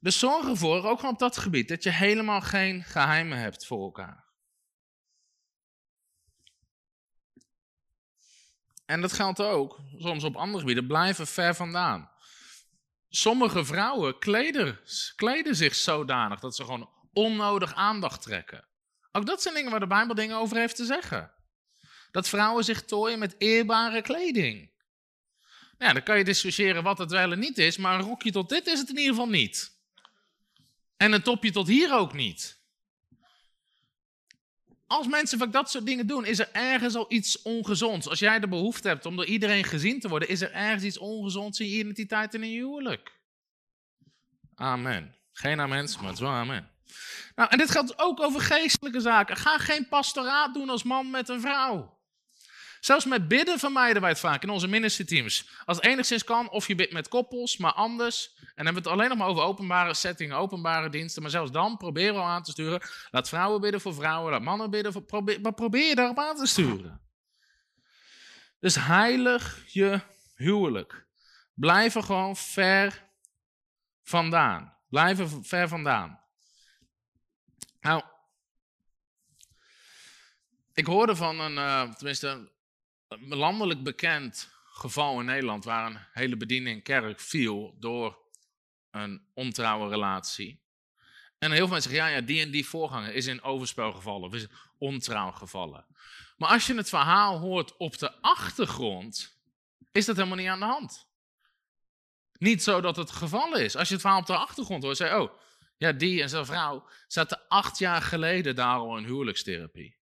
Dus 0.00 0.18
zorg 0.18 0.48
ervoor, 0.48 0.84
ook 0.84 1.02
op 1.02 1.18
dat 1.18 1.36
gebied, 1.36 1.68
dat 1.68 1.82
je 1.82 1.90
helemaal 1.90 2.40
geen 2.40 2.84
geheimen 2.84 3.38
hebt 3.38 3.66
voor 3.66 3.82
elkaar. 3.82 4.29
En 8.90 9.00
dat 9.00 9.12
geldt 9.12 9.40
ook 9.40 9.80
soms 9.98 10.24
op 10.24 10.36
andere 10.36 10.58
gebieden, 10.58 10.86
blijven 10.86 11.26
ver 11.26 11.54
vandaan. 11.54 12.10
Sommige 13.08 13.64
vrouwen 13.64 14.18
kleden, 14.18 14.78
kleden 15.16 15.56
zich 15.56 15.74
zodanig 15.74 16.40
dat 16.40 16.56
ze 16.56 16.64
gewoon 16.64 16.90
onnodig 17.12 17.74
aandacht 17.74 18.22
trekken. 18.22 18.64
Ook 19.12 19.26
dat 19.26 19.42
zijn 19.42 19.54
dingen 19.54 19.70
waar 19.70 19.80
de 19.80 19.86
Bijbel 19.86 20.14
dingen 20.14 20.36
over 20.36 20.56
heeft 20.56 20.76
te 20.76 20.84
zeggen. 20.84 21.30
Dat 22.10 22.28
vrouwen 22.28 22.64
zich 22.64 22.84
tooien 22.84 23.18
met 23.18 23.34
eerbare 23.38 24.02
kleding. 24.02 24.70
Nou 25.78 25.92
dan 25.92 26.02
kan 26.02 26.18
je 26.18 26.24
discussiëren 26.24 26.82
wat 26.82 26.98
het 26.98 27.10
wel 27.10 27.32
en 27.32 27.38
niet 27.38 27.58
is, 27.58 27.76
maar 27.76 27.94
een 27.94 28.06
rokje 28.06 28.30
tot 28.30 28.48
dit 28.48 28.66
is 28.66 28.78
het 28.78 28.88
in 28.88 28.98
ieder 28.98 29.14
geval 29.14 29.28
niet. 29.28 29.78
En 30.96 31.12
een 31.12 31.22
topje 31.22 31.50
tot 31.50 31.66
hier 31.66 31.94
ook 31.94 32.12
niet. 32.12 32.59
Als 34.90 35.06
mensen 35.06 35.38
vaak 35.38 35.52
dat 35.52 35.70
soort 35.70 35.86
dingen 35.86 36.06
doen, 36.06 36.24
is 36.24 36.38
er 36.38 36.48
ergens 36.52 36.94
al 36.94 37.04
iets 37.08 37.42
ongezonds. 37.42 38.08
Als 38.08 38.18
jij 38.18 38.40
de 38.40 38.48
behoefte 38.48 38.88
hebt 38.88 39.06
om 39.06 39.16
door 39.16 39.24
iedereen 39.24 39.64
gezien 39.64 40.00
te 40.00 40.08
worden, 40.08 40.28
is 40.28 40.40
er 40.40 40.52
ergens 40.52 40.82
iets 40.82 40.98
ongezonds 40.98 41.60
in 41.60 41.66
je 41.66 41.78
identiteit 41.78 42.34
en 42.34 42.42
in 42.42 42.50
je 42.50 42.58
huwelijk. 42.58 43.20
Amen. 44.54 45.14
Geen 45.32 45.60
amen, 45.60 45.84
maar 45.84 46.04
het 46.04 46.14
is 46.14 46.20
wel 46.20 46.30
amen. 46.30 46.70
Nou, 47.34 47.50
en 47.50 47.58
dit 47.58 47.70
geldt 47.70 47.98
ook 47.98 48.20
over 48.20 48.40
geestelijke 48.40 49.00
zaken. 49.00 49.36
Ga 49.36 49.58
geen 49.58 49.88
pastoraat 49.88 50.54
doen 50.54 50.68
als 50.68 50.82
man 50.82 51.10
met 51.10 51.28
een 51.28 51.40
vrouw. 51.40 51.99
Zelfs 52.80 53.04
met 53.04 53.28
bidden 53.28 53.58
vermijden 53.58 54.00
wij 54.00 54.10
het 54.10 54.20
vaak 54.20 54.42
in 54.42 54.50
onze 54.50 54.68
ministerteams. 54.68 55.48
Als 55.64 55.76
het 55.76 55.86
enigszins 55.86 56.24
kan, 56.24 56.50
of 56.50 56.66
je 56.66 56.74
bidt 56.74 56.92
met 56.92 57.08
koppels, 57.08 57.56
maar 57.56 57.72
anders. 57.72 58.32
En 58.36 58.42
dan 58.44 58.64
hebben 58.64 58.82
we 58.82 58.88
het 58.88 58.98
alleen 58.98 59.08
nog 59.08 59.18
maar 59.18 59.28
over 59.28 59.42
openbare 59.42 59.94
settingen, 59.94 60.36
openbare 60.36 60.88
diensten. 60.88 61.22
Maar 61.22 61.30
zelfs 61.30 61.50
dan 61.50 61.76
proberen 61.76 62.14
we 62.14 62.20
aan 62.20 62.42
te 62.42 62.50
sturen. 62.50 62.80
Laat 63.10 63.28
vrouwen 63.28 63.60
bidden 63.60 63.80
voor 63.80 63.94
vrouwen, 63.94 64.32
laat 64.32 64.42
mannen 64.42 64.70
bidden 64.70 64.92
voor... 64.92 65.02
Probeer, 65.02 65.40
maar 65.40 65.54
probeer 65.54 65.94
daarop 65.94 66.18
aan 66.18 66.36
te 66.36 66.46
sturen. 66.46 67.00
Dus 68.58 68.74
heilig 68.74 69.62
je 69.66 70.00
huwelijk. 70.34 71.06
Blijf 71.54 71.94
er 71.94 72.02
gewoon 72.02 72.36
ver 72.36 73.08
vandaan. 74.02 74.76
Blijf 74.88 75.18
er 75.18 75.28
ver 75.42 75.68
vandaan. 75.68 76.20
Nou, 77.80 78.02
ik 80.72 80.86
hoorde 80.86 81.16
van 81.16 81.40
een, 81.40 81.54
uh, 81.54 81.92
tenminste, 81.92 82.52
landelijk 83.18 83.82
bekend 83.82 84.50
geval 84.64 85.20
in 85.20 85.26
Nederland 85.26 85.64
waar 85.64 85.86
een 85.86 85.98
hele 86.12 86.36
bediening 86.36 86.82
kerk 86.82 87.20
viel 87.20 87.76
door 87.78 88.18
een 88.90 89.22
ontrouwe 89.34 89.88
relatie. 89.88 90.60
En 91.38 91.50
heel 91.50 91.58
veel 91.60 91.72
mensen 91.72 91.90
zeggen, 91.90 92.10
ja, 92.10 92.16
ja, 92.16 92.26
die 92.26 92.40
en 92.40 92.50
die 92.50 92.66
voorganger 92.66 93.14
is 93.14 93.26
in 93.26 93.42
overspel 93.42 93.92
gevallen 93.92 94.28
of 94.28 94.34
is 94.34 94.46
ontrouw 94.78 95.30
gevallen. 95.30 95.86
Maar 96.36 96.48
als 96.48 96.66
je 96.66 96.74
het 96.74 96.88
verhaal 96.88 97.38
hoort 97.38 97.76
op 97.76 97.98
de 97.98 98.20
achtergrond, 98.20 99.40
is 99.92 100.04
dat 100.04 100.16
helemaal 100.16 100.36
niet 100.36 100.48
aan 100.48 100.58
de 100.58 100.64
hand. 100.64 101.08
Niet 102.32 102.62
zo 102.62 102.80
dat 102.80 102.96
het 102.96 103.10
geval 103.10 103.56
is. 103.56 103.76
Als 103.76 103.88
je 103.88 103.92
het 103.94 104.02
verhaal 104.02 104.20
op 104.20 104.26
de 104.26 104.36
achtergrond 104.36 104.82
hoort, 104.82 104.96
zeg 104.96 105.14
oh, 105.14 105.38
ja, 105.76 105.92
die 105.92 106.22
en 106.22 106.28
zijn 106.28 106.46
vrouw 106.46 106.88
zaten 107.06 107.40
acht 107.48 107.78
jaar 107.78 108.02
geleden 108.02 108.54
daar 108.54 108.76
al 108.76 108.96
in 108.96 109.04
huwelijkstherapie. 109.04 109.99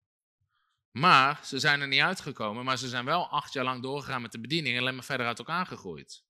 Maar 0.91 1.39
ze 1.43 1.59
zijn 1.59 1.81
er 1.81 1.87
niet 1.87 2.01
uitgekomen, 2.01 2.65
maar 2.65 2.77
ze 2.77 2.87
zijn 2.87 3.05
wel 3.05 3.27
acht 3.27 3.53
jaar 3.53 3.63
lang 3.63 3.81
doorgegaan 3.81 4.21
met 4.21 4.31
de 4.31 4.39
bediening 4.39 4.75
en 4.75 4.81
alleen 4.81 4.95
maar 4.95 5.03
verder 5.03 5.27
uit 5.27 5.39
elkaar 5.39 5.65
gegroeid. 5.65 6.23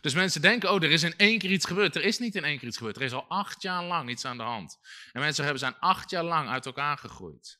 Dus 0.00 0.14
mensen 0.14 0.40
denken, 0.40 0.72
oh, 0.72 0.82
er 0.82 0.90
is 0.90 1.02
in 1.02 1.16
één 1.16 1.38
keer 1.38 1.50
iets 1.50 1.66
gebeurd. 1.66 1.96
Er 1.96 2.04
is 2.04 2.18
niet 2.18 2.34
in 2.34 2.44
één 2.44 2.58
keer 2.58 2.68
iets 2.68 2.76
gebeurd. 2.76 2.96
Er 2.96 3.02
is 3.02 3.12
al 3.12 3.28
acht 3.28 3.62
jaar 3.62 3.84
lang 3.84 4.10
iets 4.10 4.24
aan 4.24 4.36
de 4.36 4.42
hand. 4.42 4.78
En 5.12 5.20
mensen 5.20 5.42
hebben 5.42 5.60
zijn 5.60 5.78
acht 5.78 6.10
jaar 6.10 6.24
lang 6.24 6.48
uit 6.48 6.66
elkaar 6.66 6.98
gegroeid. 6.98 7.58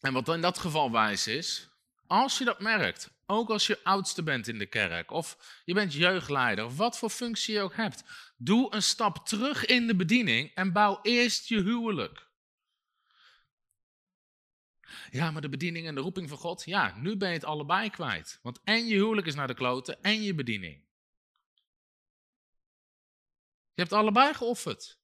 En 0.00 0.12
wat 0.12 0.28
in 0.28 0.40
dat 0.40 0.58
geval 0.58 0.92
wijs 0.92 1.26
is, 1.26 1.68
als 2.06 2.38
je 2.38 2.44
dat 2.44 2.60
merkt, 2.60 3.10
ook 3.26 3.50
als 3.50 3.66
je 3.66 3.80
oudste 3.82 4.22
bent 4.22 4.48
in 4.48 4.58
de 4.58 4.66
kerk, 4.66 5.10
of 5.10 5.60
je 5.64 5.74
bent 5.74 5.92
jeugdleider, 5.92 6.64
of 6.64 6.76
wat 6.76 6.98
voor 6.98 7.10
functie 7.10 7.54
je 7.54 7.60
ook 7.60 7.76
hebt, 7.76 8.04
doe 8.36 8.74
een 8.74 8.82
stap 8.82 9.26
terug 9.26 9.64
in 9.64 9.86
de 9.86 9.96
bediening 9.96 10.54
en 10.54 10.72
bouw 10.72 10.98
eerst 11.02 11.48
je 11.48 11.62
huwelijk. 11.62 12.26
Ja, 15.10 15.30
maar 15.30 15.42
de 15.42 15.48
bediening 15.48 15.86
en 15.86 15.94
de 15.94 16.00
roeping 16.00 16.28
van 16.28 16.38
God, 16.38 16.64
ja, 16.64 16.96
nu 16.96 17.16
ben 17.16 17.28
je 17.28 17.34
het 17.34 17.44
allebei 17.44 17.90
kwijt. 17.90 18.38
Want 18.42 18.60
en 18.64 18.86
je 18.86 18.94
huwelijk 18.94 19.26
is 19.26 19.34
naar 19.34 19.46
de 19.46 19.54
kloten 19.54 20.02
en 20.02 20.22
je 20.22 20.34
bediening. 20.34 20.84
Je 23.74 23.82
hebt 23.82 23.92
allebei 23.92 24.34
geofferd. 24.34 24.98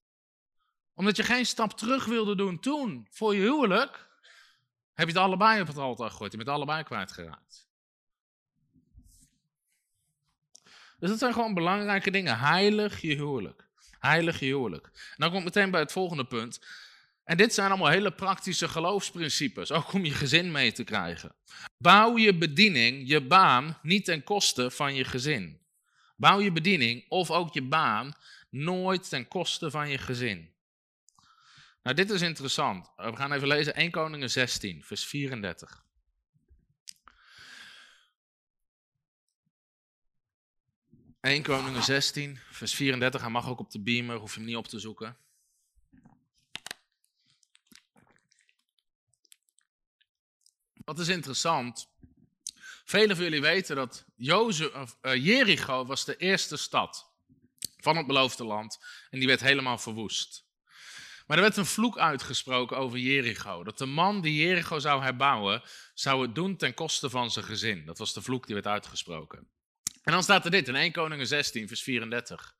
Omdat 0.95 1.17
je 1.17 1.23
geen 1.23 1.47
stap 1.47 1.73
terug 1.73 2.05
wilde 2.05 2.37
doen 2.37 2.61
toen 2.61 3.07
voor 3.11 3.35
je 3.35 3.41
huwelijk, 3.41 4.09
heb 4.93 5.07
je 5.07 5.13
het 5.13 5.23
allebei 5.23 5.61
op 5.61 5.67
het 5.67 5.77
altaar 5.77 6.11
gegooid. 6.11 6.31
Je 6.31 6.39
bent 6.39 6.51
allebei 6.51 6.83
kwijtgeraakt. 6.83 7.72
Dus 11.03 11.11
dat 11.11 11.21
zijn 11.21 11.33
gewoon 11.33 11.55
belangrijke 11.55 12.11
dingen. 12.11 12.39
Heilig 12.39 13.01
je 13.01 13.15
huwelijk. 13.15 13.69
Heilig 13.99 14.41
je 14.41 14.47
huwelijk. 14.47 14.87
En 14.87 15.17
dan 15.17 15.29
kom 15.31 15.39
ik 15.39 15.45
meteen 15.45 15.71
bij 15.71 15.81
het 15.81 15.93
volgende 15.93 16.25
punt. 16.25 16.61
En 17.25 17.37
dit 17.37 17.55
zijn 17.55 17.69
allemaal 17.71 17.91
hele 17.91 18.13
praktische 18.13 18.69
geloofsprincipes, 18.69 19.73
ook 19.73 19.93
om 19.93 20.05
je 20.05 20.11
gezin 20.11 20.51
mee 20.51 20.73
te 20.73 20.85
krijgen. 20.85 21.35
Bouw 21.79 22.17
je 22.17 22.35
bediening, 22.35 23.09
je 23.09 23.21
baan, 23.21 23.79
niet 23.83 24.05
ten 24.05 24.25
koste 24.25 24.71
van 24.71 24.95
je 24.95 25.05
gezin. 25.05 25.61
Bouw 26.17 26.41
je 26.41 26.53
bediening 26.53 27.05
of 27.09 27.31
ook 27.31 27.55
je 27.55 27.63
baan 27.63 28.15
nooit 28.51 29.09
ten 29.09 29.29
koste 29.29 29.71
van 29.71 29.89
je 29.89 29.99
gezin. 29.99 30.51
Nou, 31.83 31.97
dit 31.97 32.11
is 32.11 32.21
interessant. 32.21 32.91
We 32.97 33.17
gaan 33.17 33.33
even 33.33 33.49
lezen 33.49 33.75
1 33.75 33.91
Koningen 33.91 34.31
16, 34.31 34.83
vers 34.85 35.05
34. 35.05 35.82
1 41.23 41.43
Koningen 41.43 41.83
16, 41.83 42.39
vers 42.51 42.75
34. 42.75 43.21
Hij 43.21 43.31
mag 43.31 43.49
ook 43.49 43.59
op 43.59 43.71
de 43.71 43.81
beamer, 43.81 44.17
hoef 44.17 44.33
je 44.33 44.39
hem 44.39 44.49
niet 44.49 44.57
op 44.57 44.67
te 44.67 44.79
zoeken. 44.79 45.17
Wat 50.85 50.99
is 50.99 51.09
interessant. 51.09 51.89
Velen 52.85 53.17
van 53.17 53.25
jullie 53.25 53.41
weten 53.41 53.77
dat 53.77 54.05
Jozef, 54.17 54.97
uh, 55.03 55.15
Jericho 55.15 55.85
was 55.85 56.05
de 56.05 56.17
eerste 56.17 56.57
stad 56.57 57.11
van 57.77 57.97
het 57.97 58.07
beloofde 58.07 58.45
land. 58.45 58.85
En 59.11 59.19
die 59.19 59.29
werd 59.29 59.41
helemaal 59.41 59.79
verwoest. 59.79 60.45
Maar 61.27 61.37
er 61.37 61.43
werd 61.43 61.57
een 61.57 61.67
vloek 61.67 61.99
uitgesproken 61.99 62.77
over 62.77 62.99
Jericho. 62.99 63.65
Dat 63.65 63.79
de 63.79 63.87
man 63.87 64.21
die 64.21 64.35
Jericho 64.35 64.79
zou 64.79 65.03
herbouwen, 65.03 65.63
zou 65.95 66.23
het 66.23 66.35
doen 66.35 66.57
ten 66.57 66.75
koste 66.75 67.11
van 67.11 67.31
zijn 67.31 67.45
gezin. 67.45 67.85
Dat 67.85 67.99
was 67.99 68.13
de 68.13 68.23
vloek 68.23 68.47
die 68.47 68.55
werd 68.55 68.67
uitgesproken. 68.67 69.51
En 70.03 70.13
dan 70.13 70.23
staat 70.23 70.45
er 70.45 70.51
dit 70.51 70.69
in 70.69 70.77
1 70.77 70.93
Koningen 70.93 71.27
16, 71.27 71.69
vers 71.69 71.83
34. 71.83 72.55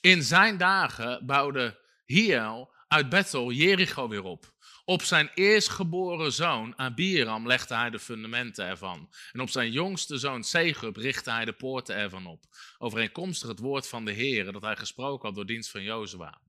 In 0.00 0.22
zijn 0.22 0.56
dagen 0.56 1.26
bouwde 1.26 1.80
Hiel 2.04 2.74
uit 2.88 3.08
Bethel 3.08 3.50
Jericho 3.50 4.08
weer 4.08 4.22
op. 4.22 4.52
Op 4.84 5.02
zijn 5.02 5.30
eerstgeboren 5.34 6.32
zoon 6.32 6.78
Abiram 6.78 7.46
legde 7.46 7.74
hij 7.74 7.90
de 7.90 7.98
fundamenten 7.98 8.66
ervan. 8.66 9.10
En 9.32 9.40
op 9.40 9.50
zijn 9.50 9.70
jongste 9.70 10.18
zoon 10.18 10.44
Segub 10.44 10.96
richtte 10.96 11.30
hij 11.30 11.44
de 11.44 11.52
poorten 11.52 11.94
ervan 11.94 12.26
op. 12.26 12.44
Overeenkomstig 12.78 13.48
het 13.48 13.58
woord 13.58 13.88
van 13.88 14.04
de 14.04 14.12
Heer 14.12 14.52
dat 14.52 14.62
hij 14.62 14.76
gesproken 14.76 15.26
had 15.26 15.34
door 15.34 15.46
dienst 15.46 15.70
van 15.70 15.82
Jozua. 15.82 16.40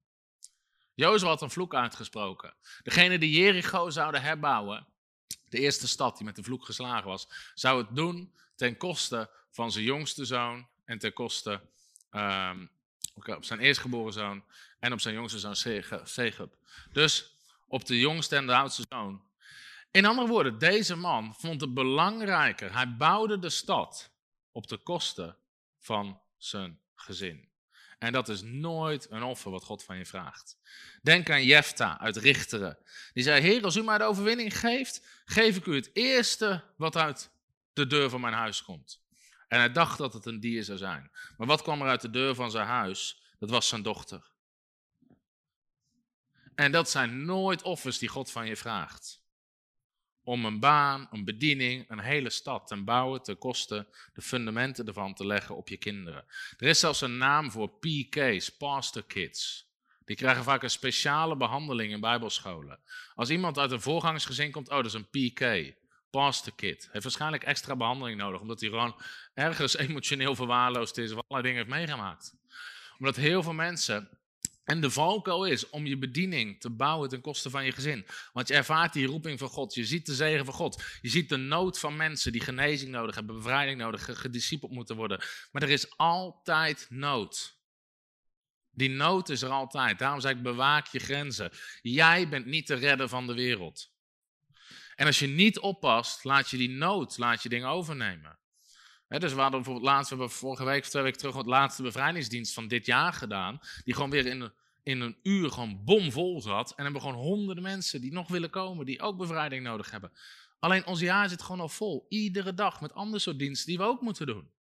Jozua 0.93 1.27
had 1.27 1.41
een 1.41 1.49
vloek 1.51 1.75
uitgesproken. 1.75 2.53
Degene 2.83 3.17
die 3.17 3.41
Jericho 3.41 3.89
zouden 3.89 4.21
herbouwen, 4.21 4.87
de 5.49 5.59
eerste 5.59 5.87
stad 5.87 6.17
die 6.17 6.25
met 6.25 6.35
de 6.35 6.43
vloek 6.43 6.65
geslagen 6.65 7.07
was, 7.07 7.27
zou 7.53 7.81
het 7.81 7.95
doen 7.95 8.33
ten 8.55 8.77
koste 8.77 9.29
van 9.51 9.71
zijn 9.71 9.85
jongste 9.85 10.25
zoon 10.25 10.67
en 10.85 10.97
ten 10.97 11.13
koste 11.13 11.61
um, 12.11 12.69
op 13.13 13.45
zijn 13.45 13.59
eerstgeboren 13.59 14.13
zoon 14.13 14.43
en 14.79 14.93
op 14.93 14.99
zijn 14.99 15.15
jongste 15.15 15.39
zoon 15.39 15.55
Segub. 16.03 16.55
Dus 16.91 17.35
op 17.67 17.85
de 17.85 17.99
jongste 17.99 18.35
en 18.35 18.45
de 18.45 18.55
oudste 18.55 18.85
zoon. 18.89 19.23
In 19.91 20.05
andere 20.05 20.27
woorden, 20.27 20.57
deze 20.57 20.95
man 20.95 21.35
vond 21.35 21.61
het 21.61 21.73
belangrijker. 21.73 22.73
Hij 22.73 22.95
bouwde 22.95 23.39
de 23.39 23.49
stad 23.49 24.11
op 24.51 24.67
de 24.67 24.77
kosten 24.77 25.37
van 25.79 26.21
zijn 26.37 26.79
gezin. 26.95 27.49
En 27.99 28.11
dat 28.11 28.29
is 28.29 28.41
nooit 28.41 29.07
een 29.09 29.23
offer 29.23 29.51
wat 29.51 29.63
God 29.63 29.83
van 29.83 29.97
je 29.97 30.05
vraagt. 30.05 30.57
Denk 31.01 31.29
aan 31.29 31.43
Jefta 31.43 31.99
uit 31.99 32.17
Richteren. 32.17 32.77
Die 33.13 33.23
zei, 33.23 33.41
Heer, 33.41 33.63
als 33.63 33.75
u 33.75 33.83
mij 33.83 33.97
de 33.97 34.03
overwinning 34.03 34.59
geeft, 34.59 35.07
geef 35.25 35.57
ik 35.57 35.65
u 35.65 35.75
het 35.75 35.89
eerste 35.93 36.63
wat 36.77 36.95
uit 36.95 37.29
de 37.73 37.87
deur 37.87 38.09
van 38.09 38.21
mijn 38.21 38.33
huis 38.33 38.63
komt. 38.63 39.00
En 39.51 39.59
hij 39.59 39.71
dacht 39.71 39.97
dat 39.97 40.13
het 40.13 40.25
een 40.25 40.39
dier 40.39 40.63
zou 40.63 40.77
zijn. 40.77 41.11
Maar 41.37 41.47
wat 41.47 41.61
kwam 41.61 41.81
er 41.81 41.87
uit 41.87 42.01
de 42.01 42.09
deur 42.09 42.35
van 42.35 42.51
zijn 42.51 42.67
huis? 42.67 43.21
Dat 43.39 43.49
was 43.49 43.67
zijn 43.67 43.81
dochter. 43.81 44.31
En 46.55 46.71
dat 46.71 46.89
zijn 46.89 47.25
nooit 47.25 47.61
offers 47.61 47.97
die 47.97 48.09
God 48.09 48.31
van 48.31 48.47
je 48.47 48.55
vraagt. 48.55 49.23
Om 50.23 50.45
een 50.45 50.59
baan, 50.59 51.07
een 51.11 51.25
bediening, 51.25 51.89
een 51.89 51.99
hele 51.99 52.29
stad 52.29 52.67
te 52.67 52.83
bouwen, 52.83 53.21
te 53.21 53.35
kosten, 53.35 53.87
de 54.13 54.21
fundamenten 54.21 54.87
ervan 54.87 55.13
te 55.13 55.25
leggen 55.25 55.55
op 55.55 55.67
je 55.67 55.77
kinderen. 55.77 56.25
Er 56.57 56.67
is 56.67 56.79
zelfs 56.79 57.01
een 57.01 57.17
naam 57.17 57.51
voor 57.51 57.69
PK's, 57.79 58.57
pastor 58.57 59.03
kids. 59.03 59.69
Die 60.05 60.15
krijgen 60.15 60.43
vaak 60.43 60.63
een 60.63 60.69
speciale 60.69 61.37
behandeling 61.37 61.91
in 61.91 61.99
bijbelscholen. 61.99 62.79
Als 63.15 63.29
iemand 63.29 63.57
uit 63.57 63.71
een 63.71 63.81
voorgangsgezin 63.81 64.51
komt, 64.51 64.69
oh, 64.69 64.75
dat 64.75 64.85
is 64.85 64.93
een 64.93 65.09
PK, 65.09 65.79
pastor. 66.11 66.53
Heeft 66.57 66.91
waarschijnlijk 66.91 67.43
extra 67.43 67.75
behandeling 67.75 68.17
nodig, 68.17 68.41
omdat 68.41 68.59
hij 68.59 68.69
gewoon 68.69 69.01
ergens 69.33 69.77
emotioneel 69.87 70.35
verwaarloosd 70.35 70.97
is 70.97 71.11
of 71.11 71.21
allerlei 71.27 71.53
dingen 71.53 71.67
heeft 71.67 71.79
meegemaakt. 71.79 72.33
Omdat 72.97 73.15
heel 73.15 73.43
veel 73.43 73.53
mensen 73.53 74.09
en 74.63 74.81
de 74.81 74.91
valkuil 74.91 75.45
is 75.45 75.69
om 75.69 75.85
je 75.85 75.97
bediening 75.97 76.59
te 76.59 76.69
bouwen 76.69 77.09
ten 77.09 77.21
koste 77.21 77.49
van 77.49 77.65
je 77.65 77.71
gezin. 77.71 78.05
Want 78.33 78.47
je 78.47 78.53
ervaart 78.53 78.93
die 78.93 79.07
roeping 79.07 79.39
van 79.39 79.49
God. 79.49 79.73
Je 79.73 79.85
ziet 79.85 80.05
de 80.05 80.13
zegen 80.13 80.45
van 80.45 80.53
God. 80.53 80.83
Je 81.01 81.09
ziet 81.09 81.29
de 81.29 81.37
nood 81.37 81.79
van 81.79 81.95
mensen 81.95 82.31
die 82.31 82.41
genezing 82.41 82.91
nodig 82.91 83.15
hebben, 83.15 83.35
bevrijding 83.35 83.79
nodig, 83.79 84.19
gediscipeld 84.19 84.71
moeten 84.71 84.95
worden. 84.95 85.23
Maar 85.51 85.61
er 85.61 85.69
is 85.69 85.97
altijd 85.97 86.85
nood. 86.89 87.59
Die 88.71 88.89
nood 88.89 89.29
is 89.29 89.41
er 89.41 89.49
altijd. 89.49 89.99
Daarom 89.99 90.21
zeg 90.21 90.31
ik, 90.31 90.41
bewaak 90.41 90.87
je 90.87 90.99
grenzen. 90.99 91.51
Jij 91.81 92.29
bent 92.29 92.45
niet 92.45 92.67
de 92.67 92.75
redder 92.75 93.09
van 93.09 93.27
de 93.27 93.33
wereld. 93.33 93.90
En 94.95 95.05
als 95.05 95.19
je 95.19 95.27
niet 95.27 95.59
oppast, 95.59 96.23
laat 96.23 96.49
je 96.49 96.57
die 96.57 96.69
nood, 96.69 97.17
laat 97.17 97.43
je 97.43 97.49
dingen 97.49 97.67
overnemen. 97.67 98.39
dus 99.07 99.33
we 99.33 99.41
hadden 99.41 99.61
bijvoorbeeld 99.61 99.85
laatst, 99.85 100.09
we 100.09 100.15
hebben 100.15 100.35
vorige 100.35 100.63
week 100.63 100.81
of 100.81 100.89
twee 100.89 101.03
weken 101.03 101.19
terug 101.19 101.35
het 101.35 101.45
laatste 101.45 101.81
bevrijdingsdienst 101.81 102.53
van 102.53 102.67
dit 102.67 102.85
jaar 102.85 103.13
gedaan. 103.13 103.59
Die 103.83 103.93
gewoon 103.93 104.09
weer 104.09 104.25
in, 104.25 104.51
in 104.83 105.01
een 105.01 105.17
uur 105.23 105.51
gewoon 105.51 105.83
bomvol 105.83 106.41
zat. 106.41 106.73
En 106.75 106.83
hebben 106.83 107.01
gewoon 107.01 107.15
honderden 107.15 107.63
mensen 107.63 108.01
die 108.01 108.11
nog 108.11 108.27
willen 108.27 108.49
komen, 108.49 108.85
die 108.85 109.01
ook 109.01 109.17
bevrijding 109.17 109.63
nodig 109.63 109.91
hebben. 109.91 110.11
Alleen 110.59 110.85
ons 110.85 110.99
jaar 110.99 111.29
zit 111.29 111.41
gewoon 111.41 111.61
al 111.61 111.69
vol. 111.69 112.05
Iedere 112.09 112.53
dag 112.53 112.81
met 112.81 112.93
andere 112.93 113.19
soort 113.19 113.39
diensten 113.39 113.67
die 113.67 113.77
we 113.77 113.83
ook 113.83 114.01
moeten 114.01 114.25
doen. 114.25 114.51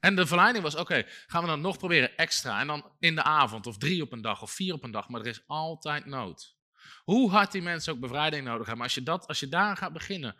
En 0.00 0.16
de 0.16 0.26
verleiding 0.26 0.64
was, 0.64 0.76
oké, 0.76 1.04
gaan 1.26 1.42
we 1.42 1.48
dan 1.48 1.60
nog 1.60 1.78
proberen 1.78 2.16
extra. 2.16 2.60
En 2.60 2.66
dan 2.66 2.92
in 2.98 3.14
de 3.14 3.22
avond, 3.22 3.66
of 3.66 3.78
drie 3.78 4.02
op 4.02 4.12
een 4.12 4.20
dag, 4.22 4.42
of 4.42 4.50
vier 4.50 4.74
op 4.74 4.84
een 4.84 4.90
dag. 4.90 5.08
Maar 5.08 5.20
er 5.20 5.26
is 5.26 5.42
altijd 5.46 6.06
nood. 6.06 6.55
Hoe 7.04 7.30
hard 7.30 7.52
die 7.52 7.62
mensen 7.62 7.92
ook 7.92 8.00
bevrijding 8.00 8.44
nodig 8.44 8.66
hebben. 8.66 8.76
Maar 8.76 8.86
als 8.86 8.94
je, 8.94 9.02
dat, 9.02 9.26
als 9.26 9.40
je 9.40 9.48
daar 9.48 9.76
gaat 9.76 9.92
beginnen, 9.92 10.36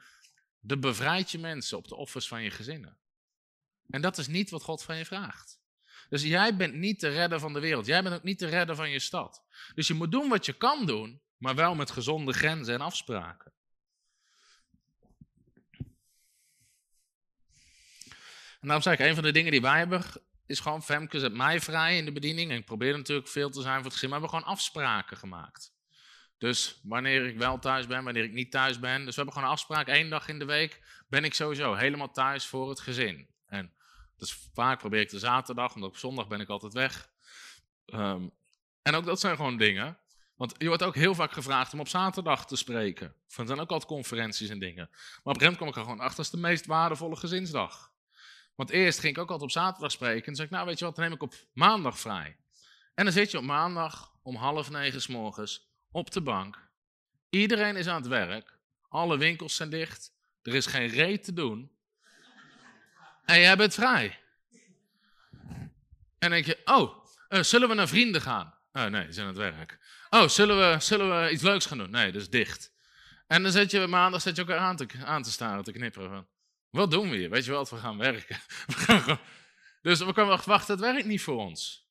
de 0.60 0.78
bevrijd 0.78 1.30
je 1.30 1.38
mensen 1.38 1.78
op 1.78 1.88
de 1.88 1.94
offers 1.94 2.28
van 2.28 2.42
je 2.42 2.50
gezinnen. 2.50 2.98
En 3.90 4.00
dat 4.00 4.18
is 4.18 4.26
niet 4.26 4.50
wat 4.50 4.62
God 4.62 4.82
van 4.82 4.96
je 4.96 5.04
vraagt. 5.04 5.60
Dus 6.08 6.22
jij 6.22 6.56
bent 6.56 6.74
niet 6.74 7.00
de 7.00 7.08
redder 7.08 7.40
van 7.40 7.52
de 7.52 7.60
wereld. 7.60 7.86
Jij 7.86 8.02
bent 8.02 8.14
ook 8.14 8.22
niet 8.22 8.38
de 8.38 8.46
redder 8.46 8.76
van 8.76 8.90
je 8.90 8.98
stad. 8.98 9.42
Dus 9.74 9.86
je 9.86 9.94
moet 9.94 10.12
doen 10.12 10.28
wat 10.28 10.46
je 10.46 10.52
kan 10.52 10.86
doen, 10.86 11.20
maar 11.36 11.54
wel 11.54 11.74
met 11.74 11.90
gezonde 11.90 12.32
grenzen 12.32 12.74
en 12.74 12.80
afspraken. 12.80 13.52
En 18.60 18.72
daarom 18.72 18.82
zeg 18.82 18.92
ik, 18.92 19.06
een 19.06 19.14
van 19.14 19.24
de 19.24 19.32
dingen 19.32 19.50
die 19.50 19.60
wij 19.60 19.78
hebben, 19.78 20.02
is 20.46 20.60
gewoon, 20.60 20.82
Femke 20.82 21.18
zet 21.18 21.32
mij 21.32 21.60
vrij 21.60 21.96
in 21.96 22.04
de 22.04 22.12
bediening. 22.12 22.50
En 22.50 22.56
ik 22.56 22.64
probeer 22.64 22.96
natuurlijk 22.96 23.28
veel 23.28 23.50
te 23.50 23.60
zijn 23.60 23.74
voor 23.74 23.84
het 23.84 23.92
gezin, 23.92 24.08
maar 24.10 24.20
we 24.20 24.24
hebben 24.26 24.40
gewoon 24.40 24.56
afspraken 24.56 25.16
gemaakt. 25.16 25.74
Dus 26.38 26.80
wanneer 26.82 27.26
ik 27.26 27.38
wel 27.38 27.58
thuis 27.58 27.86
ben, 27.86 28.04
wanneer 28.04 28.24
ik 28.24 28.32
niet 28.32 28.50
thuis 28.50 28.78
ben. 28.78 29.04
Dus 29.04 29.08
we 29.08 29.14
hebben 29.14 29.32
gewoon 29.32 29.48
een 29.48 29.54
afspraak, 29.54 29.86
één 29.88 30.10
dag 30.10 30.28
in 30.28 30.38
de 30.38 30.44
week 30.44 30.82
ben 31.08 31.24
ik 31.24 31.34
sowieso 31.34 31.74
helemaal 31.74 32.10
thuis 32.10 32.46
voor 32.46 32.68
het 32.68 32.80
gezin. 32.80 33.28
En 33.46 33.72
dus 34.16 34.38
vaak 34.54 34.78
probeer 34.78 35.00
ik 35.00 35.10
de 35.10 35.18
zaterdag, 35.18 35.74
omdat 35.74 35.90
op 35.90 35.96
zondag 35.96 36.28
ben 36.28 36.40
ik 36.40 36.48
altijd 36.48 36.72
weg. 36.72 37.10
Um, 37.86 38.30
en 38.82 38.94
ook 38.94 39.04
dat 39.04 39.20
zijn 39.20 39.36
gewoon 39.36 39.56
dingen. 39.56 39.98
Want 40.36 40.54
je 40.58 40.68
wordt 40.68 40.82
ook 40.82 40.94
heel 40.94 41.14
vaak 41.14 41.32
gevraagd 41.32 41.72
om 41.72 41.80
op 41.80 41.88
zaterdag 41.88 42.46
te 42.46 42.56
spreken. 42.56 43.06
Er 43.06 43.46
zijn 43.46 43.60
ook 43.60 43.70
altijd 43.70 43.84
conferenties 43.84 44.48
en 44.48 44.58
dingen. 44.58 44.90
Maar 45.22 45.34
op 45.34 45.42
een 45.42 45.56
kom 45.56 45.68
ik 45.68 45.76
er 45.76 45.82
gewoon 45.82 46.00
achter, 46.00 46.16
dat 46.16 46.24
is 46.24 46.30
de 46.30 46.46
meest 46.46 46.66
waardevolle 46.66 47.16
gezinsdag. 47.16 47.92
Want 48.54 48.70
eerst 48.70 48.98
ging 48.98 49.16
ik 49.16 49.22
ook 49.22 49.30
altijd 49.30 49.50
op 49.50 49.62
zaterdag 49.62 49.90
spreken. 49.90 50.26
En 50.26 50.34
zei 50.34 50.46
ik, 50.46 50.54
nou 50.54 50.66
weet 50.66 50.78
je 50.78 50.84
wat, 50.84 50.94
dan 50.94 51.04
neem 51.04 51.14
ik 51.14 51.22
op 51.22 51.34
maandag 51.52 51.98
vrij. 51.98 52.36
En 52.94 53.04
dan 53.04 53.12
zit 53.12 53.30
je 53.30 53.38
op 53.38 53.44
maandag 53.44 54.12
om 54.22 54.36
half 54.36 54.70
negen 54.70 55.02
s 55.02 55.06
morgens 55.06 55.65
op 55.96 56.10
de 56.10 56.20
bank. 56.20 56.58
Iedereen 57.30 57.76
is 57.76 57.86
aan 57.86 57.96
het 57.96 58.06
werk. 58.06 58.58
Alle 58.88 59.18
winkels 59.18 59.56
zijn 59.56 59.70
dicht. 59.70 60.12
Er 60.42 60.54
is 60.54 60.66
geen 60.66 60.88
reet 60.88 61.24
te 61.24 61.32
doen. 61.32 61.70
En 63.24 63.40
jij 63.40 63.56
bent 63.56 63.74
vrij. 63.74 64.18
En 66.18 66.30
denk 66.30 66.46
je, 66.46 66.58
oh, 66.64 67.04
uh, 67.28 67.42
zullen 67.42 67.68
we 67.68 67.74
naar 67.74 67.88
vrienden 67.88 68.20
gaan? 68.20 68.54
Oh, 68.72 68.84
nee, 68.84 69.04
die 69.04 69.12
zijn 69.12 69.26
aan 69.26 69.34
het 69.34 69.54
werk. 69.54 69.78
Oh, 70.10 70.28
zullen 70.28 70.56
we, 70.56 70.80
zullen 70.80 71.22
we 71.22 71.30
iets 71.30 71.42
leuks 71.42 71.66
gaan 71.66 71.78
doen? 71.78 71.90
Nee, 71.90 72.12
dat 72.12 72.20
is 72.20 72.30
dicht. 72.30 72.72
En 73.26 73.42
dan 73.42 73.52
zet 73.52 73.70
je 73.70 73.86
maandag 73.86 74.20
zet 74.22 74.36
je 74.36 74.42
elkaar 74.42 74.58
aan 74.58 74.76
te, 74.76 74.86
aan 75.04 75.22
te 75.22 75.30
staren, 75.30 75.64
te 75.64 75.72
knipperen. 75.72 76.10
Van, 76.10 76.26
wat 76.70 76.90
doen 76.90 77.10
we 77.10 77.16
hier? 77.16 77.30
Weet 77.30 77.44
je 77.44 77.50
wel, 77.50 77.66
we 77.70 77.76
gaan 77.76 77.98
werken. 77.98 78.38
Dus 79.82 79.98
we 79.98 80.12
kunnen 80.12 80.40
wachten, 80.44 80.74
het 80.74 80.84
werkt 80.84 81.06
niet 81.06 81.22
voor 81.22 81.36
ons. 81.36 81.85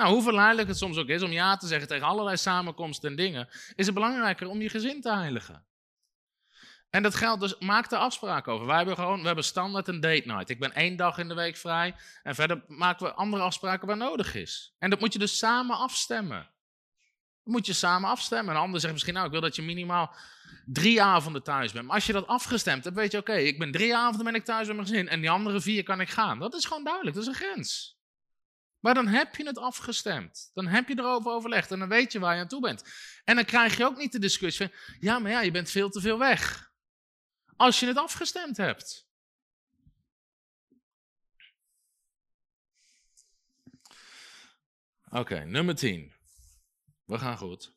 Nou, 0.00 0.12
hoe 0.12 0.22
verleidelijk 0.22 0.68
het 0.68 0.78
soms 0.78 0.96
ook 0.96 1.08
is 1.08 1.22
om 1.22 1.30
ja 1.30 1.56
te 1.56 1.66
zeggen 1.66 1.88
tegen 1.88 2.06
allerlei 2.06 2.36
samenkomsten 2.36 3.10
en 3.10 3.16
dingen, 3.16 3.48
is 3.74 3.86
het 3.86 3.94
belangrijker 3.94 4.48
om 4.48 4.60
je 4.60 4.68
gezin 4.68 5.00
te 5.00 5.14
heiligen. 5.14 5.64
En 6.90 7.02
dat 7.02 7.14
geldt 7.14 7.40
dus, 7.40 7.58
maak 7.58 7.88
de 7.88 7.96
afspraak 7.96 8.48
over. 8.48 8.66
Wij 8.66 8.76
hebben 8.76 8.94
gewoon, 8.94 9.20
we 9.20 9.26
hebben 9.26 9.44
standaard 9.44 9.88
een 9.88 10.00
date 10.00 10.22
night. 10.26 10.48
Ik 10.48 10.58
ben 10.58 10.74
één 10.74 10.96
dag 10.96 11.18
in 11.18 11.28
de 11.28 11.34
week 11.34 11.56
vrij 11.56 11.94
en 12.22 12.34
verder 12.34 12.64
maken 12.66 13.06
we 13.06 13.12
andere 13.12 13.42
afspraken 13.42 13.86
waar 13.86 13.96
nodig 13.96 14.34
is. 14.34 14.74
En 14.78 14.90
dat 14.90 15.00
moet 15.00 15.12
je 15.12 15.18
dus 15.18 15.38
samen 15.38 15.76
afstemmen. 15.76 16.48
Dat 17.44 17.54
moet 17.54 17.66
je 17.66 17.72
samen 17.72 18.10
afstemmen. 18.10 18.54
Een 18.54 18.60
ander 18.60 18.80
zegt 18.80 18.92
misschien, 18.92 19.14
nou, 19.14 19.26
ik 19.26 19.32
wil 19.32 19.40
dat 19.40 19.56
je 19.56 19.62
minimaal 19.62 20.14
drie 20.66 21.02
avonden 21.02 21.42
thuis 21.42 21.72
bent. 21.72 21.86
Maar 21.86 21.94
als 21.94 22.06
je 22.06 22.12
dat 22.12 22.26
afgestemd 22.26 22.84
hebt, 22.84 22.96
weet 22.96 23.12
je, 23.12 23.18
oké, 23.18 23.34
ik 23.34 23.58
ben 23.58 23.72
drie 23.72 23.96
avonden 23.96 24.24
ben 24.24 24.34
ik 24.34 24.44
thuis 24.44 24.66
met 24.66 24.76
mijn 24.76 24.88
gezin 24.88 25.08
en 25.08 25.20
die 25.20 25.30
andere 25.30 25.60
vier 25.60 25.82
kan 25.82 26.00
ik 26.00 26.08
gaan. 26.08 26.38
Dat 26.38 26.54
is 26.54 26.64
gewoon 26.64 26.84
duidelijk, 26.84 27.16
dat 27.16 27.24
is 27.24 27.28
een 27.28 27.48
grens. 27.48 27.99
Maar 28.80 28.94
dan 28.94 29.06
heb 29.06 29.36
je 29.36 29.46
het 29.46 29.58
afgestemd. 29.58 30.50
Dan 30.54 30.66
heb 30.66 30.88
je 30.88 30.98
erover 30.98 31.32
overlegd 31.32 31.70
en 31.70 31.78
dan 31.78 31.88
weet 31.88 32.12
je 32.12 32.18
waar 32.18 32.34
je 32.34 32.40
aan 32.40 32.48
toe 32.48 32.60
bent. 32.60 32.84
En 33.24 33.34
dan 33.34 33.44
krijg 33.44 33.76
je 33.76 33.84
ook 33.84 33.96
niet 33.96 34.12
de 34.12 34.18
discussie 34.18 34.66
van, 34.66 34.76
ja, 35.00 35.18
maar 35.18 35.30
ja, 35.30 35.40
je 35.40 35.50
bent 35.50 35.70
veel 35.70 35.90
te 35.90 36.00
veel 36.00 36.18
weg. 36.18 36.72
Als 37.56 37.80
je 37.80 37.86
het 37.86 37.96
afgestemd 37.96 38.56
hebt. 38.56 39.08
Oké, 45.10 45.44
nummer 45.44 45.74
10. 45.74 46.12
We 47.04 47.18
gaan 47.18 47.36
goed. 47.36 47.72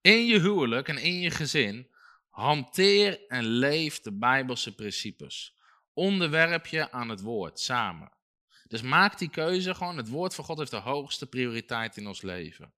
In 0.00 0.26
je 0.26 0.40
huwelijk 0.40 0.88
en 0.88 0.98
in 0.98 1.20
je 1.20 1.30
gezin 1.30 1.90
hanteer 2.30 3.26
en 3.28 3.44
leef 3.44 4.00
de 4.00 4.12
Bijbelse 4.12 4.74
principes. 4.74 5.56
Onderwerp 5.92 6.66
je 6.66 6.90
aan 6.90 7.08
het 7.08 7.20
woord 7.20 7.60
samen. 7.60 8.15
Dus 8.68 8.82
maak 8.82 9.18
die 9.18 9.30
keuze 9.30 9.74
gewoon. 9.74 9.96
Het 9.96 10.08
woord 10.08 10.34
van 10.34 10.44
God 10.44 10.58
heeft 10.58 10.70
de 10.70 10.76
hoogste 10.76 11.26
prioriteit 11.26 11.96
in 11.96 12.06
ons 12.06 12.22
leven. 12.22 12.72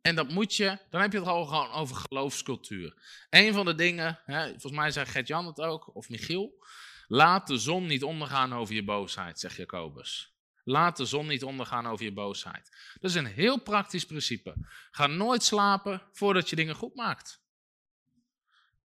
En 0.00 0.14
dat 0.14 0.28
moet 0.28 0.54
je, 0.54 0.78
dan 0.90 1.00
heb 1.00 1.12
je 1.12 1.18
het 1.18 1.28
al 1.28 1.44
gewoon 1.44 1.70
over 1.70 1.96
geloofscultuur. 1.96 3.02
Een 3.30 3.52
van 3.52 3.64
de 3.64 3.74
dingen, 3.74 4.20
hè, 4.24 4.48
volgens 4.48 4.72
mij 4.72 4.90
zei 4.90 5.06
Gert-Jan 5.06 5.46
het 5.46 5.60
ook, 5.60 5.94
of 5.94 6.08
Michiel. 6.08 6.64
Laat 7.06 7.46
de 7.46 7.58
zon 7.58 7.86
niet 7.86 8.02
ondergaan 8.02 8.54
over 8.54 8.74
je 8.74 8.84
boosheid, 8.84 9.40
zegt 9.40 9.56
Jacobus. 9.56 10.34
Laat 10.64 10.96
de 10.96 11.06
zon 11.06 11.26
niet 11.26 11.44
ondergaan 11.44 11.86
over 11.86 12.04
je 12.04 12.12
boosheid. 12.12 12.94
Dat 13.00 13.10
is 13.10 13.16
een 13.16 13.26
heel 13.26 13.60
praktisch 13.60 14.04
principe. 14.04 14.54
Ga 14.90 15.06
nooit 15.06 15.42
slapen 15.42 16.02
voordat 16.12 16.50
je 16.50 16.56
dingen 16.56 16.74
goed 16.74 16.94
maakt. 16.94 17.42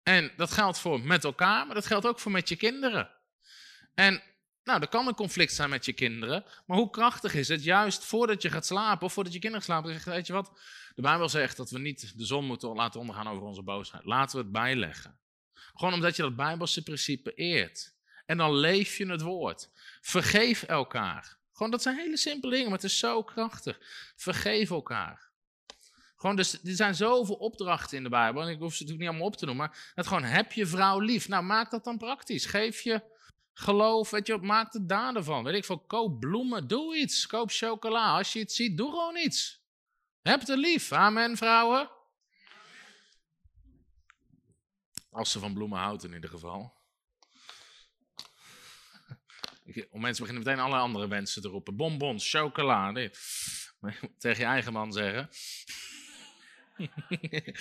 En 0.03 0.31
dat 0.35 0.52
geldt 0.52 0.80
voor 0.80 1.02
met 1.02 1.23
elkaar, 1.23 1.65
maar 1.65 1.76
dat 1.76 1.85
geldt 1.85 2.06
ook 2.06 2.19
voor 2.19 2.31
met 2.31 2.49
je 2.49 2.56
kinderen. 2.56 3.11
En 3.94 4.23
nou, 4.68 4.81
er 4.81 4.88
kan 4.88 5.07
een 5.07 5.15
conflict 5.15 5.53
zijn 5.53 5.69
met 5.69 5.85
je 5.85 5.94
kinderen, 5.94 6.45
maar 6.65 6.77
hoe 6.77 6.89
krachtig 6.89 7.34
is 7.34 7.48
het 7.48 7.64
juist 7.64 8.03
voordat 8.03 8.41
je 8.41 8.49
gaat 8.49 8.65
slapen 8.65 9.06
of 9.06 9.14
voordat 9.14 9.34
je 9.34 9.39
kinderen 9.39 9.65
slapen, 9.65 9.91
zeg 9.91 10.03
weet 10.03 10.27
je 10.27 10.34
wat, 10.34 10.52
de 10.95 11.02
Bijbel 11.02 11.30
zegt 11.30 11.57
dat 11.57 11.69
we 11.69 11.80
niet 11.80 12.18
de 12.18 12.26
zon 12.26 12.45
moeten 12.45 12.76
laten 12.76 12.99
ondergaan 12.99 13.27
over 13.27 13.44
onze 13.44 13.61
boosheid. 13.61 14.06
Laten 14.06 14.38
we 14.38 14.44
het 14.44 14.52
bijleggen. 14.52 15.18
Gewoon 15.73 15.94
omdat 15.94 16.15
je 16.15 16.22
dat 16.22 16.35
Bijbelse 16.35 16.84
principe 16.84 17.34
eert. 17.34 17.94
En 18.26 18.38
dan 18.38 18.56
leef 18.56 18.98
je 18.98 19.06
het 19.06 19.22
woord. 19.22 19.69
Vergeef 20.02 20.64
elkaar. 20.64 21.38
Gewoon, 21.53 21.72
dat 21.72 21.81
zijn 21.81 21.98
hele 21.98 22.18
simpele 22.18 22.52
dingen, 22.52 22.69
maar 22.69 22.80
het 22.80 22.89
is 22.89 22.99
zo 22.99 23.23
krachtig. 23.23 23.80
Vergeef 24.15 24.69
elkaar. 24.69 25.30
Gewoon, 26.15 26.35
dus 26.35 26.53
er 26.53 26.60
zijn 26.76 26.95
zoveel 26.95 27.35
opdrachten 27.35 27.98
in 27.98 28.03
de 28.03 28.10
Bijbel. 28.10 28.41
En 28.41 28.49
ik 28.49 28.60
hoef 28.60 28.73
ze 28.73 28.84
natuurlijk 28.84 28.99
niet 28.99 29.10
allemaal 29.10 29.27
op 29.27 29.38
te 29.38 29.45
noemen. 29.45 29.68
Maar 29.68 29.91
het 29.95 30.07
gewoon, 30.07 30.23
heb 30.23 30.52
je 30.52 30.65
vrouw 30.65 30.99
lief? 30.99 31.27
Nou, 31.27 31.44
maak 31.44 31.72
dat 31.72 31.84
dan 31.84 31.98
praktisch. 31.98 32.45
Geef 32.45 32.81
je 32.81 33.02
geloof, 33.60 34.10
weet 34.10 34.28
je, 34.28 34.38
maak 34.38 34.74
er 34.74 34.88
daden 34.88 35.24
van. 35.24 35.44
Weet 35.44 35.56
ik 35.56 35.66
veel, 35.66 35.80
koop 35.80 36.20
bloemen, 36.20 36.68
doe 36.68 36.98
iets. 36.98 37.28
Koop 37.28 37.52
chocola. 37.52 38.18
Als 38.18 38.34
je 38.34 38.40
iets 38.40 38.56
ziet, 38.56 38.78
doe 38.78 38.90
gewoon 38.90 39.18
iets. 39.18 39.66
Heb 40.22 40.40
het 40.40 40.58
lief. 40.58 40.92
Amen, 40.92 41.38
vrouwen. 41.38 41.90
Als 45.10 45.32
ze 45.32 45.40
van 45.40 45.54
bloemen 45.54 45.80
houdt 45.80 46.04
in 46.04 46.14
ieder 46.14 46.30
geval. 46.30 46.76
Ik, 49.64 49.88
mensen 49.92 50.24
beginnen 50.24 50.44
meteen 50.44 50.60
alle 50.60 50.78
andere 50.78 51.08
wensen 51.08 51.42
te 51.42 51.48
roepen. 51.48 51.76
Bonbons, 51.76 52.30
chocolade. 52.30 53.12
Tegen 54.18 54.40
je 54.40 54.50
eigen 54.50 54.74
man 54.74 54.92
zeggen. 54.92 55.30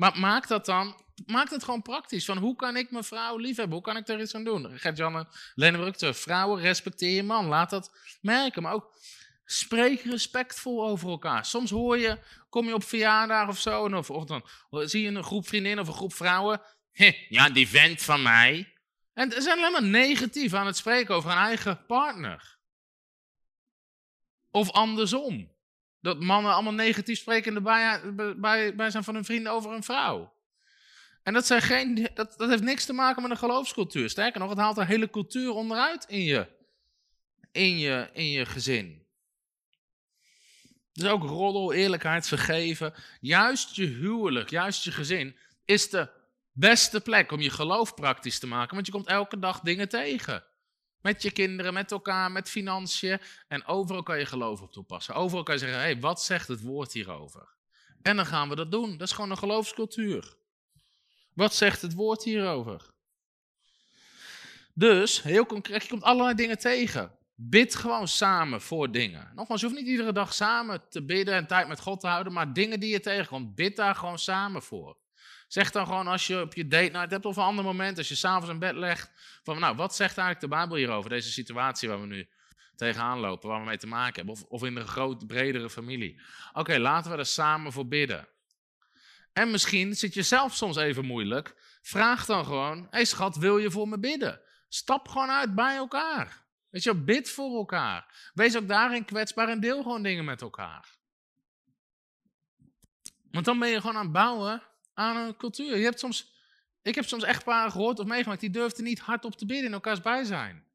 maar 0.00 0.18
maak 0.18 0.48
dat 0.48 0.64
dan, 0.64 1.03
maak 1.26 1.50
het 1.50 1.64
gewoon 1.64 1.82
praktisch. 1.82 2.24
Van 2.24 2.38
hoe 2.38 2.56
kan 2.56 2.76
ik 2.76 2.90
mijn 2.90 3.04
vrouw 3.04 3.36
liefhebben? 3.36 3.74
Hoe 3.74 3.84
kan 3.84 3.96
ik 3.96 4.08
er 4.08 4.20
iets 4.20 4.34
aan 4.34 4.44
doen? 4.44 4.78
Gert-Jan 4.78 5.28
Lene 5.54 5.90
terug. 5.90 6.18
vrouwen, 6.18 6.60
respecteer 6.60 7.14
je 7.14 7.22
man. 7.22 7.46
Laat 7.46 7.70
dat 7.70 7.92
merken. 8.20 8.62
Maar 8.62 8.72
ook 8.72 8.98
spreek 9.44 10.00
respectvol 10.00 10.86
over 10.86 11.08
elkaar. 11.08 11.44
Soms 11.44 11.70
hoor 11.70 11.98
je, 11.98 12.18
kom 12.48 12.66
je 12.66 12.74
op 12.74 12.84
verjaardag 12.84 13.48
of 13.48 13.60
zo, 13.60 13.84
of, 13.84 14.10
of 14.10 14.24
dan 14.24 14.42
zie 14.70 15.02
je 15.02 15.08
een 15.08 15.24
groep 15.24 15.48
vriendinnen 15.48 15.84
of 15.84 15.88
een 15.88 15.96
groep 15.96 16.14
vrouwen. 16.14 16.60
ja, 17.28 17.50
die 17.50 17.68
vent 17.68 18.02
van 18.02 18.22
mij. 18.22 18.72
En 19.12 19.32
ze 19.32 19.40
zijn 19.40 19.58
helemaal 19.58 19.90
negatief 19.90 20.54
aan 20.54 20.66
het 20.66 20.76
spreken 20.76 21.14
over 21.14 21.30
een 21.30 21.36
eigen 21.36 21.86
partner. 21.86 22.58
Of 24.50 24.70
andersom. 24.70 25.52
Dat 26.00 26.20
mannen 26.20 26.52
allemaal 26.52 26.72
negatief 26.72 27.18
spreken 27.18 27.62
bij, 27.62 28.00
bij, 28.36 28.74
bij 28.74 28.90
zijn 28.90 29.04
van 29.04 29.14
hun 29.14 29.24
vrienden 29.24 29.52
over 29.52 29.72
een 29.72 29.82
vrouw. 29.82 30.33
En 31.24 31.32
dat, 31.32 31.46
zijn 31.46 31.62
geen, 31.62 32.08
dat, 32.14 32.34
dat 32.36 32.48
heeft 32.48 32.62
niks 32.62 32.84
te 32.84 32.92
maken 32.92 33.22
met 33.22 33.30
een 33.30 33.36
geloofscultuur. 33.36 34.10
Sterker 34.10 34.40
nog, 34.40 34.48
het 34.48 34.58
haalt 34.58 34.76
een 34.76 34.86
hele 34.86 35.10
cultuur 35.10 35.50
onderuit 35.50 36.04
in 36.04 36.22
je, 36.22 36.46
in 37.52 37.78
je, 37.78 38.08
in 38.12 38.30
je 38.30 38.46
gezin. 38.46 39.06
Dus 40.92 41.08
ook 41.08 41.22
roddel, 41.22 41.72
eerlijkheid, 41.72 42.28
vergeven. 42.28 42.94
Juist 43.20 43.76
je 43.76 43.86
huwelijk, 43.86 44.50
juist 44.50 44.84
je 44.84 44.92
gezin 44.92 45.36
is 45.64 45.90
de 45.90 46.10
beste 46.52 47.00
plek 47.00 47.32
om 47.32 47.40
je 47.40 47.50
geloof 47.50 47.94
praktisch 47.94 48.38
te 48.38 48.46
maken. 48.46 48.74
Want 48.74 48.86
je 48.86 48.92
komt 48.92 49.06
elke 49.06 49.38
dag 49.38 49.60
dingen 49.60 49.88
tegen. 49.88 50.44
Met 51.00 51.22
je 51.22 51.30
kinderen, 51.30 51.74
met 51.74 51.92
elkaar, 51.92 52.32
met 52.32 52.50
financiën. 52.50 53.20
En 53.48 53.66
overal 53.66 54.02
kan 54.02 54.18
je 54.18 54.26
geloof 54.26 54.60
op 54.60 54.72
toepassen. 54.72 55.14
Overal 55.14 55.42
kan 55.42 55.54
je 55.54 55.60
zeggen, 55.60 55.78
hé, 55.78 55.84
hey, 55.84 56.00
wat 56.00 56.22
zegt 56.22 56.48
het 56.48 56.60
woord 56.60 56.92
hierover? 56.92 57.54
En 58.02 58.16
dan 58.16 58.26
gaan 58.26 58.48
we 58.48 58.54
dat 58.54 58.70
doen. 58.70 58.90
Dat 58.90 59.08
is 59.08 59.14
gewoon 59.14 59.30
een 59.30 59.38
geloofscultuur. 59.38 60.36
Wat 61.34 61.54
zegt 61.54 61.82
het 61.82 61.94
woord 61.94 62.24
hierover? 62.24 62.92
Dus, 64.74 65.22
heel 65.22 65.46
concreet, 65.46 65.82
je 65.82 65.88
komt 65.88 66.02
allerlei 66.02 66.34
dingen 66.34 66.58
tegen. 66.58 67.12
Bid 67.34 67.74
gewoon 67.74 68.08
samen 68.08 68.60
voor 68.60 68.90
dingen. 68.90 69.32
Nogmaals, 69.34 69.60
je 69.60 69.66
hoeft 69.66 69.78
niet 69.78 69.88
iedere 69.88 70.12
dag 70.12 70.34
samen 70.34 70.88
te 70.88 71.04
bidden 71.04 71.34
en 71.34 71.46
tijd 71.46 71.68
met 71.68 71.80
God 71.80 72.00
te 72.00 72.06
houden, 72.06 72.32
maar 72.32 72.52
dingen 72.52 72.80
die 72.80 72.90
je 72.90 73.00
tegenkomt, 73.00 73.54
bid 73.54 73.76
daar 73.76 73.94
gewoon 73.94 74.18
samen 74.18 74.62
voor. 74.62 74.96
Zeg 75.48 75.70
dan 75.70 75.86
gewoon 75.86 76.06
als 76.06 76.26
je 76.26 76.40
op 76.40 76.54
je 76.54 76.68
date 76.68 76.90
night 76.92 77.10
hebt 77.10 77.24
of 77.24 77.36
een 77.36 77.42
ander 77.42 77.64
moment, 77.64 77.98
als 77.98 78.08
je 78.08 78.14
s'avonds 78.14 78.50
in 78.50 78.58
bed 78.58 78.74
legt, 78.74 79.10
van 79.42 79.60
nou, 79.60 79.76
wat 79.76 79.94
zegt 79.94 80.18
eigenlijk 80.18 80.40
de 80.40 80.56
Bijbel 80.56 80.76
hierover, 80.76 81.10
deze 81.10 81.32
situatie 81.32 81.88
waar 81.88 82.00
we 82.00 82.06
nu 82.06 82.28
tegenaan 82.76 83.18
lopen, 83.18 83.48
waar 83.48 83.60
we 83.60 83.66
mee 83.66 83.76
te 83.76 83.86
maken 83.86 84.14
hebben, 84.14 84.34
of, 84.34 84.42
of 84.42 84.64
in 84.64 84.76
een 84.76 84.86
groot, 84.86 85.26
bredere 85.26 85.70
familie. 85.70 86.20
Oké, 86.52 86.78
laten 86.78 87.10
we 87.10 87.16
er 87.16 87.26
samen 87.26 87.72
voor 87.72 87.88
bidden. 87.88 88.28
En 89.34 89.50
misschien 89.50 89.94
zit 89.94 90.14
je 90.14 90.22
zelf 90.22 90.54
soms 90.54 90.76
even 90.76 91.04
moeilijk, 91.04 91.78
vraag 91.82 92.26
dan 92.26 92.44
gewoon, 92.44 92.78
hé 92.78 92.86
hey 92.90 93.04
schat, 93.04 93.36
wil 93.36 93.58
je 93.58 93.70
voor 93.70 93.88
me 93.88 93.98
bidden? 93.98 94.40
Stap 94.68 95.08
gewoon 95.08 95.30
uit 95.30 95.54
bij 95.54 95.76
elkaar. 95.76 96.46
Weet 96.70 96.82
je, 96.82 96.94
bid 96.94 97.30
voor 97.30 97.56
elkaar. 97.56 98.30
Wees 98.34 98.56
ook 98.56 98.68
daarin 98.68 99.04
kwetsbaar 99.04 99.48
en 99.48 99.60
deel 99.60 99.82
gewoon 99.82 100.02
dingen 100.02 100.24
met 100.24 100.40
elkaar. 100.40 100.96
Want 103.30 103.44
dan 103.44 103.58
ben 103.58 103.68
je 103.68 103.80
gewoon 103.80 103.96
aan 103.96 104.02
het 104.02 104.12
bouwen 104.12 104.62
aan 104.94 105.16
een 105.16 105.36
cultuur. 105.36 105.76
Je 105.76 105.84
hebt 105.84 105.98
soms, 105.98 106.32
ik 106.82 106.94
heb 106.94 107.04
soms 107.04 107.22
echt 107.22 107.44
paren 107.44 107.72
gehoord 107.72 107.98
of 107.98 108.06
meegemaakt, 108.06 108.40
die 108.40 108.50
durfden 108.50 108.84
niet 108.84 108.98
hardop 108.98 109.36
te 109.36 109.46
bidden 109.46 109.66
in 109.66 109.72
elkaars 109.72 110.00
bijzijn. 110.00 110.66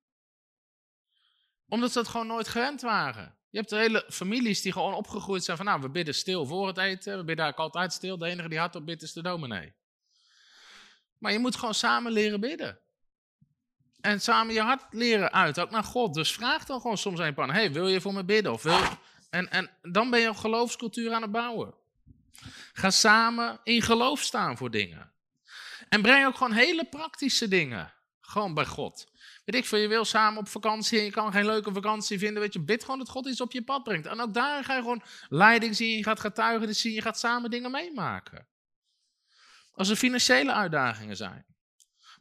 Omdat 1.68 1.92
ze 1.92 2.00
het 2.00 2.08
gewoon 2.08 2.28
nooit 2.28 2.48
gewend 2.48 2.82
waren. 2.82 3.39
Je 3.50 3.58
hebt 3.58 3.72
hele 3.72 4.06
families 4.10 4.62
die 4.62 4.72
gewoon 4.72 4.94
opgegroeid 4.94 5.44
zijn 5.44 5.58
van, 5.58 5.66
nou, 5.66 5.82
we 5.82 5.90
bidden 5.90 6.16
stil 6.16 6.46
voor 6.46 6.68
het 6.68 6.78
eten, 6.78 7.18
we 7.18 7.24
bidden 7.24 7.46
eigenlijk 7.46 7.58
altijd 7.58 7.94
stil. 7.94 8.18
De 8.18 8.26
enige 8.26 8.50
die 8.50 8.60
hardop 8.60 8.86
bidt 8.86 9.02
is 9.02 9.14
de 9.14 9.22
dominee. 9.22 9.74
Maar 11.18 11.32
je 11.32 11.40
moet 11.40 11.56
gewoon 11.56 11.74
samen 11.74 12.12
leren 12.12 12.40
bidden. 12.40 12.80
En 14.02 14.22
samen 14.22 14.54
je 14.54 14.62
hart 14.62 14.94
leren 14.94 15.32
uit, 15.32 15.60
ook 15.60 15.70
naar 15.70 15.84
God. 15.84 16.14
Dus 16.14 16.32
vraag 16.32 16.66
dan 16.66 16.82
gewoon 16.82 16.98
soms 16.98 17.20
een 17.20 17.34
pan, 17.34 17.52
hey, 17.52 17.72
wil 17.72 17.88
je 17.88 18.02
voor 18.02 18.14
me 18.14 18.24
bidden? 18.24 18.54
Of 18.54 18.64
wil... 18.64 18.80
en, 19.30 19.52
en 19.52 19.70
dan 19.82 20.10
ben 20.10 20.20
je 20.20 20.28
een 20.28 20.36
geloofscultuur 20.36 21.14
aan 21.14 21.22
het 21.22 21.32
bouwen. 21.32 21.74
Ga 22.74 22.90
samen 22.90 23.60
in 23.64 23.82
geloof 23.82 24.22
staan 24.22 24.58
voor 24.58 24.72
dingen. 24.72 25.12
En 25.90 26.02
breng 26.02 26.26
ook 26.26 26.36
gewoon 26.36 26.54
hele 26.54 26.86
praktische 26.86 27.48
dingen. 27.48 27.94
Gewoon 28.22 28.54
bij 28.54 28.66
God. 28.66 29.09
Weet 29.50 29.62
ik 29.62 29.68
veel, 29.68 29.80
je 29.80 29.88
wil 29.88 30.06
samen 30.06 30.40
op 30.40 30.48
vakantie 30.48 31.00
en 31.00 31.06
je 31.06 31.12
kan 31.12 31.32
geen 31.32 31.46
leuke 31.46 31.74
vakantie 31.74 32.20
vinden. 32.20 32.42
Weet 32.42 32.54
je, 32.54 32.60
bid 32.60 32.84
gewoon 32.84 33.00
dat 33.00 33.10
God 33.10 33.28
iets 33.28 33.42
op 33.42 33.52
je 33.52 33.64
pad 33.64 33.84
brengt. 33.84 34.08
En 34.08 34.20
ook 34.20 34.34
daar 34.34 34.64
ga 34.64 34.76
je 34.76 34.82
gewoon 34.82 35.02
leiding 35.30 35.76
zien. 35.76 35.98
Je 35.98 36.04
gaat 36.04 36.20
getuigen 36.20 36.76
zien. 36.76 36.94
Je 36.94 37.02
gaat 37.02 37.20
samen 37.20 37.50
dingen 37.50 37.72
meemaken. 37.72 38.48
Als 39.72 39.90
er 39.90 39.96
financiële 39.96 40.54
uitdagingen 40.54 41.16
zijn. 41.16 41.46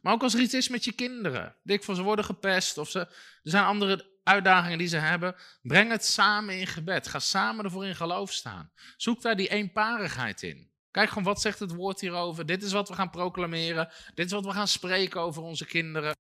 Maar 0.01 0.13
ook 0.13 0.23
als 0.23 0.33
er 0.33 0.39
iets 0.39 0.53
is 0.53 0.69
met 0.69 0.83
je 0.83 0.91
kinderen. 0.91 1.55
Dik 1.63 1.83
van 1.83 1.95
ze 1.95 2.01
worden 2.01 2.25
gepest 2.25 2.77
of 2.77 2.89
ze, 2.89 2.99
er 2.99 3.09
zijn 3.43 3.65
andere 3.65 4.19
uitdagingen 4.23 4.77
die 4.77 4.87
ze 4.87 4.97
hebben. 4.97 5.35
Breng 5.61 5.91
het 5.91 6.05
samen 6.05 6.59
in 6.59 6.67
gebed. 6.67 7.07
Ga 7.07 7.19
samen 7.19 7.65
ervoor 7.65 7.85
in 7.85 7.95
geloof 7.95 8.31
staan. 8.31 8.71
Zoek 8.97 9.21
daar 9.21 9.35
die 9.35 9.49
eenparigheid 9.49 10.41
in. 10.41 10.71
Kijk 10.91 11.09
gewoon 11.09 11.23
wat 11.23 11.41
zegt 11.41 11.59
het 11.59 11.73
woord 11.73 11.99
hierover. 11.99 12.45
Dit 12.45 12.63
is 12.63 12.71
wat 12.71 12.87
we 12.87 12.93
gaan 12.95 13.09
proclameren. 13.09 13.91
Dit 14.13 14.25
is 14.25 14.31
wat 14.31 14.45
we 14.45 14.51
gaan 14.51 14.67
spreken 14.67 15.21
over 15.21 15.41
onze 15.41 15.65
kinderen. 15.65 16.17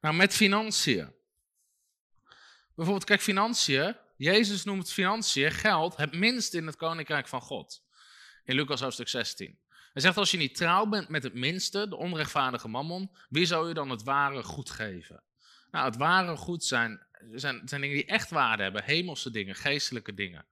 Nou, 0.00 0.14
met 0.14 0.34
financiën. 0.34 1.14
Bijvoorbeeld, 2.74 3.04
kijk, 3.04 3.20
financiën. 3.20 3.96
Jezus 4.16 4.64
noemt 4.64 4.92
financiën, 4.92 5.50
geld, 5.50 5.96
het 5.96 6.12
minst 6.12 6.54
in 6.54 6.66
het 6.66 6.76
koninkrijk 6.76 7.28
van 7.28 7.40
God. 7.40 7.82
In 8.44 8.54
Lucas 8.54 8.80
hoofdstuk 8.80 9.08
16. 9.08 9.58
Hij 9.92 10.02
zegt, 10.02 10.16
als 10.16 10.30
je 10.30 10.36
niet 10.36 10.54
trouw 10.54 10.86
bent 10.86 11.08
met 11.08 11.22
het 11.22 11.34
minste, 11.34 11.88
de 11.88 11.96
onrechtvaardige 11.96 12.68
mammon, 12.68 13.10
wie 13.28 13.46
zou 13.46 13.68
je 13.68 13.74
dan 13.74 13.90
het 13.90 14.02
ware 14.02 14.42
goed 14.42 14.70
geven? 14.70 15.22
Nou, 15.70 15.84
het 15.84 15.96
ware 15.96 16.36
goed 16.36 16.64
zijn, 16.64 17.06
zijn, 17.32 17.62
zijn 17.64 17.80
dingen 17.80 17.96
die 17.96 18.06
echt 18.06 18.30
waarde 18.30 18.62
hebben. 18.62 18.84
Hemelse 18.84 19.30
dingen, 19.30 19.54
geestelijke 19.54 20.14
dingen. 20.14 20.46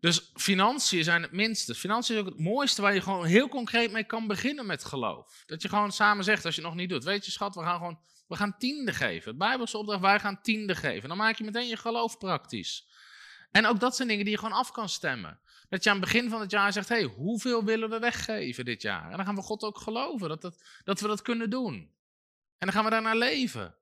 Dus 0.00 0.30
financiën 0.34 1.04
zijn 1.04 1.22
het 1.22 1.32
minste. 1.32 1.74
Financiën 1.74 2.14
is 2.14 2.20
ook 2.20 2.28
het 2.28 2.38
mooiste 2.38 2.82
waar 2.82 2.94
je 2.94 3.00
gewoon 3.00 3.24
heel 3.24 3.48
concreet 3.48 3.92
mee 3.92 4.04
kan 4.04 4.26
beginnen 4.26 4.66
met 4.66 4.84
geloof. 4.84 5.42
Dat 5.46 5.62
je 5.62 5.68
gewoon 5.68 5.92
samen 5.92 6.24
zegt 6.24 6.44
als 6.44 6.54
je 6.54 6.62
nog 6.62 6.74
niet 6.74 6.88
doet. 6.88 7.04
Weet 7.04 7.24
je 7.24 7.30
schat, 7.30 7.54
we 7.54 7.62
gaan 7.62 7.78
gewoon 7.78 8.00
we 8.32 8.38
gaan 8.38 8.58
tiende 8.58 8.92
geven. 8.92 9.38
Bijbelse 9.38 9.78
opdracht, 9.78 10.00
wij 10.00 10.20
gaan 10.20 10.40
tiende 10.40 10.74
geven. 10.74 11.08
Dan 11.08 11.18
maak 11.18 11.36
je 11.36 11.44
meteen 11.44 11.68
je 11.68 11.76
geloof 11.76 12.18
praktisch. 12.18 12.86
En 13.50 13.66
ook 13.66 13.80
dat 13.80 13.96
zijn 13.96 14.08
dingen 14.08 14.24
die 14.24 14.32
je 14.34 14.38
gewoon 14.38 14.58
af 14.58 14.72
kan 14.72 14.88
stemmen. 14.88 15.40
Dat 15.68 15.84
je 15.84 15.90
aan 15.90 15.96
het 15.96 16.04
begin 16.04 16.30
van 16.30 16.40
het 16.40 16.50
jaar 16.50 16.72
zegt, 16.72 16.88
hey, 16.88 17.02
hoeveel 17.02 17.64
willen 17.64 17.90
we 17.90 17.98
weggeven 17.98 18.64
dit 18.64 18.82
jaar? 18.82 19.10
En 19.10 19.16
dan 19.16 19.26
gaan 19.26 19.34
we 19.34 19.42
God 19.42 19.62
ook 19.62 19.78
geloven 19.78 20.28
dat, 20.28 20.40
dat, 20.42 20.62
dat 20.84 21.00
we 21.00 21.08
dat 21.08 21.22
kunnen 21.22 21.50
doen. 21.50 21.74
En 22.58 22.68
dan 22.68 22.72
gaan 22.72 22.84
we 22.84 22.90
daarnaar 22.90 23.16
leven. 23.16 23.74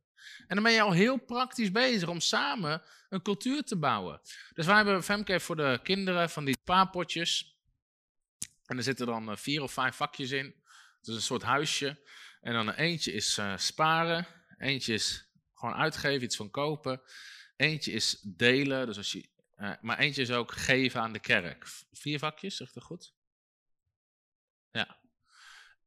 En 0.47 0.55
dan 0.55 0.62
ben 0.62 0.72
je 0.72 0.82
al 0.82 0.93
heel 0.93 1.16
praktisch 1.16 1.70
bezig 1.70 2.09
om 2.09 2.20
samen 2.20 2.82
een 3.09 3.22
cultuur 3.22 3.62
te 3.62 3.77
bouwen. 3.77 4.20
Dus 4.55 4.66
wij 4.66 4.77
hebben 4.77 5.02
Femcave 5.02 5.40
voor 5.40 5.56
de 5.56 5.81
kinderen 5.82 6.31
van 6.31 6.44
die 6.44 6.59
paapotjes. 6.64 7.59
En 8.66 8.77
er 8.77 8.82
zitten 8.82 9.06
dan 9.06 9.31
eh, 9.31 9.36
vier 9.36 9.62
of 9.62 9.72
vijf 9.72 9.97
vakjes 9.97 10.31
in. 10.31 10.55
Het 10.98 11.09
is 11.09 11.14
een 11.14 11.22
soort 11.22 11.43
huisje. 11.43 11.98
En 12.40 12.52
dan 12.52 12.70
eentje 12.70 13.12
is 13.12 13.39
uh, 13.39 13.56
sparen, 13.56 14.27
eentje 14.61 14.95
is 14.95 15.31
gewoon 15.55 15.74
uitgeven, 15.74 16.23
iets 16.23 16.37
van 16.37 16.51
kopen. 16.51 17.03
Eentje 17.57 17.93
is 17.93 18.20
delen, 18.23 18.87
dus 18.87 18.97
als 18.97 19.12
je, 19.12 19.28
uh, 19.59 19.73
maar 19.81 19.99
eentje 19.99 20.23
is 20.23 20.31
ook 20.31 20.53
geven 20.53 21.01
aan 21.01 21.12
de 21.12 21.19
kerk. 21.19 21.66
Vier 21.93 22.19
vakjes, 22.19 22.57
zegt 22.57 22.74
dat 22.74 22.82
goed? 22.82 23.12
Ja. 24.70 24.99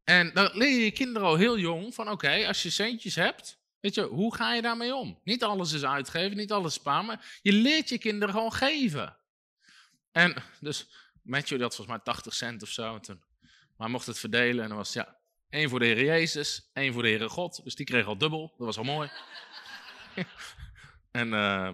En 0.03 0.33
dan 0.33 0.49
leer 0.53 0.69
je 0.69 0.83
je 0.83 0.91
kinderen 0.91 1.27
al 1.27 1.35
heel 1.35 1.57
jong 1.57 1.93
van 1.93 2.09
oké, 2.09 2.47
als 2.47 2.63
je 2.63 2.69
centjes 2.69 3.15
hebt, 3.15 3.59
weet 3.79 3.95
je, 3.95 4.01
hoe 4.01 4.35
ga 4.35 4.53
je 4.53 4.61
daarmee 4.61 4.95
om? 4.95 5.19
Niet 5.23 5.43
alles 5.43 5.71
is 5.71 5.83
uitgeven, 5.83 6.37
niet 6.37 6.51
alles 6.51 6.73
sparen, 6.73 7.05
maar 7.05 7.39
je 7.41 7.51
leert 7.51 7.89
je 7.89 7.97
kinderen 7.97 8.33
gewoon 8.33 8.53
geven. 8.53 9.17
En 10.11 10.43
dus 10.59 10.87
Matthew 11.21 11.59
dat 11.59 11.75
volgens 11.75 11.95
mij 11.95 12.05
80 12.05 12.33
cent 12.33 12.61
of 12.61 12.69
zo. 12.69 12.99
Toen, 12.99 13.23
maar 13.77 13.89
mocht 13.89 14.05
het 14.05 14.19
verdelen 14.19 14.63
en 14.63 14.67
dan 14.69 14.77
was 14.77 14.93
ja, 14.93 15.17
Eén 15.53 15.69
voor 15.69 15.79
de 15.79 15.85
Heer 15.85 16.03
Jezus, 16.03 16.69
één 16.73 16.93
voor 16.93 17.01
de 17.01 17.07
Heere 17.07 17.29
God. 17.29 17.63
Dus 17.63 17.75
die 17.75 17.85
kreeg 17.85 18.05
al 18.05 18.17
dubbel. 18.17 18.53
Dat 18.57 18.65
was 18.65 18.77
al 18.77 18.83
mooi. 18.83 19.09
en, 21.11 21.27
uh, 21.27 21.69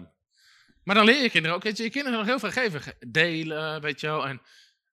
maar 0.84 0.94
dan 0.94 1.04
leer 1.04 1.22
je 1.22 1.30
kinderen 1.30 1.56
ook, 1.56 1.62
weet 1.62 1.76
je, 1.76 1.82
je 1.82 1.90
kinderen 1.90 2.18
nog 2.18 2.40
heel 2.40 2.50
geven. 2.50 2.94
Delen, 3.08 3.80
weet 3.80 4.00
je 4.00 4.06
wel. 4.06 4.26
En, 4.26 4.42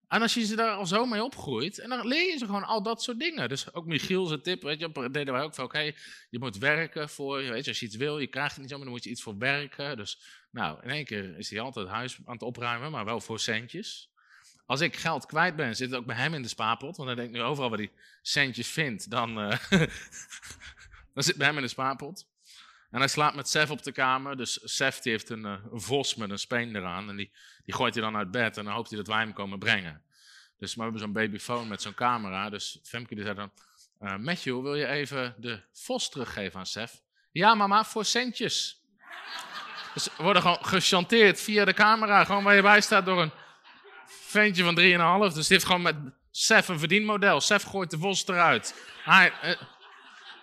en 0.08 0.22
als 0.22 0.34
je 0.34 0.46
ze 0.46 0.56
daar 0.56 0.76
al 0.76 0.86
zo 0.86 1.06
mee 1.06 1.24
opgroeit, 1.24 1.80
en 1.80 1.90
dan 1.90 2.08
leer 2.08 2.32
je 2.32 2.38
ze 2.38 2.46
gewoon 2.46 2.64
al 2.64 2.84
dat 2.84 3.04
soort 3.04 3.20
dingen. 3.20 3.50
Dus 3.50 3.74
ook 3.74 3.86
Michiel 3.86 4.26
zijn 4.26 4.42
tip, 4.42 4.62
weet 4.62 4.80
je, 4.80 5.10
deden 5.12 5.34
wij 5.34 5.44
ook 5.44 5.56
van, 5.56 5.66
oké, 5.66 5.92
je 6.30 6.40
moet 6.40 6.58
werken 6.58 7.10
voor, 7.10 7.38
weet 7.38 7.64
je, 7.64 7.70
als 7.70 7.80
je 7.80 7.86
iets 7.86 7.96
wil, 7.96 8.20
je 8.20 8.28
krijgt 8.28 8.52
het 8.52 8.60
niet 8.60 8.70
zo, 8.70 8.76
maar 8.76 8.86
dan 8.86 8.94
moet 8.94 9.04
je 9.04 9.10
iets 9.10 9.22
voor 9.22 9.38
werken. 9.38 9.98
Dus 9.98 10.22
nou, 10.52 10.80
in 10.84 10.90
één 10.90 11.06
keer 11.06 11.38
is 11.38 11.50
hij 11.50 11.60
altijd 11.60 11.88
huis 11.88 12.18
aan 12.26 12.34
het 12.34 12.42
opruimen, 12.42 12.92
maar 12.92 13.06
wel 13.06 13.22
voor 13.22 13.40
centjes. 13.40 14.10
Als 14.68 14.82
ik 14.82 14.96
geld 14.96 15.26
kwijt 15.26 15.56
ben, 15.56 15.76
zit 15.76 15.90
het 15.90 16.00
ook 16.00 16.06
bij 16.06 16.16
hem 16.16 16.34
in 16.34 16.42
de 16.42 16.48
spaarpot. 16.48 16.98
Want 16.98 17.10
hij 17.10 17.18
denkt 17.18 17.34
nu 17.34 17.42
overal 17.42 17.70
waar 17.70 17.80
hij 17.80 17.92
centjes 18.22 18.68
vindt, 18.68 19.10
dan, 19.10 19.30
uh, 19.30 19.50
dan 21.14 21.24
zit 21.24 21.26
het 21.26 21.38
bij 21.38 21.48
hem 21.48 21.56
in 21.56 21.62
de 21.62 21.68
spaarpot. 21.68 22.28
En 22.92 23.00
hij 23.00 23.08
slaapt 23.08 23.36
met 23.36 23.50
Sef 23.50 23.70
op 23.70 23.84
de 23.84 23.92
kamer. 23.92 24.38
Dus 24.38 24.60
Sef 24.64 25.00
die 25.00 25.12
heeft 25.12 25.30
een, 25.30 25.46
uh, 25.46 25.54
vos 25.72 26.16
met 26.16 26.30
een 26.30 26.40
speen 26.40 26.76
eraan. 26.76 27.10
En 27.10 27.16
die, 27.16 27.32
die 27.66 27.74
gooit 27.74 27.94
hij 27.94 28.04
dan 28.04 28.16
uit 28.16 28.32
bed 28.32 28.58
en 28.58 28.66
dan 28.66 28.74
hoopt 28.74 28.90
hij 28.90 28.98
dat 28.98 29.08
wij 29.08 29.18
hem 29.18 29.34
komen 29.34 29.60
brengen. 29.60 30.02
Dus 30.58 30.76
we 30.76 30.82
hebben 30.82 31.00
zo'n 31.00 31.12
babyfoon 31.12 31.68
met 31.68 31.82
zo'n 31.82 31.94
camera. 31.94 32.50
Dus 32.50 32.80
Femke 32.84 33.16
die 33.16 33.24
zei 33.24 33.36
dan, 33.36 33.52
uh, 34.02 34.18
Matthew, 34.18 34.62
wil 34.62 34.76
je 34.76 34.88
even 34.88 35.36
de 35.38 35.62
vos 35.74 36.10
teruggeven 36.10 36.60
aan 36.60 36.66
Sef? 36.66 37.02
Ja 37.32 37.56
mama, 37.56 37.84
voor 37.84 38.06
centjes. 38.06 38.82
Dus 39.94 40.10
worden 40.18 40.42
gewoon 40.42 40.66
gechanteerd 40.66 41.42
via 41.42 41.66
de 41.66 41.74
camera. 41.74 42.24
Gewoon 42.24 42.44
waar 42.44 42.56
je 42.56 42.62
bij 42.62 42.82
staat 42.82 43.06
door 43.06 43.22
een 43.22 43.32
ventje 44.38 44.64
van 44.64 45.30
3,5. 45.30 45.36
Dus 45.36 45.50
heeft 45.50 45.66
gewoon 45.66 45.82
met 45.82 45.96
Sef 46.32 46.68
een 46.68 46.80
verdienmodel. 46.80 47.42
Sef 47.42 47.64
gooit 47.64 47.90
de 47.90 47.98
vos 47.98 48.28
eruit. 48.28 48.76
Hij, 49.04 49.32
uh, 49.44 49.62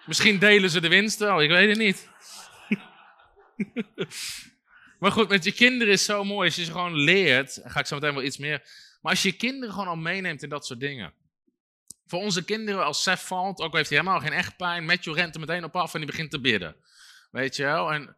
misschien 0.06 0.38
delen 0.38 0.70
ze 0.70 0.80
de 0.80 0.88
winst 0.88 1.18
wel, 1.18 1.42
ik 1.42 1.50
weet 1.50 1.68
het 1.68 1.78
niet. 1.78 2.08
maar 5.00 5.12
goed, 5.12 5.28
met 5.28 5.44
je 5.44 5.52
kinderen 5.52 5.92
is 5.92 6.04
zo 6.04 6.24
mooi. 6.24 6.46
Als 6.46 6.56
je 6.56 6.64
ze 6.64 6.70
gewoon 6.70 6.94
leert, 6.94 7.60
ga 7.64 7.80
ik 7.80 7.86
zo 7.86 7.94
meteen 7.94 8.14
wel 8.14 8.22
iets 8.22 8.38
meer. 8.38 8.58
Maar 9.00 9.12
als 9.12 9.22
je 9.22 9.28
je 9.28 9.36
kinderen 9.36 9.74
gewoon 9.74 9.88
al 9.88 9.96
meeneemt 9.96 10.42
in 10.42 10.48
dat 10.48 10.66
soort 10.66 10.80
dingen. 10.80 11.12
Voor 12.06 12.20
onze 12.20 12.44
kinderen, 12.44 12.84
als 12.84 13.02
Sef 13.02 13.26
valt, 13.26 13.60
ook 13.60 13.70
al 13.70 13.76
heeft 13.76 13.88
hij 13.88 13.98
helemaal 13.98 14.20
geen 14.20 14.32
echt 14.32 14.56
pijn, 14.56 14.84
Matthew 14.84 15.14
rent 15.14 15.34
er 15.34 15.40
meteen 15.40 15.64
op 15.64 15.76
af 15.76 15.92
en 15.92 16.00
die 16.00 16.08
begint 16.08 16.30
te 16.30 16.40
bidden. 16.40 16.76
Weet 17.30 17.56
je 17.56 17.62
wel? 17.62 17.92
En, 17.92 18.16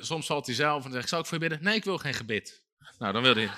soms 0.00 0.26
valt 0.26 0.46
hij 0.46 0.54
zelf 0.54 0.84
en 0.84 0.92
zegt, 0.92 1.08
zou 1.08 1.20
ik 1.20 1.26
voor 1.28 1.38
je 1.38 1.48
bidden? 1.48 1.64
Nee, 1.64 1.76
ik 1.76 1.84
wil 1.84 1.98
geen 1.98 2.14
gebed. 2.14 2.62
Nou, 2.98 3.12
dan 3.12 3.22
wil 3.22 3.34
hij. 3.34 3.50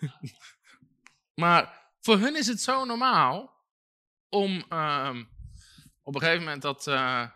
maar 1.42 1.82
voor 2.00 2.18
hun 2.18 2.36
is 2.36 2.46
het 2.46 2.60
zo 2.60 2.84
normaal 2.84 3.52
om 4.28 4.64
uh, 4.72 5.16
op 6.02 6.14
een 6.14 6.20
gegeven 6.20 6.44
moment 6.44 6.62
dat, 6.62 6.86
uh, 6.86 7.28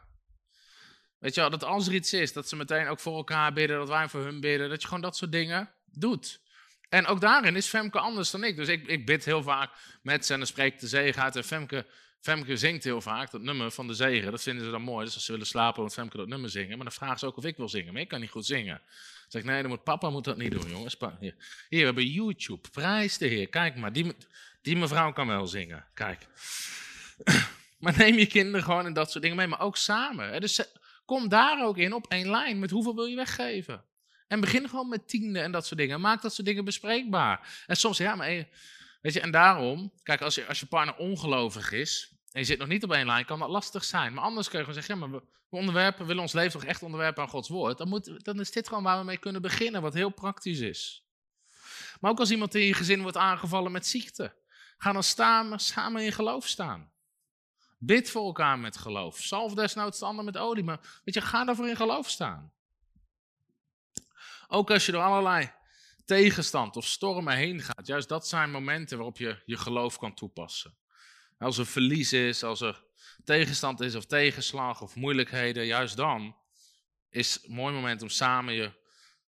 weet 1.18 1.35
je 1.35 1.40
wel, 1.40 1.51
dat 1.51 1.64
als 1.64 1.86
er 1.86 1.94
iets 1.94 2.12
is, 2.12 2.32
dat 2.32 2.48
ze 2.48 2.56
meteen 2.56 2.89
ook 2.89 3.01
voor 3.01 3.16
elkaar 3.16 3.52
bidden, 3.52 3.78
dat 3.78 3.89
wij 3.89 4.09
voor 4.09 4.24
hun 4.24 4.40
bidden, 4.40 4.68
dat 4.68 4.80
je 4.80 4.89
gewoon 4.89 5.02
dat 5.02 5.16
soort 5.16 5.32
dingen 5.32 5.70
doet. 5.85 6.40
En 6.89 7.06
ook 7.06 7.20
daarin 7.20 7.56
is 7.56 7.66
Femke 7.66 7.98
anders 7.98 8.30
dan 8.30 8.44
ik. 8.44 8.56
Dus 8.56 8.68
ik, 8.68 8.86
ik 8.86 9.06
bid 9.06 9.24
heel 9.24 9.43
vaak 9.43 9.70
met 10.02 10.26
ze 10.26 10.32
en 10.32 10.39
dan 10.39 10.48
spreekt 10.48 10.80
de 10.80 10.89
zegen 10.89 11.22
uit. 11.22 11.36
En 11.36 11.44
Femke, 11.44 11.86
Femke 12.20 12.56
zingt 12.56 12.85
heel 12.85 13.01
vaak 13.01 13.30
dat 13.30 13.40
nummer 13.40 13.70
van 13.70 13.86
de 13.86 13.94
zegen. 13.94 14.30
Dat 14.30 14.43
vinden 14.43 14.64
ze 14.64 14.70
dan 14.70 14.82
mooi. 14.82 15.05
Dus 15.05 15.14
als 15.14 15.24
ze 15.24 15.32
willen 15.32 15.47
slapen, 15.47 15.82
moet 15.82 15.93
Femke 15.93 16.16
dat 16.16 16.28
nummer 16.28 16.51
zingen. 16.51 16.76
Maar 16.76 16.86
dan 16.86 16.94
vragen 16.94 17.18
ze 17.18 17.26
ook 17.26 17.36
of 17.36 17.44
ik 17.44 17.56
wil 17.56 17.68
zingen. 17.68 17.93
Maar 17.93 18.02
ik 18.02 18.09
kan 18.09 18.20
niet 18.20 18.30
goed 18.30 18.47
zingen. 18.47 18.82
Zeg 19.28 19.42
ik, 19.42 19.48
nee, 19.48 19.60
dan 19.60 19.70
moet, 19.70 19.82
papa 19.82 20.10
moet 20.10 20.24
dat 20.24 20.36
niet 20.36 20.50
doen, 20.50 20.70
jongens. 20.70 20.96
Hier, 21.20 21.34
hier 21.68 21.78
we 21.78 21.84
hebben 21.84 22.06
YouTube. 22.06 22.68
Prijs 22.70 23.18
de 23.18 23.26
Heer. 23.26 23.48
Kijk 23.48 23.76
maar, 23.76 23.92
die, 23.92 24.16
die 24.62 24.76
mevrouw 24.76 25.12
kan 25.12 25.26
wel 25.26 25.46
zingen. 25.46 25.86
Kijk. 25.94 26.26
Maar 27.78 27.98
neem 27.98 28.18
je 28.18 28.26
kinderen 28.26 28.62
gewoon 28.62 28.86
in 28.86 28.92
dat 28.92 29.10
soort 29.10 29.22
dingen 29.22 29.36
mee. 29.36 29.46
Maar 29.46 29.60
ook 29.60 29.76
samen. 29.76 30.40
Dus 30.40 30.72
kom 31.05 31.28
daar 31.28 31.64
ook 31.64 31.78
in 31.78 31.92
op 31.92 32.06
één 32.06 32.30
lijn. 32.30 32.59
Met 32.59 32.70
hoeveel 32.70 32.94
wil 32.94 33.05
je 33.05 33.16
weggeven? 33.16 33.84
En 34.28 34.40
begin 34.40 34.68
gewoon 34.68 34.88
met 34.88 35.09
tiende 35.09 35.40
en 35.40 35.52
dat 35.52 35.66
soort 35.66 35.80
dingen. 35.80 36.00
Maak 36.00 36.22
dat 36.22 36.34
soort 36.34 36.46
dingen 36.46 36.64
bespreekbaar. 36.64 37.64
En 37.66 37.76
soms, 37.76 37.98
ja, 37.98 38.14
maar 38.14 38.28
weet 39.00 39.12
je, 39.12 39.20
en 39.20 39.30
daarom, 39.30 39.92
kijk, 40.02 40.20
als 40.20 40.34
je, 40.34 40.46
als 40.46 40.60
je 40.60 40.66
partner 40.66 40.96
ongelovig 40.96 41.72
is 41.72 42.18
en 42.32 42.40
je 42.40 42.46
zit 42.46 42.59
nog 42.59 42.68
niet 42.68 42.84
op 42.84 42.92
één 42.92 43.06
lijn, 43.06 43.24
kan 43.24 43.38
dat 43.38 43.48
lastig 43.48 43.84
zijn. 43.84 44.14
Maar 44.14 44.24
anders 44.24 44.48
kun 44.48 44.59
je 44.59 44.64
gewoon 44.64 44.82
zeggen, 44.82 45.00
ja, 45.00 45.06
maar 45.06 45.20
we, 45.20 45.26
we 45.48 45.56
onderwerpen, 45.56 46.06
willen 46.06 46.22
ons 46.22 46.32
leven 46.32 46.60
toch 46.60 46.68
echt 46.68 46.82
onderwerpen 46.82 47.22
aan 47.22 47.28
Gods 47.28 47.48
woord. 47.48 47.78
Dan, 47.78 47.88
moet, 47.88 48.24
dan 48.24 48.40
is 48.40 48.50
dit 48.50 48.68
gewoon 48.68 48.82
waar 48.82 48.98
we 48.98 49.05
mee 49.05 49.18
kunnen 49.18 49.42
beginnen, 49.42 49.82
wat 49.82 49.94
heel 49.94 50.10
praktisch 50.10 50.60
is. 50.60 51.06
Maar 52.00 52.10
ook 52.10 52.18
als 52.18 52.30
iemand 52.30 52.55
in 52.55 52.62
je 52.62 52.74
gezin 52.74 53.02
wordt 53.02 53.16
aangevallen 53.16 53.72
met 53.72 53.86
ziekte, 53.86 54.36
ga 54.76 54.92
dan 54.92 55.02
staan, 55.02 55.60
samen 55.60 56.05
in 56.05 56.12
geloof 56.12 56.46
staan. 56.46 56.92
Bid 57.78 58.10
voor 58.10 58.24
elkaar 58.24 58.59
met 58.59 58.76
geloof. 58.76 59.18
Zalf 59.18 59.55
desnoods 59.55 59.98
de 59.98 60.05
ander 60.05 60.24
met 60.24 60.36
olie, 60.36 60.64
maar 60.64 61.00
weet 61.05 61.14
je, 61.14 61.20
ga 61.20 61.44
daarvoor 61.44 61.68
in 61.68 61.76
geloof 61.76 62.09
staan. 62.09 62.52
Ook 64.46 64.70
als 64.70 64.86
je 64.86 64.92
door 64.92 65.02
allerlei 65.02 65.52
tegenstand 66.05 66.76
of 66.76 66.86
stormen 66.86 67.36
heen 67.36 67.60
gaat, 67.60 67.86
juist 67.86 68.09
dat 68.09 68.28
zijn 68.28 68.50
momenten 68.50 68.96
waarop 68.96 69.18
je 69.18 69.42
je 69.44 69.56
geloof 69.56 69.98
kan 69.98 70.14
toepassen. 70.14 70.76
Als 71.39 71.59
er 71.59 71.66
verlies 71.66 72.12
is, 72.12 72.43
als 72.43 72.60
er 72.60 72.82
tegenstand 73.24 73.81
is 73.81 73.94
of 73.94 74.05
tegenslag 74.05 74.81
of 74.81 74.94
moeilijkheden, 74.94 75.66
juist 75.66 75.97
dan 75.97 76.36
is 77.10 77.39
een 77.43 77.55
mooi 77.55 77.74
moment 77.74 78.02
om 78.02 78.09
samen 78.09 78.55
je 78.55 78.73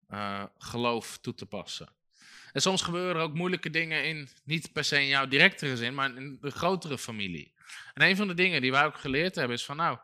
uh, 0.09 0.45
geloof 0.59 1.19
toe 1.19 1.35
te 1.35 1.47
passen. 1.47 1.89
En 2.53 2.61
soms 2.61 2.83
gebeuren 2.83 3.17
er 3.17 3.23
ook 3.23 3.35
moeilijke 3.35 3.71
dingen 3.71 4.05
in, 4.05 4.29
niet 4.45 4.73
per 4.73 4.85
se 4.85 5.01
in 5.01 5.07
jouw 5.07 5.27
directe 5.27 5.67
gezin, 5.67 5.95
maar 5.95 6.17
in 6.17 6.39
de 6.41 6.51
grotere 6.51 6.99
familie. 6.99 7.55
En 7.95 8.03
een 8.03 8.17
van 8.17 8.29
de 8.29 8.35
dingen 8.35 8.61
die 8.61 8.71
wij 8.71 8.85
ook 8.85 8.99
geleerd 8.99 9.35
hebben 9.35 9.57
is 9.57 9.65
van 9.65 9.77
nou, 9.77 9.99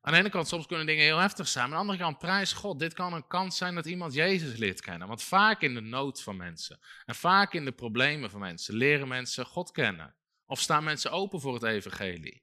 aan 0.00 0.12
de 0.12 0.18
ene 0.18 0.30
kant, 0.30 0.48
soms 0.48 0.66
kunnen 0.66 0.86
dingen 0.86 1.04
heel 1.04 1.18
heftig 1.18 1.48
zijn. 1.48 1.68
Maar 1.68 1.78
aan 1.78 1.86
de 1.86 1.92
andere 1.92 2.10
kant, 2.10 2.18
prijs 2.18 2.52
God. 2.52 2.78
Dit 2.78 2.94
kan 2.94 3.12
een 3.12 3.26
kans 3.26 3.56
zijn 3.56 3.74
dat 3.74 3.86
iemand 3.86 4.14
Jezus 4.14 4.56
leert 4.56 4.80
kennen. 4.80 5.08
Want 5.08 5.22
vaak 5.22 5.62
in 5.62 5.74
de 5.74 5.80
nood 5.80 6.22
van 6.22 6.36
mensen 6.36 6.78
en 7.06 7.14
vaak 7.14 7.52
in 7.52 7.64
de 7.64 7.72
problemen 7.72 8.30
van 8.30 8.40
mensen 8.40 8.74
leren 8.74 9.08
mensen 9.08 9.46
God 9.46 9.70
kennen. 9.70 10.14
Of 10.48 10.60
staan 10.60 10.84
mensen 10.84 11.10
open 11.10 11.40
voor 11.40 11.54
het 11.54 11.62
evangelie. 11.62 12.42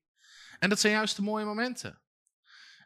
En 0.59 0.69
dat 0.69 0.79
zijn 0.79 0.93
juist 0.93 1.15
de 1.15 1.21
mooie 1.21 1.45
momenten. 1.45 2.01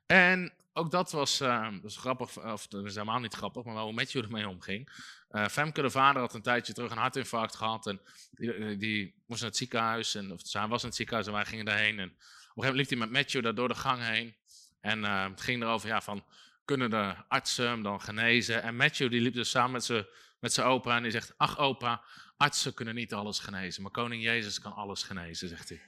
En 0.05 0.53
ook 0.73 0.91
dat 0.91 1.11
was, 1.11 1.41
is 1.83 1.97
grappig, 1.97 2.37
of 2.37 2.67
dat 2.67 2.85
is 2.85 2.93
helemaal 2.93 3.19
niet 3.19 3.33
grappig, 3.33 3.63
maar 3.63 3.73
wel 3.73 3.83
hoe 3.83 3.93
Matthew 3.93 4.23
ermee 4.23 4.47
omging. 4.47 4.89
Uh, 5.31 5.47
Femke, 5.47 5.81
de 5.81 5.89
vader, 5.89 6.21
had 6.21 6.33
een 6.33 6.41
tijdje 6.41 6.73
terug 6.73 6.91
een 6.91 6.97
hartinfarct 6.97 7.55
gehad. 7.55 7.87
En 7.87 8.01
die, 8.31 8.77
die 8.77 9.23
moest 9.25 9.41
naar 9.41 9.49
het 9.49 9.59
ziekenhuis. 9.59 10.15
En, 10.15 10.31
of 10.31 10.51
hij 10.51 10.67
was 10.67 10.81
in 10.81 10.87
het 10.87 10.97
ziekenhuis 10.97 11.27
en 11.27 11.33
wij 11.33 11.45
gingen 11.45 11.65
daarheen. 11.65 11.99
En 11.99 12.09
op 12.09 12.15
een 12.15 12.19
gegeven 12.19 12.53
moment 12.55 12.75
liep 12.75 12.89
hij 12.89 12.97
met 12.97 13.11
Matthew 13.11 13.43
daar 13.43 13.55
door 13.55 13.67
de 13.67 13.75
gang 13.75 14.03
heen. 14.03 14.35
En 14.81 14.99
uh, 14.99 15.29
het 15.29 15.41
ging 15.41 15.61
erover, 15.61 15.87
ja, 15.87 16.01
van, 16.01 16.25
kunnen 16.65 16.89
de 16.89 17.15
artsen 17.27 17.67
hem 17.67 17.83
dan 17.83 18.01
genezen? 18.01 18.63
En 18.63 18.75
Matthew 18.75 19.11
die 19.11 19.21
liep 19.21 19.33
dus 19.33 19.49
samen 19.49 19.71
met 19.71 19.83
zijn 19.83 20.05
met 20.39 20.53
zijn 20.53 20.67
opa 20.67 20.95
en 20.95 21.03
die 21.03 21.11
zegt, 21.11 21.33
ach 21.37 21.57
opa, 21.57 22.03
artsen 22.37 22.73
kunnen 22.73 22.95
niet 22.95 23.13
alles 23.13 23.39
genezen, 23.39 23.81
maar 23.81 23.91
koning 23.91 24.23
Jezus 24.23 24.59
kan 24.59 24.73
alles 24.73 25.03
genezen, 25.03 25.49
zegt 25.49 25.69
hij. 25.69 25.81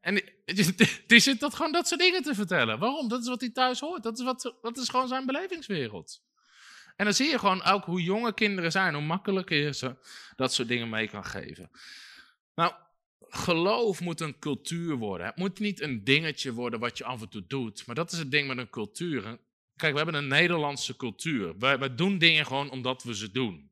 En 0.00 0.14
die, 0.44 0.74
die 1.06 1.20
zit 1.20 1.40
dat 1.40 1.54
gewoon 1.54 1.72
dat 1.72 1.88
soort 1.88 2.00
dingen 2.00 2.22
te 2.22 2.34
vertellen. 2.34 2.78
Waarom? 2.78 3.08
Dat 3.08 3.20
is 3.20 3.28
wat 3.28 3.40
hij 3.40 3.50
thuis 3.50 3.80
hoort. 3.80 4.02
Dat 4.02 4.18
is, 4.18 4.24
wat, 4.24 4.54
dat 4.62 4.76
is 4.76 4.88
gewoon 4.88 5.08
zijn 5.08 5.26
belevingswereld. 5.26 6.22
En 6.96 7.04
dan 7.04 7.14
zie 7.14 7.28
je 7.28 7.38
gewoon 7.38 7.62
ook 7.62 7.84
hoe 7.84 8.02
jonge 8.02 8.34
kinderen 8.34 8.72
zijn, 8.72 8.94
hoe 8.94 9.02
makkelijker 9.02 9.56
je 9.56 9.74
ze 9.74 9.96
dat 10.36 10.52
soort 10.52 10.68
dingen 10.68 10.88
mee 10.88 11.08
kan 11.08 11.24
geven. 11.24 11.70
Nou, 12.54 12.72
geloof 13.20 14.00
moet 14.00 14.20
een 14.20 14.38
cultuur 14.38 14.96
worden. 14.96 15.26
Het 15.26 15.36
moet 15.36 15.58
niet 15.58 15.80
een 15.80 16.04
dingetje 16.04 16.52
worden 16.52 16.80
wat 16.80 16.98
je 16.98 17.04
af 17.04 17.20
en 17.20 17.28
toe 17.28 17.46
doet. 17.46 17.86
Maar 17.86 17.94
dat 17.94 18.12
is 18.12 18.18
het 18.18 18.30
ding 18.30 18.48
met 18.48 18.58
een 18.58 18.70
cultuur. 18.70 19.38
Kijk, 19.76 19.92
we 19.92 19.96
hebben 19.96 20.14
een 20.14 20.28
Nederlandse 20.28 20.96
cultuur. 20.96 21.58
Wij 21.58 21.94
doen 21.94 22.18
dingen 22.18 22.46
gewoon 22.46 22.70
omdat 22.70 23.02
we 23.02 23.16
ze 23.16 23.30
doen. 23.30 23.69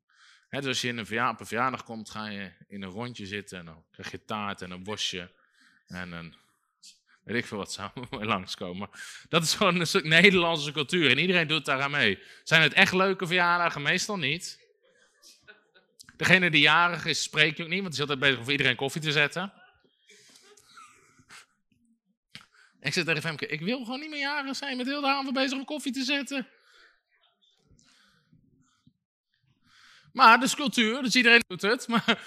Dus 0.51 0.67
als 0.67 0.81
je 0.81 0.89
in 0.89 0.99
een 0.99 1.07
verjaardag, 1.07 1.35
op 1.35 1.41
een 1.41 1.47
verjaardag 1.47 1.85
komt, 1.85 2.11
ga 2.11 2.27
je 2.27 2.53
in 2.69 2.83
een 2.83 2.91
rondje 2.91 3.27
zitten 3.27 3.59
en 3.59 3.65
dan 3.65 3.85
krijg 3.91 4.11
je 4.11 4.25
taart 4.25 4.63
en 4.63 4.71
een 4.71 4.83
bosje 4.83 5.31
en 5.87 6.13
een, 6.13 6.35
weet 7.25 7.37
ik 7.37 7.47
veel 7.47 7.59
wat 7.59 7.73
zou 7.73 7.91
langskomen. 8.35 8.91
Dat 9.29 9.43
is 9.43 9.55
gewoon 9.55 9.81
een 9.81 9.87
stuk 9.87 10.05
Nederlandse 10.05 10.73
cultuur 10.73 11.11
en 11.11 11.19
iedereen 11.19 11.47
doet 11.47 11.65
daar 11.65 11.83
aan 11.83 11.91
mee. 11.91 12.23
Zijn 12.45 12.63
het 12.63 12.73
echt 12.73 12.93
leuke 12.93 13.27
verjaardagen? 13.27 13.83
Meestal 13.83 14.19
niet. 14.19 14.67
Degene 16.17 16.51
die 16.51 16.61
jarig 16.61 17.05
is, 17.05 17.23
spreek 17.23 17.57
je 17.57 17.63
ook 17.63 17.69
niet, 17.69 17.83
want 17.83 17.95
die 17.95 18.03
is 18.03 18.09
altijd 18.09 18.19
bezig 18.19 18.39
om 18.39 18.43
voor 18.43 18.53
iedereen 18.53 18.77
koffie 18.77 19.03
te 19.03 19.13
zetten. 19.13 19.53
Ik 22.81 22.93
zit 22.93 23.07
tegen 23.07 23.23
Femke, 23.23 23.47
ik 23.47 23.61
wil 23.61 23.85
gewoon 23.85 24.01
niet 24.01 24.11
meer 24.11 24.19
jarig 24.19 24.57
zijn, 24.57 24.77
met 24.77 24.87
heel 24.87 25.01
de 25.01 25.07
avond 25.07 25.33
bezig 25.33 25.59
om 25.59 25.65
koffie 25.65 25.93
te 25.93 26.03
zetten. 26.03 26.49
Maar 30.19 30.39
de 30.39 30.45
is 30.45 30.55
cultuur, 30.55 31.03
dus 31.03 31.15
iedereen 31.15 31.45
doet 31.47 31.63
het. 31.63 31.89
Maar 31.89 32.19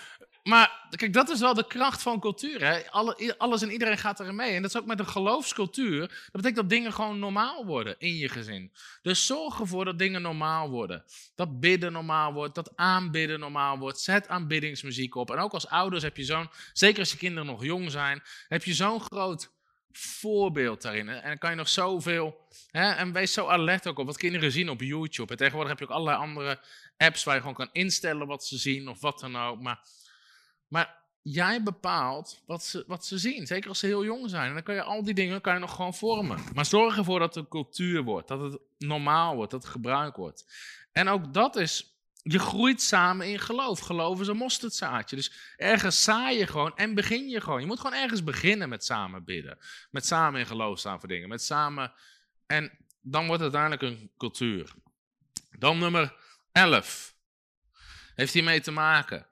maar 0.43 0.87
kijk, 0.89 1.13
dat 1.13 1.29
is 1.29 1.39
wel 1.39 1.53
de 1.53 1.67
kracht 1.67 2.01
van 2.01 2.19
cultuur. 2.19 2.65
Hè? 2.65 2.89
Alle, 2.89 3.35
alles 3.37 3.61
en 3.61 3.71
iedereen 3.71 3.97
gaat 3.97 4.19
erin 4.19 4.35
mee. 4.35 4.55
En 4.55 4.61
dat 4.61 4.73
is 4.73 4.81
ook 4.81 4.85
met 4.85 4.99
een 4.99 5.07
geloofscultuur. 5.07 5.99
Dat 5.99 6.31
betekent 6.31 6.55
dat 6.55 6.69
dingen 6.69 6.93
gewoon 6.93 7.19
normaal 7.19 7.65
worden 7.65 7.95
in 7.97 8.15
je 8.15 8.29
gezin. 8.29 8.71
Dus 9.01 9.25
zorg 9.25 9.59
ervoor 9.59 9.85
dat 9.85 9.99
dingen 9.99 10.21
normaal 10.21 10.69
worden. 10.69 11.03
Dat 11.35 11.59
bidden 11.59 11.91
normaal 11.91 12.33
wordt, 12.33 12.55
dat 12.55 12.71
aanbidden 12.75 13.39
normaal 13.39 13.77
wordt. 13.77 13.99
Zet 13.99 14.27
aanbiddingsmuziek 14.27 15.15
op. 15.15 15.31
En 15.31 15.37
ook 15.37 15.53
als 15.53 15.67
ouders 15.67 16.03
heb 16.03 16.17
je 16.17 16.23
zo'n, 16.23 16.49
zeker 16.73 16.99
als 16.99 17.11
je 17.11 17.17
kinderen 17.17 17.45
nog 17.45 17.63
jong 17.63 17.91
zijn, 17.91 18.21
heb 18.47 18.63
je 18.63 18.73
zo'n 18.73 19.01
groot 19.01 19.51
voorbeeld 19.97 20.81
daarin. 20.81 21.09
En 21.09 21.27
dan 21.27 21.37
kan 21.37 21.49
je 21.49 21.55
nog 21.55 21.69
zoveel. 21.69 22.47
Hè, 22.71 22.91
en 22.91 23.11
wees 23.11 23.33
zo 23.33 23.47
alert 23.47 23.87
ook 23.87 23.99
op 23.99 24.05
wat 24.05 24.17
kinderen 24.17 24.51
zien 24.51 24.69
op 24.69 24.81
YouTube. 24.81 25.31
En 25.31 25.37
tegenwoordig 25.37 25.69
heb 25.69 25.79
je 25.79 25.85
ook 25.85 25.97
allerlei 25.97 26.17
andere 26.17 26.59
apps 26.97 27.23
waar 27.23 27.33
je 27.35 27.39
gewoon 27.41 27.55
kan 27.55 27.69
instellen 27.71 28.27
wat 28.27 28.45
ze 28.45 28.57
zien 28.57 28.87
of 28.87 29.01
wat 29.01 29.19
dan 29.19 29.35
ook. 29.35 29.61
Maar 29.61 29.79
maar 30.71 31.01
jij 31.21 31.63
bepaalt 31.63 32.41
wat 32.45 32.63
ze, 32.63 32.83
wat 32.87 33.05
ze 33.05 33.17
zien, 33.17 33.47
zeker 33.47 33.69
als 33.69 33.79
ze 33.79 33.85
heel 33.85 34.03
jong 34.03 34.29
zijn. 34.29 34.47
En 34.47 34.53
dan 34.53 34.63
kan 34.63 34.75
je 34.75 34.83
al 34.83 35.03
die 35.03 35.13
dingen 35.13 35.41
kan 35.41 35.53
je 35.53 35.59
nog 35.59 35.75
gewoon 35.75 35.93
vormen. 35.93 36.39
Maar 36.53 36.65
zorg 36.65 36.97
ervoor 36.97 37.19
dat 37.19 37.35
het 37.35 37.47
cultuur 37.47 38.03
wordt, 38.03 38.27
dat 38.27 38.39
het 38.39 38.59
normaal 38.77 39.35
wordt, 39.35 39.51
dat 39.51 39.63
het 39.63 39.71
gebruikt 39.71 40.17
wordt. 40.17 40.45
En 40.91 41.07
ook 41.07 41.33
dat 41.33 41.55
is 41.55 41.90
je 42.23 42.39
groeit 42.39 42.81
samen 42.81 43.27
in 43.27 43.39
geloof. 43.39 43.79
Geloof 43.79 44.19
is 44.19 44.27
een 44.27 44.37
mosterdzaadje. 44.37 45.15
Dus 45.15 45.53
ergens 45.55 46.03
zaai 46.03 46.37
je 46.37 46.47
gewoon 46.47 46.75
en 46.75 46.93
begin 46.93 47.29
je 47.29 47.41
gewoon. 47.41 47.61
Je 47.61 47.67
moet 47.67 47.79
gewoon 47.79 47.97
ergens 47.97 48.23
beginnen 48.23 48.69
met 48.69 48.85
samen 48.85 49.23
bidden. 49.23 49.57
Met 49.91 50.05
samen 50.05 50.39
in 50.39 50.45
geloof 50.45 50.79
staan 50.79 50.99
voor 50.99 51.09
dingen. 51.09 51.29
Met 51.29 51.43
samen... 51.43 51.93
En 52.45 52.71
dan 53.01 53.27
wordt 53.27 53.43
het 53.43 53.55
uiteindelijk 53.55 54.01
een 54.01 54.11
cultuur. 54.17 54.73
Dan 55.57 55.79
nummer 55.79 56.15
11. 56.51 57.15
Heeft 58.15 58.33
hiermee 58.33 58.61
te 58.61 58.71
maken. 58.71 59.27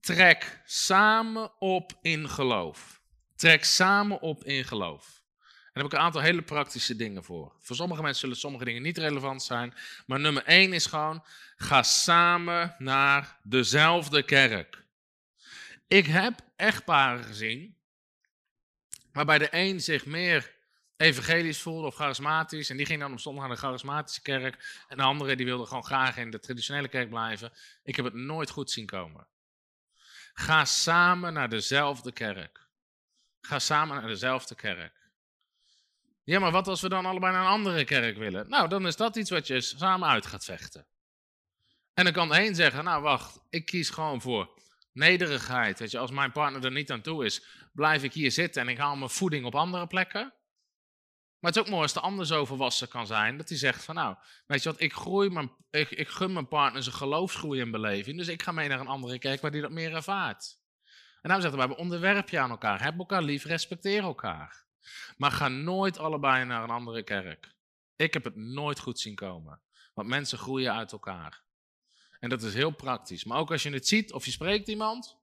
Trek 0.00 0.62
samen 0.64 1.60
op 1.60 1.92
in 2.00 2.28
geloof. 2.28 3.02
Trek 3.36 3.64
samen 3.64 4.20
op 4.20 4.44
in 4.44 4.64
geloof. 4.64 5.21
Daar 5.72 5.82
heb 5.82 5.92
ik 5.92 5.98
een 5.98 6.04
aantal 6.04 6.20
hele 6.20 6.42
praktische 6.42 6.96
dingen 6.96 7.24
voor. 7.24 7.52
Voor 7.58 7.76
sommige 7.76 8.02
mensen 8.02 8.20
zullen 8.20 8.36
sommige 8.36 8.64
dingen 8.64 8.82
niet 8.82 8.98
relevant 8.98 9.42
zijn. 9.42 9.74
Maar 10.06 10.20
nummer 10.20 10.44
één 10.44 10.72
is 10.72 10.86
gewoon, 10.86 11.24
ga 11.56 11.82
samen 11.82 12.74
naar 12.78 13.36
dezelfde 13.42 14.22
kerk. 14.22 14.84
Ik 15.86 16.06
heb 16.06 16.40
echtparen 16.56 17.24
gezien, 17.24 17.76
waarbij 19.12 19.38
de 19.38 19.48
een 19.50 19.80
zich 19.80 20.06
meer 20.06 20.54
evangelisch 20.96 21.60
voelde 21.60 21.86
of 21.86 21.94
charismatisch. 21.94 22.70
En 22.70 22.76
die 22.76 22.86
ging 22.86 23.00
dan 23.00 23.12
op 23.12 23.20
zondag 23.20 23.46
naar 23.46 23.54
de 23.54 23.60
charismatische 23.60 24.22
kerk. 24.22 24.84
En 24.88 24.96
de 24.96 25.02
andere 25.02 25.36
die 25.36 25.46
wilde 25.46 25.66
gewoon 25.66 25.84
graag 25.84 26.16
in 26.16 26.30
de 26.30 26.40
traditionele 26.40 26.88
kerk 26.88 27.08
blijven. 27.08 27.52
Ik 27.82 27.96
heb 27.96 28.04
het 28.04 28.14
nooit 28.14 28.50
goed 28.50 28.70
zien 28.70 28.86
komen. 28.86 29.26
Ga 30.34 30.64
samen 30.64 31.32
naar 31.32 31.48
dezelfde 31.48 32.12
kerk. 32.12 32.66
Ga 33.40 33.58
samen 33.58 33.96
naar 33.96 34.06
dezelfde 34.06 34.54
kerk. 34.54 35.01
Ja, 36.24 36.38
maar 36.38 36.50
wat 36.50 36.68
als 36.68 36.80
we 36.80 36.88
dan 36.88 37.06
allebei 37.06 37.32
naar 37.32 37.42
een 37.42 37.48
andere 37.48 37.84
kerk 37.84 38.16
willen? 38.16 38.48
Nou, 38.48 38.68
dan 38.68 38.86
is 38.86 38.96
dat 38.96 39.16
iets 39.16 39.30
wat 39.30 39.46
je 39.46 39.60
samen 39.60 40.08
uit 40.08 40.26
gaat 40.26 40.44
vechten. 40.44 40.86
En 41.94 42.04
dan 42.04 42.12
kan 42.12 42.28
de 42.28 42.46
een 42.46 42.54
zeggen, 42.54 42.84
nou 42.84 43.02
wacht, 43.02 43.40
ik 43.50 43.66
kies 43.66 43.90
gewoon 43.90 44.20
voor 44.20 44.60
nederigheid. 44.92 45.78
Weet 45.78 45.90
je, 45.90 45.98
als 45.98 46.10
mijn 46.10 46.32
partner 46.32 46.64
er 46.64 46.70
niet 46.70 46.90
aan 46.90 47.00
toe 47.00 47.24
is, 47.24 47.46
blijf 47.72 48.02
ik 48.02 48.12
hier 48.12 48.30
zitten 48.30 48.62
en 48.62 48.68
ik 48.68 48.78
haal 48.78 48.96
mijn 48.96 49.10
voeding 49.10 49.44
op 49.44 49.54
andere 49.54 49.86
plekken. 49.86 50.34
Maar 51.38 51.50
het 51.50 51.56
is 51.56 51.66
ook 51.66 51.70
mooi 51.70 51.82
als 51.82 51.92
de 51.92 52.00
ander 52.00 52.26
zo 52.26 52.44
volwassen 52.44 52.88
kan 52.88 53.06
zijn, 53.06 53.36
dat 53.36 53.48
hij 53.48 53.58
zegt 53.58 53.84
van 53.84 53.94
nou, 53.94 54.16
weet 54.46 54.62
je 54.62 54.70
wat, 54.70 54.80
ik, 54.80 54.92
groei 54.92 55.30
mijn, 55.30 55.52
ik, 55.70 55.90
ik 55.90 56.08
gun 56.08 56.32
mijn 56.32 56.48
partner 56.48 56.82
zijn 56.82 56.94
geloofsgroei 56.94 57.60
en 57.60 57.70
beleving, 57.70 58.16
dus 58.18 58.28
ik 58.28 58.42
ga 58.42 58.52
mee 58.52 58.68
naar 58.68 58.80
een 58.80 58.86
andere 58.86 59.18
kerk 59.18 59.40
waar 59.40 59.50
die 59.50 59.60
dat 59.60 59.70
meer 59.70 59.94
ervaart. 59.94 60.58
En 61.22 61.30
dan 61.30 61.40
zegt 61.40 61.54
hij, 61.54 61.68
we 61.68 61.76
onderwerp 61.76 62.28
je 62.28 62.38
aan 62.38 62.50
elkaar, 62.50 62.82
heb 62.82 62.98
elkaar 62.98 63.22
lief, 63.22 63.44
respecteer 63.44 64.02
elkaar. 64.02 64.66
Maar 65.16 65.30
ga 65.30 65.48
nooit 65.48 65.98
allebei 65.98 66.44
naar 66.44 66.62
een 66.62 66.70
andere 66.70 67.02
kerk. 67.02 67.54
Ik 67.96 68.12
heb 68.12 68.24
het 68.24 68.36
nooit 68.36 68.78
goed 68.78 69.00
zien 69.00 69.14
komen. 69.14 69.60
Want 69.94 70.08
mensen 70.08 70.38
groeien 70.38 70.72
uit 70.74 70.92
elkaar. 70.92 71.42
En 72.20 72.28
dat 72.28 72.42
is 72.42 72.54
heel 72.54 72.70
praktisch. 72.70 73.24
Maar 73.24 73.38
ook 73.38 73.50
als 73.50 73.62
je 73.62 73.70
het 73.70 73.88
ziet 73.88 74.12
of 74.12 74.24
je 74.24 74.30
spreekt 74.30 74.68
iemand, 74.68 75.18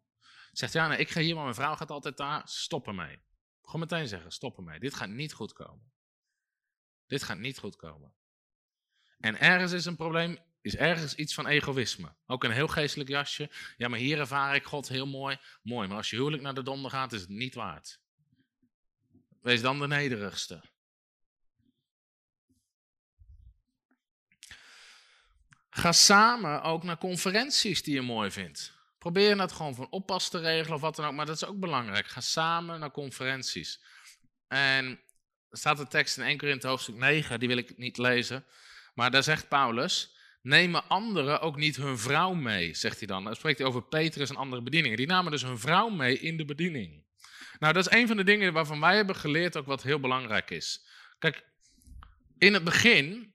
zegt 0.51 0.73
ja, 0.73 0.87
nee, 0.87 0.97
ik 0.97 1.09
ga 1.09 1.19
hier, 1.19 1.33
maar 1.35 1.43
mijn 1.43 1.55
vrouw 1.55 1.75
gaat 1.75 1.91
altijd 1.91 2.17
daar, 2.17 2.41
stop 2.45 2.87
ermee. 2.87 3.19
Gewoon 3.61 3.81
meteen 3.81 4.07
zeggen, 4.07 4.31
stop 4.31 4.57
ermee. 4.57 4.79
Dit 4.79 4.95
gaat 4.95 5.09
niet 5.09 5.33
goed 5.33 5.53
komen. 5.53 5.91
Dit 7.07 7.23
gaat 7.23 7.37
niet 7.37 7.57
goed 7.57 7.75
komen. 7.75 8.13
En 9.19 9.39
ergens 9.39 9.71
is 9.71 9.85
een 9.85 9.95
probleem, 9.95 10.37
is 10.61 10.75
ergens 10.75 11.15
iets 11.15 11.33
van 11.33 11.47
egoïsme. 11.47 12.15
Ook 12.25 12.43
een 12.43 12.51
heel 12.51 12.67
geestelijk 12.67 13.09
jasje. 13.09 13.49
Ja, 13.77 13.87
maar 13.87 13.99
hier 13.99 14.19
ervaar 14.19 14.55
ik 14.55 14.63
God 14.63 14.87
heel 14.87 15.07
mooi. 15.07 15.37
Mooi, 15.61 15.87
maar 15.87 15.97
als 15.97 16.09
je 16.09 16.15
huwelijk 16.15 16.43
naar 16.43 16.53
de 16.53 16.63
donder 16.63 16.91
gaat, 16.91 17.13
is 17.13 17.21
het 17.21 17.29
niet 17.29 17.55
waard. 17.55 17.99
Wees 19.41 19.61
dan 19.61 19.79
de 19.79 19.87
nederigste. 19.87 20.61
Ga 25.69 25.91
samen 25.91 26.61
ook 26.61 26.83
naar 26.83 26.97
conferenties 26.97 27.83
die 27.83 27.93
je 27.93 28.01
mooi 28.01 28.31
vindt. 28.31 28.77
Probeer 28.97 29.37
dat 29.37 29.51
gewoon 29.51 29.75
van 29.75 29.89
oppas 29.89 30.29
te 30.29 30.39
regelen 30.39 30.75
of 30.75 30.81
wat 30.81 30.95
dan 30.95 31.05
ook, 31.05 31.13
maar 31.13 31.25
dat 31.25 31.35
is 31.35 31.45
ook 31.45 31.59
belangrijk. 31.59 32.07
Ga 32.07 32.21
samen 32.21 32.79
naar 32.79 32.91
conferenties. 32.91 33.81
En 34.47 34.85
er 35.49 35.57
staat 35.57 35.79
een 35.79 35.87
tekst 35.87 36.17
in 36.17 36.23
1 36.23 36.37
Korinthe 36.37 36.67
hoofdstuk 36.67 36.95
9, 36.95 37.39
die 37.39 37.47
wil 37.47 37.57
ik 37.57 37.77
niet 37.77 37.97
lezen. 37.97 38.45
Maar 38.93 39.11
daar 39.11 39.23
zegt 39.23 39.47
Paulus, 39.47 40.15
nemen 40.41 40.87
anderen 40.87 41.41
ook 41.41 41.55
niet 41.55 41.75
hun 41.75 41.97
vrouw 41.97 42.33
mee, 42.33 42.73
zegt 42.73 42.97
hij 42.97 43.07
dan. 43.07 43.23
Dan 43.23 43.35
spreekt 43.35 43.57
hij 43.57 43.67
over 43.67 43.83
Petrus 43.83 44.29
en 44.29 44.35
andere 44.35 44.61
bedieningen. 44.61 44.97
Die 44.97 45.07
namen 45.07 45.31
dus 45.31 45.41
hun 45.41 45.59
vrouw 45.59 45.89
mee 45.89 46.19
in 46.19 46.37
de 46.37 46.45
bediening. 46.45 47.03
Nou, 47.59 47.73
dat 47.73 47.87
is 47.87 47.97
een 47.97 48.07
van 48.07 48.17
de 48.17 48.23
dingen 48.23 48.53
waarvan 48.53 48.79
wij 48.79 48.95
hebben 48.95 49.15
geleerd 49.15 49.57
ook 49.57 49.65
wat 49.65 49.83
heel 49.83 49.99
belangrijk 49.99 50.49
is. 50.49 50.85
Kijk, 51.19 51.43
in 52.37 52.53
het 52.53 52.63
begin 52.63 53.33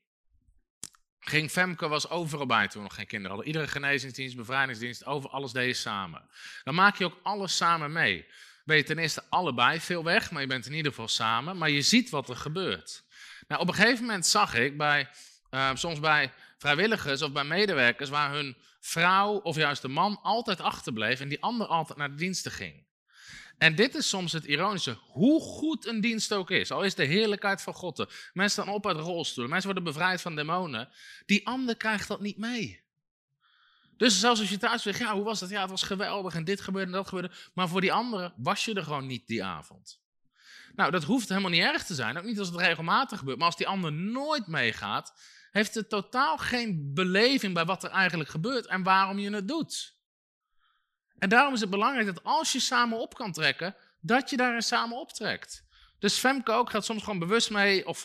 ging 1.20 1.51
Femke 1.51 1.88
was 1.88 2.09
overal 2.09 2.46
bij 2.46 2.68
toen 2.68 2.82
we 2.82 2.88
nog 2.88 2.94
geen 2.94 3.06
kinderen 3.06 3.36
hadden. 3.36 3.46
Iedere 3.52 3.70
genezingsdienst, 3.70 4.36
bevrijdingsdienst, 4.36 5.05
over 5.05 5.30
alles 5.30 5.52
deed 5.52 5.76
samen. 5.76 6.28
Dan 6.62 6.74
maak 6.74 6.96
je 6.96 7.05
ook 7.05 7.20
alles 7.22 7.56
samen 7.56 7.92
mee. 7.92 8.26
Ben 8.64 8.76
je 8.76 8.82
ten 8.82 8.98
eerste 8.98 9.22
allebei 9.28 9.80
veel 9.80 10.05
weg, 10.05 10.30
maar 10.30 10.40
je 10.40 10.48
bent 10.48 10.66
in 10.66 10.72
ieder 10.72 10.90
geval 10.90 11.09
samen. 11.09 11.56
Maar 11.56 11.70
je 11.70 11.82
ziet 11.82 12.10
wat 12.10 12.28
er 12.28 12.36
gebeurt. 12.36 13.05
Nou, 13.48 13.60
op 13.60 13.68
een 13.68 13.74
gegeven 13.74 14.05
moment 14.05 14.26
zag 14.26 14.55
ik 14.55 14.76
bij, 14.76 15.09
uh, 15.51 15.70
soms 15.74 16.01
bij 16.01 16.32
vrijwilligers 16.59 17.22
of 17.22 17.32
bij 17.32 17.44
medewerkers 17.44 18.10
waar 18.10 18.32
hun 18.32 18.56
vrouw 18.80 19.34
of 19.34 19.56
juist 19.56 19.82
de 19.82 19.88
man 19.88 20.18
altijd 20.22 20.60
achterbleef 20.60 21.20
en 21.20 21.28
die 21.28 21.42
ander 21.42 21.66
altijd 21.66 21.98
naar 21.98 22.10
de 22.10 22.16
diensten 22.16 22.52
ging. 22.52 22.84
En 23.59 23.74
dit 23.74 23.94
is 23.94 24.09
soms 24.09 24.32
het 24.32 24.44
ironische. 24.44 24.98
Hoe 25.06 25.40
goed 25.40 25.86
een 25.86 26.01
dienst 26.01 26.32
ook 26.32 26.51
is, 26.51 26.70
al 26.70 26.82
is 26.82 26.94
de 26.94 27.05
heerlijkheid 27.05 27.62
van 27.62 27.74
God. 27.74 28.06
Mensen 28.32 28.62
staan 28.62 28.74
op 28.74 28.86
uit 28.86 28.97
rolstoelen, 28.97 29.52
mensen 29.52 29.72
worden 29.72 29.93
bevrijd 29.93 30.20
van 30.20 30.36
demonen. 30.36 30.89
Die 31.26 31.47
ander 31.47 31.76
krijgt 31.76 32.09
dat 32.09 32.20
niet 32.20 32.39
mee. 32.39 32.82
Dus 33.97 34.20
zelfs 34.20 34.40
als 34.40 34.51
je 34.51 34.56
thuis 34.56 34.82
zegt, 34.82 34.98
ja, 34.98 35.14
hoe 35.14 35.24
was 35.24 35.40
dat? 35.40 35.51
Ja, 35.51 35.60
het 35.60 35.70
was 35.70 35.82
geweldig 35.82 36.35
en 36.35 36.44
dit 36.44 36.60
gebeurde 36.60 36.86
en 36.86 36.97
dat 36.97 37.09
gebeurde. 37.09 37.35
Maar 37.55 37.68
voor 37.68 37.81
die 37.81 37.93
anderen 37.93 38.35
was 38.36 38.64
je 38.64 38.74
er 38.74 38.82
gewoon 38.82 39.06
niet 39.06 39.26
die 39.26 39.44
avond. 39.44 40.02
Nou, 40.74 40.90
dat 40.90 41.05
hoeft 41.05 41.28
helemaal 41.28 41.51
niet 41.51 41.62
erg 41.62 41.85
te 41.85 41.94
zijn. 41.94 42.18
Ook 42.18 42.24
niet 42.24 42.39
als 42.39 42.48
het 42.48 42.56
regelmatig 42.56 43.18
gebeurt. 43.18 43.39
Maar 43.39 43.47
als 43.47 43.56
die 43.56 43.68
ander 43.68 43.93
nooit 43.93 44.47
meegaat, 44.47 45.14
heeft 45.51 45.74
het 45.74 45.89
totaal 45.89 46.39
geen 46.39 46.94
beleving 46.94 47.55
bij 47.55 47.64
wat 47.64 47.85
er 47.85 47.90
eigenlijk 47.90 48.31
gebeurt 48.31 48.66
en 48.66 48.82
waarom 48.82 49.18
je 49.18 49.31
het 49.31 49.48
doet. 49.48 49.93
En 51.24 51.30
daarom 51.30 51.55
is 51.55 51.60
het 51.60 51.70
belangrijk 51.70 52.06
dat 52.06 52.24
als 52.24 52.52
je 52.52 52.60
samen 52.60 52.98
op 52.98 53.14
kan 53.14 53.32
trekken, 53.32 53.76
dat 54.01 54.30
je 54.30 54.36
daarin 54.36 54.62
samen 54.62 54.98
optrekt. 54.98 55.64
Dus 55.98 56.18
Femke 56.18 56.52
ook 56.52 56.70
gaat 56.70 56.84
soms 56.84 57.02
gewoon 57.02 57.18
bewust 57.18 57.51
mee, 57.51 57.86
of 57.86 58.05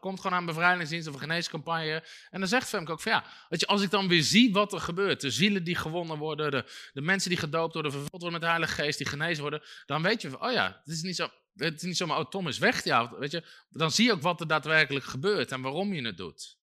komt 0.00 0.20
gewoon 0.20 0.32
aan 0.32 0.38
een 0.38 0.46
bevrijdingsdienst 0.46 1.08
of 1.08 1.14
een 1.14 1.20
geneescampagne. 1.20 2.04
En 2.30 2.40
dan 2.40 2.48
zegt 2.48 2.68
Femke 2.68 2.92
ook 2.92 3.00
van 3.00 3.12
ja, 3.12 3.24
je, 3.48 3.66
als 3.66 3.82
ik 3.82 3.90
dan 3.90 4.08
weer 4.08 4.22
zie 4.22 4.52
wat 4.52 4.72
er 4.72 4.80
gebeurt, 4.80 5.20
de 5.20 5.30
zielen 5.30 5.64
die 5.64 5.74
gewonnen 5.74 6.18
worden, 6.18 6.50
de, 6.50 6.64
de 6.92 7.00
mensen 7.00 7.30
die 7.30 7.38
gedoopt 7.38 7.74
worden, 7.74 7.92
vervuld 7.92 8.22
worden 8.22 8.32
met 8.32 8.40
de 8.40 8.46
Heilige 8.46 8.82
Geest, 8.82 8.98
die 8.98 9.06
genezen 9.06 9.42
worden, 9.42 9.62
dan 9.86 10.02
weet 10.02 10.22
je 10.22 10.30
van, 10.30 10.42
oh 10.42 10.52
ja, 10.52 10.80
het 10.84 10.94
is 10.94 11.02
niet 11.02 11.16
zo, 11.16 11.28
het 11.54 11.74
is 11.74 11.82
niet 11.82 11.96
zomaar, 11.96 12.18
oh 12.18 12.30
Tom 12.30 12.48
is 12.48 12.58
weg, 12.58 12.84
ja, 12.84 13.18
weet 13.18 13.30
je. 13.30 13.44
Dan 13.70 13.90
zie 13.90 14.04
je 14.04 14.12
ook 14.12 14.22
wat 14.22 14.40
er 14.40 14.46
daadwerkelijk 14.46 15.04
gebeurt 15.04 15.52
en 15.52 15.62
waarom 15.62 15.94
je 15.94 16.06
het 16.06 16.16
doet. 16.16 16.58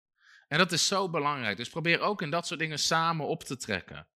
En 0.47 0.57
dat 0.57 0.71
is 0.71 0.87
zo 0.87 1.09
belangrijk. 1.09 1.57
Dus 1.57 1.69
probeer 1.69 1.99
ook 1.99 2.21
in 2.21 2.29
dat 2.29 2.47
soort 2.47 2.59
dingen 2.59 2.79
samen 2.79 3.27
op 3.27 3.43
te 3.43 3.57
trekken. 3.57 4.07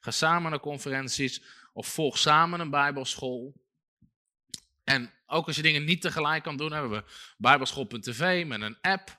Ga 0.00 0.10
samen 0.10 0.50
naar 0.50 0.60
conferenties 0.60 1.42
of 1.72 1.86
volg 1.86 2.18
samen 2.18 2.60
een 2.60 2.70
bijbelschool. 2.70 3.54
En 4.84 5.12
ook 5.26 5.46
als 5.46 5.56
je 5.56 5.62
dingen 5.62 5.84
niet 5.84 6.00
tegelijk 6.00 6.42
kan 6.42 6.56
doen, 6.56 6.72
hebben 6.72 6.90
we 6.90 7.04
bijbelschool.tv 7.36 8.46
met 8.46 8.60
een 8.60 8.78
app. 8.80 9.18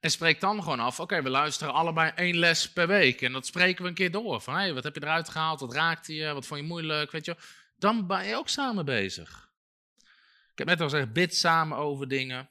En 0.00 0.10
spreek 0.10 0.40
dan 0.40 0.62
gewoon 0.62 0.80
af, 0.80 1.00
oké, 1.00 1.22
we 1.22 1.30
luisteren 1.30 1.72
allebei 1.72 2.12
één 2.14 2.36
les 2.36 2.72
per 2.72 2.86
week. 2.86 3.22
En 3.22 3.32
dat 3.32 3.46
spreken 3.46 3.82
we 3.82 3.88
een 3.88 3.94
keer 3.94 4.10
door. 4.10 4.40
Van, 4.40 4.56
hé, 4.56 4.72
wat 4.72 4.84
heb 4.84 4.94
je 4.94 5.02
eruit 5.02 5.28
gehaald? 5.28 5.60
Wat 5.60 5.72
raakte 5.72 6.14
je? 6.14 6.32
Wat 6.32 6.46
vond 6.46 6.60
je 6.60 6.66
moeilijk? 6.66 7.10
Weet 7.10 7.24
je, 7.24 7.36
dan 7.76 8.06
ben 8.06 8.26
je 8.26 8.36
ook 8.36 8.48
samen 8.48 8.84
bezig. 8.84 9.50
Ik 10.52 10.58
heb 10.58 10.66
net 10.66 10.80
al 10.80 10.88
gezegd, 10.88 11.12
bid 11.12 11.36
samen 11.36 11.78
over 11.78 12.08
dingen. 12.08 12.50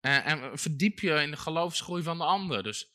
En, 0.00 0.24
en 0.24 0.58
verdiep 0.58 1.00
je 1.00 1.14
in 1.14 1.30
de 1.30 1.36
geloofsgroei 1.36 2.02
van 2.02 2.18
de 2.18 2.24
ander. 2.24 2.62
Dus 2.62 2.90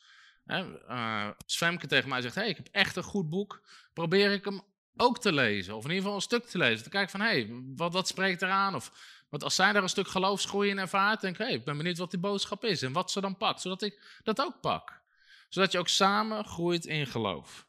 uh, 0.48 1.30
Svemke 1.46 1.88
tegen 1.88 2.10
mij 2.10 2.22
zegt, 2.22 2.36
hey, 2.36 2.50
ik 2.50 2.58
heb 2.58 2.68
echt 2.72 2.96
een 2.96 3.04
goed 3.04 3.30
boek, 3.30 3.68
probeer 3.94 4.32
ik 4.32 4.46
hem 4.46 4.62
ook 4.96 5.20
te 5.20 5.34
lezen. 5.34 5.76
Of 5.76 5.84
in 5.84 5.90
ieder 5.90 6.02
geval 6.02 6.16
een 6.16 6.22
stuk 6.22 6.46
te 6.46 6.58
lezen. 6.58 6.84
Te 6.84 6.90
kijken 6.90 7.12
van, 7.12 7.22
hey, 7.22 7.64
wat, 7.76 7.94
wat 7.94 8.08
spreekt 8.08 8.42
eraan? 8.42 8.76
Of 8.76 8.92
want 9.30 9.44
als 9.44 9.56
zij 9.56 9.72
daar 9.72 9.84
een 9.84 9.90
stuk 9.90 10.08
geloofsgroei 10.08 10.70
in 10.70 10.78
ervaart, 10.78 11.22
denk 11.22 11.40
ik, 11.40 11.46
hey, 11.46 11.54
ik 11.54 11.66
ben 11.66 11.78
benieuwd 11.78 11.98
wat 11.98 12.12
die 12.12 12.20
boodschap 12.20 12.64
is 12.64 12.82
en 12.82 12.94
wat 12.94 13.12
ze 13.12 13.22
dan 13.22 13.38
pakt, 13.38 13.62
zodat 13.62 13.82
ik 13.82 14.20
dat 14.24 14.42
ook 14.42 14.62
pak. 14.62 15.02
Zodat 15.50 15.72
je 15.72 15.78
ook 15.78 15.88
samen 15.88 16.46
groeit 16.46 16.86
in 16.86 17.08
geloof. 17.08 17.68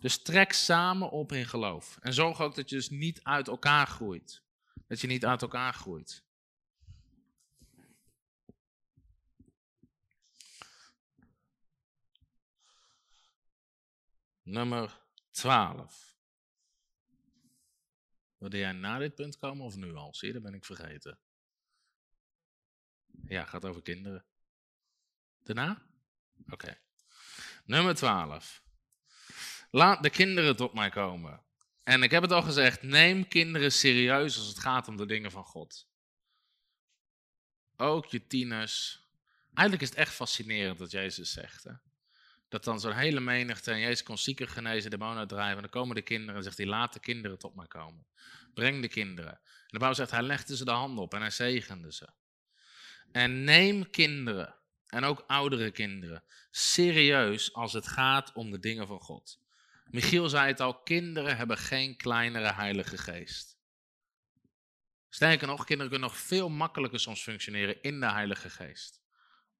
Dus 0.00 0.22
trek 0.22 0.52
samen 0.52 1.10
op 1.10 1.32
in 1.32 1.46
geloof. 1.46 1.98
En 2.00 2.12
zorg 2.12 2.40
ook 2.40 2.54
dat 2.54 2.70
je 2.70 2.76
dus 2.76 2.90
niet 2.90 3.22
uit 3.22 3.48
elkaar 3.48 3.86
groeit. 3.86 4.42
Dat 4.88 5.00
je 5.00 5.06
niet 5.06 5.26
uit 5.26 5.42
elkaar 5.42 5.74
groeit. 5.74 6.24
Nummer 14.50 15.00
12. 15.30 16.18
Wilde 18.38 18.58
jij 18.58 18.72
na 18.72 18.98
dit 18.98 19.14
punt 19.14 19.38
komen 19.38 19.64
of 19.64 19.76
nu 19.76 19.94
al? 19.94 20.14
Zie 20.14 20.32
dat 20.32 20.42
ben 20.42 20.54
ik 20.54 20.64
vergeten. 20.64 21.18
Ja, 23.26 23.44
gaat 23.44 23.64
over 23.64 23.82
kinderen. 23.82 24.24
Daarna? 25.42 25.82
Oké. 26.48 26.78
Nummer 27.64 27.94
12. 27.94 28.62
Laat 29.70 30.02
de 30.02 30.10
kinderen 30.10 30.56
tot 30.56 30.74
mij 30.74 30.90
komen. 30.90 31.42
En 31.82 32.02
ik 32.02 32.10
heb 32.10 32.22
het 32.22 32.32
al 32.32 32.42
gezegd, 32.42 32.82
neem 32.82 33.28
kinderen 33.28 33.72
serieus 33.72 34.38
als 34.38 34.46
het 34.46 34.58
gaat 34.58 34.88
om 34.88 34.96
de 34.96 35.06
dingen 35.06 35.30
van 35.30 35.44
God. 35.44 35.88
Ook 37.76 38.06
je 38.06 38.26
tieners. 38.26 39.04
Eigenlijk 39.54 39.82
is 39.82 39.88
het 39.88 39.98
echt 39.98 40.14
fascinerend 40.14 40.78
wat 40.78 40.90
Jezus 40.90 41.32
zegt. 41.32 41.64
Hè? 41.64 41.72
Dat 42.50 42.64
dan 42.64 42.80
zo'n 42.80 42.92
hele 42.92 43.20
menigte, 43.20 43.70
en 43.70 43.80
Jezus 43.80 44.02
kon 44.02 44.18
zieken 44.18 44.48
genezen, 44.48 44.90
demonen 44.90 45.18
uitdrijven. 45.18 45.56
En 45.56 45.62
dan 45.62 45.70
komen 45.70 45.94
de 45.94 46.02
kinderen 46.02 46.34
en 46.34 46.42
zegt 46.42 46.56
hij, 46.56 46.66
laat 46.66 46.92
de 46.92 47.00
kinderen 47.00 47.38
tot 47.38 47.54
mij 47.54 47.66
komen. 47.66 48.06
Breng 48.54 48.82
de 48.82 48.88
kinderen. 48.88 49.32
En 49.32 49.66
de 49.66 49.78
Bijbel 49.78 49.94
zegt, 49.94 50.10
hij 50.10 50.22
legde 50.22 50.56
ze 50.56 50.64
de 50.64 50.70
handen 50.70 51.04
op 51.04 51.14
en 51.14 51.20
hij 51.20 51.30
zegende 51.30 51.92
ze. 51.92 52.08
En 53.12 53.44
neem 53.44 53.90
kinderen, 53.90 54.54
en 54.86 55.04
ook 55.04 55.24
oudere 55.26 55.70
kinderen, 55.70 56.22
serieus 56.50 57.54
als 57.54 57.72
het 57.72 57.86
gaat 57.86 58.32
om 58.32 58.50
de 58.50 58.58
dingen 58.58 58.86
van 58.86 59.00
God. 59.00 59.40
Michiel 59.90 60.28
zei 60.28 60.46
het 60.46 60.60
al, 60.60 60.82
kinderen 60.82 61.36
hebben 61.36 61.58
geen 61.58 61.96
kleinere 61.96 62.52
heilige 62.52 62.98
geest. 62.98 63.58
Sterker 65.08 65.46
nog, 65.46 65.64
kinderen 65.64 65.90
kunnen 65.90 66.08
nog 66.08 66.18
veel 66.18 66.48
makkelijker 66.48 67.00
soms 67.00 67.22
functioneren 67.22 67.82
in 67.82 68.00
de 68.00 68.10
heilige 68.10 68.50
geest. 68.50 69.00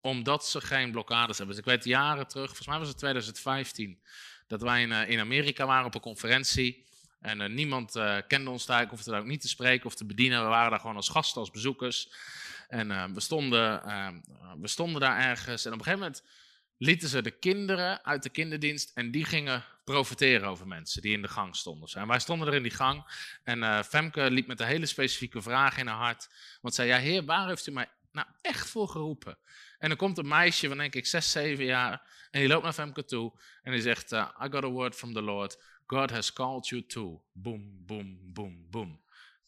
Omdat 0.01 0.47
ze 0.47 0.61
geen 0.61 0.91
blokkades 0.91 1.39
hebben. 1.39 1.57
Dus 1.57 1.65
ik 1.65 1.71
weet 1.71 1.85
jaren 1.85 2.27
terug, 2.27 2.47
volgens 2.47 2.69
mij 2.69 2.79
was 2.79 2.89
het 2.89 2.99
2015, 2.99 4.01
dat 4.47 4.63
wij 4.63 4.83
in, 4.83 4.93
eh, 4.93 5.09
in 5.09 5.21
Amerika 5.21 5.67
waren 5.67 5.87
op 5.87 5.95
een 5.95 6.01
conferentie. 6.01 6.89
En 7.21 7.41
uh, 7.41 7.49
niemand 7.49 7.97
uh, 7.97 8.17
kende 8.27 8.51
ons 8.51 8.67
daar, 8.67 8.83
ik 8.83 8.91
hoefde 8.91 9.11
daar 9.11 9.21
ook 9.21 9.27
niet 9.27 9.41
te 9.41 9.49
spreken 9.49 9.87
of 9.87 9.95
te 9.95 10.05
bedienen. 10.05 10.43
We 10.43 10.49
waren 10.49 10.71
daar 10.71 10.81
gewoon 10.81 10.97
als 10.97 11.09
gasten, 11.09 11.41
als 11.41 11.51
bezoekers. 11.51 12.13
En 12.69 13.15
we, 13.15 13.21
stonden, 13.21 13.83
we 14.61 14.69
stonden 14.69 15.01
daar 15.01 15.19
ergens. 15.19 15.65
En 15.65 15.73
op 15.73 15.79
een 15.79 15.85
gegeven 15.85 16.07
moment 16.07 16.25
lieten 16.77 17.09
ze 17.09 17.23
de 17.23 17.31
kinderen 17.31 18.05
uit 18.05 18.23
de 18.23 18.29
kinderdienst 18.29 18.91
en 18.95 19.11
die 19.11 19.25
gingen 19.25 19.65
profiteren 19.85 20.49
over 20.49 20.67
mensen 20.67 21.03
die 21.03 21.13
in 21.13 21.23
de 21.23 21.29
gang 21.29 21.57
stonden. 21.57 21.89
En 21.93 22.07
wij 22.07 22.19
stonden 22.19 22.49
er 22.49 22.55
in 22.55 22.63
die 22.63 22.73
gang 22.73 23.05
en 23.45 23.85
Femke 23.85 24.31
liep 24.31 24.47
met 24.47 24.61
een 24.61 24.67
hele 24.67 24.87
specifieke 24.87 25.43
vraag 25.43 25.79
in 25.79 25.87
haar 25.87 25.97
hart. 25.97 26.29
Want 26.61 26.75
zei, 26.75 26.89
ja 26.89 26.99
heer, 26.99 27.25
waar 27.25 27.49
heeft 27.49 27.67
u 27.67 27.73
mij 27.73 27.89
nou 28.13 28.27
echt 28.41 28.71
voor 28.71 28.89
geroepen? 28.89 29.39
En 29.81 29.89
dan 29.89 29.97
komt 29.97 30.19
een 30.19 30.29
meisje 30.29 30.69
van 30.69 30.77
denk 30.77 30.95
ik 30.95 31.07
zes, 31.07 31.31
zeven 31.31 31.65
jaar 31.65 32.03
en 32.31 32.41
die 32.41 32.49
loopt 32.49 32.63
naar 32.63 32.73
Femke 32.73 33.05
toe 33.05 33.33
en 33.63 33.73
die 33.73 33.81
zegt, 33.81 34.13
uh, 34.13 34.29
I 34.43 34.49
got 34.51 34.65
a 34.65 34.69
word 34.69 34.95
from 34.95 35.13
the 35.13 35.23
Lord. 35.23 35.63
God 35.87 36.11
has 36.11 36.33
called 36.33 36.69
you 36.69 36.87
to. 36.87 37.23
Boom, 37.33 37.87
boom, 37.87 38.33
boom, 38.33 38.67
boom. 38.71 39.01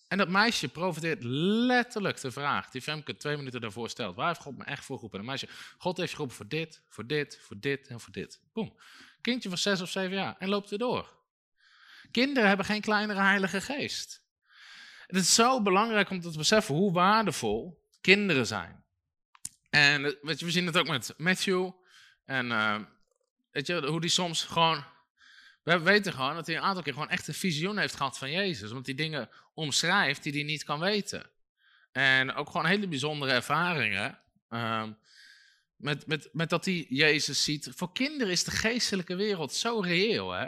En 0.09 0.19
dat 0.19 0.29
meisje 0.29 0.69
profiteert 0.69 1.23
letterlijk 1.23 2.21
de 2.21 2.31
vraag 2.31 2.71
die 2.71 2.83
Femke 2.83 3.17
twee 3.17 3.37
minuten 3.37 3.61
daarvoor 3.61 3.89
stelt. 3.89 4.17
Waar 4.17 4.27
heeft 4.27 4.41
God 4.41 4.59
me 4.59 4.65
echt 4.65 4.85
voor 4.85 4.97
geroepen? 4.97 5.19
En 5.19 5.25
een 5.25 5.31
meisje, 5.31 5.49
God 5.79 5.97
heeft 5.97 6.09
je 6.09 6.15
geroepen 6.15 6.37
voor 6.37 6.49
dit, 6.49 6.83
voor 6.89 7.07
dit, 7.07 7.39
voor 7.43 7.57
dit 7.61 7.87
en 7.87 8.01
voor 8.01 8.13
dit. 8.13 8.41
Boom. 8.53 8.77
Kindje 9.21 9.49
van 9.49 9.59
zes 9.59 9.81
of 9.81 9.91
zeven 9.91 10.17
jaar 10.17 10.37
en 10.39 10.49
loopt 10.49 10.71
weer 10.71 10.79
door. 10.79 11.17
Kinderen 12.11 12.49
hebben 12.49 12.67
geen 12.67 12.81
kleinere 12.81 13.21
heilige 13.21 13.61
geest. 13.61 14.23
Het 15.07 15.17
is 15.17 15.35
zo 15.35 15.63
belangrijk 15.63 16.11
om 16.11 16.21
te 16.21 16.37
beseffen 16.37 16.75
hoe 16.75 16.93
waardevol 16.93 17.83
kinderen 18.01 18.47
zijn. 18.47 18.82
En 19.73 20.03
weet 20.23 20.39
je, 20.39 20.45
we 20.45 20.51
zien 20.51 20.67
het 20.67 20.79
ook 20.79 20.89
met 20.89 21.15
Matthew. 21.17 21.71
En 22.25 22.47
uh, 22.47 22.79
weet 23.51 23.67
je, 23.67 23.87
hoe 23.87 24.01
die 24.01 24.11
soms 24.11 24.45
gewoon 24.45 24.85
we 25.63 25.79
weten 25.79 26.13
gewoon 26.13 26.35
dat 26.35 26.47
hij 26.47 26.57
een 26.57 26.63
aantal 26.63 26.83
keer 26.83 26.93
gewoon 26.93 27.11
echt 27.11 27.29
een 27.29 27.35
visioen 27.35 27.79
heeft 27.79 27.95
gehad 27.95 28.19
van 28.19 28.31
Jezus. 28.31 28.71
Omdat 28.71 28.87
hij 28.87 28.95
dingen 28.95 29.29
omschrijft 29.55 30.23
die 30.23 30.33
hij 30.33 30.43
niet 30.43 30.65
kan 30.65 30.81
weten. 30.81 31.31
En 31.93 32.35
ook 32.35 32.47
gewoon 32.47 32.67
hele 32.67 32.89
bijzondere 32.89 33.33
ervaringen. 33.33 34.19
Um, 34.49 34.99
met, 35.77 36.07
met, 36.07 36.29
met 36.33 36.51
dat 36.51 36.65
hij 36.65 36.87
Jezus 36.89 37.45
ziet. 37.45 37.71
Voor 37.75 37.93
kinderen 37.93 38.33
is 38.33 38.45
de 38.45 38.51
geestelijke 38.51 39.15
wereld 39.15 39.53
zo 39.53 39.81
reëel. 39.81 40.31
Hè? 40.31 40.47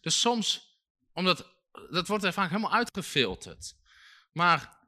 Dus 0.00 0.20
soms, 0.20 0.78
omdat 1.12 1.54
dat 1.90 2.08
wordt 2.08 2.24
er 2.24 2.32
vaak 2.32 2.50
helemaal 2.50 2.72
uitgefilterd. 2.72 3.76
Maar 4.32 4.78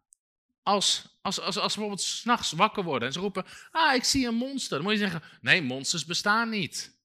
als, 0.62 1.09
als, 1.36 1.40
als, 1.40 1.56
als 1.56 1.72
ze 1.72 1.78
bijvoorbeeld 1.78 2.08
s'nachts 2.08 2.52
wakker 2.52 2.84
worden 2.84 3.08
en 3.08 3.14
ze 3.14 3.20
roepen: 3.20 3.44
Ah, 3.70 3.94
ik 3.94 4.04
zie 4.04 4.26
een 4.26 4.34
monster. 4.34 4.76
Dan 4.76 4.82
moet 4.82 4.92
je 4.92 4.98
zeggen: 4.98 5.22
Nee, 5.40 5.62
monsters 5.62 6.04
bestaan 6.04 6.48
niet. 6.48 6.98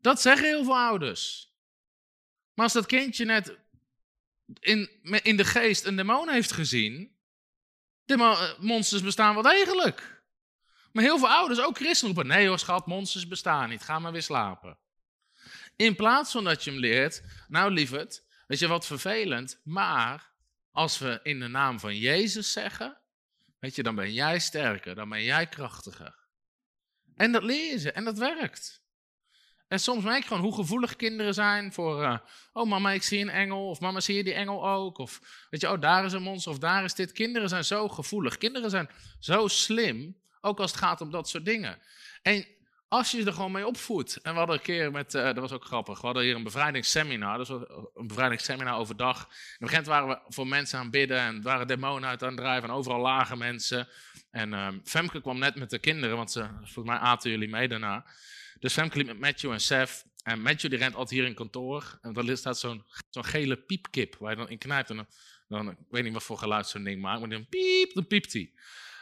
Dat 0.00 0.20
zeggen 0.20 0.46
heel 0.46 0.64
veel 0.64 0.78
ouders. 0.78 1.52
Maar 2.54 2.64
als 2.64 2.74
dat 2.74 2.86
kindje 2.86 3.24
net 3.24 3.58
in, 4.60 4.90
in 5.22 5.36
de 5.36 5.44
geest 5.44 5.84
een 5.84 5.96
demon 5.96 6.28
heeft 6.28 6.52
gezien, 6.52 7.16
de 8.04 8.56
monsters 8.58 9.02
bestaan 9.02 9.34
wel 9.34 9.42
degelijk. 9.42 10.22
Maar 10.92 11.04
heel 11.04 11.18
veel 11.18 11.30
ouders, 11.30 11.60
ook 11.60 11.76
christenen, 11.76 12.14
roepen: 12.14 12.32
nee 12.32 12.48
hoor 12.48 12.58
schat, 12.58 12.86
monsters 12.86 13.28
bestaan 13.28 13.68
niet, 13.68 13.82
ga 13.82 13.98
maar 13.98 14.12
weer 14.12 14.22
slapen. 14.22 14.78
In 15.76 15.96
plaats 15.96 16.32
van 16.32 16.44
dat 16.44 16.64
je 16.64 16.70
hem 16.70 16.80
leert, 16.80 17.22
nou 17.48 17.72
lieverd, 17.72 18.24
weet 18.46 18.58
je 18.58 18.66
wat 18.66 18.86
vervelend, 18.86 19.60
maar 19.64 20.27
als 20.78 20.98
we 20.98 21.20
in 21.22 21.40
de 21.40 21.48
naam 21.48 21.80
van 21.80 21.96
Jezus 21.96 22.52
zeggen, 22.52 22.96
weet 23.58 23.74
je, 23.74 23.82
dan 23.82 23.94
ben 23.94 24.12
jij 24.12 24.38
sterker, 24.38 24.94
dan 24.94 25.08
ben 25.08 25.22
jij 25.22 25.46
krachtiger. 25.46 26.14
En 27.16 27.32
dat 27.32 27.42
leer 27.42 27.70
je 27.70 27.78
ze 27.78 27.92
en 27.92 28.04
dat 28.04 28.18
werkt. 28.18 28.82
En 29.68 29.80
soms 29.80 30.04
merk 30.04 30.22
je 30.22 30.28
gewoon 30.28 30.42
hoe 30.42 30.54
gevoelig 30.54 30.96
kinderen 30.96 31.34
zijn 31.34 31.72
voor, 31.72 32.02
uh, 32.02 32.18
oh 32.52 32.68
mama, 32.68 32.90
ik 32.90 33.02
zie 33.02 33.20
een 33.20 33.28
engel, 33.28 33.68
of 33.68 33.80
mama, 33.80 34.00
zie 34.00 34.16
je 34.16 34.24
die 34.24 34.32
engel 34.32 34.68
ook? 34.68 34.98
Of 34.98 35.46
weet 35.50 35.60
je, 35.60 35.70
oh 35.70 35.80
daar 35.80 36.04
is 36.04 36.12
een 36.12 36.22
monster, 36.22 36.52
of 36.52 36.58
daar 36.58 36.84
is 36.84 36.94
dit. 36.94 37.12
Kinderen 37.12 37.48
zijn 37.48 37.64
zo 37.64 37.88
gevoelig, 37.88 38.38
kinderen 38.38 38.70
zijn 38.70 38.90
zo 39.18 39.48
slim, 39.48 40.20
ook 40.40 40.60
als 40.60 40.70
het 40.70 40.80
gaat 40.80 41.00
om 41.00 41.10
dat 41.10 41.28
soort 41.28 41.44
dingen. 41.44 41.78
En 42.22 42.46
als 42.88 43.10
je 43.10 43.24
er 43.24 43.32
gewoon 43.32 43.52
mee 43.52 43.66
opvoedt. 43.66 44.16
En 44.16 44.32
we 44.32 44.38
hadden 44.38 44.56
een 44.56 44.62
keer 44.62 44.90
met, 44.90 45.14
uh, 45.14 45.24
dat 45.24 45.38
was 45.38 45.52
ook 45.52 45.64
grappig, 45.64 46.00
we 46.00 46.06
hadden 46.06 46.24
hier 46.24 46.34
een 46.34 46.42
bevrijdingsseminar, 46.42 47.38
dus 47.38 47.48
een 47.48 48.06
bevrijdingsseminar 48.06 48.78
overdag. 48.78 49.22
In 49.22 49.28
het 49.30 49.58
begin 49.58 49.84
waren 49.84 50.08
we 50.08 50.18
voor 50.28 50.46
mensen 50.46 50.78
aan 50.78 50.84
het 50.84 50.92
bidden 50.92 51.18
en 51.18 51.42
waren 51.42 51.66
demonen 51.66 52.08
uit 52.08 52.22
aan 52.22 52.28
het 52.28 52.38
drijven 52.38 52.68
en 52.68 52.74
overal 52.74 53.00
lagen 53.00 53.38
mensen. 53.38 53.88
En 54.30 54.52
uh, 54.52 54.68
Femke 54.84 55.20
kwam 55.20 55.38
net 55.38 55.54
met 55.54 55.70
de 55.70 55.78
kinderen, 55.78 56.16
want 56.16 56.30
ze, 56.30 56.48
volgens 56.54 56.86
mij 56.86 56.96
aten 56.96 57.30
jullie 57.30 57.48
mee 57.48 57.68
daarna. 57.68 58.04
Dus 58.58 58.72
Femke 58.72 58.96
liep 58.96 59.06
met 59.06 59.20
Matthew 59.20 59.52
en 59.52 59.60
Seth. 59.60 60.06
En 60.22 60.42
Matthew 60.42 60.70
die 60.70 60.78
rent 60.78 60.94
altijd 60.94 61.18
hier 61.18 61.28
in 61.28 61.34
kantoor. 61.34 61.98
En 62.02 62.12
daar 62.12 62.36
staat 62.36 62.58
zo'n 62.58 62.84
zo'n 63.10 63.24
gele 63.24 63.56
piepkip 63.56 64.16
waar 64.16 64.30
je 64.30 64.36
dan 64.36 64.48
in 64.48 64.58
knijpt. 64.58 64.90
En 64.90 64.96
dan, 64.96 65.06
dan, 65.48 65.70
ik 65.70 65.76
weet 65.90 66.04
niet 66.04 66.12
wat 66.12 66.22
voor 66.22 66.38
geluid 66.38 66.66
zo'n 66.66 66.84
ding 66.84 67.00
maakt, 67.00 67.20
maar 67.20 67.28
dan 67.28 67.48
piep, 67.48 67.94
dan 67.94 68.06
piept 68.06 68.32
hij. 68.32 68.52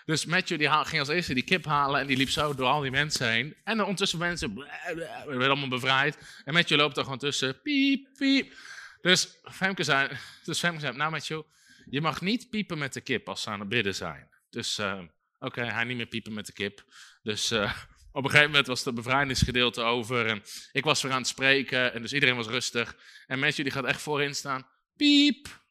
Dus 0.07 0.25
Matthew 0.25 0.59
die 0.59 0.69
ging 0.69 0.99
als 1.01 1.09
eerste 1.09 1.35
die 1.35 1.43
kip 1.43 1.65
halen 1.65 2.01
en 2.01 2.07
die 2.07 2.17
liep 2.17 2.29
zo 2.29 2.55
door 2.55 2.67
al 2.67 2.81
die 2.81 2.91
mensen 2.91 3.31
heen. 3.31 3.57
En 3.65 3.81
ondertussen 3.81 4.19
mensen, 4.19 4.55
we 4.55 5.25
werden 5.25 5.49
allemaal 5.49 5.69
bevrijd. 5.69 6.19
En 6.45 6.55
Matthew 6.55 6.79
loopt 6.79 6.97
er 6.97 7.03
gewoon 7.03 7.19
tussen, 7.19 7.61
piep, 7.61 8.09
piep. 8.17 8.53
Dus 9.01 9.39
Femke 9.43 9.83
zei, 9.83 10.09
dus 10.45 10.59
Femke 10.59 10.81
zei 10.81 10.97
nou 10.97 11.11
Matthew, 11.11 11.43
je 11.91 12.01
mag 12.01 12.21
niet 12.21 12.51
piepen 12.51 12.79
met 12.79 12.93
de 12.93 13.01
kip 13.01 13.29
als 13.29 13.43
ze 13.43 13.51
aan 13.51 13.61
het 13.61 13.69
bidden 13.69 13.95
zijn. 13.95 14.29
Dus 14.51 14.79
uh, 14.79 15.01
oké, 15.39 15.65
hij 15.65 15.85
niet 15.85 15.97
meer 15.97 16.07
piepen 16.07 16.35
met 16.35 16.47
de 16.47 16.53
kip. 16.53 16.85
Dus 17.23 17.53
uh, 17.53 17.63
op 18.13 18.25
een 18.25 18.31
gegeven 18.31 18.51
moment 18.51 18.67
was 18.67 18.85
het 18.85 18.95
bevrijdingsgedeelte 18.95 19.81
over 19.81 20.27
en 20.27 20.43
ik 20.73 20.85
was 20.85 21.03
weer 21.03 21.13
aan 21.13 21.19
het 21.19 21.27
spreken 21.27 21.95
en 21.95 22.03
dus 22.03 22.13
iedereen 22.13 22.37
was 22.37 22.47
rustig. 22.47 22.97
En 23.27 23.39
Matthew 23.39 23.65
die 23.65 23.73
gaat 23.73 23.85
echt 23.85 24.03
voorin 24.03 24.35
staan, 24.35 24.67
piep. 24.97 25.65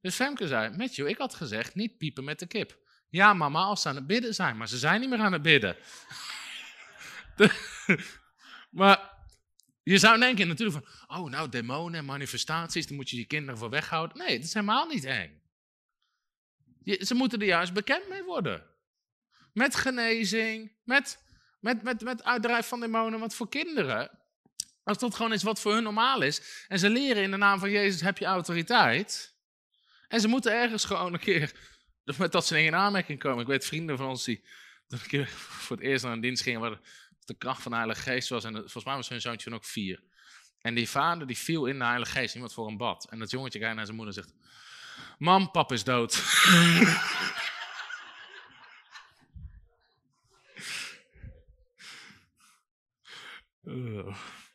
Dus 0.00 0.14
Femke 0.14 0.46
zei, 0.46 0.76
Matthew, 0.76 1.08
ik 1.08 1.18
had 1.18 1.34
gezegd 1.34 1.74
niet 1.74 1.98
piepen 1.98 2.24
met 2.24 2.38
de 2.38 2.46
kip. 2.46 2.84
Ja 3.08 3.34
mama, 3.34 3.62
als 3.62 3.82
ze 3.82 3.88
aan 3.88 3.94
het 3.94 4.06
bidden 4.06 4.34
zijn, 4.34 4.56
maar 4.56 4.68
ze 4.68 4.78
zijn 4.78 5.00
niet 5.00 5.08
meer 5.08 5.18
aan 5.18 5.32
het 5.32 5.42
bidden. 5.42 5.76
maar 8.70 9.12
je 9.82 9.98
zou 9.98 10.18
denken 10.18 10.48
natuurlijk 10.48 10.84
van, 10.84 11.18
oh 11.18 11.30
nou 11.30 11.48
demonen 11.48 11.98
en 11.98 12.04
manifestaties, 12.04 12.86
daar 12.86 12.96
moet 12.96 13.10
je 13.10 13.16
je 13.16 13.26
kinderen 13.26 13.58
voor 13.58 13.70
weghouden. 13.70 14.18
Nee, 14.18 14.36
dat 14.36 14.46
is 14.46 14.54
helemaal 14.54 14.86
niet 14.86 15.04
eng. 15.04 15.42
ze 16.84 17.14
moeten 17.14 17.40
er 17.40 17.46
juist 17.46 17.72
bekend 17.72 18.08
mee 18.08 18.22
worden. 18.22 18.64
Met 19.52 19.74
genezing, 19.74 20.72
met 20.84 21.24
met, 21.66 21.82
met, 21.82 22.00
met 22.00 22.24
uitdrijf 22.24 22.66
van 22.66 22.80
demonen. 22.80 23.18
Want 23.20 23.34
voor 23.34 23.48
kinderen, 23.48 24.10
als 24.84 24.98
dat 24.98 25.14
gewoon 25.14 25.32
is 25.32 25.42
wat 25.42 25.60
voor 25.60 25.72
hun 25.72 25.82
normaal 25.82 26.22
is. 26.22 26.64
En 26.68 26.78
ze 26.78 26.90
leren 26.90 27.22
in 27.22 27.30
de 27.30 27.36
naam 27.36 27.58
van 27.58 27.70
Jezus 27.70 28.00
heb 28.00 28.18
je 28.18 28.24
autoriteit. 28.24 29.34
En 30.08 30.20
ze 30.20 30.28
moeten 30.28 30.52
ergens 30.52 30.84
gewoon 30.84 31.12
een 31.12 31.20
keer 31.20 31.52
dat 32.30 32.46
ze 32.46 32.62
in 32.62 32.74
aanmerking 32.74 33.18
komen. 33.18 33.40
Ik 33.40 33.46
weet 33.46 33.66
vrienden 33.66 33.96
van 33.96 34.08
ons 34.08 34.24
die 34.24 34.42
keer 35.06 35.28
voor 35.28 35.76
het 35.76 35.84
eerst 35.84 36.04
naar 36.04 36.12
een 36.12 36.20
dienst 36.20 36.42
gingen 36.42 36.60
waar 36.60 36.80
de 37.24 37.34
kracht 37.34 37.62
van 37.62 37.70
de 37.70 37.76
Heilige 37.76 38.00
Geest 38.00 38.28
was. 38.28 38.44
En 38.44 38.54
volgens 38.54 38.84
mij 38.84 38.94
was 38.94 39.08
hun 39.08 39.20
zoontje 39.20 39.52
ook 39.52 39.64
vier. 39.64 40.02
En 40.60 40.74
die 40.74 40.88
vader 40.88 41.26
die 41.26 41.38
viel 41.38 41.66
in 41.66 41.78
de 41.78 41.84
Heilige 41.84 42.12
Geest, 42.12 42.34
iemand 42.34 42.52
voor 42.52 42.66
een 42.66 42.76
bad. 42.76 43.06
En 43.10 43.18
dat 43.18 43.30
jongetje 43.30 43.58
kijkt 43.58 43.76
naar 43.76 43.84
zijn 43.84 43.96
moeder 43.96 44.16
en 44.16 44.22
zegt: 44.22 44.34
Mam, 45.18 45.50
pap 45.50 45.72
is 45.72 45.84
dood. 45.84 46.22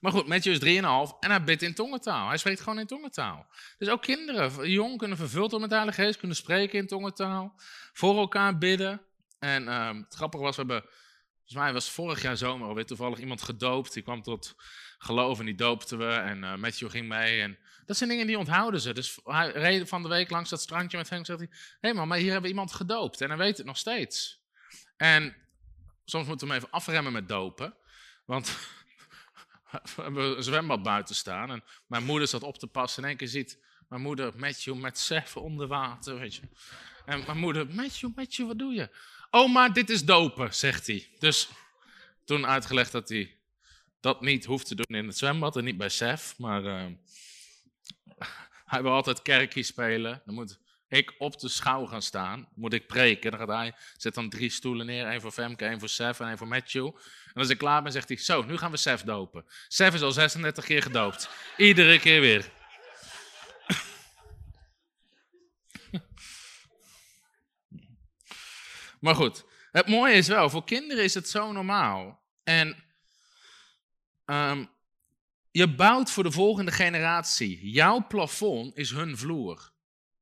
Maar 0.00 0.12
goed, 0.12 0.26
Matthew 0.26 0.52
is 0.52 0.80
3,5 0.80 1.18
en 1.20 1.30
hij 1.30 1.44
bidt 1.44 1.62
in 1.62 1.74
tongentaal. 1.74 2.28
Hij 2.28 2.36
spreekt 2.36 2.60
gewoon 2.60 2.78
in 2.78 2.86
tongentaal. 2.86 3.46
Dus 3.78 3.88
ook 3.88 4.02
kinderen, 4.02 4.70
jong, 4.70 4.98
kunnen 4.98 5.16
vervuld 5.16 5.50
worden 5.50 5.60
met 5.60 5.70
de 5.70 5.76
Heilige 5.76 6.02
Geest, 6.02 6.18
kunnen 6.18 6.36
spreken 6.36 6.78
in 6.78 6.86
tongentaal, 6.86 7.54
voor 7.92 8.16
elkaar 8.18 8.58
bidden. 8.58 9.00
En 9.38 9.62
uh, 9.62 9.88
het 9.88 10.14
grappige 10.14 10.42
was, 10.42 10.56
we 10.56 10.62
hebben, 10.62 10.82
volgens 11.36 11.54
mij 11.54 11.72
was 11.72 11.90
vorig 11.90 12.22
jaar 12.22 12.36
zomer 12.36 12.68
alweer 12.68 12.86
toevallig 12.86 13.18
iemand 13.18 13.42
gedoopt. 13.42 13.92
Die 13.92 14.02
kwam 14.02 14.22
tot 14.22 14.54
geloof 14.98 15.38
en 15.38 15.44
die 15.44 15.54
doopten 15.54 15.98
we 15.98 16.12
en 16.12 16.42
uh, 16.42 16.54
Matthew 16.54 16.90
ging 16.90 17.08
mee. 17.08 17.40
En 17.40 17.58
dat 17.86 17.96
zijn 17.96 18.10
dingen 18.10 18.26
die 18.26 18.38
onthouden 18.38 18.80
ze. 18.80 18.92
Dus 18.92 19.18
hij 19.24 19.50
reed 19.50 19.88
van 19.88 20.02
de 20.02 20.08
week 20.08 20.30
langs 20.30 20.50
dat 20.50 20.60
strandje 20.60 20.96
met 20.96 21.08
hem 21.08 21.18
en 21.18 21.24
zegt 21.24 21.38
hij, 21.38 21.48
hé 21.50 21.58
hey 21.80 21.92
man, 21.94 22.08
maar 22.08 22.18
hier 22.18 22.32
hebben 22.32 22.42
we 22.42 22.56
iemand 22.56 22.72
gedoopt 22.72 23.20
en 23.20 23.28
hij 23.28 23.38
weet 23.38 23.56
het 23.56 23.66
nog 23.66 23.76
steeds. 23.76 24.40
En 24.96 25.36
soms 26.04 26.26
moeten 26.26 26.46
we 26.46 26.52
hem 26.52 26.62
even 26.62 26.74
afremmen 26.74 27.12
met 27.12 27.28
dopen, 27.28 27.74
want 28.24 28.58
we 29.70 30.02
hebben 30.02 30.36
een 30.36 30.42
zwembad 30.42 30.82
buiten 30.82 31.14
staan 31.14 31.50
en 31.50 31.64
mijn 31.86 32.04
moeder 32.04 32.28
zat 32.28 32.42
op 32.42 32.58
te 32.58 32.66
passen. 32.66 33.02
In 33.02 33.08
één 33.08 33.18
keer 33.18 33.28
ziet 33.28 33.58
mijn 33.88 34.02
moeder 34.02 34.32
Matthew 34.36 34.74
met 34.74 34.98
Sef 34.98 35.36
onder 35.36 35.66
water, 35.66 36.18
weet 36.18 36.34
je. 36.34 36.42
En 37.04 37.22
mijn 37.26 37.38
moeder, 37.38 37.66
Matthew, 37.74 38.10
Matthew, 38.14 38.46
wat 38.46 38.58
doe 38.58 38.74
je? 38.74 38.96
Oh, 39.30 39.52
maar 39.52 39.72
dit 39.72 39.90
is 39.90 40.04
dopen, 40.04 40.54
zegt 40.54 40.86
hij. 40.86 41.08
Dus 41.18 41.48
toen 42.24 42.46
uitgelegd 42.46 42.92
dat 42.92 43.08
hij 43.08 43.38
dat 44.00 44.20
niet 44.20 44.44
hoeft 44.44 44.66
te 44.66 44.74
doen 44.74 44.96
in 44.96 45.06
het 45.06 45.18
zwembad 45.18 45.56
en 45.56 45.64
niet 45.64 45.76
bij 45.76 45.88
Sef, 45.88 46.38
maar 46.38 46.64
uh, 46.64 46.86
hij 48.72 48.82
wil 48.82 48.92
altijd 48.92 49.22
kerkie 49.22 49.62
spelen. 49.62 50.22
Dan 50.24 50.34
moet 50.34 50.58
ik 50.88 51.14
op 51.18 51.38
de 51.38 51.48
schouw 51.48 51.86
gaan 51.86 52.02
staan, 52.02 52.48
moet 52.54 52.72
ik 52.72 52.86
preken. 52.86 53.30
Dan 53.30 53.40
gaat 53.40 53.48
hij, 53.48 53.74
zet 53.96 54.14
dan 54.14 54.28
drie 54.28 54.50
stoelen 54.50 54.86
neer, 54.86 55.06
één 55.06 55.20
voor 55.20 55.32
Femke, 55.32 55.64
één 55.64 55.78
voor 55.78 55.88
Sef 55.88 56.20
en 56.20 56.28
één 56.28 56.38
voor 56.38 56.48
Matthew. 56.48 56.90
En 57.34 57.40
als 57.40 57.48
ik 57.48 57.58
klaar 57.58 57.82
ben, 57.82 57.92
zegt 57.92 58.08
hij, 58.08 58.16
zo, 58.16 58.42
nu 58.42 58.56
gaan 58.56 58.70
we 58.70 58.76
Sef 58.76 59.02
dopen. 59.02 59.44
Sef 59.68 59.94
is 59.94 60.02
al 60.02 60.12
36 60.12 60.64
keer 60.64 60.82
gedoopt. 60.82 61.28
Iedere 61.56 61.98
keer 61.98 62.20
weer. 62.20 62.50
maar 69.00 69.14
goed, 69.14 69.44
het 69.72 69.86
mooie 69.86 70.14
is 70.14 70.28
wel, 70.28 70.50
voor 70.50 70.64
kinderen 70.64 71.04
is 71.04 71.14
het 71.14 71.28
zo 71.28 71.52
normaal. 71.52 72.22
En 72.44 72.84
um, 74.26 74.70
je 75.50 75.74
bouwt 75.74 76.10
voor 76.10 76.22
de 76.22 76.30
volgende 76.30 76.72
generatie. 76.72 77.70
Jouw 77.70 78.06
plafond 78.06 78.76
is 78.76 78.90
hun 78.90 79.16
vloer. 79.16 79.72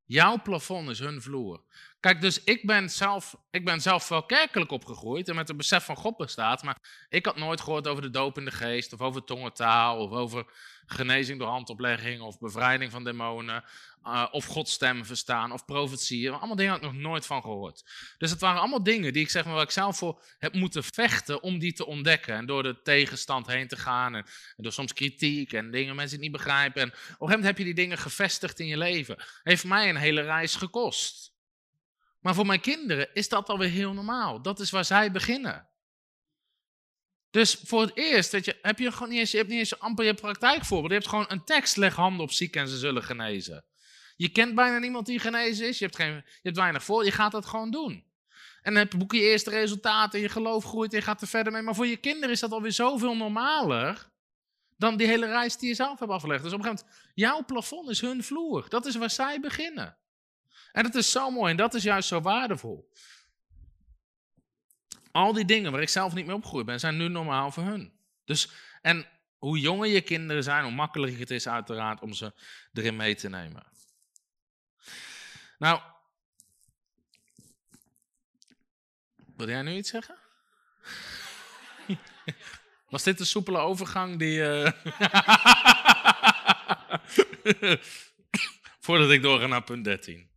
Jouw 0.05 0.41
plafond 0.41 0.89
is 0.89 0.99
hun 0.99 1.21
vloer. 1.21 1.63
Kijk, 1.99 2.21
dus 2.21 2.43
ik 2.43 2.65
ben, 2.65 2.89
zelf, 2.89 3.35
ik 3.51 3.65
ben 3.65 3.81
zelf 3.81 4.07
wel 4.07 4.23
kerkelijk 4.23 4.71
opgegroeid 4.71 5.29
en 5.29 5.35
met 5.35 5.47
het 5.47 5.57
besef 5.57 5.85
van 5.85 5.95
God 5.95 6.17
bestaat, 6.17 6.63
maar 6.63 7.05
ik 7.09 7.25
had 7.25 7.35
nooit 7.35 7.61
gehoord 7.61 7.87
over 7.87 8.01
de 8.01 8.09
doop 8.09 8.37
in 8.37 8.45
de 8.45 8.51
geest, 8.51 8.93
of 8.93 9.01
over 9.01 9.23
tongentaal, 9.23 9.97
of 9.97 10.11
over 10.11 10.45
genezing 10.85 11.39
door 11.39 11.47
handoplegging, 11.47 12.21
of 12.21 12.39
bevrijding 12.39 12.91
van 12.91 13.03
demonen, 13.03 13.63
uh, 14.03 14.27
of 14.31 14.45
Gods 14.45 14.77
verstaan, 15.01 15.51
of 15.51 15.65
profetieën. 15.65 16.33
Allemaal 16.33 16.55
dingen 16.55 16.71
had 16.71 16.83
ik 16.83 16.91
nog 16.91 17.01
nooit 17.01 17.25
van 17.25 17.41
gehoord. 17.41 17.83
Dus 18.17 18.31
het 18.31 18.39
waren 18.39 18.59
allemaal 18.59 18.83
dingen 18.83 19.13
die 19.13 19.21
ik 19.21 19.29
zeg 19.29 19.45
maar, 19.45 19.53
waar 19.53 19.63
ik 19.63 19.71
zelf 19.71 19.97
voor 19.97 20.23
heb 20.37 20.53
moeten 20.53 20.83
vechten 20.83 21.43
om 21.43 21.59
die 21.59 21.73
te 21.73 21.85
ontdekken. 21.85 22.35
En 22.35 22.45
door 22.45 22.63
de 22.63 22.81
tegenstand 22.81 23.47
heen 23.47 23.67
te 23.67 23.77
gaan, 23.77 24.15
en, 24.15 24.23
en 24.55 24.63
door 24.63 24.71
soms 24.71 24.93
kritiek 24.93 25.53
en 25.53 25.71
dingen 25.71 25.95
mensen 25.95 26.15
het 26.15 26.23
niet 26.23 26.37
begrijpen. 26.37 26.81
En 26.81 26.87
op 26.87 26.93
een 26.93 27.03
gegeven 27.03 27.25
moment 27.25 27.45
heb 27.45 27.57
je 27.57 27.63
die 27.63 27.73
dingen 27.73 27.97
gevestigd 27.97 28.59
in 28.59 28.67
je 28.67 28.77
leven. 28.77 29.23
Heeft 29.43 29.63
mij 29.63 29.89
een 29.89 29.95
hele 29.95 30.21
reis 30.21 30.55
gekost. 30.55 31.37
Maar 32.19 32.35
voor 32.35 32.45
mijn 32.45 32.61
kinderen 32.61 33.09
is 33.13 33.29
dat 33.29 33.49
alweer 33.49 33.69
heel 33.69 33.93
normaal. 33.93 34.41
Dat 34.41 34.59
is 34.59 34.69
waar 34.69 34.85
zij 34.85 35.11
beginnen. 35.11 35.69
Dus 37.29 37.61
voor 37.63 37.81
het 37.81 37.95
eerst 37.95 38.31
weet 38.31 38.45
je, 38.45 38.59
heb 38.61 38.79
je 38.79 38.91
gewoon 38.91 39.09
niet 39.09 39.19
eens, 39.19 39.31
je 39.31 39.37
hebt 39.37 39.49
niet 39.49 39.59
eens 39.59 39.79
amper 39.79 40.05
je 40.05 40.13
praktijkvoorbeeld. 40.13 40.91
Je 40.91 40.97
hebt 40.97 41.09
gewoon 41.09 41.25
een 41.27 41.43
tekst, 41.43 41.77
leg 41.77 41.95
handen 41.95 42.21
op 42.21 42.31
zieken 42.31 42.61
en 42.61 42.67
ze 42.67 42.77
zullen 42.77 43.03
genezen. 43.03 43.65
Je 44.15 44.29
kent 44.29 44.55
bijna 44.55 44.77
niemand 44.77 45.05
die 45.05 45.19
genezen 45.19 45.67
is, 45.67 45.79
je 45.79 45.85
hebt, 45.85 45.97
geen, 45.97 46.13
je 46.13 46.39
hebt 46.41 46.57
weinig 46.57 46.83
voor, 46.83 47.05
je 47.05 47.11
gaat 47.11 47.31
dat 47.31 47.45
gewoon 47.45 47.71
doen. 47.71 48.07
En 48.61 48.73
dan 48.73 48.87
boek 48.97 49.13
je 49.13 49.19
eerste 49.19 49.49
resultaten, 49.49 50.19
je 50.19 50.29
geloof 50.29 50.63
groeit 50.63 50.91
en 50.91 50.97
je 50.97 51.03
gaat 51.03 51.21
er 51.21 51.27
verder 51.27 51.53
mee. 51.53 51.61
Maar 51.61 51.75
voor 51.75 51.87
je 51.87 51.97
kinderen 51.97 52.29
is 52.29 52.39
dat 52.39 52.51
alweer 52.51 52.71
zoveel 52.71 53.15
normaler 53.15 54.11
dan 54.77 54.97
die 54.97 55.07
hele 55.07 55.25
reis 55.25 55.57
die 55.57 55.69
je 55.69 55.75
zelf 55.75 55.99
hebt 55.99 56.11
afgelegd. 56.11 56.43
Dus 56.43 56.53
op 56.53 56.59
een 56.59 56.65
gegeven 56.65 56.87
moment, 56.87 57.11
jouw 57.13 57.45
plafond 57.45 57.89
is 57.89 58.01
hun 58.01 58.23
vloer. 58.23 58.69
Dat 58.69 58.85
is 58.85 58.95
waar 58.95 59.09
zij 59.09 59.39
beginnen. 59.39 59.97
En 60.79 60.85
dat 60.85 60.95
is 60.95 61.11
zo 61.11 61.31
mooi 61.31 61.51
en 61.51 61.57
dat 61.57 61.73
is 61.73 61.83
juist 61.83 62.07
zo 62.07 62.21
waardevol. 62.21 62.91
Al 65.11 65.33
die 65.33 65.45
dingen 65.45 65.71
waar 65.71 65.81
ik 65.81 65.89
zelf 65.89 66.13
niet 66.13 66.25
mee 66.25 66.35
opgegroeid 66.35 66.65
ben, 66.65 66.79
zijn 66.79 66.97
nu 66.97 67.07
normaal 67.07 67.51
voor 67.51 67.63
hun. 67.63 67.93
Dus, 68.25 68.49
en 68.81 69.07
hoe 69.37 69.59
jonger 69.59 69.87
je 69.87 70.01
kinderen 70.01 70.43
zijn, 70.43 70.63
hoe 70.63 70.71
makkelijker 70.71 71.19
het 71.19 71.31
is 71.31 71.47
uiteraard 71.47 72.01
om 72.01 72.13
ze 72.13 72.33
erin 72.73 72.95
mee 72.95 73.15
te 73.15 73.29
nemen. 73.29 73.63
Nou, 75.57 75.81
wil 79.35 79.49
jij 79.49 79.61
nu 79.61 79.75
iets 79.75 79.89
zeggen? 79.89 80.17
Was 82.89 83.03
dit 83.03 83.19
een 83.19 83.25
soepele 83.25 83.57
overgang 83.57 84.19
die. 84.19 84.39
Uh... 84.39 84.71
Voordat 88.85 89.09
ik 89.09 89.21
doorga 89.21 89.47
naar 89.47 89.63
punt 89.63 89.83
13. 89.83 90.29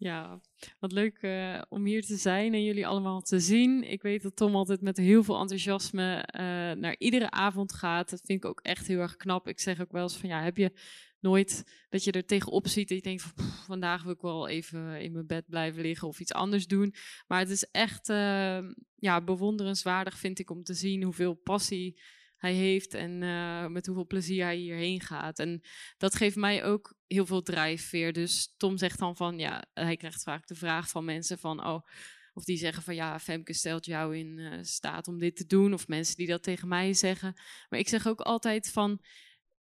Ja, 0.00 0.40
wat 0.78 0.92
leuk 0.92 1.18
uh, 1.22 1.62
om 1.68 1.84
hier 1.84 2.02
te 2.02 2.16
zijn 2.16 2.54
en 2.54 2.64
jullie 2.64 2.86
allemaal 2.86 3.20
te 3.20 3.40
zien. 3.40 3.90
Ik 3.90 4.02
weet 4.02 4.22
dat 4.22 4.36
Tom 4.36 4.54
altijd 4.54 4.80
met 4.80 4.96
heel 4.96 5.22
veel 5.22 5.40
enthousiasme 5.40 6.16
uh, 6.16 6.40
naar 6.80 6.94
iedere 6.98 7.30
avond 7.30 7.72
gaat. 7.72 8.10
Dat 8.10 8.20
vind 8.24 8.44
ik 8.44 8.50
ook 8.50 8.60
echt 8.60 8.86
heel 8.86 8.98
erg 8.98 9.16
knap. 9.16 9.48
Ik 9.48 9.60
zeg 9.60 9.80
ook 9.80 9.92
wel 9.92 10.02
eens 10.02 10.16
van 10.16 10.28
ja, 10.28 10.42
heb 10.42 10.56
je 10.56 10.72
nooit 11.20 11.64
dat 11.88 12.04
je 12.04 12.12
er 12.12 12.24
tegenop 12.24 12.68
ziet 12.68 12.90
en 12.90 12.96
je 12.96 13.02
denkt 13.02 13.22
van 13.22 13.44
vandaag 13.44 14.02
wil 14.02 14.12
ik 14.12 14.20
wel 14.20 14.48
even 14.48 15.00
in 15.00 15.12
mijn 15.12 15.26
bed 15.26 15.44
blijven 15.48 15.82
liggen 15.82 16.08
of 16.08 16.20
iets 16.20 16.32
anders 16.32 16.66
doen. 16.66 16.94
Maar 17.26 17.38
het 17.38 17.50
is 17.50 17.68
echt 17.70 18.08
uh, 18.08 18.58
ja, 18.96 19.20
bewonderenswaardig 19.24 20.18
vind 20.18 20.38
ik 20.38 20.50
om 20.50 20.62
te 20.62 20.74
zien 20.74 21.02
hoeveel 21.02 21.34
passie 21.34 22.00
hij 22.38 22.52
heeft 22.52 22.94
en 22.94 23.22
uh, 23.22 23.66
met 23.66 23.86
hoeveel 23.86 24.06
plezier 24.06 24.44
hij 24.44 24.56
hierheen 24.56 25.00
gaat. 25.00 25.38
En 25.38 25.62
dat 25.96 26.14
geeft 26.14 26.36
mij 26.36 26.64
ook 26.64 26.94
heel 27.06 27.26
veel 27.26 27.42
drijfveer. 27.42 28.12
Dus 28.12 28.54
Tom 28.56 28.76
zegt 28.76 28.98
dan 28.98 29.16
van, 29.16 29.38
ja, 29.38 29.64
hij 29.74 29.96
krijgt 29.96 30.22
vaak 30.22 30.46
de 30.46 30.54
vraag 30.54 30.88
van 30.88 31.04
mensen 31.04 31.38
van, 31.38 31.66
oh, 31.66 31.86
of 32.32 32.44
die 32.44 32.56
zeggen 32.56 32.82
van, 32.82 32.94
ja, 32.94 33.18
Femke 33.18 33.52
stelt 33.52 33.84
jou 33.84 34.16
in 34.16 34.38
uh, 34.38 34.58
staat 34.62 35.08
om 35.08 35.18
dit 35.18 35.36
te 35.36 35.46
doen. 35.46 35.72
Of 35.72 35.88
mensen 35.88 36.16
die 36.16 36.26
dat 36.26 36.42
tegen 36.42 36.68
mij 36.68 36.94
zeggen. 36.94 37.34
Maar 37.68 37.78
ik 37.78 37.88
zeg 37.88 38.06
ook 38.06 38.20
altijd 38.20 38.70
van, 38.70 39.00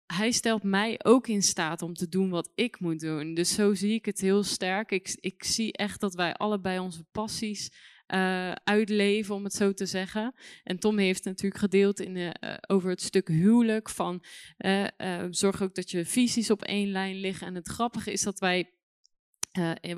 hij 0.06 0.30
stelt 0.30 0.62
mij 0.62 1.00
ook 1.02 1.26
in 1.28 1.42
staat 1.42 1.82
om 1.82 1.94
te 1.94 2.08
doen 2.08 2.30
wat 2.30 2.52
ik 2.54 2.80
moet 2.80 3.00
doen. 3.00 3.34
Dus 3.34 3.54
zo 3.54 3.74
zie 3.74 3.94
ik 3.94 4.04
het 4.04 4.20
heel 4.20 4.42
sterk. 4.42 4.90
Ik, 4.90 5.16
ik 5.20 5.44
zie 5.44 5.72
echt 5.72 6.00
dat 6.00 6.14
wij 6.14 6.34
allebei 6.34 6.78
onze 6.78 7.04
passies 7.12 7.70
uh, 8.14 8.52
uitleven, 8.52 9.34
om 9.34 9.44
het 9.44 9.52
zo 9.52 9.72
te 9.72 9.86
zeggen. 9.86 10.34
En 10.64 10.78
Tom 10.78 10.98
heeft 10.98 11.24
natuurlijk 11.24 11.60
gedeeld 11.60 12.00
in, 12.00 12.16
uh, 12.16 12.30
over 12.66 12.90
het 12.90 13.02
stuk 13.02 13.28
huwelijk 13.28 13.88
van 13.88 14.22
uh, 14.58 14.86
zorg 15.30 15.62
ook 15.62 15.74
dat 15.74 15.90
je 15.90 16.04
visies 16.04 16.50
op 16.50 16.62
één 16.62 16.90
lijn 16.90 17.16
liggen. 17.16 17.46
En 17.46 17.54
het 17.54 17.68
grappige 17.68 18.12
is 18.12 18.22
dat 18.22 18.38
wij 18.38 18.70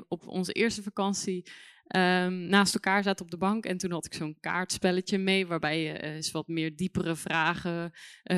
op 0.07 0.27
onze 0.27 0.51
eerste 0.51 0.83
vakantie 0.83 1.51
um, 1.95 2.33
naast 2.33 2.73
elkaar 2.73 3.03
zaten 3.03 3.25
op 3.25 3.31
de 3.31 3.37
bank. 3.37 3.65
En 3.65 3.77
toen 3.77 3.91
had 3.91 4.05
ik 4.05 4.13
zo'n 4.13 4.37
kaartspelletje 4.39 5.17
mee, 5.17 5.47
waarbij 5.47 5.81
je 5.81 6.01
eens 6.01 6.31
wat 6.31 6.47
meer 6.47 6.75
diepere 6.75 7.15
vragen 7.15 7.91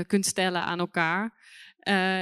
kunt 0.07 0.25
stellen 0.25 0.61
aan 0.61 0.79
elkaar. 0.79 1.37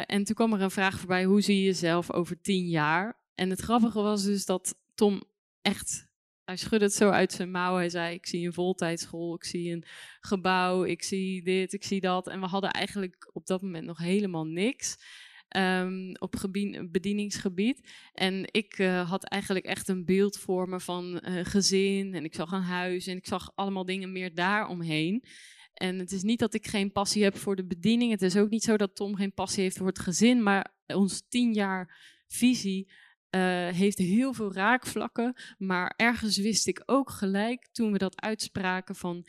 en 0.06 0.24
toen 0.24 0.36
kwam 0.36 0.54
er 0.54 0.62
een 0.62 0.72
vraag 0.72 1.00
voorbij, 1.00 1.24
hoe 1.24 1.42
zie 1.42 1.58
je 1.58 1.64
jezelf 1.64 2.12
over 2.12 2.42
tien 2.42 2.68
jaar? 2.68 3.20
En 3.36 3.50
het 3.50 3.62
grappige 3.62 4.02
was 4.02 4.24
dus 4.24 4.46
dat 4.46 4.76
Tom 4.96 5.24
echt 5.62 6.09
hij 6.50 6.58
schudde 6.58 6.86
het 6.86 6.96
zo 6.96 7.10
uit 7.10 7.32
zijn 7.32 7.52
mouw. 7.52 7.76
Hij 7.76 7.90
zei: 7.90 8.14
Ik 8.14 8.26
zie 8.26 8.46
een 8.46 8.54
voltijdschool, 8.54 9.36
ik 9.36 9.44
zie 9.44 9.72
een 9.72 9.84
gebouw, 10.22 10.84
ik 10.84 11.04
zie 11.04 11.44
dit, 11.44 11.74
ik 11.74 11.84
zie 11.84 12.02
dat. 12.02 12.28
En 12.28 12.40
we 12.40 12.46
hadden 12.46 12.72
eigenlijk 12.72 13.30
op 13.34 13.46
dat 13.46 13.62
moment 13.62 13.86
nog 13.86 13.98
helemaal 13.98 14.46
niks. 14.46 14.98
Um, 15.58 16.16
op 16.20 16.36
bedieningsgebied. 16.92 17.90
En 18.14 18.46
ik 18.52 18.78
uh, 18.78 19.10
had 19.10 19.24
eigenlijk 19.24 19.66
echt 19.66 19.88
een 19.88 20.06
beeld 20.06 20.38
voor 20.38 20.70
me 20.70 20.80
van 20.80 21.22
uh, 21.24 21.46
gezin. 21.46 22.14
En 22.14 22.24
ik 22.24 22.36
zag 22.36 22.52
een 22.52 22.62
huis 22.62 23.08
en 23.08 23.18
ik 23.18 23.28
zag 23.28 23.52
allemaal 23.56 23.86
dingen 23.86 24.12
meer 24.12 24.36
daaromheen. 24.36 25.24
En 25.74 26.00
het 26.00 26.12
is 26.12 26.24
niet 26.24 26.40
dat 26.40 26.54
ik 26.54 26.68
geen 26.68 26.92
passie 26.92 27.24
heb 27.24 27.38
voor 27.38 27.56
de 27.56 27.66
bediening. 27.66 28.12
Het 28.12 28.22
is 28.22 28.38
ook 28.38 28.50
niet 28.50 28.64
zo 28.64 28.78
dat 28.78 28.96
Tom 28.96 29.16
geen 29.16 29.34
passie 29.34 29.64
heeft 29.64 29.78
voor 29.78 29.88
het 29.88 30.00
gezin. 30.00 30.44
Maar 30.44 30.74
ons 30.86 31.24
tien 31.28 31.54
jaar 31.54 31.98
visie 32.28 32.92
uh, 33.36 33.68
heeft 33.68 33.98
heel 33.98 34.34
veel 34.34 34.54
raakvlakken. 34.54 35.34
Maar 35.58 35.94
ergens 35.96 36.38
wist 36.38 36.68
ik 36.68 36.84
ook 36.86 37.10
gelijk 37.10 37.68
toen 37.72 37.92
we 37.92 37.98
dat 37.98 38.22
uitspraken 38.22 38.96
van 38.96 39.26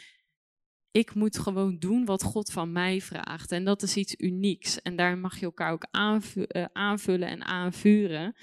ik 0.91 1.15
moet 1.15 1.39
gewoon 1.39 1.79
doen 1.79 2.05
wat 2.05 2.23
God 2.23 2.53
van 2.53 2.73
mij 2.73 3.01
vraagt. 3.01 3.53
En 3.53 3.65
dat 3.65 3.83
is 3.83 3.97
iets 3.97 4.15
unieks. 4.19 4.83
En 4.83 4.97
daar 4.97 5.19
mag 5.19 5.39
je 5.39 5.45
elkaar 5.45 5.73
ook 5.73 5.87
uh, 5.93 6.65
aanvullen 6.73 7.29
en 7.29 7.45
aanvuren. 7.45 8.35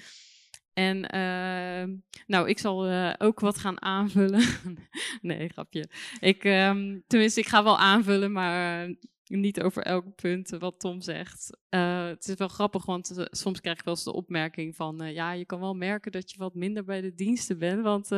En 0.78 1.08
ehm, 1.08 1.96
nou, 2.26 2.48
ik 2.48 2.58
zal 2.58 2.86
eh, 2.86 3.14
ook 3.18 3.40
wat 3.40 3.58
gaan 3.58 3.82
aanvullen. 3.82 4.42
nee, 5.20 5.48
grapje. 5.48 5.88
Ik, 6.20 6.44
ehm, 6.44 6.98
tenminste, 7.06 7.40
ik 7.40 7.48
ga 7.48 7.64
wel 7.64 7.78
aanvullen, 7.78 8.32
maar 8.32 8.84
eh, 8.88 8.94
niet 9.36 9.62
over 9.62 9.82
elk 9.82 10.14
punt 10.14 10.50
wat 10.58 10.80
Tom 10.80 11.00
zegt. 11.00 11.58
Uh, 11.70 12.06
het 12.06 12.28
is 12.28 12.34
wel 12.34 12.48
grappig, 12.48 12.86
want 12.86 13.18
uh, 13.18 13.24
soms 13.30 13.60
krijg 13.60 13.78
ik 13.78 13.84
wel 13.84 13.94
eens 13.94 14.04
de 14.04 14.12
opmerking 14.12 14.76
van... 14.76 15.02
Uh, 15.02 15.14
ja, 15.14 15.32
je 15.32 15.44
kan 15.44 15.60
wel 15.60 15.74
merken 15.74 16.12
dat 16.12 16.30
je 16.30 16.38
wat 16.38 16.54
minder 16.54 16.84
bij 16.84 17.00
de 17.00 17.14
diensten 17.14 17.58
bent. 17.58 17.82
Want 17.82 18.10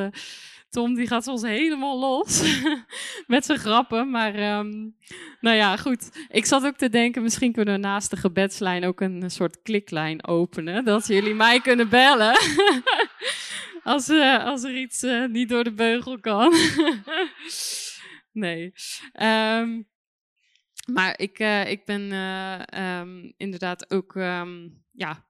Tom 0.69 0.95
die 0.95 1.07
gaat 1.07 1.25
soms 1.25 1.43
helemaal 1.43 1.99
los 1.99 2.43
met 3.27 3.45
zijn 3.45 3.59
grappen. 3.59 4.11
Maar 4.11 4.59
um, 4.59 4.97
nou 5.41 5.57
ja, 5.57 5.77
goed. 5.77 6.27
Ik 6.29 6.45
zat 6.45 6.65
ook 6.65 6.77
te 6.77 6.89
denken, 6.89 7.23
misschien 7.23 7.53
kunnen 7.53 7.75
we 7.75 7.81
naast 7.81 8.11
de 8.11 8.17
gebedslijn... 8.17 8.85
ook 8.85 9.01
een 9.01 9.31
soort 9.31 9.63
kliklijn 9.63 10.27
openen. 10.27 10.85
Dat 10.85 11.07
jullie 11.07 11.35
mij 11.35 11.61
kunnen 11.61 11.89
bellen. 11.89 12.39
als, 13.83 14.11
als 14.45 14.63
er 14.63 14.77
iets 14.77 15.07
niet 15.29 15.49
door 15.49 15.65
de 15.65 15.73
beugel 15.73 16.21
kan. 16.21 16.55
nee. 18.33 18.73
Um, 19.23 19.89
maar 20.87 21.19
ik, 21.19 21.39
uh, 21.39 21.71
ik 21.71 21.85
ben 21.85 22.01
uh, 22.01 23.01
um, 23.01 23.33
inderdaad 23.37 23.91
ook 23.91 24.15
um, 24.15 24.83
ja, 24.91 25.29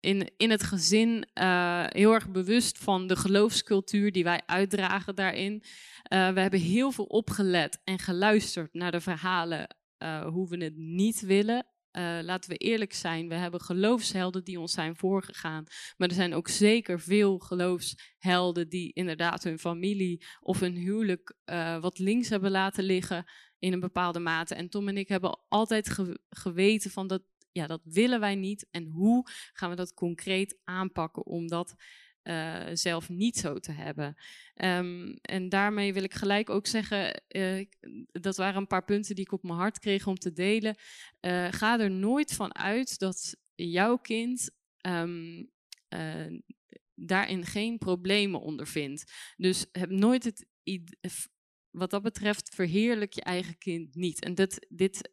in, 0.00 0.30
in 0.36 0.50
het 0.50 0.62
gezin 0.62 1.28
uh, 1.34 1.84
heel 1.88 2.12
erg 2.12 2.30
bewust 2.30 2.78
van 2.78 3.06
de 3.06 3.16
geloofscultuur 3.16 4.12
die 4.12 4.24
wij 4.24 4.42
uitdragen 4.46 5.14
daarin. 5.14 5.62
we 6.08 6.40
hebben 6.40 6.60
heel 6.60 6.90
veel 6.90 7.04
opgelet 7.04 7.80
en 7.84 7.98
geluisterd 7.98 8.74
naar 8.74 8.92
de 8.92 9.00
verhalen 9.00 9.76
hoe 10.26 10.48
we 10.48 10.64
het 10.64 10.76
niet 10.76 11.20
willen. 11.20 11.66
laten 12.22 12.50
we 12.50 12.56
eerlijk 12.56 12.92
zijn, 12.92 13.28
we 13.28 13.34
hebben 13.34 13.60
geloofshelden 13.60 14.44
die 14.44 14.60
ons 14.60 14.72
zijn 14.72 14.96
voorgegaan. 14.96 15.64
Maar 15.96 16.08
er 16.08 16.14
zijn 16.14 16.34
ook 16.34 16.48
zeker 16.48 17.00
veel 17.00 17.38
geloofshelden 17.38 18.68
die 18.68 18.92
inderdaad 18.92 19.44
hun 19.44 19.58
familie 19.58 20.24
of 20.40 20.60
hun 20.60 20.76
huwelijk 20.76 21.36
wat 21.80 21.98
links 21.98 22.28
hebben 22.28 22.50
laten 22.50 22.84
liggen 22.84 23.24
in 23.64 23.72
een 23.72 23.80
bepaalde 23.80 24.18
mate. 24.18 24.54
En 24.54 24.68
Tom 24.68 24.88
en 24.88 24.96
ik 24.96 25.08
hebben 25.08 25.38
altijd 25.48 25.98
geweten 26.28 26.90
van 26.90 27.06
dat, 27.06 27.22
ja, 27.52 27.66
dat 27.66 27.80
willen 27.84 28.20
wij 28.20 28.34
niet. 28.34 28.66
En 28.70 28.86
hoe 28.86 29.26
gaan 29.52 29.70
we 29.70 29.76
dat 29.76 29.94
concreet 29.94 30.58
aanpakken 30.64 31.26
om 31.26 31.48
dat 31.48 31.74
uh, 32.22 32.66
zelf 32.72 33.08
niet 33.08 33.36
zo 33.36 33.58
te 33.58 33.72
hebben. 33.72 34.16
Um, 34.54 35.16
en 35.22 35.48
daarmee 35.48 35.92
wil 35.92 36.02
ik 36.02 36.14
gelijk 36.14 36.50
ook 36.50 36.66
zeggen, 36.66 37.22
uh, 37.28 37.66
dat 38.12 38.36
waren 38.36 38.60
een 38.60 38.66
paar 38.66 38.84
punten 38.84 39.14
die 39.14 39.24
ik 39.24 39.32
op 39.32 39.42
mijn 39.42 39.58
hart 39.58 39.78
kreeg 39.78 40.06
om 40.06 40.18
te 40.18 40.32
delen. 40.32 40.76
Uh, 41.20 41.46
ga 41.50 41.80
er 41.80 41.90
nooit 41.90 42.34
van 42.34 42.54
uit 42.54 42.98
dat 42.98 43.36
jouw 43.54 43.96
kind 43.96 44.50
um, 44.86 45.50
daarin 46.94 47.44
geen 47.44 47.78
problemen 47.78 48.40
ondervindt. 48.40 49.12
Dus 49.36 49.66
heb 49.72 49.90
nooit 49.90 50.24
het 50.24 50.46
wat 51.74 51.90
dat 51.90 52.02
betreft 52.02 52.54
verheerlijk 52.54 53.12
je 53.12 53.22
eigen 53.22 53.58
kind 53.58 53.94
niet. 53.94 54.24
En 54.24 54.34
dat, 54.34 54.66
dit 54.68 55.10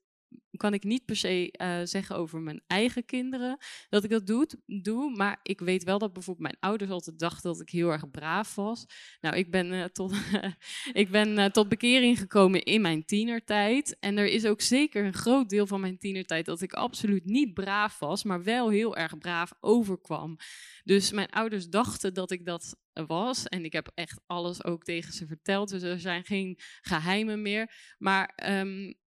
kan 0.62 0.74
ik 0.74 0.84
niet 0.84 1.06
per 1.06 1.16
se 1.16 1.54
uh, 1.62 1.80
zeggen 1.84 2.16
over 2.16 2.42
mijn 2.42 2.62
eigen 2.68 3.06
kinderen 3.06 3.58
dat 3.90 4.04
ik 4.04 4.10
dat 4.10 4.28
doe, 4.28 4.48
doe. 4.66 5.16
Maar 5.16 5.40
ik 5.44 5.60
weet 5.60 5.84
wel 5.84 6.00
dat 6.00 6.14
bijvoorbeeld 6.14 6.48
mijn 6.48 6.60
ouders 6.60 6.92
altijd 6.92 7.20
dachten 7.20 7.52
dat 7.52 7.62
ik 7.62 7.70
heel 7.70 7.92
erg 7.92 8.12
braaf 8.12 8.56
was. 8.56 8.86
Nou, 9.22 9.36
ik 9.36 9.52
ben, 9.52 9.72
uh, 9.72 9.84
tot, 9.84 10.14
ik 11.04 11.10
ben 11.10 11.38
uh, 11.38 11.46
tot 11.46 11.70
bekering 11.70 12.20
gekomen 12.20 12.64
in 12.64 12.82
mijn 12.82 13.06
tienertijd. 13.06 13.98
En 14.00 14.18
er 14.18 14.26
is 14.26 14.46
ook 14.46 14.62
zeker 14.62 15.06
een 15.06 15.14
groot 15.14 15.50
deel 15.50 15.68
van 15.68 15.82
mijn 15.82 15.98
tienertijd 15.98 16.46
dat 16.46 16.62
ik 16.62 16.74
absoluut 16.74 17.26
niet 17.26 17.54
braaf 17.54 18.00
was, 18.00 18.24
maar 18.24 18.44
wel 18.44 18.70
heel 18.70 18.98
erg 18.98 19.18
braaf 19.18 19.54
overkwam. 19.60 20.38
Dus 20.84 21.12
mijn 21.12 21.30
ouders 21.30 21.68
dachten 21.68 22.14
dat 22.14 22.32
ik 22.32 22.46
dat 22.46 22.76
was. 22.94 23.48
En 23.48 23.66
ik 23.66 23.74
heb 23.74 23.92
echt 23.94 24.22
alles 24.26 24.64
ook 24.64 24.84
tegen 24.84 25.14
ze 25.14 25.28
verteld. 25.28 25.70
Dus 25.70 25.82
er 25.82 26.00
zijn 26.00 26.26
geen 26.26 26.60
geheimen 26.82 27.42
meer. 27.42 27.96
Maar 27.98 28.40
um, 28.60 29.00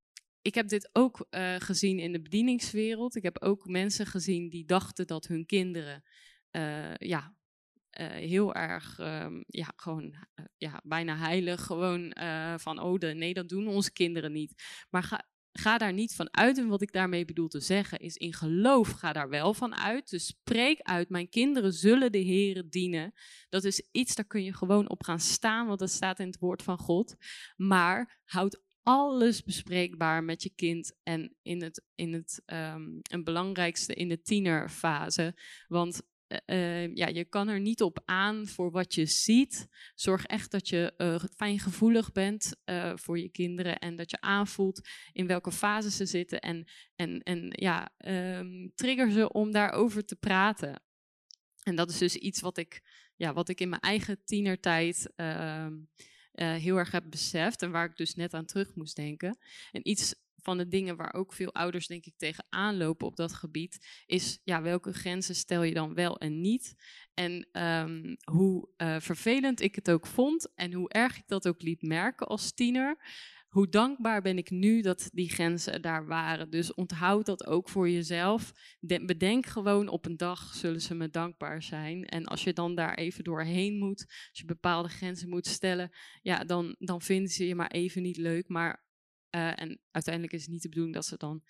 ik 0.42 0.54
heb 0.54 0.68
dit 0.68 0.90
ook 0.92 1.26
uh, 1.30 1.54
gezien 1.58 1.98
in 1.98 2.12
de 2.12 2.22
bedieningswereld. 2.22 3.16
Ik 3.16 3.22
heb 3.22 3.42
ook 3.42 3.66
mensen 3.66 4.06
gezien 4.06 4.48
die 4.48 4.64
dachten 4.64 5.06
dat 5.06 5.26
hun 5.26 5.46
kinderen 5.46 6.02
uh, 6.50 6.94
ja, 6.94 7.34
uh, 8.00 8.06
heel 8.06 8.54
erg, 8.54 8.98
um, 8.98 9.44
ja, 9.46 9.72
gewoon 9.76 10.14
ja, 10.56 10.80
bijna 10.84 11.16
heilig, 11.16 11.62
gewoon 11.62 12.16
van, 12.56 12.78
oh 12.80 12.98
de, 12.98 13.06
nee, 13.06 13.34
dat 13.34 13.48
doen 13.48 13.68
onze 13.68 13.92
kinderen 13.92 14.32
niet. 14.32 14.62
Maar 14.90 15.02
ga, 15.02 15.24
ga 15.52 15.78
daar 15.78 15.92
niet 15.92 16.14
van 16.14 16.36
uit. 16.36 16.58
En 16.58 16.68
wat 16.68 16.82
ik 16.82 16.92
daarmee 16.92 17.24
bedoel 17.24 17.48
te 17.48 17.60
zeggen 17.60 17.98
is, 17.98 18.16
in 18.16 18.32
geloof 18.32 18.90
ga 18.90 19.12
daar 19.12 19.28
wel 19.28 19.54
van 19.54 19.74
uit. 19.74 20.10
Dus 20.10 20.26
spreek 20.26 20.80
uit, 20.80 21.08
mijn 21.08 21.28
kinderen 21.28 21.72
zullen 21.72 22.12
de 22.12 22.18
Heeren 22.18 22.70
dienen. 22.70 23.12
Dat 23.48 23.64
is 23.64 23.88
iets, 23.90 24.14
daar 24.14 24.26
kun 24.26 24.44
je 24.44 24.54
gewoon 24.54 24.88
op 24.88 25.02
gaan 25.02 25.20
staan, 25.20 25.66
want 25.66 25.78
dat 25.78 25.90
staat 25.90 26.18
in 26.18 26.26
het 26.26 26.38
woord 26.38 26.62
van 26.62 26.78
God. 26.78 27.16
Maar 27.56 28.20
houd 28.24 28.60
alles 28.82 29.42
bespreekbaar 29.42 30.24
met 30.24 30.42
je 30.42 30.50
kind 30.54 30.94
en 31.02 31.36
in 31.42 31.62
het, 31.62 31.84
in 31.94 32.12
het 32.12 32.42
um, 32.46 33.00
belangrijkste 33.24 33.94
in 33.94 34.08
de 34.08 34.22
tienerfase. 34.22 35.36
Want 35.68 36.02
uh, 36.46 36.94
ja, 36.94 37.06
je 37.06 37.24
kan 37.24 37.48
er 37.48 37.60
niet 37.60 37.82
op 37.82 38.02
aan 38.04 38.46
voor 38.46 38.70
wat 38.70 38.94
je 38.94 39.06
ziet. 39.06 39.68
Zorg 39.94 40.24
echt 40.24 40.50
dat 40.50 40.68
je 40.68 40.94
uh, 40.96 41.22
fijngevoelig 41.36 42.12
bent 42.12 42.56
voor 42.94 43.18
je 43.18 43.28
kinderen 43.28 43.78
en 43.78 43.96
dat 43.96 44.10
je 44.10 44.20
aanvoelt 44.20 44.88
in 45.12 45.26
welke 45.26 45.52
fase 45.52 45.90
ze 45.90 46.06
zitten. 46.06 46.40
En, 46.40 46.68
en, 46.94 47.20
en 47.20 47.46
ja, 47.48 47.92
um, 48.38 48.72
trigger 48.74 49.10
ze 49.10 49.32
om 49.32 49.52
daarover 49.52 50.04
te 50.04 50.16
praten. 50.16 50.82
En 51.62 51.76
dat 51.76 51.90
is 51.90 51.98
dus 51.98 52.16
iets 52.16 52.40
wat 52.40 52.56
ik, 52.56 52.82
ja, 53.16 53.32
wat 53.32 53.48
ik 53.48 53.60
in 53.60 53.68
mijn 53.68 53.80
eigen 53.80 54.24
tienertijd 54.24 55.12
ehm, 55.16 55.74
uh, 56.34 56.54
heel 56.54 56.76
erg 56.76 56.90
heb 56.90 57.04
beseft 57.10 57.62
en 57.62 57.70
waar 57.70 57.84
ik 57.84 57.96
dus 57.96 58.14
net 58.14 58.34
aan 58.34 58.44
terug 58.44 58.74
moest 58.74 58.96
denken. 58.96 59.38
En 59.72 59.88
iets 59.88 60.14
van 60.42 60.58
de 60.58 60.68
dingen 60.68 60.96
waar 60.96 61.14
ook 61.14 61.32
veel 61.32 61.54
ouders 61.54 61.86
denk 61.86 62.04
ik 62.06 62.14
tegenaan 62.16 62.76
lopen 62.76 63.06
op 63.06 63.16
dat 63.16 63.32
gebied, 63.32 64.02
is 64.06 64.40
ja, 64.44 64.62
welke 64.62 64.92
grenzen 64.92 65.34
stel 65.34 65.62
je 65.62 65.74
dan 65.74 65.94
wel 65.94 66.18
en 66.18 66.40
niet? 66.40 66.74
En 67.14 67.48
um, 67.52 68.16
hoe 68.24 68.68
uh, 68.76 68.96
vervelend 69.00 69.60
ik 69.60 69.74
het 69.74 69.90
ook 69.90 70.06
vond 70.06 70.54
en 70.54 70.72
hoe 70.72 70.88
erg 70.88 71.16
ik 71.16 71.24
dat 71.26 71.48
ook 71.48 71.62
liet 71.62 71.82
merken 71.82 72.26
als 72.26 72.52
tiener, 72.52 72.96
hoe 73.52 73.68
dankbaar 73.68 74.22
ben 74.22 74.38
ik 74.38 74.50
nu 74.50 74.80
dat 74.80 75.10
die 75.12 75.30
grenzen 75.30 75.82
daar 75.82 76.06
waren. 76.06 76.50
Dus 76.50 76.74
onthoud 76.74 77.26
dat 77.26 77.46
ook 77.46 77.68
voor 77.68 77.90
jezelf. 77.90 78.52
bedenk 78.80 79.46
gewoon 79.46 79.88
op 79.88 80.06
een 80.06 80.16
dag 80.16 80.54
zullen 80.54 80.80
ze 80.80 80.94
me 80.94 81.10
dankbaar 81.10 81.62
zijn. 81.62 82.04
En 82.04 82.24
als 82.24 82.44
je 82.44 82.52
dan 82.52 82.74
daar 82.74 82.94
even 82.94 83.24
doorheen 83.24 83.78
moet, 83.78 84.04
als 84.08 84.38
je 84.38 84.44
bepaalde 84.44 84.88
grenzen 84.88 85.28
moet 85.28 85.46
stellen, 85.46 85.90
ja, 86.22 86.44
dan, 86.44 86.76
dan 86.78 87.00
vinden 87.00 87.30
ze 87.30 87.46
je 87.46 87.54
maar 87.54 87.70
even 87.70 88.02
niet 88.02 88.16
leuk. 88.16 88.48
Maar, 88.48 88.84
uh, 89.30 89.60
en 89.60 89.80
uiteindelijk 89.90 90.34
is 90.34 90.42
het 90.42 90.50
niet 90.50 90.62
de 90.62 90.68
bedoeling 90.68 90.94
dat 90.94 91.06
ze 91.06 91.16
dan 91.16 91.42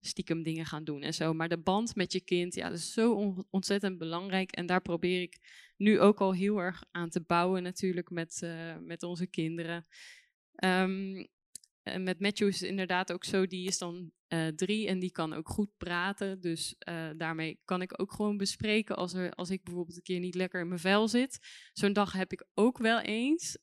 stiekem 0.00 0.42
dingen 0.42 0.66
gaan 0.66 0.84
doen 0.84 1.02
en 1.02 1.14
zo. 1.14 1.34
Maar 1.34 1.48
de 1.48 1.62
band 1.62 1.94
met 1.94 2.12
je 2.12 2.20
kind, 2.20 2.54
ja, 2.54 2.68
dat 2.68 2.78
is 2.78 2.92
zo 2.92 3.34
ontzettend 3.50 3.98
belangrijk. 3.98 4.52
En 4.52 4.66
daar 4.66 4.82
probeer 4.82 5.22
ik 5.22 5.38
nu 5.76 6.00
ook 6.00 6.20
al 6.20 6.32
heel 6.32 6.58
erg 6.58 6.84
aan 6.90 7.10
te 7.10 7.20
bouwen 7.20 7.62
natuurlijk 7.62 8.10
met, 8.10 8.40
uh, 8.44 8.76
met 8.80 9.02
onze 9.02 9.26
kinderen. 9.26 9.86
Um, 10.64 11.32
en 11.84 12.02
met 12.02 12.20
Matthew 12.20 12.48
is 12.48 12.60
het 12.60 12.68
inderdaad 12.68 13.12
ook 13.12 13.24
zo, 13.24 13.46
die 13.46 13.66
is 13.66 13.78
dan 13.78 14.12
uh, 14.28 14.46
drie 14.46 14.88
en 14.88 14.98
die 14.98 15.12
kan 15.12 15.32
ook 15.32 15.48
goed 15.48 15.70
praten. 15.76 16.40
Dus 16.40 16.74
uh, 16.88 17.08
daarmee 17.16 17.60
kan 17.64 17.82
ik 17.82 18.00
ook 18.00 18.12
gewoon 18.12 18.36
bespreken 18.36 18.96
als, 18.96 19.14
er, 19.14 19.30
als 19.30 19.50
ik 19.50 19.62
bijvoorbeeld 19.62 19.96
een 19.96 20.02
keer 20.02 20.20
niet 20.20 20.34
lekker 20.34 20.60
in 20.60 20.68
mijn 20.68 20.80
vel 20.80 21.08
zit. 21.08 21.38
Zo'n 21.72 21.92
dag 21.92 22.12
heb 22.12 22.32
ik 22.32 22.46
ook 22.54 22.78
wel 22.78 23.00
eens. 23.00 23.58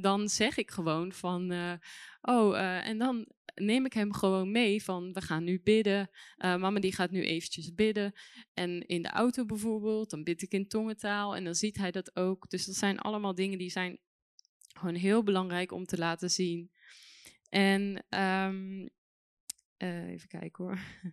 Dan 0.00 0.28
zeg 0.28 0.56
ik 0.56 0.70
gewoon 0.70 1.12
van, 1.12 1.52
oh, 2.20 2.58
en 2.86 2.98
dan 2.98 3.26
neem 3.54 3.84
ik 3.84 3.92
hem 3.92 4.12
gewoon 4.12 4.50
mee 4.50 4.82
van, 4.82 5.12
we 5.12 5.20
gaan 5.20 5.44
nu 5.44 5.60
bidden. 5.62 6.10
mama 6.36 6.80
die 6.80 6.94
gaat 6.94 7.10
nu 7.10 7.24
eventjes 7.24 7.74
bidden. 7.74 8.12
En 8.54 8.86
in 8.86 9.02
de 9.02 9.10
auto 9.10 9.44
bijvoorbeeld, 9.44 10.10
dan 10.10 10.22
bid 10.22 10.42
ik 10.42 10.52
in 10.52 10.68
tongentaal 10.68 11.36
en 11.36 11.44
dan 11.44 11.54
ziet 11.54 11.76
hij 11.76 11.90
dat 11.90 12.16
ook. 12.16 12.50
Dus 12.50 12.66
dat 12.66 12.74
zijn 12.74 12.98
allemaal 12.98 13.34
dingen 13.34 13.58
die 13.58 13.70
zijn 13.70 13.98
gewoon 14.78 14.94
heel 14.94 15.22
belangrijk 15.22 15.72
om 15.72 15.84
te 15.84 15.98
laten 15.98 16.30
zien. 16.30 16.70
En 17.54 18.04
um, 18.20 18.88
uh, 19.78 20.08
even 20.08 20.28
kijken 20.28 20.64
hoor. 20.64 20.78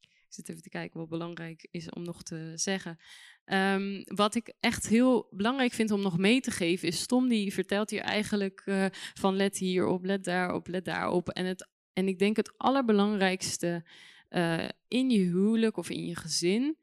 Ik 0.00 0.34
zit 0.34 0.48
even 0.48 0.62
te 0.62 0.68
kijken 0.68 1.00
wat 1.00 1.08
belangrijk 1.08 1.68
is 1.70 1.90
om 1.90 2.02
nog 2.02 2.22
te 2.22 2.52
zeggen. 2.54 2.98
Um, 3.44 4.02
wat 4.04 4.34
ik 4.34 4.54
echt 4.60 4.88
heel 4.88 5.28
belangrijk 5.30 5.72
vind 5.72 5.90
om 5.90 6.00
nog 6.02 6.18
mee 6.18 6.40
te 6.40 6.50
geven 6.50 6.88
is, 6.88 7.06
Tom 7.06 7.28
die 7.28 7.52
vertelt 7.52 7.90
hier 7.90 8.00
eigenlijk 8.00 8.62
uh, 8.66 8.86
van 9.14 9.36
let 9.36 9.58
hierop, 9.58 10.04
let 10.04 10.24
daarop, 10.24 10.66
let 10.66 10.84
daarop. 10.84 11.28
En, 11.28 11.44
het, 11.44 11.68
en 11.92 12.08
ik 12.08 12.18
denk 12.18 12.36
het 12.36 12.58
allerbelangrijkste 12.58 13.84
uh, 14.30 14.68
in 14.88 15.10
je 15.10 15.18
huwelijk 15.18 15.76
of 15.76 15.90
in 15.90 16.06
je 16.06 16.16
gezin 16.16 16.78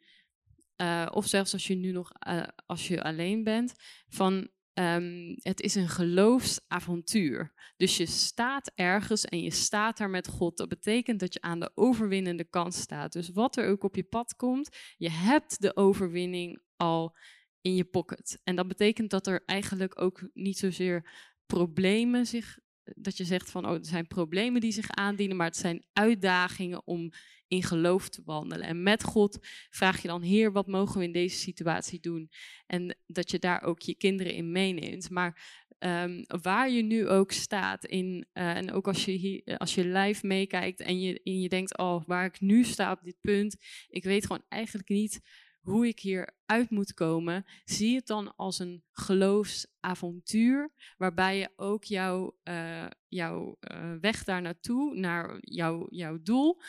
uh, 0.82 1.06
of 1.12 1.28
zelfs 1.28 1.54
als 1.54 1.68
je 1.68 1.76
nu 1.76 1.92
nog 1.92 2.12
uh, 2.28 2.44
als 2.66 2.88
je 2.88 3.04
alleen 3.04 3.44
bent, 3.44 3.74
van 4.08 4.50
ehm, 4.74 5.36
het 5.38 5.62
is 5.62 5.76
een 5.76 5.90
geloofsavontuur. 5.90 7.54
Dus 7.78 7.98
je 7.98 8.06
staat 8.06 8.72
ergens 8.76 9.26
en 9.26 9.42
je 9.42 9.52
staat 9.52 9.98
daar 9.98 10.10
met 10.10 10.28
God. 10.28 10.58
Dat 10.58 10.70
betekent 10.70 11.20
dat 11.20 11.34
je 11.34 11.42
aan 11.42 11.60
de 11.60 11.72
overwinnende 11.76 12.44
kant 12.50 12.74
staat. 12.74 13.14
Dus 13.14 13.30
wat 13.30 13.58
er 13.58 13.70
ook 13.70 13.84
op 13.84 13.96
je 13.96 14.04
pad 14.04 14.36
komt, 14.36 14.78
je 14.98 15.10
hebt 15.10 15.62
de 15.62 15.76
overwinning 15.76 16.62
al 16.76 17.18
in 17.62 17.76
je 17.76 17.86
pocket. 17.86 18.40
En 18.44 18.56
dat 18.56 18.68
betekent 18.68 19.10
dat 19.10 19.28
er 19.28 19.44
eigenlijk 19.46 20.02
ook 20.02 20.30
niet 20.34 20.58
zozeer 20.58 21.10
problemen 21.46 22.26
zich 22.26 22.58
dat 22.96 23.18
je 23.18 23.26
zegt 23.26 23.52
van, 23.52 23.66
oh, 23.66 23.74
er 23.74 23.86
zijn 23.86 24.08
problemen 24.08 24.62
die 24.62 24.72
zich 24.72 24.90
aandienen, 24.90 25.38
maar 25.38 25.48
het 25.48 25.58
zijn 25.58 25.86
uitdagingen 25.94 26.88
om 26.88 27.12
in 27.48 27.64
geloof 27.64 28.10
te 28.10 28.22
wandelen. 28.26 28.68
En 28.68 28.84
met 28.84 29.04
God 29.04 29.48
vraag 29.70 30.02
je 30.02 30.08
dan, 30.08 30.22
Heer, 30.22 30.52
wat 30.52 30.68
mogen 30.68 31.00
we 31.00 31.06
in 31.06 31.12
deze 31.12 31.38
situatie 31.38 32.00
doen? 32.00 32.30
En 32.68 32.98
dat 33.08 33.32
je 33.32 33.40
daar 33.40 33.64
ook 33.64 33.82
je 33.82 33.96
kinderen 33.96 34.34
in 34.34 34.52
meeneemt. 34.52 35.10
Maar 35.10 35.64
um, 35.80 36.24
waar 36.42 36.70
je 36.70 36.82
nu 36.82 37.08
ook 37.08 37.32
staat, 37.32 37.86
in, 37.86 38.28
uh, 38.34 38.56
en 38.56 38.72
ook 38.72 38.88
als 38.88 39.06
je, 39.06 39.12
hier, 39.12 39.58
als 39.58 39.76
je 39.76 39.86
live 39.86 40.28
meekijkt 40.28 40.80
en 40.80 41.00
je, 41.00 41.22
en 41.24 41.42
je 41.42 41.50
denkt, 41.50 41.78
oh, 41.78 42.04
waar 42.06 42.26
ik 42.26 42.40
nu 42.40 42.64
sta 42.64 42.92
op 42.92 43.04
dit 43.04 43.18
punt, 43.22 43.56
ik 43.88 44.04
weet 44.04 44.26
gewoon 44.26 44.44
eigenlijk 44.50 44.90
niet 44.90 45.22
hoe 45.66 45.88
ik 45.88 46.00
hier 46.00 46.30
uit 46.46 46.70
moet 46.70 46.94
komen, 46.94 47.46
zie 47.64 47.96
het 47.96 48.08
dan 48.08 48.36
als 48.36 48.60
een 48.60 48.84
geloofsavontuur, 48.92 50.72
waarbij 50.98 51.38
je 51.38 51.50
ook 51.56 51.84
jouw, 51.84 52.38
uh, 52.44 52.86
jouw 53.08 53.58
uh, 53.72 53.94
weg 54.02 54.24
daar 54.24 54.42
naartoe, 54.42 54.96
naar 54.96 55.38
jouw, 55.40 55.88
jouw 55.90 56.22
doel, 56.22 56.62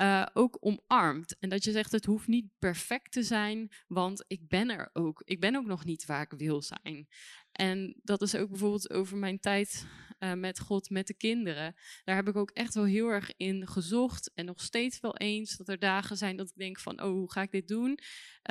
uh, 0.00 0.26
ook 0.32 0.56
omarmt. 0.60 1.38
En 1.38 1.48
dat 1.48 1.64
je 1.64 1.72
zegt, 1.72 1.92
het 1.92 2.04
hoeft 2.04 2.26
niet 2.26 2.48
perfect 2.58 3.12
te 3.12 3.22
zijn, 3.22 3.72
want 3.86 4.24
ik 4.26 4.48
ben 4.48 4.70
er 4.70 4.90
ook. 4.92 5.22
Ik 5.24 5.40
ben 5.40 5.56
ook 5.56 5.66
nog 5.66 5.84
niet 5.84 6.06
waar 6.06 6.22
ik 6.22 6.38
wil 6.38 6.62
zijn. 6.62 7.08
En 7.54 8.00
dat 8.02 8.22
is 8.22 8.34
ook 8.36 8.48
bijvoorbeeld 8.48 8.90
over 8.90 9.16
mijn 9.16 9.40
tijd 9.40 9.86
uh, 10.18 10.32
met 10.32 10.60
God, 10.60 10.90
met 10.90 11.06
de 11.06 11.14
kinderen. 11.14 11.74
Daar 12.04 12.16
heb 12.16 12.28
ik 12.28 12.36
ook 12.36 12.50
echt 12.50 12.74
wel 12.74 12.84
heel 12.84 13.08
erg 13.08 13.32
in 13.36 13.68
gezocht. 13.68 14.30
En 14.34 14.44
nog 14.44 14.60
steeds 14.60 15.00
wel 15.00 15.16
eens 15.16 15.56
dat 15.56 15.68
er 15.68 15.78
dagen 15.78 16.16
zijn 16.16 16.36
dat 16.36 16.48
ik 16.48 16.56
denk 16.56 16.78
van, 16.78 17.02
oh, 17.02 17.10
hoe 17.10 17.32
ga 17.32 17.42
ik 17.42 17.50
dit 17.50 17.68
doen? 17.68 17.98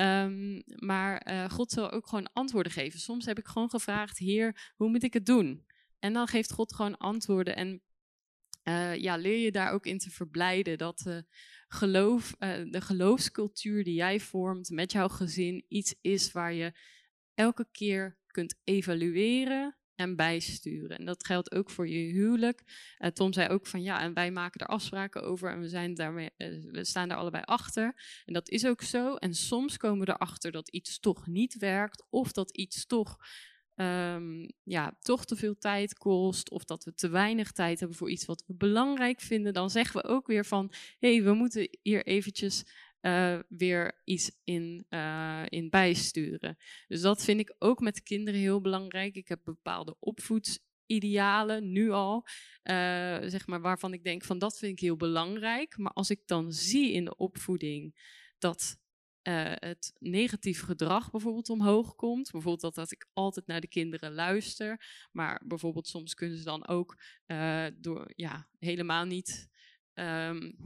Um, 0.00 0.62
maar 0.66 1.30
uh, 1.30 1.50
God 1.50 1.70
zal 1.70 1.90
ook 1.90 2.06
gewoon 2.06 2.32
antwoorden 2.32 2.72
geven. 2.72 3.00
Soms 3.00 3.26
heb 3.26 3.38
ik 3.38 3.46
gewoon 3.46 3.70
gevraagd, 3.70 4.18
Heer, 4.18 4.72
hoe 4.76 4.88
moet 4.88 5.02
ik 5.02 5.12
het 5.12 5.26
doen? 5.26 5.66
En 5.98 6.12
dan 6.12 6.26
geeft 6.26 6.52
God 6.52 6.74
gewoon 6.74 6.96
antwoorden. 6.96 7.56
En 7.56 7.82
uh, 8.64 8.96
ja, 8.96 9.16
leer 9.16 9.38
je 9.38 9.52
daar 9.52 9.72
ook 9.72 9.86
in 9.86 9.98
te 9.98 10.10
verblijden 10.10 10.78
dat 10.78 11.22
geloof, 11.68 12.34
de 12.70 12.80
geloofscultuur 12.80 13.84
die 13.84 13.94
jij 13.94 14.20
vormt 14.20 14.70
met 14.70 14.92
jouw 14.92 15.08
gezin 15.08 15.64
iets 15.68 15.94
is 16.00 16.32
waar 16.32 16.52
je 16.52 16.72
elke 17.34 17.68
keer 17.72 18.18
kunt 18.34 18.54
evalueren 18.64 19.76
en 19.94 20.16
bijsturen. 20.16 20.98
En 20.98 21.04
dat 21.04 21.26
geldt 21.26 21.54
ook 21.54 21.70
voor 21.70 21.88
je 21.88 22.12
huwelijk. 22.12 22.62
Tom 23.12 23.32
zei 23.32 23.48
ook 23.48 23.66
van 23.66 23.82
ja, 23.82 24.00
en 24.00 24.14
wij 24.14 24.30
maken 24.30 24.60
er 24.60 24.66
afspraken 24.66 25.22
over 25.22 25.50
en 25.50 25.60
we, 25.60 25.68
zijn 25.68 25.94
daarmee, 25.94 26.30
we 26.70 26.84
staan 26.84 27.08
daar 27.08 27.18
allebei 27.18 27.42
achter. 27.44 28.02
En 28.24 28.32
dat 28.32 28.48
is 28.48 28.66
ook 28.66 28.82
zo. 28.82 29.14
En 29.14 29.34
soms 29.34 29.76
komen 29.76 30.06
we 30.06 30.12
erachter 30.12 30.52
dat 30.52 30.68
iets 30.68 30.98
toch 30.98 31.26
niet 31.26 31.58
werkt 31.58 32.04
of 32.10 32.32
dat 32.32 32.56
iets 32.56 32.86
toch 32.86 33.16
um, 33.76 34.48
ja, 34.62 34.96
toch 35.00 35.24
te 35.24 35.36
veel 35.36 35.58
tijd 35.58 35.94
kost 35.94 36.50
of 36.50 36.64
dat 36.64 36.84
we 36.84 36.94
te 36.94 37.08
weinig 37.08 37.52
tijd 37.52 37.78
hebben 37.78 37.96
voor 37.96 38.10
iets 38.10 38.24
wat 38.24 38.44
we 38.46 38.54
belangrijk 38.54 39.20
vinden, 39.20 39.52
dan 39.52 39.70
zeggen 39.70 40.00
we 40.00 40.08
ook 40.08 40.26
weer 40.26 40.46
van 40.46 40.72
hé, 40.98 41.14
hey, 41.14 41.24
we 41.24 41.32
moeten 41.32 41.78
hier 41.82 42.06
eventjes 42.06 42.64
uh, 43.06 43.38
weer 43.48 44.00
iets 44.04 44.30
in, 44.44 44.86
uh, 44.90 45.42
in 45.48 45.70
bijsturen. 45.70 46.56
Dus 46.88 47.00
dat 47.00 47.24
vind 47.24 47.40
ik 47.40 47.54
ook 47.58 47.80
met 47.80 48.02
kinderen 48.02 48.40
heel 48.40 48.60
belangrijk. 48.60 49.14
Ik 49.14 49.28
heb 49.28 49.40
bepaalde 49.44 49.96
opvoedsidealen 49.98 51.72
nu 51.72 51.90
al, 51.90 52.26
uh, 52.64 52.74
zeg 53.22 53.46
maar, 53.46 53.60
waarvan 53.60 53.92
ik 53.92 54.04
denk 54.04 54.24
van 54.24 54.38
dat 54.38 54.58
vind 54.58 54.72
ik 54.72 54.78
heel 54.78 54.96
belangrijk. 54.96 55.78
Maar 55.78 55.92
als 55.92 56.10
ik 56.10 56.20
dan 56.26 56.52
zie 56.52 56.92
in 56.92 57.04
de 57.04 57.16
opvoeding 57.16 58.12
dat 58.38 58.82
het 59.24 59.92
negatief 59.98 60.60
gedrag 60.60 61.10
bijvoorbeeld 61.10 61.48
omhoog 61.48 61.94
komt. 61.94 62.30
Bijvoorbeeld 62.30 62.60
dat, 62.60 62.74
dat 62.74 62.92
ik 62.92 63.08
altijd 63.12 63.46
naar 63.46 63.60
de 63.60 63.68
kinderen 63.68 64.12
luister. 64.12 64.86
Maar 65.12 65.42
bijvoorbeeld 65.46 65.86
soms 65.86 66.14
kunnen 66.14 66.38
ze 66.38 66.44
dan 66.44 66.66
ook 66.66 67.02
door 67.74 68.12
ja, 68.16 68.48
helemaal 68.58 69.04
niet. 69.04 69.48
Um, 69.94 70.56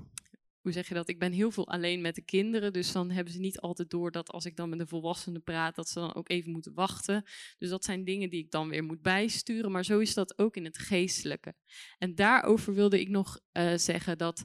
hoe 0.69 0.77
zeg 0.77 0.89
je 0.89 0.95
dat? 0.95 1.09
Ik 1.09 1.19
ben 1.19 1.33
heel 1.33 1.51
veel 1.51 1.69
alleen 1.69 2.01
met 2.01 2.15
de 2.15 2.23
kinderen. 2.23 2.73
Dus 2.73 2.93
dan 2.93 3.11
hebben 3.11 3.33
ze 3.33 3.39
niet 3.39 3.61
altijd 3.61 3.91
door 3.91 4.11
dat 4.11 4.31
als 4.31 4.45
ik 4.45 4.57
dan 4.57 4.69
met 4.69 4.79
de 4.79 4.87
volwassenen 4.87 5.43
praat, 5.43 5.75
dat 5.75 5.89
ze 5.89 5.99
dan 5.99 6.15
ook 6.15 6.29
even 6.29 6.51
moeten 6.51 6.75
wachten. 6.75 7.25
Dus 7.59 7.69
dat 7.69 7.85
zijn 7.85 8.05
dingen 8.05 8.31
die 8.31 8.45
ik 8.45 8.51
dan 8.51 8.69
weer 8.69 8.85
moet 8.85 9.03
bijsturen. 9.03 9.71
Maar 9.71 9.85
zo 9.85 9.99
is 9.99 10.15
dat 10.15 10.39
ook 10.39 10.57
in 10.57 10.65
het 10.65 10.79
geestelijke. 10.79 11.55
En 11.99 12.15
daarover 12.15 12.75
wilde 12.75 13.01
ik 13.01 13.09
nog 13.09 13.41
uh, 13.53 13.77
zeggen 13.77 14.19
dat 14.19 14.45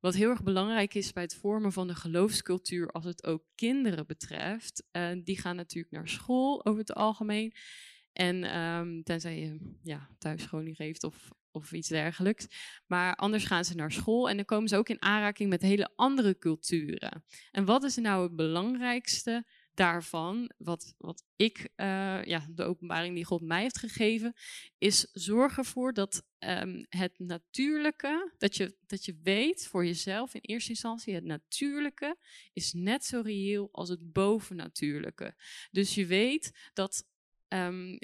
wat 0.00 0.14
heel 0.14 0.30
erg 0.30 0.42
belangrijk 0.42 0.94
is 0.94 1.12
bij 1.12 1.22
het 1.22 1.34
vormen 1.34 1.72
van 1.72 1.86
de 1.86 1.94
geloofscultuur 1.94 2.90
als 2.90 3.04
het 3.04 3.26
ook 3.26 3.44
kinderen 3.54 4.06
betreft, 4.06 4.84
uh, 4.92 5.10
die 5.24 5.38
gaan 5.38 5.56
natuurlijk 5.56 5.94
naar 5.94 6.08
school 6.08 6.64
over 6.64 6.80
het 6.80 6.94
algemeen. 6.94 7.52
En 8.12 8.58
um, 8.58 9.02
tenzij 9.02 9.40
je 9.40 9.74
ja, 9.82 10.08
thuisscholing 10.18 10.76
geeft 10.76 11.04
of, 11.04 11.28
of 11.54 11.72
iets 11.72 11.88
dergelijks. 11.88 12.46
Maar 12.86 13.14
anders 13.14 13.44
gaan 13.44 13.64
ze 13.64 13.74
naar 13.74 13.92
school 13.92 14.28
en 14.28 14.36
dan 14.36 14.44
komen 14.44 14.68
ze 14.68 14.76
ook 14.76 14.88
in 14.88 15.02
aanraking 15.02 15.50
met 15.50 15.62
hele 15.62 15.90
andere 15.96 16.38
culturen. 16.38 17.24
En 17.50 17.64
wat 17.64 17.82
is 17.82 17.96
nou 17.96 18.22
het 18.22 18.36
belangrijkste 18.36 19.46
daarvan, 19.74 20.50
wat, 20.56 20.94
wat 20.98 21.24
ik, 21.36 21.58
uh, 21.76 22.24
ja, 22.24 22.46
de 22.50 22.62
openbaring 22.62 23.14
die 23.14 23.24
God 23.24 23.40
mij 23.40 23.62
heeft 23.62 23.78
gegeven, 23.78 24.34
is 24.78 25.08
zorg 25.12 25.58
ervoor 25.58 25.92
dat 25.92 26.22
um, 26.38 26.86
het 26.88 27.18
natuurlijke, 27.18 28.32
dat 28.38 28.56
je, 28.56 28.76
dat 28.86 29.04
je 29.04 29.18
weet 29.22 29.66
voor 29.66 29.86
jezelf 29.86 30.34
in 30.34 30.40
eerste 30.40 30.70
instantie, 30.70 31.14
het 31.14 31.24
natuurlijke 31.24 32.16
is 32.52 32.72
net 32.72 33.04
zo 33.04 33.20
reëel 33.20 33.68
als 33.72 33.88
het 33.88 34.12
bovennatuurlijke. 34.12 35.34
Dus 35.70 35.94
je 35.94 36.06
weet 36.06 36.70
dat 36.72 37.06
um, 37.48 37.98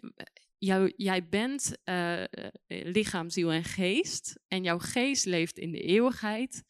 jij 0.97 1.29
bent 1.29 1.79
uh, 1.85 2.25
lichaam, 2.67 3.31
ziel 3.31 3.53
en 3.53 3.65
geest. 3.65 4.41
En 4.49 4.63
jouw 4.63 4.79
geest 4.79 5.25
leeft 5.25 5.59
in 5.59 5.71
de 5.71 5.81
eeuwigheid. 5.81 6.65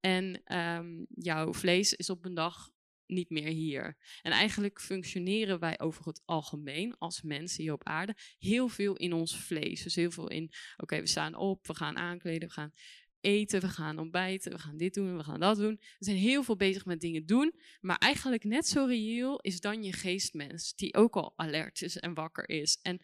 En 0.00 0.56
um, 0.56 1.06
jouw 1.08 1.52
vlees 1.52 1.94
is 1.94 2.10
op 2.10 2.24
een 2.24 2.34
dag 2.34 2.70
niet 3.06 3.30
meer 3.30 3.48
hier. 3.48 3.96
En 4.22 4.32
eigenlijk 4.32 4.80
functioneren 4.80 5.58
wij 5.58 5.80
over 5.80 6.06
het 6.06 6.22
algemeen 6.24 6.98
als 6.98 7.22
mensen 7.22 7.62
hier 7.62 7.72
op 7.72 7.84
aarde 7.84 8.16
heel 8.38 8.68
veel 8.68 8.96
in 8.96 9.12
ons 9.12 9.38
vlees. 9.38 9.82
Dus 9.82 9.94
heel 9.94 10.10
veel 10.10 10.28
in, 10.28 10.50
oké, 10.76 11.00
we 11.00 11.06
staan 11.06 11.34
op, 11.34 11.66
we 11.66 11.74
gaan 11.74 11.96
aankleden, 11.96 12.48
we 12.48 12.54
gaan 12.54 12.72
eten, 13.20 13.60
we 13.60 13.68
gaan 13.68 13.98
ontbijten, 13.98 14.52
we 14.52 14.58
gaan 14.58 14.76
dit 14.76 14.94
doen, 14.94 15.16
we 15.16 15.24
gaan 15.24 15.40
dat 15.40 15.56
doen. 15.56 15.76
We 15.80 16.04
zijn 16.04 16.16
heel 16.16 16.42
veel 16.42 16.56
bezig 16.56 16.84
met 16.84 17.00
dingen 17.00 17.26
doen, 17.26 17.54
maar 17.80 17.98
eigenlijk 17.98 18.44
net 18.44 18.66
zo 18.66 18.84
reëel 18.84 19.40
is 19.40 19.60
dan 19.60 19.82
je 19.82 19.92
geestmens, 19.92 20.74
die 20.74 20.94
ook 20.94 21.16
al 21.16 21.32
alert 21.36 21.82
is 21.82 21.96
en 21.96 22.14
wakker 22.14 22.48
is. 22.48 22.78
En 22.82 23.00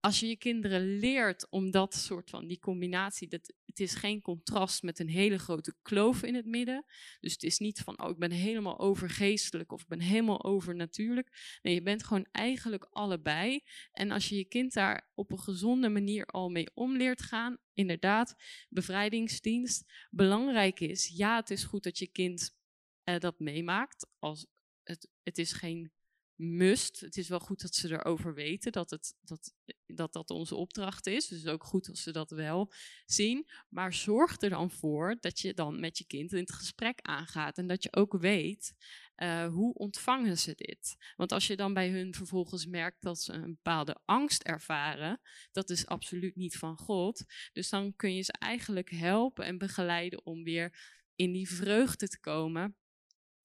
als 0.00 0.20
je 0.20 0.26
je 0.26 0.36
kinderen 0.36 0.98
leert 0.98 1.46
om 1.50 1.70
dat 1.70 1.94
soort 1.94 2.30
van, 2.30 2.46
die 2.46 2.58
combinatie, 2.58 3.28
dat, 3.28 3.52
het 3.64 3.80
is 3.80 3.94
geen 3.94 4.20
contrast 4.20 4.82
met 4.82 4.98
een 4.98 5.08
hele 5.08 5.38
grote 5.38 5.74
kloof 5.82 6.22
in 6.22 6.34
het 6.34 6.46
midden. 6.46 6.84
Dus 7.20 7.32
het 7.32 7.42
is 7.42 7.58
niet 7.58 7.80
van, 7.80 8.02
oh, 8.02 8.10
ik 8.10 8.18
ben 8.18 8.30
helemaal 8.30 8.78
overgeestelijk 8.78 9.72
of 9.72 9.80
ik 9.80 9.88
ben 9.88 10.00
helemaal 10.00 10.44
overnatuurlijk. 10.44 11.58
Nee, 11.62 11.74
je 11.74 11.82
bent 11.82 12.04
gewoon 12.04 12.26
eigenlijk 12.32 12.86
allebei. 12.90 13.60
En 13.92 14.10
als 14.10 14.28
je 14.28 14.36
je 14.36 14.44
kind 14.44 14.72
daar 14.72 15.10
op 15.14 15.32
een 15.32 15.40
gezonde 15.40 15.88
manier 15.88 16.26
al 16.26 16.48
mee 16.48 16.70
om 16.74 16.96
leert 16.96 17.22
gaan, 17.22 17.58
inderdaad, 17.72 18.34
bevrijdingsdienst, 18.68 19.92
belangrijk 20.10 20.80
is, 20.80 21.12
ja, 21.14 21.36
het 21.36 21.50
is 21.50 21.64
goed 21.64 21.82
dat 21.82 21.98
je 21.98 22.06
kind 22.06 22.56
eh, 23.02 23.18
dat 23.18 23.38
meemaakt. 23.38 24.06
Als 24.18 24.46
het, 24.82 25.08
het 25.22 25.38
is 25.38 25.52
geen 25.52 25.92
must. 26.38 27.00
Het 27.00 27.16
is 27.16 27.28
wel 27.28 27.40
goed 27.40 27.60
dat 27.60 27.74
ze 27.74 27.90
erover 27.90 28.34
weten 28.34 28.72
dat, 28.72 28.90
het, 28.90 29.14
dat, 29.20 29.54
dat 29.86 30.12
dat 30.12 30.30
onze 30.30 30.54
opdracht 30.54 31.06
is. 31.06 31.26
Dus 31.26 31.46
ook 31.46 31.64
goed 31.64 31.88
als 31.88 32.02
ze 32.02 32.12
dat 32.12 32.30
wel 32.30 32.72
zien. 33.06 33.50
Maar 33.68 33.92
zorg 33.92 34.40
er 34.40 34.50
dan 34.50 34.70
voor 34.70 35.16
dat 35.20 35.40
je 35.40 35.54
dan 35.54 35.80
met 35.80 35.98
je 35.98 36.06
kind 36.06 36.32
in 36.32 36.38
het 36.38 36.52
gesprek 36.52 36.98
aangaat. 37.02 37.58
En 37.58 37.66
dat 37.66 37.82
je 37.82 37.92
ook 37.92 38.18
weet 38.18 38.74
uh, 39.16 39.46
hoe 39.46 39.74
ontvangen 39.74 40.38
ze 40.38 40.54
dit. 40.54 40.96
Want 41.16 41.32
als 41.32 41.46
je 41.46 41.56
dan 41.56 41.74
bij 41.74 41.90
hun 41.90 42.14
vervolgens 42.14 42.66
merkt 42.66 43.02
dat 43.02 43.20
ze 43.20 43.32
een 43.32 43.54
bepaalde 43.54 44.00
angst 44.04 44.42
ervaren, 44.42 45.20
dat 45.52 45.70
is 45.70 45.86
absoluut 45.86 46.36
niet 46.36 46.56
van 46.56 46.76
God. 46.76 47.24
Dus 47.52 47.68
dan 47.68 47.96
kun 47.96 48.14
je 48.14 48.22
ze 48.22 48.32
eigenlijk 48.32 48.90
helpen 48.90 49.44
en 49.44 49.58
begeleiden 49.58 50.26
om 50.26 50.44
weer 50.44 50.96
in 51.14 51.32
die 51.32 51.48
vreugde 51.48 52.08
te 52.08 52.20
komen 52.20 52.76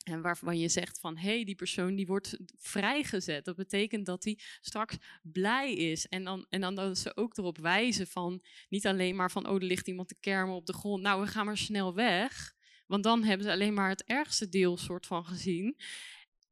en 0.03 0.21
waarvan 0.21 0.59
je 0.59 0.69
zegt 0.69 0.99
van, 0.99 1.17
hé, 1.17 1.33
hey, 1.33 1.43
die 1.43 1.55
persoon 1.55 1.95
die 1.95 2.05
wordt 2.05 2.37
vrijgezet. 2.57 3.45
Dat 3.45 3.55
betekent 3.55 4.05
dat 4.05 4.23
hij 4.23 4.39
straks 4.61 4.97
blij 5.21 5.73
is. 5.73 6.07
En 6.07 6.23
dan, 6.23 6.45
en 6.49 6.61
dan 6.61 6.75
dat 6.75 6.97
ze 6.97 7.17
ook 7.17 7.37
erop 7.37 7.57
wijzen 7.57 8.07
van, 8.07 8.43
niet 8.69 8.87
alleen 8.87 9.15
maar 9.15 9.31
van, 9.31 9.47
oh, 9.47 9.55
er 9.55 9.63
ligt 9.63 9.87
iemand 9.87 10.07
te 10.07 10.17
kermen 10.19 10.55
op 10.55 10.65
de 10.65 10.73
grond. 10.73 11.01
Nou, 11.01 11.21
we 11.21 11.27
gaan 11.27 11.45
maar 11.45 11.57
snel 11.57 11.93
weg. 11.93 12.53
Want 12.87 13.03
dan 13.03 13.23
hebben 13.23 13.45
ze 13.45 13.51
alleen 13.51 13.73
maar 13.73 13.89
het 13.89 14.03
ergste 14.03 14.49
deel 14.49 14.77
soort 14.77 15.05
van 15.05 15.25
gezien. 15.25 15.77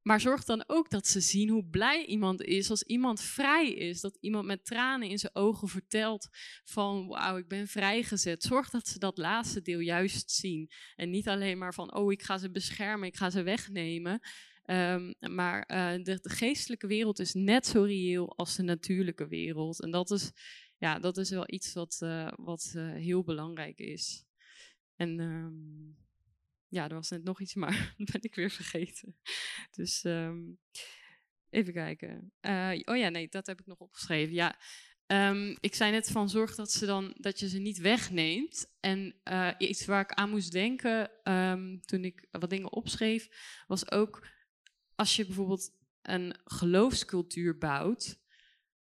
Maar 0.02 0.22
zorg 0.22 0.44
dan 0.44 0.64
ook 0.68 0.90
dat 0.90 1.07
ze 1.07 1.19
zien 1.19 1.49
hoe 1.49 1.65
blij 1.65 2.06
iemand 2.06 2.41
is 2.41 2.69
als 2.69 2.84
iemand 2.84 3.22
vrij 3.22 3.73
is. 3.73 4.02
Dat 4.02 4.18
iemand 4.19 4.45
met 4.45 4.65
tranen 4.65 5.10
in 5.10 5.19
zijn 5.19 5.36
ogen 5.36 5.68
vertelt 5.68 6.28
van 6.64 7.07
wauw, 7.07 7.38
ik 7.38 7.48
ben 7.48 7.68
vrijgezet. 7.68 8.44
Zorg 8.44 8.69
dat 8.69 8.88
ze 8.88 8.99
dat 8.99 9.18
laatste 9.18 9.61
deel 9.61 9.80
juist 9.80 10.32
zien. 10.32 10.72
En 10.95 11.10
niet 11.10 11.28
alleen 11.28 11.57
maar 11.57 11.73
van 11.73 11.95
oh, 11.95 12.11
ik 12.11 12.23
ga 12.23 12.38
ze 12.38 12.52
beschermen, 12.52 13.07
ik 13.07 13.18
ga 13.18 13.30
ze 13.30 13.44
wegnemen. 13.44 14.19
Ehm, 14.65 15.14
maar 15.19 15.69
uh, 15.72 16.03
de, 16.03 16.19
geestelijke 16.22 16.88
wereld 16.88 17.19
is 17.19 17.34
net 17.34 17.68
zo 17.68 17.84
reëel 17.84 18.38
als 18.38 18.56
de 18.56 18.64
natuurlijke 18.64 19.28
wereld. 19.28 19.82
En 19.82 19.91
dat 19.91 20.11
is, 20.11 20.32
ja, 20.78 20.99
dat 20.99 21.18
is 21.18 21.30
wel 21.30 21.44
iets 21.45 21.73
wat, 21.73 21.99
uh, 22.03 22.32
wat 22.36 22.73
uh, 22.76 22.94
heel 22.94 23.23
belangrijk 23.23 23.80
is. 23.80 24.26
En 24.95 25.19
um, 25.19 25.98
ja, 26.72 26.88
er 26.88 26.95
was 26.95 27.10
net 27.10 27.23
nog 27.23 27.41
iets, 27.41 27.53
maar 27.56 27.93
dat 27.98 28.11
ben 28.11 28.22
ik 28.22 28.35
weer 28.35 28.49
vergeten. 28.49 29.15
Dus 29.72 30.03
um, 30.03 30.60
even 31.49 31.73
kijken. 31.73 32.34
oh 32.85 32.98
ja, 32.98 33.10
nee, 33.10 33.27
dat 33.30 33.48
heb 33.48 33.60
ik 33.60 33.65
nog 33.65 33.77
opgeschreven. 33.77 34.34
Ja, 34.34 34.57
Um, 35.11 35.57
ik 35.60 35.76
zei 35.76 35.91
net 35.91 36.11
van 36.11 36.30
zorg 36.30 36.56
dat, 36.56 36.72
ze 36.72 36.85
dan, 36.85 37.14
dat 37.18 37.39
je 37.39 37.49
ze 37.49 37.57
niet 37.57 37.77
wegneemt. 37.77 38.76
En 38.80 39.15
uh, 39.23 39.52
iets 39.57 39.85
waar 39.85 40.02
ik 40.02 40.11
aan 40.11 40.30
moest 40.30 40.52
denken 40.52 41.11
um, 41.23 41.81
toen 41.81 42.03
ik 42.03 42.27
wat 42.31 42.49
dingen 42.49 42.72
opschreef, 42.72 43.27
was 43.68 43.91
ook 43.91 44.27
als 44.95 45.15
je 45.15 45.26
bijvoorbeeld 45.26 45.72
een 46.02 46.39
geloofscultuur 46.43 47.57
bouwt. 47.57 48.19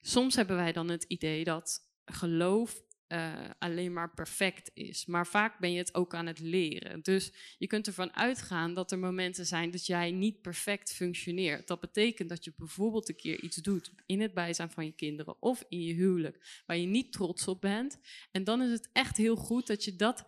Soms 0.01 0.35
hebben 0.35 0.55
wij 0.55 0.71
dan 0.71 0.89
het 0.89 1.03
idee 1.03 1.43
dat 1.43 1.79
geloof 2.05 2.83
uh, 3.07 3.49
alleen 3.59 3.93
maar 3.93 4.13
perfect 4.13 4.71
is. 4.73 5.05
Maar 5.05 5.27
vaak 5.27 5.59
ben 5.59 5.71
je 5.71 5.77
het 5.77 5.95
ook 5.95 6.13
aan 6.13 6.25
het 6.25 6.39
leren. 6.39 7.01
Dus 7.01 7.55
je 7.57 7.67
kunt 7.67 7.87
ervan 7.87 8.15
uitgaan 8.15 8.73
dat 8.73 8.91
er 8.91 8.99
momenten 8.99 9.45
zijn 9.45 9.71
dat 9.71 9.85
jij 9.85 10.11
niet 10.11 10.41
perfect 10.41 10.93
functioneert. 10.93 11.67
Dat 11.67 11.79
betekent 11.79 12.29
dat 12.29 12.43
je 12.43 12.53
bijvoorbeeld 12.57 13.09
een 13.09 13.15
keer 13.15 13.41
iets 13.41 13.55
doet 13.55 13.91
in 14.05 14.21
het 14.21 14.33
bijzijn 14.33 14.71
van 14.71 14.85
je 14.85 14.91
kinderen 14.91 15.41
of 15.41 15.65
in 15.69 15.81
je 15.81 15.93
huwelijk 15.93 16.63
waar 16.65 16.77
je 16.77 16.87
niet 16.87 17.11
trots 17.11 17.47
op 17.47 17.61
bent. 17.61 17.99
En 18.31 18.43
dan 18.43 18.61
is 18.61 18.71
het 18.71 18.89
echt 18.91 19.17
heel 19.17 19.35
goed 19.35 19.67
dat 19.67 19.83
je 19.83 19.95
dat 19.95 20.25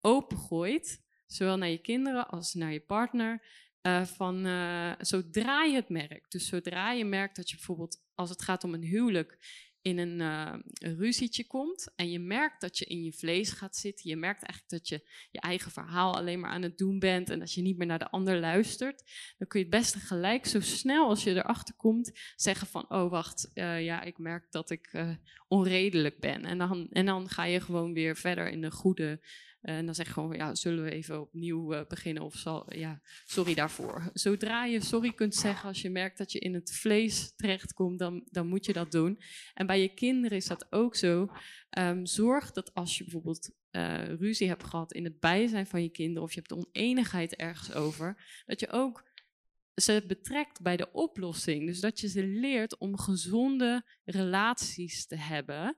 opengooit, 0.00 1.04
zowel 1.26 1.56
naar 1.56 1.68
je 1.68 1.80
kinderen 1.80 2.28
als 2.28 2.54
naar 2.54 2.72
je 2.72 2.80
partner. 2.80 3.64
Uh, 3.82 4.04
van 4.04 4.46
uh, 4.46 4.92
zodra 4.98 5.62
je 5.62 5.74
het 5.74 5.88
merkt, 5.88 6.32
dus 6.32 6.46
zodra 6.46 6.92
je 6.92 7.04
merkt 7.04 7.36
dat 7.36 7.50
je 7.50 7.56
bijvoorbeeld 7.56 8.04
als 8.14 8.30
het 8.30 8.42
gaat 8.42 8.64
om 8.64 8.74
een 8.74 8.82
huwelijk 8.82 9.38
in 9.86 9.98
een, 9.98 10.20
uh, 10.20 10.54
ruzietje 10.78 11.46
komt 11.46 11.92
en 11.96 12.10
je 12.10 12.18
merkt 12.18 12.60
dat 12.60 12.78
je 12.78 12.84
in 12.84 13.04
je 13.04 13.12
vlees 13.12 13.50
gaat 13.50 13.76
zitten, 13.76 14.10
je 14.10 14.16
merkt 14.16 14.42
eigenlijk 14.42 14.70
dat 14.70 14.88
je 14.88 15.10
je 15.30 15.40
eigen 15.40 15.70
verhaal 15.70 16.16
alleen 16.16 16.40
maar 16.40 16.50
aan 16.50 16.62
het 16.62 16.78
doen 16.78 16.98
bent 16.98 17.30
en 17.30 17.38
dat 17.38 17.52
je 17.52 17.62
niet 17.62 17.76
meer 17.76 17.86
naar 17.86 17.98
de 17.98 18.10
ander 18.10 18.40
luistert, 18.40 19.02
dan 19.38 19.48
kun 19.48 19.60
je 19.60 19.66
het 19.66 19.74
beste 19.74 19.98
gelijk 19.98 20.46
zo 20.46 20.60
snel 20.60 21.08
als 21.08 21.24
je 21.24 21.34
erachter 21.34 21.74
komt 21.74 22.12
zeggen 22.36 22.66
van, 22.66 22.90
oh 22.90 23.10
wacht, 23.10 23.50
uh, 23.54 23.84
ja, 23.84 24.02
ik 24.02 24.18
merk 24.18 24.50
dat 24.50 24.70
ik 24.70 24.92
uh, 24.92 25.10
onredelijk 25.48 26.20
ben. 26.20 26.44
En 26.44 26.58
dan, 26.58 26.88
en 26.90 27.06
dan 27.06 27.28
ga 27.28 27.44
je 27.44 27.60
gewoon 27.60 27.92
weer 27.92 28.16
verder 28.16 28.48
in 28.48 28.60
de 28.60 28.70
goede 28.70 29.20
en 29.66 29.86
dan 29.86 29.94
zeg 29.94 30.06
je 30.06 30.12
gewoon, 30.12 30.36
ja, 30.36 30.54
zullen 30.54 30.84
we 30.84 30.90
even 30.90 31.20
opnieuw 31.20 31.74
uh, 31.74 31.80
beginnen 31.88 32.22
of 32.22 32.34
zal, 32.34 32.74
ja, 32.76 33.00
sorry 33.24 33.54
daarvoor. 33.54 34.10
Zodra 34.12 34.64
je 34.64 34.80
sorry 34.80 35.12
kunt 35.12 35.34
zeggen 35.34 35.68
als 35.68 35.82
je 35.82 35.90
merkt 35.90 36.18
dat 36.18 36.32
je 36.32 36.38
in 36.38 36.54
het 36.54 36.72
vlees 36.72 37.32
terechtkomt, 37.36 37.98
dan, 37.98 38.26
dan 38.30 38.46
moet 38.46 38.66
je 38.66 38.72
dat 38.72 38.92
doen. 38.92 39.20
En 39.54 39.66
bij 39.66 39.80
je 39.80 39.94
kinderen 39.94 40.36
is 40.36 40.46
dat 40.46 40.66
ook 40.70 40.96
zo. 40.96 41.30
Um, 41.78 42.06
zorg 42.06 42.52
dat 42.52 42.74
als 42.74 42.98
je 42.98 43.04
bijvoorbeeld 43.04 43.50
uh, 43.70 44.04
ruzie 44.04 44.48
hebt 44.48 44.64
gehad 44.64 44.92
in 44.92 45.04
het 45.04 45.20
bijzijn 45.20 45.66
van 45.66 45.82
je 45.82 45.90
kinderen 45.90 46.22
of 46.22 46.32
je 46.32 46.42
hebt 46.46 46.66
oneenigheid 46.66 47.34
ergens 47.34 47.72
over, 47.72 48.42
dat 48.46 48.60
je 48.60 48.70
ook 48.70 49.04
ze 49.74 50.04
betrekt 50.06 50.62
bij 50.62 50.76
de 50.76 50.92
oplossing. 50.92 51.66
Dus 51.66 51.80
dat 51.80 52.00
je 52.00 52.08
ze 52.08 52.26
leert 52.26 52.78
om 52.78 52.98
gezonde 52.98 53.84
relaties 54.04 55.06
te 55.06 55.16
hebben 55.16 55.76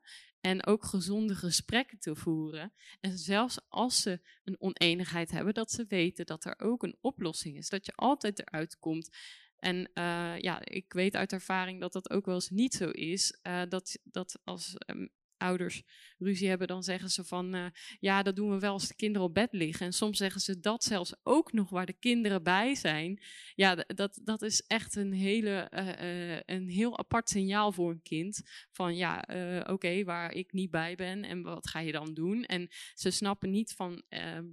en 0.48 0.66
ook 0.66 0.84
gezonde 0.84 1.34
gesprekken 1.34 1.98
te 1.98 2.16
voeren. 2.16 2.72
En 3.00 3.18
zelfs 3.18 3.58
als 3.68 4.02
ze 4.02 4.20
een 4.44 4.60
oneenigheid 4.60 5.30
hebben, 5.30 5.54
dat 5.54 5.70
ze 5.70 5.84
weten 5.88 6.26
dat 6.26 6.44
er 6.44 6.54
ook 6.58 6.82
een 6.82 6.96
oplossing 7.00 7.56
is. 7.56 7.68
Dat 7.68 7.86
je 7.86 7.92
altijd 7.94 8.38
eruit 8.38 8.78
komt. 8.78 9.16
En 9.58 9.76
uh, 9.94 10.38
ja, 10.38 10.64
ik 10.64 10.92
weet 10.92 11.16
uit 11.16 11.32
ervaring 11.32 11.80
dat 11.80 11.92
dat 11.92 12.10
ook 12.10 12.26
wel 12.26 12.34
eens 12.34 12.50
niet 12.50 12.74
zo 12.74 12.88
is. 12.90 13.38
Uh, 13.42 13.62
dat, 13.68 13.98
dat 14.04 14.40
als 14.44 14.74
um, 14.86 15.10
ouders 15.38 15.82
ruzie 16.18 16.48
hebben, 16.48 16.66
dan 16.66 16.82
zeggen 16.82 17.10
ze 17.10 17.24
van 17.24 17.54
uh, 17.54 17.66
ja, 18.00 18.22
dat 18.22 18.36
doen 18.36 18.50
we 18.50 18.58
wel 18.58 18.72
als 18.72 18.88
de 18.88 18.94
kinderen 18.94 19.28
op 19.28 19.34
bed 19.34 19.52
liggen. 19.52 19.86
En 19.86 19.92
soms 19.92 20.18
zeggen 20.18 20.40
ze 20.40 20.60
dat 20.60 20.84
zelfs 20.84 21.14
ook 21.22 21.52
nog 21.52 21.70
waar 21.70 21.86
de 21.86 21.98
kinderen 21.98 22.42
bij 22.42 22.74
zijn. 22.74 23.22
Ja, 23.54 23.74
dat, 23.74 24.20
dat 24.22 24.42
is 24.42 24.60
echt 24.66 24.96
een, 24.96 25.12
hele, 25.12 25.70
uh, 25.74 26.32
uh, 26.32 26.40
een 26.44 26.68
heel 26.68 26.98
apart 26.98 27.28
signaal 27.28 27.72
voor 27.72 27.90
een 27.90 28.02
kind. 28.02 28.42
Van 28.70 28.96
ja, 28.96 29.24
oké, 29.66 30.04
waar 30.04 30.32
ik 30.32 30.52
niet 30.52 30.70
bij 30.70 30.94
ben 30.94 31.24
en 31.24 31.42
wat 31.42 31.68
ga 31.68 31.80
je 31.80 31.92
dan 31.92 32.14
doen? 32.14 32.44
En 32.44 32.68
ze 32.94 33.10
snappen 33.10 33.50
niet 33.50 33.72
van 33.72 34.02
ehm, 34.08 34.46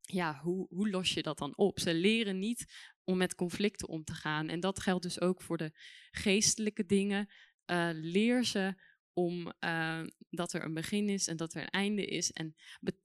ja, 0.00 0.40
hoe, 0.42 0.66
hoe 0.68 0.90
los 0.90 1.14
je 1.14 1.22
dat 1.22 1.38
dan 1.38 1.56
op? 1.56 1.80
Ze 1.80 1.94
leren 1.94 2.38
niet 2.38 2.92
om 3.04 3.16
met 3.16 3.34
conflicten 3.34 3.88
om 3.88 4.04
te 4.04 4.14
gaan. 4.14 4.48
En 4.48 4.60
dat 4.60 4.80
geldt 4.80 5.02
dus 5.02 5.20
ook 5.20 5.42
voor 5.42 5.56
de 5.56 5.72
geestelijke 6.10 6.86
dingen. 6.86 7.28
leer 7.92 8.44
ze 8.44 8.74
om 9.14 9.52
uh, 9.60 10.02
dat 10.30 10.52
er 10.52 10.64
een 10.64 10.74
begin 10.74 11.08
is 11.08 11.28
en 11.28 11.36
dat 11.36 11.54
er 11.54 11.62
een 11.62 11.68
einde 11.68 12.06
is. 12.06 12.32
En, 12.32 12.54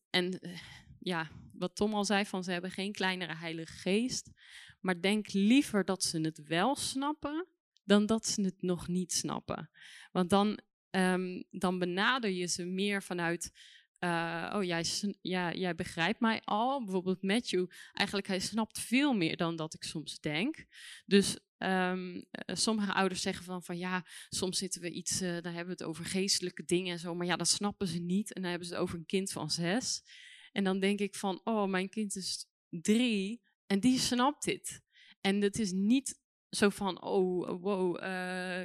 en 0.10 0.38
uh, 0.41 0.57
ja, 0.99 1.30
wat 1.53 1.76
Tom 1.76 1.94
al 1.94 2.06
zei, 2.06 2.26
van 2.26 2.44
ze 2.44 2.52
hebben 2.52 2.72
geen 2.72 2.91
kleinere 2.91 3.36
heilige 3.36 3.73
geest. 3.73 4.31
Maar 4.80 5.02
denk 5.02 5.31
liever 5.31 5.86
dat 5.86 6.03
ze 6.03 6.22
het 6.22 6.44
wel 6.44 6.76
snappen, 6.76 7.48
dan 7.84 8.06
dat 8.06 8.27
ze 8.27 8.41
het 8.41 8.61
nog 8.61 8.88
niet 8.88 9.14
snappen. 9.14 9.69
Want 10.11 10.30
dan, 10.30 10.60
um, 10.90 11.44
dan 11.49 11.80
benader 11.80 12.30
je 12.30 12.45
ze 12.45 12.65
meer 12.65 13.03
vanuit 13.03 13.52
uh, 13.99 14.53
oh, 14.56 14.64
jij, 14.64 14.86
ja, 15.22 15.53
jij 15.53 15.76
begrijpt 15.76 16.19
mij 16.19 16.41
al. 16.44 16.84
Bijvoorbeeld 16.84 17.22
Matthew, 17.22 17.65
eigenlijk 17.94 18.27
hij 18.27 18.40
snapt 18.40 18.80
veel 18.80 19.14
meer 19.14 19.38
dan 19.38 19.56
dat 19.56 19.73
ik 19.73 19.84
soms 19.84 20.19
denk. 20.19 20.65
Dus 21.06 21.40
um, 21.60 22.26
sommige 22.45 22.94
ouders 22.94 23.22
zeggen 23.22 23.45
van, 23.45 23.64
van 23.64 23.77
ja, 23.77 24.06
soms 24.30 24.57
zitten 24.57 24.81
we 24.81 24.91
iets, 24.91 25.22
uh, 25.22 25.30
dan 25.31 25.53
hebben 25.53 25.65
we 25.65 25.72
het 25.72 25.84
over 25.84 26.06
geestelijke 26.06 26.64
dingen 26.64 26.91
en 26.91 26.99
zo, 26.99 27.15
maar 27.15 27.26
ja, 27.27 27.36
dat 27.36 27.48
snappen 27.48 27.88
ze 27.88 27.99
niet. 27.99 28.34
En 28.34 28.41
dan 28.41 28.49
hebben 28.49 28.68
ze 28.68 28.73
het 28.73 28.84
over 28.84 28.98
een 28.98 29.06
kind 29.06 29.31
van 29.31 29.49
zes. 29.49 30.03
En 30.52 30.64
dan 30.64 30.80
denk 30.80 30.99
ik 30.99 31.15
van, 31.15 31.41
oh, 31.44 31.69
mijn 31.69 31.90
kind 31.90 32.15
is 32.15 32.48
drie 32.69 33.41
en 33.65 33.80
die 33.80 33.99
snapt 33.99 34.44
dit. 34.44 34.81
En 35.22 35.41
het 35.41 35.60
is 35.60 35.72
niet 35.72 36.19
zo 36.49 36.69
van, 36.69 37.02
oh, 37.02 37.61
wow, 37.61 38.03
uh, 38.03 38.64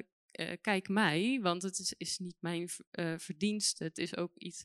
kijk 0.61 0.89
mij, 0.89 1.39
want 1.43 1.63
het 1.63 1.79
is, 1.79 1.95
is 1.97 2.19
niet 2.19 2.37
mijn 2.41 2.69
verdienste. 3.17 3.85
Het 3.85 3.99
is 3.99 4.17
ook 4.17 4.37
iets 4.37 4.65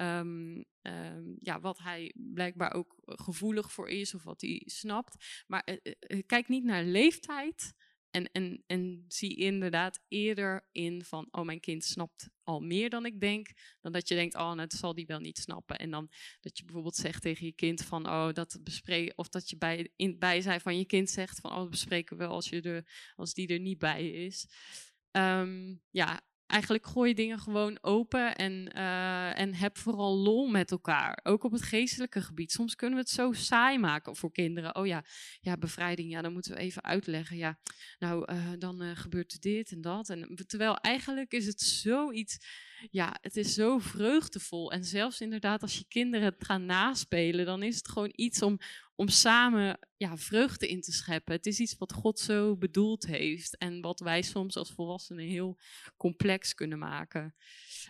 Um, 0.00 0.64
um, 0.82 1.36
ja, 1.40 1.60
wat 1.60 1.78
hij 1.78 2.14
blijkbaar 2.16 2.72
ook 2.72 2.96
gevoelig 3.04 3.72
voor 3.72 3.88
is 3.88 4.14
of 4.14 4.22
wat 4.22 4.40
hij 4.40 4.62
snapt. 4.64 5.44
Maar 5.46 5.68
uh, 5.68 5.94
uh, 6.08 6.22
kijk 6.26 6.48
niet 6.48 6.64
naar 6.64 6.84
leeftijd 6.84 7.74
en, 8.10 8.30
en, 8.32 8.62
en 8.66 9.04
zie 9.08 9.36
inderdaad 9.36 10.00
eerder 10.08 10.68
in 10.72 11.04
van, 11.04 11.28
oh 11.30 11.44
mijn 11.44 11.60
kind 11.60 11.84
snapt 11.84 12.28
al 12.42 12.60
meer 12.60 12.90
dan 12.90 13.06
ik 13.06 13.20
denk, 13.20 13.48
dan 13.80 13.92
dat 13.92 14.08
je 14.08 14.14
denkt, 14.14 14.34
oh 14.34 14.40
nou, 14.40 14.56
dat 14.56 14.72
zal 14.72 14.94
die 14.94 15.06
wel 15.06 15.20
niet 15.20 15.38
snappen. 15.38 15.78
En 15.78 15.90
dan 15.90 16.10
dat 16.40 16.58
je 16.58 16.64
bijvoorbeeld 16.64 16.96
zegt 16.96 17.22
tegen 17.22 17.46
je 17.46 17.52
kind 17.52 17.84
van, 17.84 18.06
oh 18.06 18.32
dat 18.32 18.58
bespreken, 18.62 19.18
of 19.18 19.28
dat 19.28 19.50
je 19.50 19.56
bij 19.56 19.90
in 19.96 20.08
het 20.08 20.18
bijzijn 20.18 20.60
van 20.60 20.78
je 20.78 20.86
kind 20.86 21.10
zegt 21.10 21.40
van, 21.40 21.50
oh 21.50 21.56
dat 21.56 21.70
bespreken 21.70 22.16
we 22.16 22.26
als, 22.26 22.48
je 22.48 22.60
er, 22.60 23.12
als 23.14 23.34
die 23.34 23.48
er 23.48 23.60
niet 23.60 23.78
bij 23.78 24.10
is. 24.10 24.48
Um, 25.10 25.82
ja, 25.90 26.20
eigenlijk 26.46 26.86
gooi 26.86 27.08
je 27.08 27.14
dingen 27.14 27.38
gewoon 27.38 27.78
open 27.80 28.36
en, 28.36 28.70
uh, 28.76 29.38
en 29.38 29.54
heb 29.54 29.78
vooral 29.78 30.16
lol 30.16 30.48
met 30.48 30.70
elkaar. 30.70 31.20
Ook 31.22 31.44
op 31.44 31.52
het 31.52 31.62
geestelijke 31.62 32.22
gebied. 32.22 32.52
Soms 32.52 32.74
kunnen 32.74 32.98
we 32.98 33.04
het 33.04 33.12
zo 33.12 33.32
saai 33.32 33.78
maken 33.78 34.16
voor 34.16 34.32
kinderen. 34.32 34.76
Oh 34.76 34.86
ja, 34.86 35.04
ja 35.40 35.56
bevrijding, 35.56 36.10
ja, 36.10 36.22
dan 36.22 36.32
moeten 36.32 36.52
we 36.52 36.58
even 36.58 36.84
uitleggen. 36.84 37.36
Ja, 37.36 37.58
nou, 37.98 38.32
uh, 38.32 38.52
dan 38.58 38.82
uh, 38.82 38.90
gebeurt 38.94 39.42
dit 39.42 39.72
en 39.72 39.80
dat. 39.80 40.08
En, 40.08 40.36
terwijl 40.46 40.76
eigenlijk 40.76 41.32
is 41.32 41.46
het 41.46 41.60
zoiets 41.60 42.38
ja, 42.90 43.16
het 43.20 43.36
is 43.36 43.54
zo 43.54 43.78
vreugdevol. 43.78 44.72
En 44.72 44.84
zelfs 44.84 45.20
inderdaad, 45.20 45.62
als 45.62 45.78
je 45.78 45.84
kinderen 45.88 46.26
het 46.26 46.44
gaan 46.44 46.66
naspelen, 46.66 47.44
dan 47.46 47.62
is 47.62 47.76
het 47.76 47.88
gewoon 47.88 48.12
iets 48.14 48.42
om, 48.42 48.58
om 48.94 49.08
samen 49.08 49.78
ja, 49.96 50.16
vreugde 50.16 50.68
in 50.68 50.80
te 50.80 50.92
scheppen. 50.92 51.34
Het 51.34 51.46
is 51.46 51.60
iets 51.60 51.78
wat 51.78 51.92
God 51.92 52.18
zo 52.18 52.56
bedoeld 52.56 53.06
heeft 53.06 53.56
en 53.56 53.80
wat 53.80 54.00
wij 54.00 54.22
soms 54.22 54.56
als 54.56 54.72
volwassenen 54.72 55.24
heel 55.24 55.58
complex 55.96 56.54
kunnen 56.54 56.78
maken. 56.78 57.34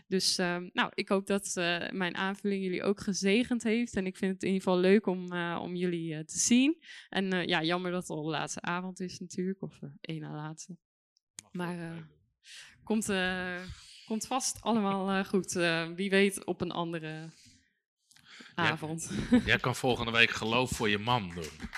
Dus 0.06 0.38
uh, 0.38 0.56
nou, 0.72 0.90
ik 0.94 1.08
hoop 1.08 1.26
dat 1.26 1.54
uh, 1.58 1.90
mijn 1.90 2.16
aanvulling 2.16 2.62
jullie 2.62 2.82
ook 2.82 3.00
gezegend 3.00 3.62
heeft. 3.62 3.96
En 3.96 4.06
ik 4.06 4.16
vind 4.16 4.32
het 4.32 4.42
in 4.42 4.48
ieder 4.48 4.62
geval 4.62 4.80
leuk 4.80 5.06
om, 5.06 5.32
uh, 5.32 5.58
om 5.62 5.74
jullie 5.74 6.24
te 6.24 6.38
zien. 6.38 6.82
En 7.08 7.48
ja, 7.48 7.62
jammer 7.62 7.90
dat 7.90 8.00
het 8.00 8.10
al 8.10 8.22
de 8.22 8.30
laatste 8.30 8.60
avond 8.60 9.00
is 9.00 9.18
natuurlijk, 9.18 9.62
of 9.62 9.80
één 10.00 10.20
na 10.20 10.34
laatste. 10.34 10.76
Maar 11.52 12.08
komt 12.82 13.06
Komt 14.06 14.26
vast 14.26 14.58
allemaal 14.60 15.18
uh, 15.18 15.24
goed. 15.24 15.54
Uh, 15.54 15.86
wie 15.94 16.10
weet 16.10 16.44
op 16.44 16.60
een 16.60 16.70
andere 16.70 17.30
avond. 18.54 19.10
Jij 19.44 19.58
kan 19.58 19.74
volgende 19.74 20.10
week 20.10 20.30
geloof 20.30 20.70
voor 20.70 20.88
je 20.88 20.98
man 20.98 21.32
doen. 21.34 21.70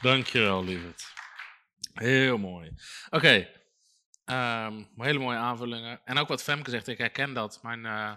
Dankjewel, 0.00 0.64
lieverd. 0.64 1.12
Heel 1.94 2.38
mooi. 2.38 2.74
Oké, 3.10 3.48
ehm, 4.24 4.82
hele 4.96 5.18
mooie 5.18 5.38
aanvullingen. 5.38 6.00
En 6.04 6.18
ook 6.18 6.28
wat 6.28 6.42
Femke 6.42 6.70
zegt, 6.70 6.88
ik 6.88 6.98
herken 6.98 7.34
dat. 7.34 7.62
Mijn, 7.62 7.86
eh, 7.86 8.12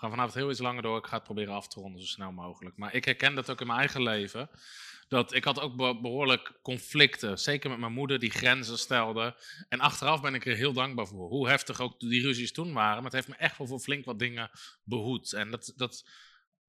gaan 0.00 0.10
vanavond 0.10 0.34
heel 0.34 0.50
iets 0.50 0.60
langer 0.60 0.82
door. 0.82 0.98
Ik 0.98 1.06
ga 1.06 1.14
het 1.14 1.24
proberen 1.24 1.54
af 1.54 1.68
te 1.68 1.80
ronden 1.80 2.00
zo 2.00 2.06
snel 2.06 2.32
mogelijk. 2.32 2.76
Maar 2.76 2.94
ik 2.94 3.04
herken 3.04 3.34
dat 3.34 3.50
ook 3.50 3.60
in 3.60 3.66
mijn 3.66 3.78
eigen 3.78 4.02
leven. 4.02 4.50
Dat 5.08 5.34
ik 5.34 5.44
had 5.44 5.60
ook 5.60 5.76
be- 5.76 6.00
behoorlijk 6.00 6.52
conflicten. 6.62 7.38
Zeker 7.38 7.70
met 7.70 7.78
mijn 7.78 7.92
moeder 7.92 8.18
die 8.18 8.30
grenzen 8.30 8.78
stelde. 8.78 9.36
En 9.68 9.80
achteraf 9.80 10.20
ben 10.20 10.34
ik 10.34 10.46
er 10.46 10.56
heel 10.56 10.72
dankbaar 10.72 11.06
voor. 11.06 11.28
Hoe 11.28 11.48
heftig 11.48 11.80
ook 11.80 12.00
die 12.00 12.22
ruzies 12.22 12.52
toen 12.52 12.72
waren. 12.72 12.94
Maar 12.94 13.04
het 13.04 13.12
heeft 13.12 13.28
me 13.28 13.34
echt 13.34 13.58
wel 13.58 13.66
voor 13.66 13.80
flink 13.80 14.04
wat 14.04 14.18
dingen 14.18 14.50
behoed. 14.84 15.32
En 15.32 15.50
dat, 15.50 15.72
dat, 15.76 16.08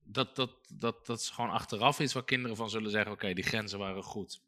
dat, 0.04 0.36
dat, 0.36 0.52
dat, 0.68 1.06
dat 1.06 1.20
is 1.20 1.30
gewoon 1.30 1.50
achteraf 1.50 2.00
iets 2.00 2.14
waar 2.14 2.26
kinderen 2.26 2.58
van 2.58 2.70
zullen 2.70 2.92
zeggen: 2.92 3.12
oké, 3.12 3.34
die 3.34 3.44
grenzen 3.44 3.80
waren 3.80 4.04
goed. 4.04 4.42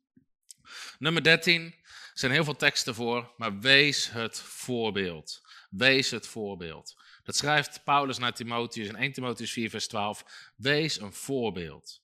Nummer 0.99 1.23
13. 1.23 1.63
Er 1.63 2.11
zijn 2.13 2.31
heel 2.31 2.43
veel 2.43 2.55
teksten 2.55 2.95
voor, 2.95 3.33
maar 3.37 3.59
wees 3.59 4.11
het 4.11 4.39
voorbeeld. 4.39 5.41
Wees 5.69 6.11
het 6.11 6.27
voorbeeld. 6.27 6.95
Dat 7.23 7.35
schrijft 7.35 7.83
Paulus 7.83 8.17
naar 8.17 8.33
Timotheus 8.33 8.87
in 8.87 8.95
1 8.95 9.11
Timotheus 9.11 9.51
4, 9.51 9.69
vers 9.69 9.87
12. 9.87 10.51
Wees 10.55 11.01
een 11.01 11.13
voorbeeld. 11.13 12.01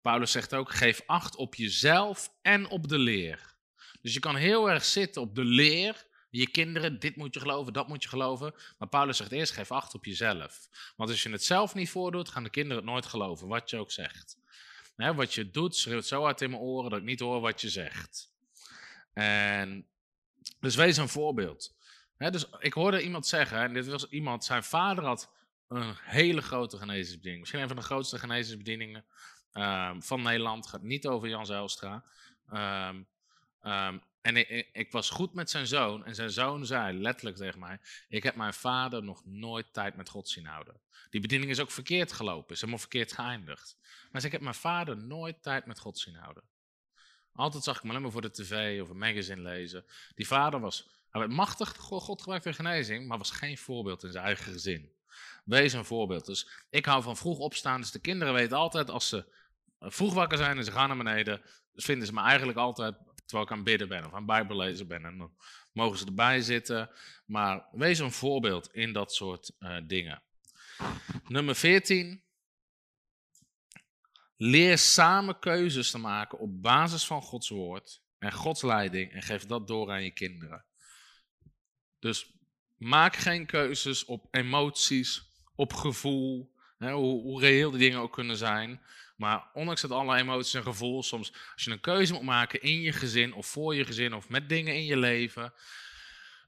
Paulus 0.00 0.30
zegt 0.30 0.54
ook: 0.54 0.72
geef 0.72 1.02
acht 1.06 1.36
op 1.36 1.54
jezelf 1.54 2.32
en 2.42 2.68
op 2.68 2.88
de 2.88 2.98
leer. 2.98 3.54
Dus 4.00 4.14
je 4.14 4.20
kan 4.20 4.36
heel 4.36 4.70
erg 4.70 4.84
zitten 4.84 5.22
op 5.22 5.34
de 5.34 5.44
leer. 5.44 6.06
Je 6.30 6.50
kinderen, 6.50 6.98
dit 6.98 7.16
moet 7.16 7.34
je 7.34 7.40
geloven, 7.40 7.72
dat 7.72 7.88
moet 7.88 8.02
je 8.02 8.08
geloven. 8.08 8.54
Maar 8.78 8.88
Paulus 8.88 9.16
zegt 9.16 9.32
eerst: 9.32 9.52
geef 9.52 9.70
acht 9.70 9.94
op 9.94 10.04
jezelf. 10.04 10.68
Want 10.96 11.10
als 11.10 11.22
je 11.22 11.30
het 11.30 11.44
zelf 11.44 11.74
niet 11.74 11.90
voordoet, 11.90 12.28
gaan 12.28 12.44
de 12.44 12.50
kinderen 12.50 12.82
het 12.82 12.92
nooit 12.92 13.06
geloven, 13.06 13.48
wat 13.48 13.70
je 13.70 13.76
ook 13.76 13.90
zegt. 13.90 14.40
Wat 14.96 15.34
je 15.34 15.50
doet, 15.50 15.76
schreeuwt 15.76 16.06
zo 16.06 16.22
hard 16.22 16.40
in 16.40 16.50
mijn 16.50 16.62
oren 16.62 16.90
dat 16.90 16.98
ik 16.98 17.04
niet 17.04 17.20
hoor 17.20 17.40
wat 17.40 17.60
je 17.60 17.68
zegt. 17.68 18.32
En 19.12 19.86
dus 20.60 20.74
wees 20.74 20.96
een 20.96 21.08
voorbeeld. 21.08 21.74
Dus 22.30 22.46
ik 22.58 22.72
hoorde 22.72 23.02
iemand 23.02 23.26
zeggen, 23.26 23.58
en 23.58 23.72
dit 23.72 23.86
was 23.86 24.08
iemand, 24.08 24.44
zijn 24.44 24.64
vader 24.64 25.04
had 25.04 25.32
een 25.68 25.94
hele 26.02 26.42
grote 26.42 26.78
genezingsbediening. 26.78 27.40
Misschien 27.40 27.60
een 27.62 27.68
van 27.68 27.76
de 27.76 27.82
grootste 27.82 28.18
genezingsbedieningen 28.18 29.04
ehm, 29.52 30.00
van 30.00 30.22
Nederland. 30.22 30.66
Gaat 30.66 30.82
niet 30.82 31.06
over 31.06 31.28
Jan 31.28 31.46
Zijlstra. 31.46 32.04
Ehm, 32.48 33.02
ehm, 33.60 33.98
en 34.20 34.36
ik, 34.36 34.68
ik, 34.72 34.92
was 34.92 35.10
goed 35.10 35.34
met 35.34 35.50
zijn 35.50 35.66
zoon. 35.66 36.04
En 36.04 36.14
zijn 36.14 36.30
zoon 36.30 36.66
zei 36.66 36.98
letterlijk 36.98 37.36
tegen 37.36 37.58
mij: 37.58 37.78
Ik 38.08 38.22
heb 38.22 38.34
mijn 38.34 38.54
vader 38.54 39.02
nog 39.02 39.24
nooit 39.24 39.72
tijd 39.72 39.96
met 39.96 40.08
God 40.08 40.28
zien 40.28 40.46
houden. 40.46 40.80
Die 41.10 41.20
bediening 41.20 41.50
is 41.50 41.60
ook 41.60 41.70
verkeerd 41.70 42.12
gelopen, 42.12 42.54
is 42.54 42.60
helemaal 42.60 42.80
verkeerd 42.80 43.12
geëindigd. 43.12 43.76
Maar 44.10 44.24
ik 44.24 44.32
heb 44.32 44.40
mijn 44.40 44.54
vader 44.54 44.96
nooit 44.96 45.42
tijd 45.42 45.66
met 45.66 45.78
God 45.78 45.98
zien 45.98 46.14
houden. 46.14 46.42
Altijd 47.32 47.64
zag 47.64 47.74
ik 47.76 47.80
hem 47.80 47.90
alleen 47.90 48.02
maar 48.02 48.12
voor 48.12 48.20
de 48.20 48.30
tv 48.30 48.82
of 48.82 48.88
een 48.88 48.98
magazine 48.98 49.42
lezen. 49.42 49.84
Die 50.14 50.26
vader 50.26 50.60
was, 50.60 50.88
hij 51.12 51.20
werd 51.20 51.32
machtig, 51.32 51.76
God 51.76 52.22
genezing, 52.42 53.06
maar 53.06 53.18
was 53.18 53.30
geen 53.30 53.58
voorbeeld 53.58 54.04
in 54.04 54.12
zijn 54.12 54.24
eigen 54.24 54.52
gezin. 54.52 54.92
Wees 55.44 55.72
een 55.72 55.84
voorbeeld. 55.84 56.26
Dus 56.26 56.48
ik 56.70 56.84
hou 56.84 57.02
van 57.02 57.16
vroeg 57.16 57.38
opstaan. 57.38 57.80
Dus 57.80 57.90
de 57.90 57.98
kinderen 57.98 58.34
weten 58.34 58.56
altijd 58.56 58.90
als 58.90 59.08
ze 59.08 59.32
vroeg 59.78 60.14
wakker 60.14 60.38
zijn 60.38 60.56
en 60.56 60.64
ze 60.64 60.72
gaan 60.72 60.88
naar 60.88 60.96
beneden, 60.96 61.42
dus 61.72 61.84
vinden 61.84 62.06
ze 62.06 62.12
me 62.12 62.20
eigenlijk 62.20 62.58
altijd 62.58 62.96
terwijl 63.24 63.50
ik 63.50 63.52
aan 63.52 63.64
bidden 63.64 63.88
ben 63.88 64.04
of 64.04 64.10
aan 64.10 64.16
het 64.16 64.26
Bijbel 64.26 64.56
lezen 64.56 64.86
ben. 64.86 65.04
En 65.04 65.18
dan 65.18 65.36
mogen 65.72 65.98
ze 65.98 66.06
erbij 66.06 66.40
zitten. 66.40 66.90
Maar 67.26 67.66
wees 67.72 67.98
een 67.98 68.12
voorbeeld 68.12 68.74
in 68.74 68.92
dat 68.92 69.14
soort 69.14 69.52
uh, 69.58 69.76
dingen. 69.86 70.22
Nummer 71.28 71.54
14. 71.54 72.22
Leer 74.36 74.78
samen 74.78 75.38
keuzes 75.38 75.90
te 75.90 75.98
maken 75.98 76.38
op 76.38 76.62
basis 76.62 77.06
van 77.06 77.22
Gods 77.22 77.48
woord 77.48 78.02
en 78.18 78.32
Gods 78.32 78.62
leiding 78.62 79.12
en 79.12 79.22
geef 79.22 79.46
dat 79.46 79.66
door 79.66 79.90
aan 79.90 80.04
je 80.04 80.10
kinderen. 80.10 80.64
Dus 82.02 82.26
maak 82.78 83.16
geen 83.16 83.46
keuzes 83.46 84.04
op 84.04 84.26
emoties, 84.30 85.22
op 85.54 85.72
gevoel, 85.72 86.52
hè, 86.78 86.92
hoe, 86.92 87.22
hoe 87.22 87.40
reëel 87.40 87.70
die 87.70 87.78
dingen 87.78 87.98
ook 87.98 88.12
kunnen 88.12 88.36
zijn. 88.36 88.82
Maar 89.16 89.50
ondanks 89.52 89.80
dat 89.80 89.90
alle 89.90 90.16
emoties 90.16 90.54
en 90.54 90.62
gevoel, 90.62 91.02
soms 91.02 91.32
als 91.54 91.64
je 91.64 91.70
een 91.70 91.80
keuze 91.80 92.12
moet 92.12 92.22
maken 92.22 92.62
in 92.62 92.80
je 92.80 92.92
gezin 92.92 93.34
of 93.34 93.46
voor 93.46 93.74
je 93.74 93.84
gezin 93.84 94.14
of 94.14 94.28
met 94.28 94.48
dingen 94.48 94.74
in 94.74 94.84
je 94.84 94.96
leven, 94.96 95.52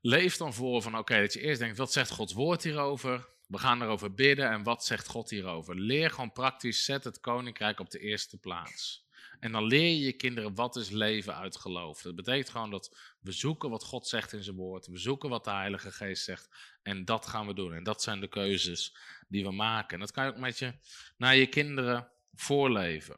leef 0.01 0.37
dan 0.37 0.55
voor 0.55 0.83
van 0.83 0.99
oké, 0.99 1.21
dat 1.21 1.33
je 1.33 1.41
eerst 1.41 1.61
denkt, 1.61 1.79
wat 1.79 1.93
zegt 1.93 2.11
Gods 2.11 2.33
woord 2.33 2.63
hierover? 2.63 3.29
We 3.47 3.59
gaan 3.59 3.83
erover 3.83 4.15
bidden 4.15 4.51
en 4.51 4.63
wat 4.63 4.85
zegt 4.85 5.09
God 5.09 5.31
hierover? 5.31 5.81
Leer 5.81 6.11
gewoon 6.11 6.33
praktisch, 6.33 6.85
zet 6.85 7.05
het 7.05 7.21
koninkrijk 7.21 7.81
op 7.81 7.91
de 7.91 7.99
eerste 7.99 8.39
plaats. 8.39 9.04
En 9.45 9.53
dan 9.53 9.65
leer 9.65 9.89
je 9.89 10.01
je 10.01 10.13
kinderen 10.13 10.55
wat 10.55 10.77
is 10.77 10.91
leven 10.91 11.37
uit 11.37 11.57
geloof. 11.57 12.03
Dat 12.03 12.15
betekent 12.15 12.51
gewoon 12.51 12.71
dat 12.71 12.97
we 13.21 13.33
zoeken 13.33 13.71
wat 13.71 13.85
God 13.85 14.09
zegt 14.09 14.33
in 14.33 14.43
zijn 14.43 14.57
woord. 14.57 14.87
We 14.87 14.99
zoeken 14.99 15.29
wat 15.29 15.45
de 15.45 15.51
Heilige 15.51 15.93
Geest 15.93 16.25
zegt. 16.25 16.49
En 16.83 17.05
dat 17.05 17.27
gaan 17.27 17.47
we 17.47 17.55
doen. 17.55 17.73
En 17.73 17.83
dat 17.83 18.03
zijn 18.03 18.21
de 18.21 18.29
keuzes 18.29 18.97
die 19.29 19.45
we 19.45 19.51
maken. 19.51 19.95
En 19.95 20.01
dat 20.01 20.11
kan 20.11 20.25
je 20.25 20.31
ook 20.31 20.39
met 20.39 20.59
je 20.59 20.75
naar 21.17 21.37
je 21.37 21.47
kinderen 21.47 22.11
voorleven. 22.33 23.17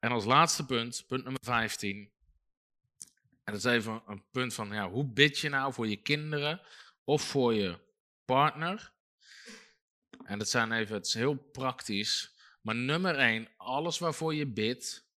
En 0.00 0.10
als 0.10 0.24
laatste 0.24 0.66
punt, 0.66 1.04
punt 1.06 1.22
nummer 1.22 1.42
15. 1.44 2.10
En 3.44 3.52
dat 3.52 3.64
is 3.64 3.64
even 3.64 4.02
een 4.06 4.24
punt 4.30 4.54
van, 4.54 4.72
ja, 4.72 4.90
hoe 4.90 5.04
bid 5.06 5.38
je 5.38 5.48
nou 5.48 5.72
voor 5.72 5.88
je 5.88 6.02
kinderen 6.02 6.60
of 7.04 7.22
voor 7.22 7.54
je 7.54 7.78
partner? 8.24 8.92
En 10.24 10.38
dat 10.38 10.48
zijn 10.48 10.72
even, 10.72 10.94
het 10.94 11.06
is 11.06 11.14
heel 11.14 11.34
praktisch. 11.34 12.36
Maar 12.68 12.76
nummer 12.76 13.14
1, 13.14 13.48
alles 13.56 13.98
waarvoor 13.98 14.34
je 14.34 14.46
bidt, 14.46 15.08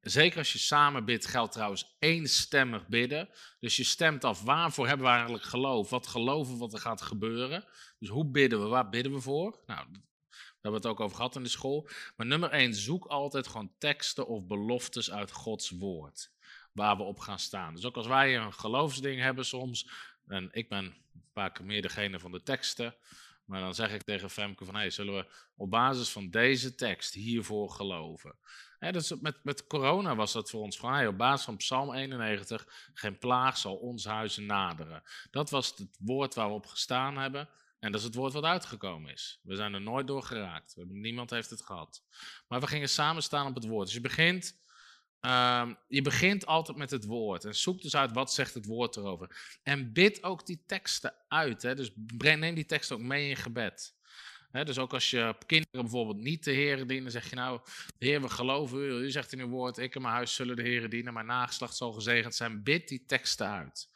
zeker 0.00 0.38
als 0.38 0.52
je 0.52 0.58
samen 0.58 1.04
bidt, 1.04 1.26
geldt 1.26 1.52
trouwens 1.52 1.96
eenstemmig 1.98 2.86
bidden. 2.88 3.28
Dus 3.60 3.76
je 3.76 3.84
stemt 3.84 4.24
af, 4.24 4.42
waarvoor 4.42 4.86
hebben 4.86 5.06
we 5.06 5.12
eigenlijk 5.12 5.44
geloof? 5.44 5.90
Wat 5.90 6.06
geloven 6.06 6.58
wat 6.58 6.72
er 6.72 6.78
gaat 6.78 7.02
gebeuren? 7.02 7.64
Dus 7.98 8.08
hoe 8.08 8.30
bidden 8.30 8.62
we? 8.62 8.68
Waar 8.68 8.88
bidden 8.88 9.12
we 9.12 9.20
voor? 9.20 9.62
Nou, 9.66 9.86
daar 9.92 10.02
hebben 10.60 10.70
we 10.70 10.76
het 10.76 10.86
ook 10.86 11.00
over 11.00 11.16
gehad 11.16 11.36
in 11.36 11.42
de 11.42 11.48
school. 11.48 11.88
Maar 12.16 12.26
nummer 12.26 12.50
1, 12.50 12.74
zoek 12.74 13.04
altijd 13.06 13.46
gewoon 13.46 13.72
teksten 13.78 14.26
of 14.26 14.46
beloftes 14.46 15.10
uit 15.10 15.30
Gods 15.30 15.70
woord. 15.70 16.32
Waar 16.72 16.96
we 16.96 17.02
op 17.02 17.18
gaan 17.18 17.38
staan. 17.38 17.74
Dus 17.74 17.84
ook 17.84 17.96
als 17.96 18.06
wij 18.06 18.36
een 18.36 18.52
geloofsding 18.52 19.20
hebben 19.20 19.44
soms. 19.44 19.90
En 20.26 20.48
ik 20.52 20.68
ben 20.68 20.94
vaak 21.32 21.60
meer 21.62 21.82
degene 21.82 22.18
van 22.18 22.32
de 22.32 22.42
teksten. 22.42 22.94
Maar 23.50 23.60
dan 23.60 23.74
zeg 23.74 23.92
ik 23.92 24.02
tegen 24.02 24.30
Femke 24.30 24.64
van, 24.64 24.74
hey, 24.74 24.90
zullen 24.90 25.14
we 25.14 25.26
op 25.56 25.70
basis 25.70 26.08
van 26.08 26.30
deze 26.30 26.74
tekst 26.74 27.14
hiervoor 27.14 27.70
geloven? 27.70 28.38
Dus 28.78 29.14
met, 29.20 29.44
met 29.44 29.66
corona 29.66 30.14
was 30.14 30.32
dat 30.32 30.50
voor 30.50 30.60
ons 30.62 30.76
van, 30.76 30.92
hey, 30.92 31.06
op 31.06 31.16
basis 31.16 31.44
van 31.44 31.56
Psalm 31.56 31.94
91, 31.94 32.90
geen 32.94 33.18
plaag 33.18 33.56
zal 33.56 33.76
ons 33.76 34.04
huizen 34.04 34.46
naderen. 34.46 35.02
Dat 35.30 35.50
was 35.50 35.68
het 35.76 35.96
woord 35.98 36.34
waar 36.34 36.48
we 36.48 36.54
op 36.54 36.66
gestaan 36.66 37.16
hebben. 37.16 37.48
En 37.78 37.92
dat 37.92 38.00
is 38.00 38.06
het 38.06 38.14
woord 38.14 38.32
wat 38.32 38.44
uitgekomen 38.44 39.12
is. 39.12 39.40
We 39.42 39.56
zijn 39.56 39.74
er 39.74 39.80
nooit 39.80 40.06
door 40.06 40.22
geraakt. 40.22 40.74
Niemand 40.88 41.30
heeft 41.30 41.50
het 41.50 41.62
gehad. 41.62 42.02
Maar 42.48 42.60
we 42.60 42.66
gingen 42.66 42.88
samen 42.88 43.22
staan 43.22 43.46
op 43.46 43.54
het 43.54 43.66
woord. 43.66 43.86
Dus 43.86 43.94
je 43.94 44.00
begint, 44.00 44.60
um, 45.20 45.76
je 45.88 46.02
begint 46.02 46.46
altijd 46.46 46.76
met 46.76 46.90
het 46.90 47.04
woord. 47.04 47.44
En 47.44 47.54
zoek 47.54 47.82
dus 47.82 47.96
uit 47.96 48.12
wat 48.12 48.32
zegt 48.32 48.54
het 48.54 48.66
woord 48.66 48.96
erover. 48.96 49.58
En 49.62 49.92
bid 49.92 50.22
ook 50.22 50.46
die 50.46 50.62
teksten 50.66 51.14
uit. 51.28 51.62
Hè? 51.62 51.74
Dus 51.74 51.92
neem 52.16 52.54
die 52.54 52.66
teksten 52.66 52.96
ook 52.96 53.02
mee 53.02 53.28
in 53.28 53.36
gebed. 53.36 53.98
Dus 54.50 54.78
ook 54.78 54.92
als 54.92 55.10
je 55.10 55.34
kinderen 55.46 55.80
bijvoorbeeld 55.80 56.18
niet 56.18 56.44
de 56.44 56.50
Heer 56.50 56.86
dienen, 56.86 57.10
zeg 57.10 57.30
je 57.30 57.36
nou, 57.36 57.60
Heer, 57.98 58.20
we 58.20 58.28
geloven 58.28 58.78
u. 58.78 58.92
U 58.92 59.10
zegt 59.10 59.32
in 59.32 59.40
uw 59.40 59.48
woord, 59.48 59.78
ik 59.78 59.94
en 59.94 60.02
mijn 60.02 60.14
huis 60.14 60.34
zullen 60.34 60.56
de 60.56 60.62
Heer 60.62 60.88
dienen, 60.88 61.12
mijn 61.12 61.26
nageslacht 61.26 61.76
zal 61.76 61.92
gezegend 61.92 62.34
zijn. 62.34 62.62
Bid 62.62 62.88
die 62.88 63.04
teksten 63.04 63.48
uit. 63.48 63.88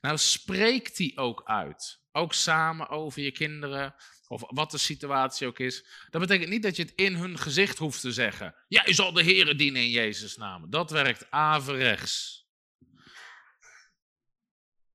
Nou, 0.00 0.18
spreek 0.18 0.96
die 0.96 1.18
ook 1.18 1.42
uit. 1.44 2.00
Ook 2.12 2.32
samen 2.32 2.88
over 2.88 3.22
je 3.22 3.32
kinderen, 3.32 3.94
of 4.30 4.42
wat 4.46 4.70
de 4.70 4.78
situatie 4.78 5.46
ook 5.46 5.58
is. 5.58 5.84
Dat 6.10 6.20
betekent 6.20 6.50
niet 6.50 6.62
dat 6.62 6.76
je 6.76 6.82
het 6.82 6.92
in 6.94 7.14
hun 7.14 7.38
gezicht 7.38 7.78
hoeft 7.78 8.00
te 8.00 8.12
zeggen. 8.12 8.54
Jij 8.68 8.92
zal 8.92 9.12
de 9.12 9.22
Heer 9.22 9.56
dienen 9.56 9.82
in 9.82 9.90
Jezus' 9.90 10.36
naam. 10.36 10.70
Dat 10.70 10.90
werkt 10.90 11.30
averechts. 11.30 12.46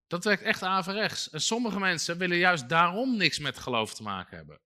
Dat 0.07 0.23
werkt 0.23 0.41
echt 0.41 0.63
averechts. 0.63 1.29
En 1.29 1.41
sommige 1.41 1.79
mensen 1.79 2.17
willen 2.17 2.37
juist 2.37 2.69
daarom 2.69 3.17
niks 3.17 3.39
met 3.39 3.57
geloof 3.57 3.93
te 3.93 4.03
maken 4.03 4.37
hebben. 4.37 4.61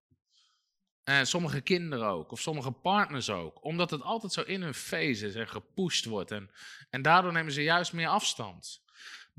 En 1.03 1.27
sommige 1.27 1.61
kinderen 1.61 2.07
ook, 2.07 2.31
of 2.31 2.41
sommige 2.41 2.71
partners 2.71 3.29
ook. 3.29 3.63
Omdat 3.63 3.91
het 3.91 4.01
altijd 4.01 4.33
zo 4.33 4.41
in 4.41 4.61
hun 4.61 4.73
face 4.73 5.25
is 5.27 5.35
en 5.35 5.47
gepusht 5.47 6.05
wordt. 6.05 6.31
En, 6.31 6.51
en 6.89 7.01
daardoor 7.01 7.31
nemen 7.31 7.51
ze 7.51 7.63
juist 7.63 7.93
meer 7.93 8.07
afstand. 8.07 8.81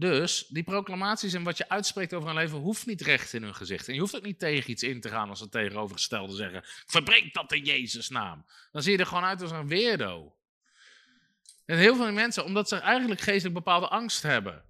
Dus 0.01 0.47
die 0.49 0.63
proclamaties 0.63 1.33
en 1.33 1.43
wat 1.43 1.57
je 1.57 1.69
uitspreekt 1.69 2.15
over 2.15 2.29
een 2.29 2.35
leven 2.35 2.59
hoeft 2.59 2.87
niet 2.87 3.01
recht 3.01 3.33
in 3.33 3.43
hun 3.43 3.55
gezicht. 3.55 3.89
En 3.89 3.95
je 3.95 4.01
hoeft 4.01 4.17
ook 4.17 4.23
niet 4.23 4.39
tegen 4.39 4.71
iets 4.71 4.83
in 4.83 5.01
te 5.01 5.09
gaan 5.09 5.29
als 5.29 5.39
ze 5.39 5.49
tegenovergestelde 5.49 6.35
zeggen. 6.35 6.63
Verbreek 6.87 7.35
dat 7.35 7.53
in 7.53 7.65
Jezus' 7.65 8.09
naam. 8.09 8.45
Dan 8.73 8.83
zie 8.83 8.93
je 8.93 8.99
er 8.99 9.07
gewoon 9.07 9.25
uit 9.25 9.43
als 9.43 9.51
een 9.51 9.69
weerdo. 9.69 10.37
En 11.67 11.79
heel 11.79 11.97
veel 11.97 12.13
mensen, 12.13 12.45
omdat 12.45 12.69
ze 12.69 12.77
eigenlijk 12.77 13.21
geestelijk 13.21 13.55
bepaalde 13.55 13.89
angst 13.89 14.23
hebben. 14.23 14.65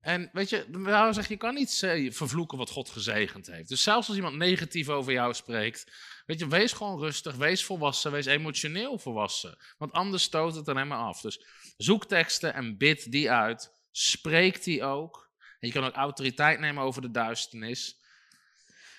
En 0.00 0.30
weet 0.32 0.50
je, 0.50 0.64
nou 0.68 1.12
zeg, 1.12 1.28
je 1.28 1.36
kan 1.36 1.54
niet 1.54 1.86
vervloeken 2.10 2.58
wat 2.58 2.70
God 2.70 2.90
gezegend 2.90 3.46
heeft. 3.46 3.68
Dus 3.68 3.82
zelfs 3.82 4.08
als 4.08 4.16
iemand 4.16 4.36
negatief 4.36 4.88
over 4.88 5.12
jou 5.12 5.34
spreekt, 5.34 5.92
weet 6.26 6.38
je, 6.38 6.48
wees 6.48 6.72
gewoon 6.72 6.98
rustig, 6.98 7.34
wees 7.34 7.64
volwassen, 7.64 8.12
wees 8.12 8.26
emotioneel 8.26 8.98
volwassen. 8.98 9.58
Want 9.78 9.92
anders 9.92 10.22
stoot 10.22 10.54
het 10.54 10.68
er 10.68 10.74
helemaal 10.76 11.06
af. 11.06 11.20
Dus 11.20 11.44
zoek 11.76 12.04
teksten 12.04 12.54
en 12.54 12.76
bid 12.76 13.12
die 13.12 13.30
uit. 13.30 13.74
Spreek 13.98 14.64
die 14.64 14.84
ook. 14.84 15.30
En 15.38 15.68
je 15.68 15.74
kan 15.74 15.84
ook 15.84 15.94
autoriteit 15.94 16.60
nemen 16.60 16.82
over 16.82 17.02
de 17.02 17.10
duisternis. 17.10 18.00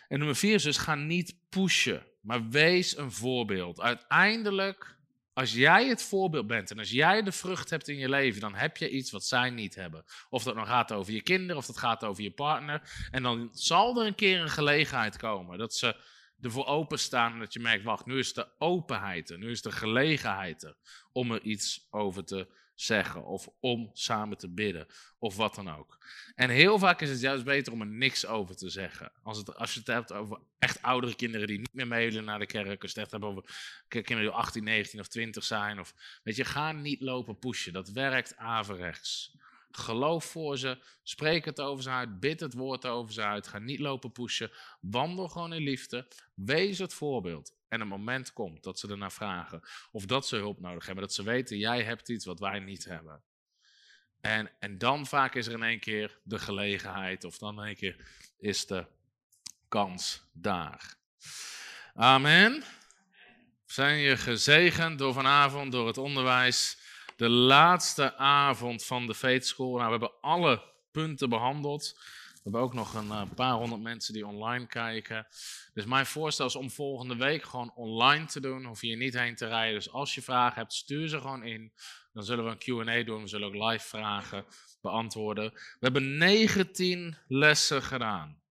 En 0.08 0.18
nummer 0.18 0.36
vier 0.36 0.54
is 0.54 0.64
dus, 0.64 0.78
ga 0.78 0.96
niet 0.96 1.36
pushen, 1.50 2.06
maar 2.22 2.50
wees 2.50 2.98
een 2.98 3.12
voorbeeld. 3.12 3.82
Uiteindelijk 3.82 4.98
als 5.34 5.54
jij 5.54 5.88
het 5.88 6.04
voorbeeld 6.04 6.48
bent 6.48 6.72
en 6.72 6.80
als 6.80 6.90
jij 6.90 7.24
de 7.24 7.32
vrucht 7.32 7.70
hebt 7.70 7.88
in 7.88 7.98
je 7.98 8.10
leven, 8.10 8.42
dan 8.42 8.56
heb 8.56 8.78
je 8.78 8.90
iets 8.90 9.12
wat 9.12 9.26
zij 9.26 9.50
niet 9.50 9.76
hebben. 9.76 10.06
Of 10.30 10.44
dat 10.44 10.56
nou 10.56 10.68
gaat 10.68 10.92
over 10.92 11.14
je 11.14 11.22
kinderen, 11.22 11.58
of 11.58 11.66
dat 11.66 11.78
gaat 11.78 12.04
over 12.04 12.24
je 12.24 12.32
partner. 12.32 13.08
En 13.12 13.24
dan 13.24 13.50
zal 13.52 14.00
er 14.00 14.08
een 14.08 14.16
keer 14.16 14.42
een 14.42 14.50
gelegenheid 14.50 15.18
komen 15.18 15.58
dat 15.58 15.76
ze 15.76 15.96
ervoor 16.42 16.66
openstaan 16.66 17.34
en 17.34 17.40
dat 17.40 17.54
je 17.54 17.60
merkt, 17.60 17.84
wacht, 17.84 18.06
nu 18.06 18.18
is 18.18 18.34
de 18.34 18.48
openheid 18.58 19.30
er, 19.30 19.38
nu 19.38 19.50
is 19.50 19.62
de 19.62 19.72
gelegenheid 19.72 20.64
er 20.64 20.76
om 21.12 21.32
er 21.32 21.42
iets 21.42 21.88
over 21.90 22.26
te 22.26 22.66
zeggen 22.80 23.26
of 23.26 23.50
om 23.60 23.90
samen 23.94 24.38
te 24.38 24.50
bidden 24.50 24.88
of 25.20 25.36
wat 25.36 25.56
dan 25.56 25.70
ook. 25.70 25.98
En 26.36 26.50
heel 26.50 26.80
vaak 26.80 27.02
is 27.02 27.10
het 27.10 27.20
juist 27.20 27.44
beter 27.44 27.74
om 27.74 27.82
er 27.82 27.88
niks 27.88 28.26
over 28.26 28.56
te 28.56 28.70
zeggen. 28.70 29.12
Als, 29.24 29.38
het, 29.38 29.56
als 29.56 29.74
je 29.74 29.80
het 29.80 29.88
hebt 29.88 30.14
over 30.14 30.40
echt 30.60 30.82
oudere 30.82 31.16
kinderen 31.16 31.48
die 31.48 31.58
niet 31.58 31.74
meer 31.74 31.88
mee 31.88 32.10
willen 32.10 32.26
naar 32.26 32.40
de 32.40 32.46
kerk, 32.46 32.82
als 32.82 32.92
je 32.92 33.00
het 33.00 33.12
hebt 33.12 33.24
over 33.24 33.44
kinderen 33.88 34.22
die 34.22 34.30
18, 34.30 34.64
19 34.64 35.00
of 35.00 35.08
20 35.08 35.44
zijn, 35.44 35.80
of 35.80 35.94
weet 36.24 36.36
je, 36.36 36.46
ga 36.46 36.72
niet 36.72 37.02
lopen 37.02 37.40
pushen. 37.40 37.74
Dat 37.74 37.90
werkt 37.90 38.36
averechts. 38.36 39.36
Geloof 39.72 40.26
voor 40.26 40.58
ze, 40.58 40.78
spreek 41.04 41.46
het 41.46 41.62
over 41.62 41.84
ze 41.84 41.90
uit, 41.90 42.20
bid 42.20 42.40
het 42.40 42.54
woord 42.54 42.86
over 42.86 43.14
ze 43.14 43.22
uit, 43.22 43.48
ga 43.48 43.60
niet 43.60 43.80
lopen 43.80 44.12
pushen, 44.12 44.52
wandel 44.82 45.28
gewoon 45.28 45.54
in 45.54 45.64
liefde, 45.64 46.08
wees 46.34 46.80
het 46.80 46.94
voorbeeld. 46.94 47.57
En 47.70 47.82
een 47.82 47.88
moment 47.88 48.34
komt 48.34 48.64
dat 48.64 48.80
ze 48.80 48.88
ernaar 48.88 49.12
vragen, 49.12 49.62
of 49.92 50.06
dat 50.06 50.28
ze 50.28 50.36
hulp 50.36 50.60
nodig 50.60 50.86
hebben, 50.86 51.04
dat 51.04 51.14
ze 51.14 51.24
weten, 51.24 51.58
jij 51.58 51.84
hebt 51.84 52.10
iets 52.10 52.26
wat 52.26 52.40
wij 52.40 52.60
niet 52.60 52.86
hebben. 52.86 53.22
En, 54.22 54.52
en 54.60 54.78
dan 54.78 55.06
vaak 55.06 55.36
is 55.36 55.48
er 55.48 55.54
in 55.54 55.64
één 55.64 55.80
keer 55.80 56.20
de 56.24 56.40
gelegenheid, 56.40 57.24
of 57.24 57.38
dan 57.38 57.60
in 57.60 57.66
één 57.66 57.76
keer 57.76 58.08
is 58.38 58.66
de 58.66 58.86
kans 59.68 60.22
daar. 60.34 60.96
Amen. 61.94 62.64
Zijn 63.66 63.98
je 63.98 64.18
gezegend 64.18 65.00
door 65.00 65.14
vanavond, 65.14 65.72
door 65.72 65.88
het 65.88 65.98
onderwijs 65.98 66.78
de 67.16 67.30
laatste 67.30 68.16
avond 68.16 68.86
van 68.86 69.08
de 69.08 69.16
Faith 69.16 69.46
School. 69.48 69.76
Nou, 69.76 69.84
we 69.84 69.92
hebben 69.92 70.22
alle 70.22 70.64
punten 70.92 71.30
behandeld. 71.30 72.00
We 72.48 72.54
hebben 72.54 72.70
ook 72.70 72.86
nog 72.86 72.94
een 72.94 73.08
uh, 73.08 73.24
paar 73.36 73.54
honderd 73.54 73.82
mensen 73.82 74.14
die 74.14 74.28
online 74.28 74.68
kijken. 74.68 75.28
Dus 75.74 75.86
mijn 75.86 76.06
voorstel 76.06 76.46
is 76.46 76.56
om 76.56 76.70
volgende 76.70 77.16
week 77.16 77.44
gewoon 77.44 77.72
online 77.76 78.26
te 78.26 78.40
doen. 78.40 78.66
Hoef 78.66 78.82
je 78.82 78.96
niet 78.96 79.20
heen 79.20 79.36
te 79.36 79.48
rijden. 79.48 79.76
Dus 79.76 79.92
als 79.92 80.16
je 80.16 80.22
vragen 80.22 80.60
hebt, 80.60 80.74
stuur 80.74 81.08
ze 81.08 81.18
gewoon 81.22 81.44
in. 81.44 81.72
Dan 82.14 82.24
zullen 82.24 82.46
we 82.46 82.52
een 82.52 82.86
Q&A 82.86 83.04
doen. 83.04 83.22
We 83.22 83.28
zullen 83.28 83.48
ook 83.48 83.72
live 83.72 83.88
vragen 83.88 84.46
beantwoorden. 84.82 85.52
We 85.54 85.78
hebben 85.80 86.18
19 86.18 87.18
lessen 87.28 87.84
gedaan. 87.84 88.42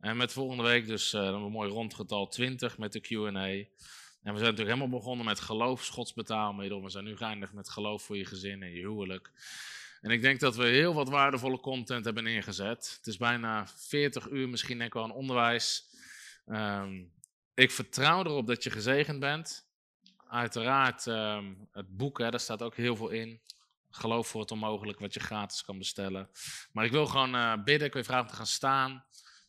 En 0.00 0.16
met 0.16 0.32
volgende 0.32 0.62
week 0.62 0.86
dus 0.86 1.12
uh, 1.12 1.22
een 1.22 1.50
mooi 1.50 1.70
rondgetal 1.70 2.28
20 2.28 2.78
met 2.78 2.92
de 2.92 3.00
Q&A. 3.00 3.46
En 3.48 4.32
we 4.32 4.38
zijn 4.38 4.50
natuurlijk 4.50 4.58
helemaal 4.58 4.98
begonnen 4.98 5.26
met 5.26 5.40
geloof, 5.40 5.84
schotsbetaalmiddel. 5.84 6.82
We 6.82 6.90
zijn 6.90 7.04
nu 7.04 7.16
geëindigd 7.16 7.52
met 7.52 7.70
geloof 7.70 8.02
voor 8.02 8.16
je 8.16 8.24
gezin 8.24 8.62
en 8.62 8.70
je 8.70 8.80
huwelijk. 8.80 9.32
En 10.04 10.10
ik 10.10 10.22
denk 10.22 10.40
dat 10.40 10.56
we 10.56 10.66
heel 10.66 10.94
wat 10.94 11.08
waardevolle 11.08 11.60
content 11.60 12.04
hebben 12.04 12.24
neergezet. 12.24 12.94
Het 12.96 13.06
is 13.06 13.16
bijna 13.16 13.66
40 13.66 14.28
uur, 14.28 14.48
misschien 14.48 14.76
denk 14.76 14.88
ik 14.88 14.94
wel, 14.94 15.02
aan 15.02 15.12
onderwijs. 15.12 15.84
Um, 16.46 17.12
ik 17.54 17.70
vertrouw 17.70 18.24
erop 18.24 18.46
dat 18.46 18.62
je 18.62 18.70
gezegend 18.70 19.20
bent. 19.20 19.66
Uiteraard, 20.28 21.06
um, 21.06 21.68
het 21.72 21.96
boek, 21.96 22.18
hè, 22.18 22.30
daar 22.30 22.40
staat 22.40 22.62
ook 22.62 22.76
heel 22.76 22.96
veel 22.96 23.08
in. 23.08 23.40
Geloof 23.90 24.28
voor 24.28 24.40
het 24.40 24.50
onmogelijk, 24.50 24.98
wat 24.98 25.14
je 25.14 25.20
gratis 25.20 25.64
kan 25.64 25.78
bestellen. 25.78 26.30
Maar 26.72 26.84
ik 26.84 26.92
wil 26.92 27.06
gewoon 27.06 27.34
uh, 27.34 27.54
bidden, 27.54 27.86
ik 27.86 27.92
wil 27.92 28.02
je 28.02 28.08
vragen 28.08 28.24
om 28.24 28.30
te 28.30 28.36
gaan 28.36 28.46
staan. 28.46 29.04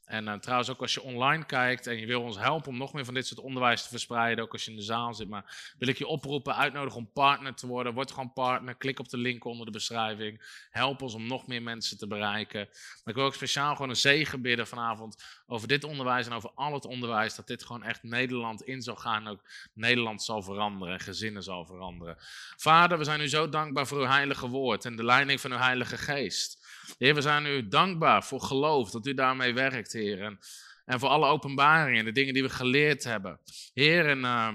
En 0.06 0.26
uh, 0.26 0.34
trouwens, 0.34 0.70
ook 0.70 0.82
als 0.82 0.94
je 0.94 1.02
online 1.02 1.46
kijkt 1.46 1.88
en 1.88 2.00
je 2.00 2.06
wil 2.06 2.22
ons 2.22 2.38
helpen 2.38 2.72
om 2.72 2.78
nog 2.78 2.94
meer 2.94 3.06
van 3.06 3.14
dit 3.14 3.28
soort 3.28 3.40
onderwijs 3.40 3.84
te 3.84 3.90
verspreiden, 3.90 4.44
ook 4.44 4.52
als 4.52 4.66
je 4.66 4.72
in 4.72 4.78
de 4.78 4.84
zaal 4.84 5.14
zit, 5.14 5.30
maar 5.30 5.74
wil 5.78 5.88
ik 5.88 5.98
je 5.98 6.08
oproepen, 6.08 6.56
uitnodigen 6.56 7.00
om 7.00 7.12
partner 7.14 7.54
te 7.56 7.68
worden. 7.68 7.94
Word 7.94 8.12
gewoon 8.12 8.34
partner, 8.34 8.76
klik 8.76 9.00
op 9.00 9.10
de 9.10 9.18
link 9.18 9.46
onder 9.46 9.66
de 9.66 9.72
beschrijving. 9.72 10.66
Help 10.70 11.02
ons 11.02 11.14
om 11.14 11.28
nog 11.28 11.48
meer 11.48 11.62
mensen 11.62 11.98
te 11.98 12.08
bereiken. 12.08 12.68
Maar 12.70 13.14
ik 13.14 13.16
wil 13.16 13.26
ook 13.26 13.34
speciaal 13.34 13.76
gewoon 13.76 13.90
een 13.90 13.96
zegen 13.96 14.42
bidden 14.42 14.68
vanavond 14.68 15.24
over 15.48 15.68
dit 15.68 15.84
onderwijs 15.84 16.26
en 16.26 16.34
over 16.34 16.52
al 16.56 16.74
het 16.74 16.86
onderwijs, 16.86 17.36
dat 17.36 17.48
dit 17.48 17.64
gewoon 17.64 17.84
echt 17.84 18.04
Nederland 18.04 18.64
in 18.64 18.82
zal 18.82 18.96
gaan 18.96 19.26
en 19.26 19.32
ook 19.32 19.42
Nederland 19.74 20.24
zal 20.24 20.42
veranderen 20.42 20.94
en 20.94 21.00
gezinnen 21.00 21.44
zal 21.44 21.66
veranderen. 21.66 22.16
Vader, 22.56 22.98
we 22.98 23.04
zijn 23.04 23.22
u 23.22 23.28
zo 23.28 23.50
dankbaar 23.50 23.88
voor 23.88 23.98
uw 23.98 24.08
heilige 24.08 24.48
woord 24.48 24.86
en 24.86 24.96
de 24.96 25.04
leiding 25.04 25.42
van 25.42 25.52
uw 25.52 25.58
heilige 25.58 25.98
geest. 25.98 26.65
Heer, 26.98 27.16
we 27.16 27.22
zijn 27.22 27.46
u 27.46 27.68
dankbaar 27.68 28.24
voor 28.24 28.42
geloof, 28.42 28.92
dat 28.92 29.06
u 29.06 29.14
daarmee 29.14 29.54
werkt, 29.54 29.94
Heer. 29.94 30.22
En, 30.22 30.40
en 30.86 31.00
voor 31.00 31.10
alle 31.10 31.28
openbaringen, 31.28 32.06
de 32.06 32.12
dingen 32.12 32.34
die 32.34 32.44
we 32.44 32.50
geleerd 32.50 33.04
hebben. 33.04 33.40
Heer, 33.74 34.10
en 34.10 34.20
uh, 34.20 34.54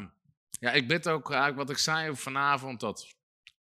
ja, 0.51 0.71
ik 0.73 0.89
bid 0.89 1.09
ook 1.09 1.31
eigenlijk 1.31 1.61
wat 1.61 1.71
ik 1.71 1.79
zei 1.79 2.17
vanavond, 2.17 2.81
dat 2.81 3.15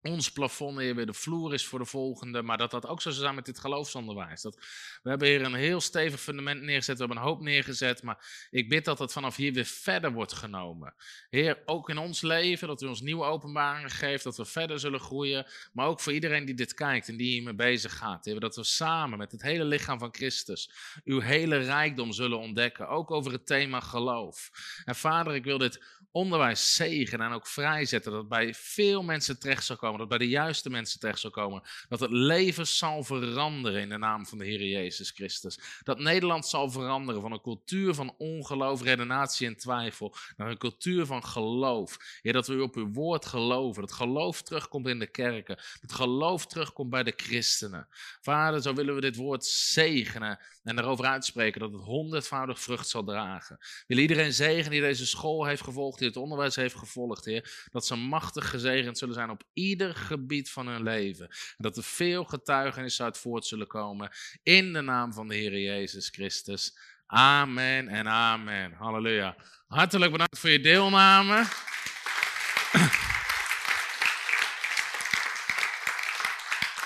ons 0.04 0.32
plafond 0.32 0.80
hier 0.80 0.96
weer 0.96 1.06
de 1.06 1.14
vloer 1.14 1.54
is 1.54 1.66
voor 1.66 1.80
de 1.80 1.86
volgende, 1.86 2.42
maar 2.42 2.58
dat 2.58 2.72
dat 2.72 2.88
ook 2.88 3.02
zo 3.02 3.10
zou 3.10 3.22
zijn 3.22 3.36
met 3.36 3.46
dit 3.46 3.60
geloofsonderwijs. 3.60 4.42
Dat, 4.42 4.56
we 5.04 5.10
hebben 5.10 5.28
hier 5.28 5.42
een 5.42 5.54
heel 5.54 5.82
stevig 5.82 6.20
fundament 6.20 6.62
neergezet, 6.62 6.98
we 6.98 7.06
hebben 7.06 7.24
een 7.24 7.30
hoop 7.30 7.42
neergezet, 7.42 8.04
maar 8.04 8.48
ik 8.50 8.70
bid 8.70 8.86
dat 8.86 9.00
het 9.00 9.12
vanaf 9.12 9.36
hier 9.36 9.54
weer 9.54 9.66
verder 9.66 10.12
wordt 10.12 10.34
genomen. 10.34 10.94
Heer, 11.30 11.62
ook 11.66 11.90
in 11.90 11.98
ons 11.98 12.22
leven, 12.22 12.68
dat 12.68 12.82
u 12.82 12.88
ons 12.88 13.02
nieuwe 13.02 13.26
openbaringen 13.26 13.90
geeft, 13.90 14.24
dat 14.24 14.38
we 14.38 14.46
verder 14.46 14.80
zullen 14.80 15.00
groeien, 15.00 15.46
maar 15.74 15.88
ook 15.88 16.00
voor 16.00 16.14
iedereen 16.14 16.46
die 16.46 16.56
dit 16.56 16.74
kijkt 16.74 17.08
en 17.08 17.18
die 17.18 17.32
hiermee 17.32 17.54
bezig 17.54 17.98
gaat. 17.98 18.26
Heer, 18.26 18.40
dat 18.40 18.56
we 18.56 18.64
samen 18.64 19.18
met 19.18 19.32
het 19.32 19.42
hele 19.42 19.66
lichaam 19.66 20.00
van 20.00 20.14
Christus 20.14 20.72
uw 21.04 21.20
hele 21.20 21.58
rijkdom 21.58 22.12
zullen 22.12 22.40
ontdekken, 22.40 22.88
ook 22.88 23.12
over 23.12 23.32
het 23.32 23.46
thema 23.46 23.80
geloof. 23.80 24.52
En 24.86 24.96
vader, 24.96 25.36
ik 25.36 25.44
wil 25.44 25.58
dit 25.58 26.02
onderwijs 26.14 26.76
zegenen 26.76 27.26
en 27.26 27.34
ook 27.34 27.48
vrijzetten, 27.48 28.12
dat 28.12 28.28
bij 28.28 28.54
veel 28.54 29.04
mensen 29.04 29.40
terecht 29.40 29.66
zal 29.66 29.76
komen 29.76 30.00
dat 30.00 30.08
bij 30.08 30.18
de 30.18 30.30
juiste 30.30 30.70
mensen 30.70 31.00
terecht 31.00 31.20
zal 31.20 31.30
komen. 31.30 31.62
Dat 31.90 32.00
het 32.00 32.12
leven 32.12 32.68
zal 32.68 33.04
veranderen 33.04 33.82
in 33.82 33.90
de 33.90 33.98
naam 33.98 34.26
van 34.26 34.38
de 34.38 34.46
Heer 34.46 34.64
Jezus 34.64 35.10
Christus. 35.10 35.60
Dat 35.84 36.00
Nederland 36.00 36.46
zal 36.46 36.72
veranderen 36.72 37.22
van 37.22 37.32
een 37.32 37.42
cultuur 37.42 37.94
van 37.94 38.16
ongeloof, 38.18 38.82
redenatie 38.82 39.48
en 39.48 39.58
twijfel 39.58 40.16
naar 40.38 40.50
een 40.50 40.58
cultuur 40.58 41.06
van 41.06 41.24
geloof. 41.26 41.98
Ja, 42.22 42.32
dat 42.32 42.48
we 42.48 42.64
op 42.64 42.76
uw 42.76 42.92
woord 42.92 43.26
geloven. 43.26 43.82
Dat 43.82 43.92
geloof 43.92 44.42
terugkomt 44.42 44.88
in 44.88 45.00
de 45.00 45.08
kerken. 45.08 45.60
Dat 45.82 45.92
geloof 45.92 46.46
terugkomt 46.46 46.90
bij 46.90 47.04
de 47.04 47.14
christenen. 47.16 47.88
Vader, 48.22 48.62
zo 48.62 48.74
willen 48.74 48.96
we 48.96 49.02
dit 49.02 49.16
woord 49.16 49.46
zegenen 49.46 50.40
en 50.64 50.80
erover 50.80 51.06
uitspreken 51.06 51.60
dat 51.60 51.72
het 51.72 51.82
honderdvoudig 51.82 52.60
vrucht 52.60 52.88
zal 52.88 53.04
dragen. 53.04 53.58
Wil 53.88 53.98
iedereen 53.98 54.34
zegen 54.34 54.72
die 54.72 54.82
deze 54.82 55.06
school 55.06 55.46
heeft 55.46 55.64
gevolgd, 55.64 56.02
die 56.04 56.12
het 56.12 56.22
onderwijs 56.22 56.56
heeft 56.56 56.76
gevolgd, 56.76 57.26
Heer, 57.26 57.68
dat 57.72 57.86
ze 57.86 57.96
machtig 57.96 58.50
gezegend 58.50 58.98
zullen 58.98 59.14
zijn 59.14 59.30
op 59.30 59.44
ieder 59.54 59.96
gebied 59.96 60.52
van 60.52 60.68
hun 60.68 60.84
leven. 60.84 61.28
En 61.28 61.56
dat 61.58 61.78
er 61.78 61.84
veel 61.84 62.24
getuigenissen 62.24 63.06
uit 63.06 63.18
voort 63.18 63.46
zullen 63.46 63.68
komen 63.68 64.12
in 64.44 64.74
de 64.74 64.82
naam 64.82 65.14
van 65.14 65.28
de 65.28 65.36
Heer 65.36 65.60
Jezus 65.60 66.10
Christus. 66.10 66.78
Amen 67.08 67.88
en 67.88 68.08
amen. 68.08 68.74
Halleluja. 68.74 69.36
Hartelijk 69.68 70.12
bedankt 70.12 70.40
voor 70.40 70.50
je 70.50 70.60
deelname. 70.60 71.46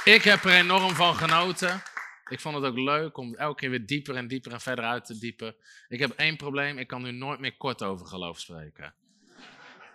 Ik 0.03 0.23
heb 0.23 0.43
er 0.43 0.51
enorm 0.51 0.95
van 0.95 1.15
genoten. 1.15 1.81
Ik 2.29 2.39
vond 2.39 2.55
het 2.55 2.65
ook 2.65 2.77
leuk 2.77 3.17
om 3.17 3.35
elke 3.35 3.59
keer 3.59 3.69
weer 3.69 3.85
dieper 3.85 4.15
en 4.15 4.27
dieper 4.27 4.51
en 4.51 4.61
verder 4.61 4.85
uit 4.85 5.05
te 5.05 5.19
diepen. 5.19 5.55
Ik 5.87 5.99
heb 5.99 6.11
één 6.11 6.35
probleem, 6.37 6.77
ik 6.77 6.87
kan 6.87 7.01
nu 7.01 7.11
nooit 7.11 7.39
meer 7.39 7.57
kort 7.57 7.83
over 7.83 8.05
geloof 8.05 8.39
spreken. 8.39 8.93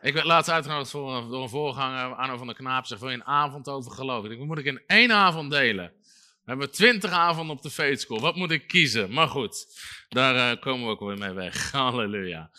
Ik 0.03 0.15
werd 0.15 0.27
laatst 0.27 0.51
uitgenodigd 0.51 0.93
door 0.93 1.43
een 1.43 1.49
voorganger, 1.49 2.15
Arno 2.15 2.37
van 2.37 2.47
der 2.47 2.57
Knaap, 2.57 2.87
zegt, 2.87 3.01
wil 3.01 3.11
je 3.11 3.16
een 3.16 3.24
avond 3.24 3.69
over 3.69 3.93
geloof? 3.93 4.24
Ik 4.24 4.39
moet 4.39 4.59
ik 4.59 4.65
in 4.65 4.83
één 4.87 5.12
avond 5.12 5.51
delen? 5.51 5.93
We 6.45 6.51
hebben 6.51 6.70
twintig 6.70 7.11
avonden 7.11 7.57
op 7.57 7.62
de 7.62 7.70
Faith. 7.70 8.07
Wat 8.09 8.37
moet 8.37 8.51
ik 8.51 8.69
kiezen? 8.69 9.12
Maar 9.12 9.29
goed, 9.29 9.66
daar 10.09 10.35
uh, 10.35 10.61
komen 10.61 10.87
we 10.87 10.93
ook 10.93 11.01
weer 11.01 11.19
mee 11.19 11.33
weg. 11.33 11.70
Halleluja. 11.73 12.51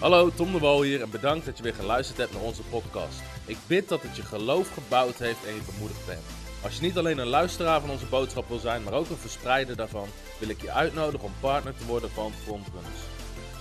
Hallo, 0.00 0.30
Tom 0.34 0.52
de 0.52 0.58
Wol 0.58 0.82
hier 0.82 1.02
en 1.02 1.10
bedankt 1.10 1.46
dat 1.46 1.56
je 1.56 1.62
weer 1.62 1.74
geluisterd 1.74 2.18
hebt 2.18 2.32
naar 2.32 2.42
onze 2.42 2.62
podcast. 2.62 3.22
Ik 3.46 3.58
bid 3.66 3.88
dat 3.88 4.02
het 4.02 4.16
je 4.16 4.22
geloof 4.22 4.72
gebouwd 4.72 5.18
heeft 5.18 5.46
en 5.46 5.54
je 5.54 5.62
bemoedigd 5.72 6.06
bent. 6.06 6.24
Als 6.62 6.74
je 6.74 6.82
niet 6.82 6.98
alleen 6.98 7.18
een 7.18 7.26
luisteraar 7.26 7.80
van 7.80 7.90
onze 7.90 8.06
boodschap 8.06 8.48
wil 8.48 8.58
zijn, 8.58 8.82
maar 8.82 8.92
ook 8.92 9.10
een 9.10 9.16
verspreider 9.16 9.76
daarvan, 9.76 10.08
wil 10.38 10.48
ik 10.48 10.62
je 10.62 10.72
uitnodigen 10.72 11.26
om 11.26 11.32
partner 11.40 11.76
te 11.76 11.86
worden 11.86 12.10
van 12.10 12.32
Frontrunners. 12.32 13.17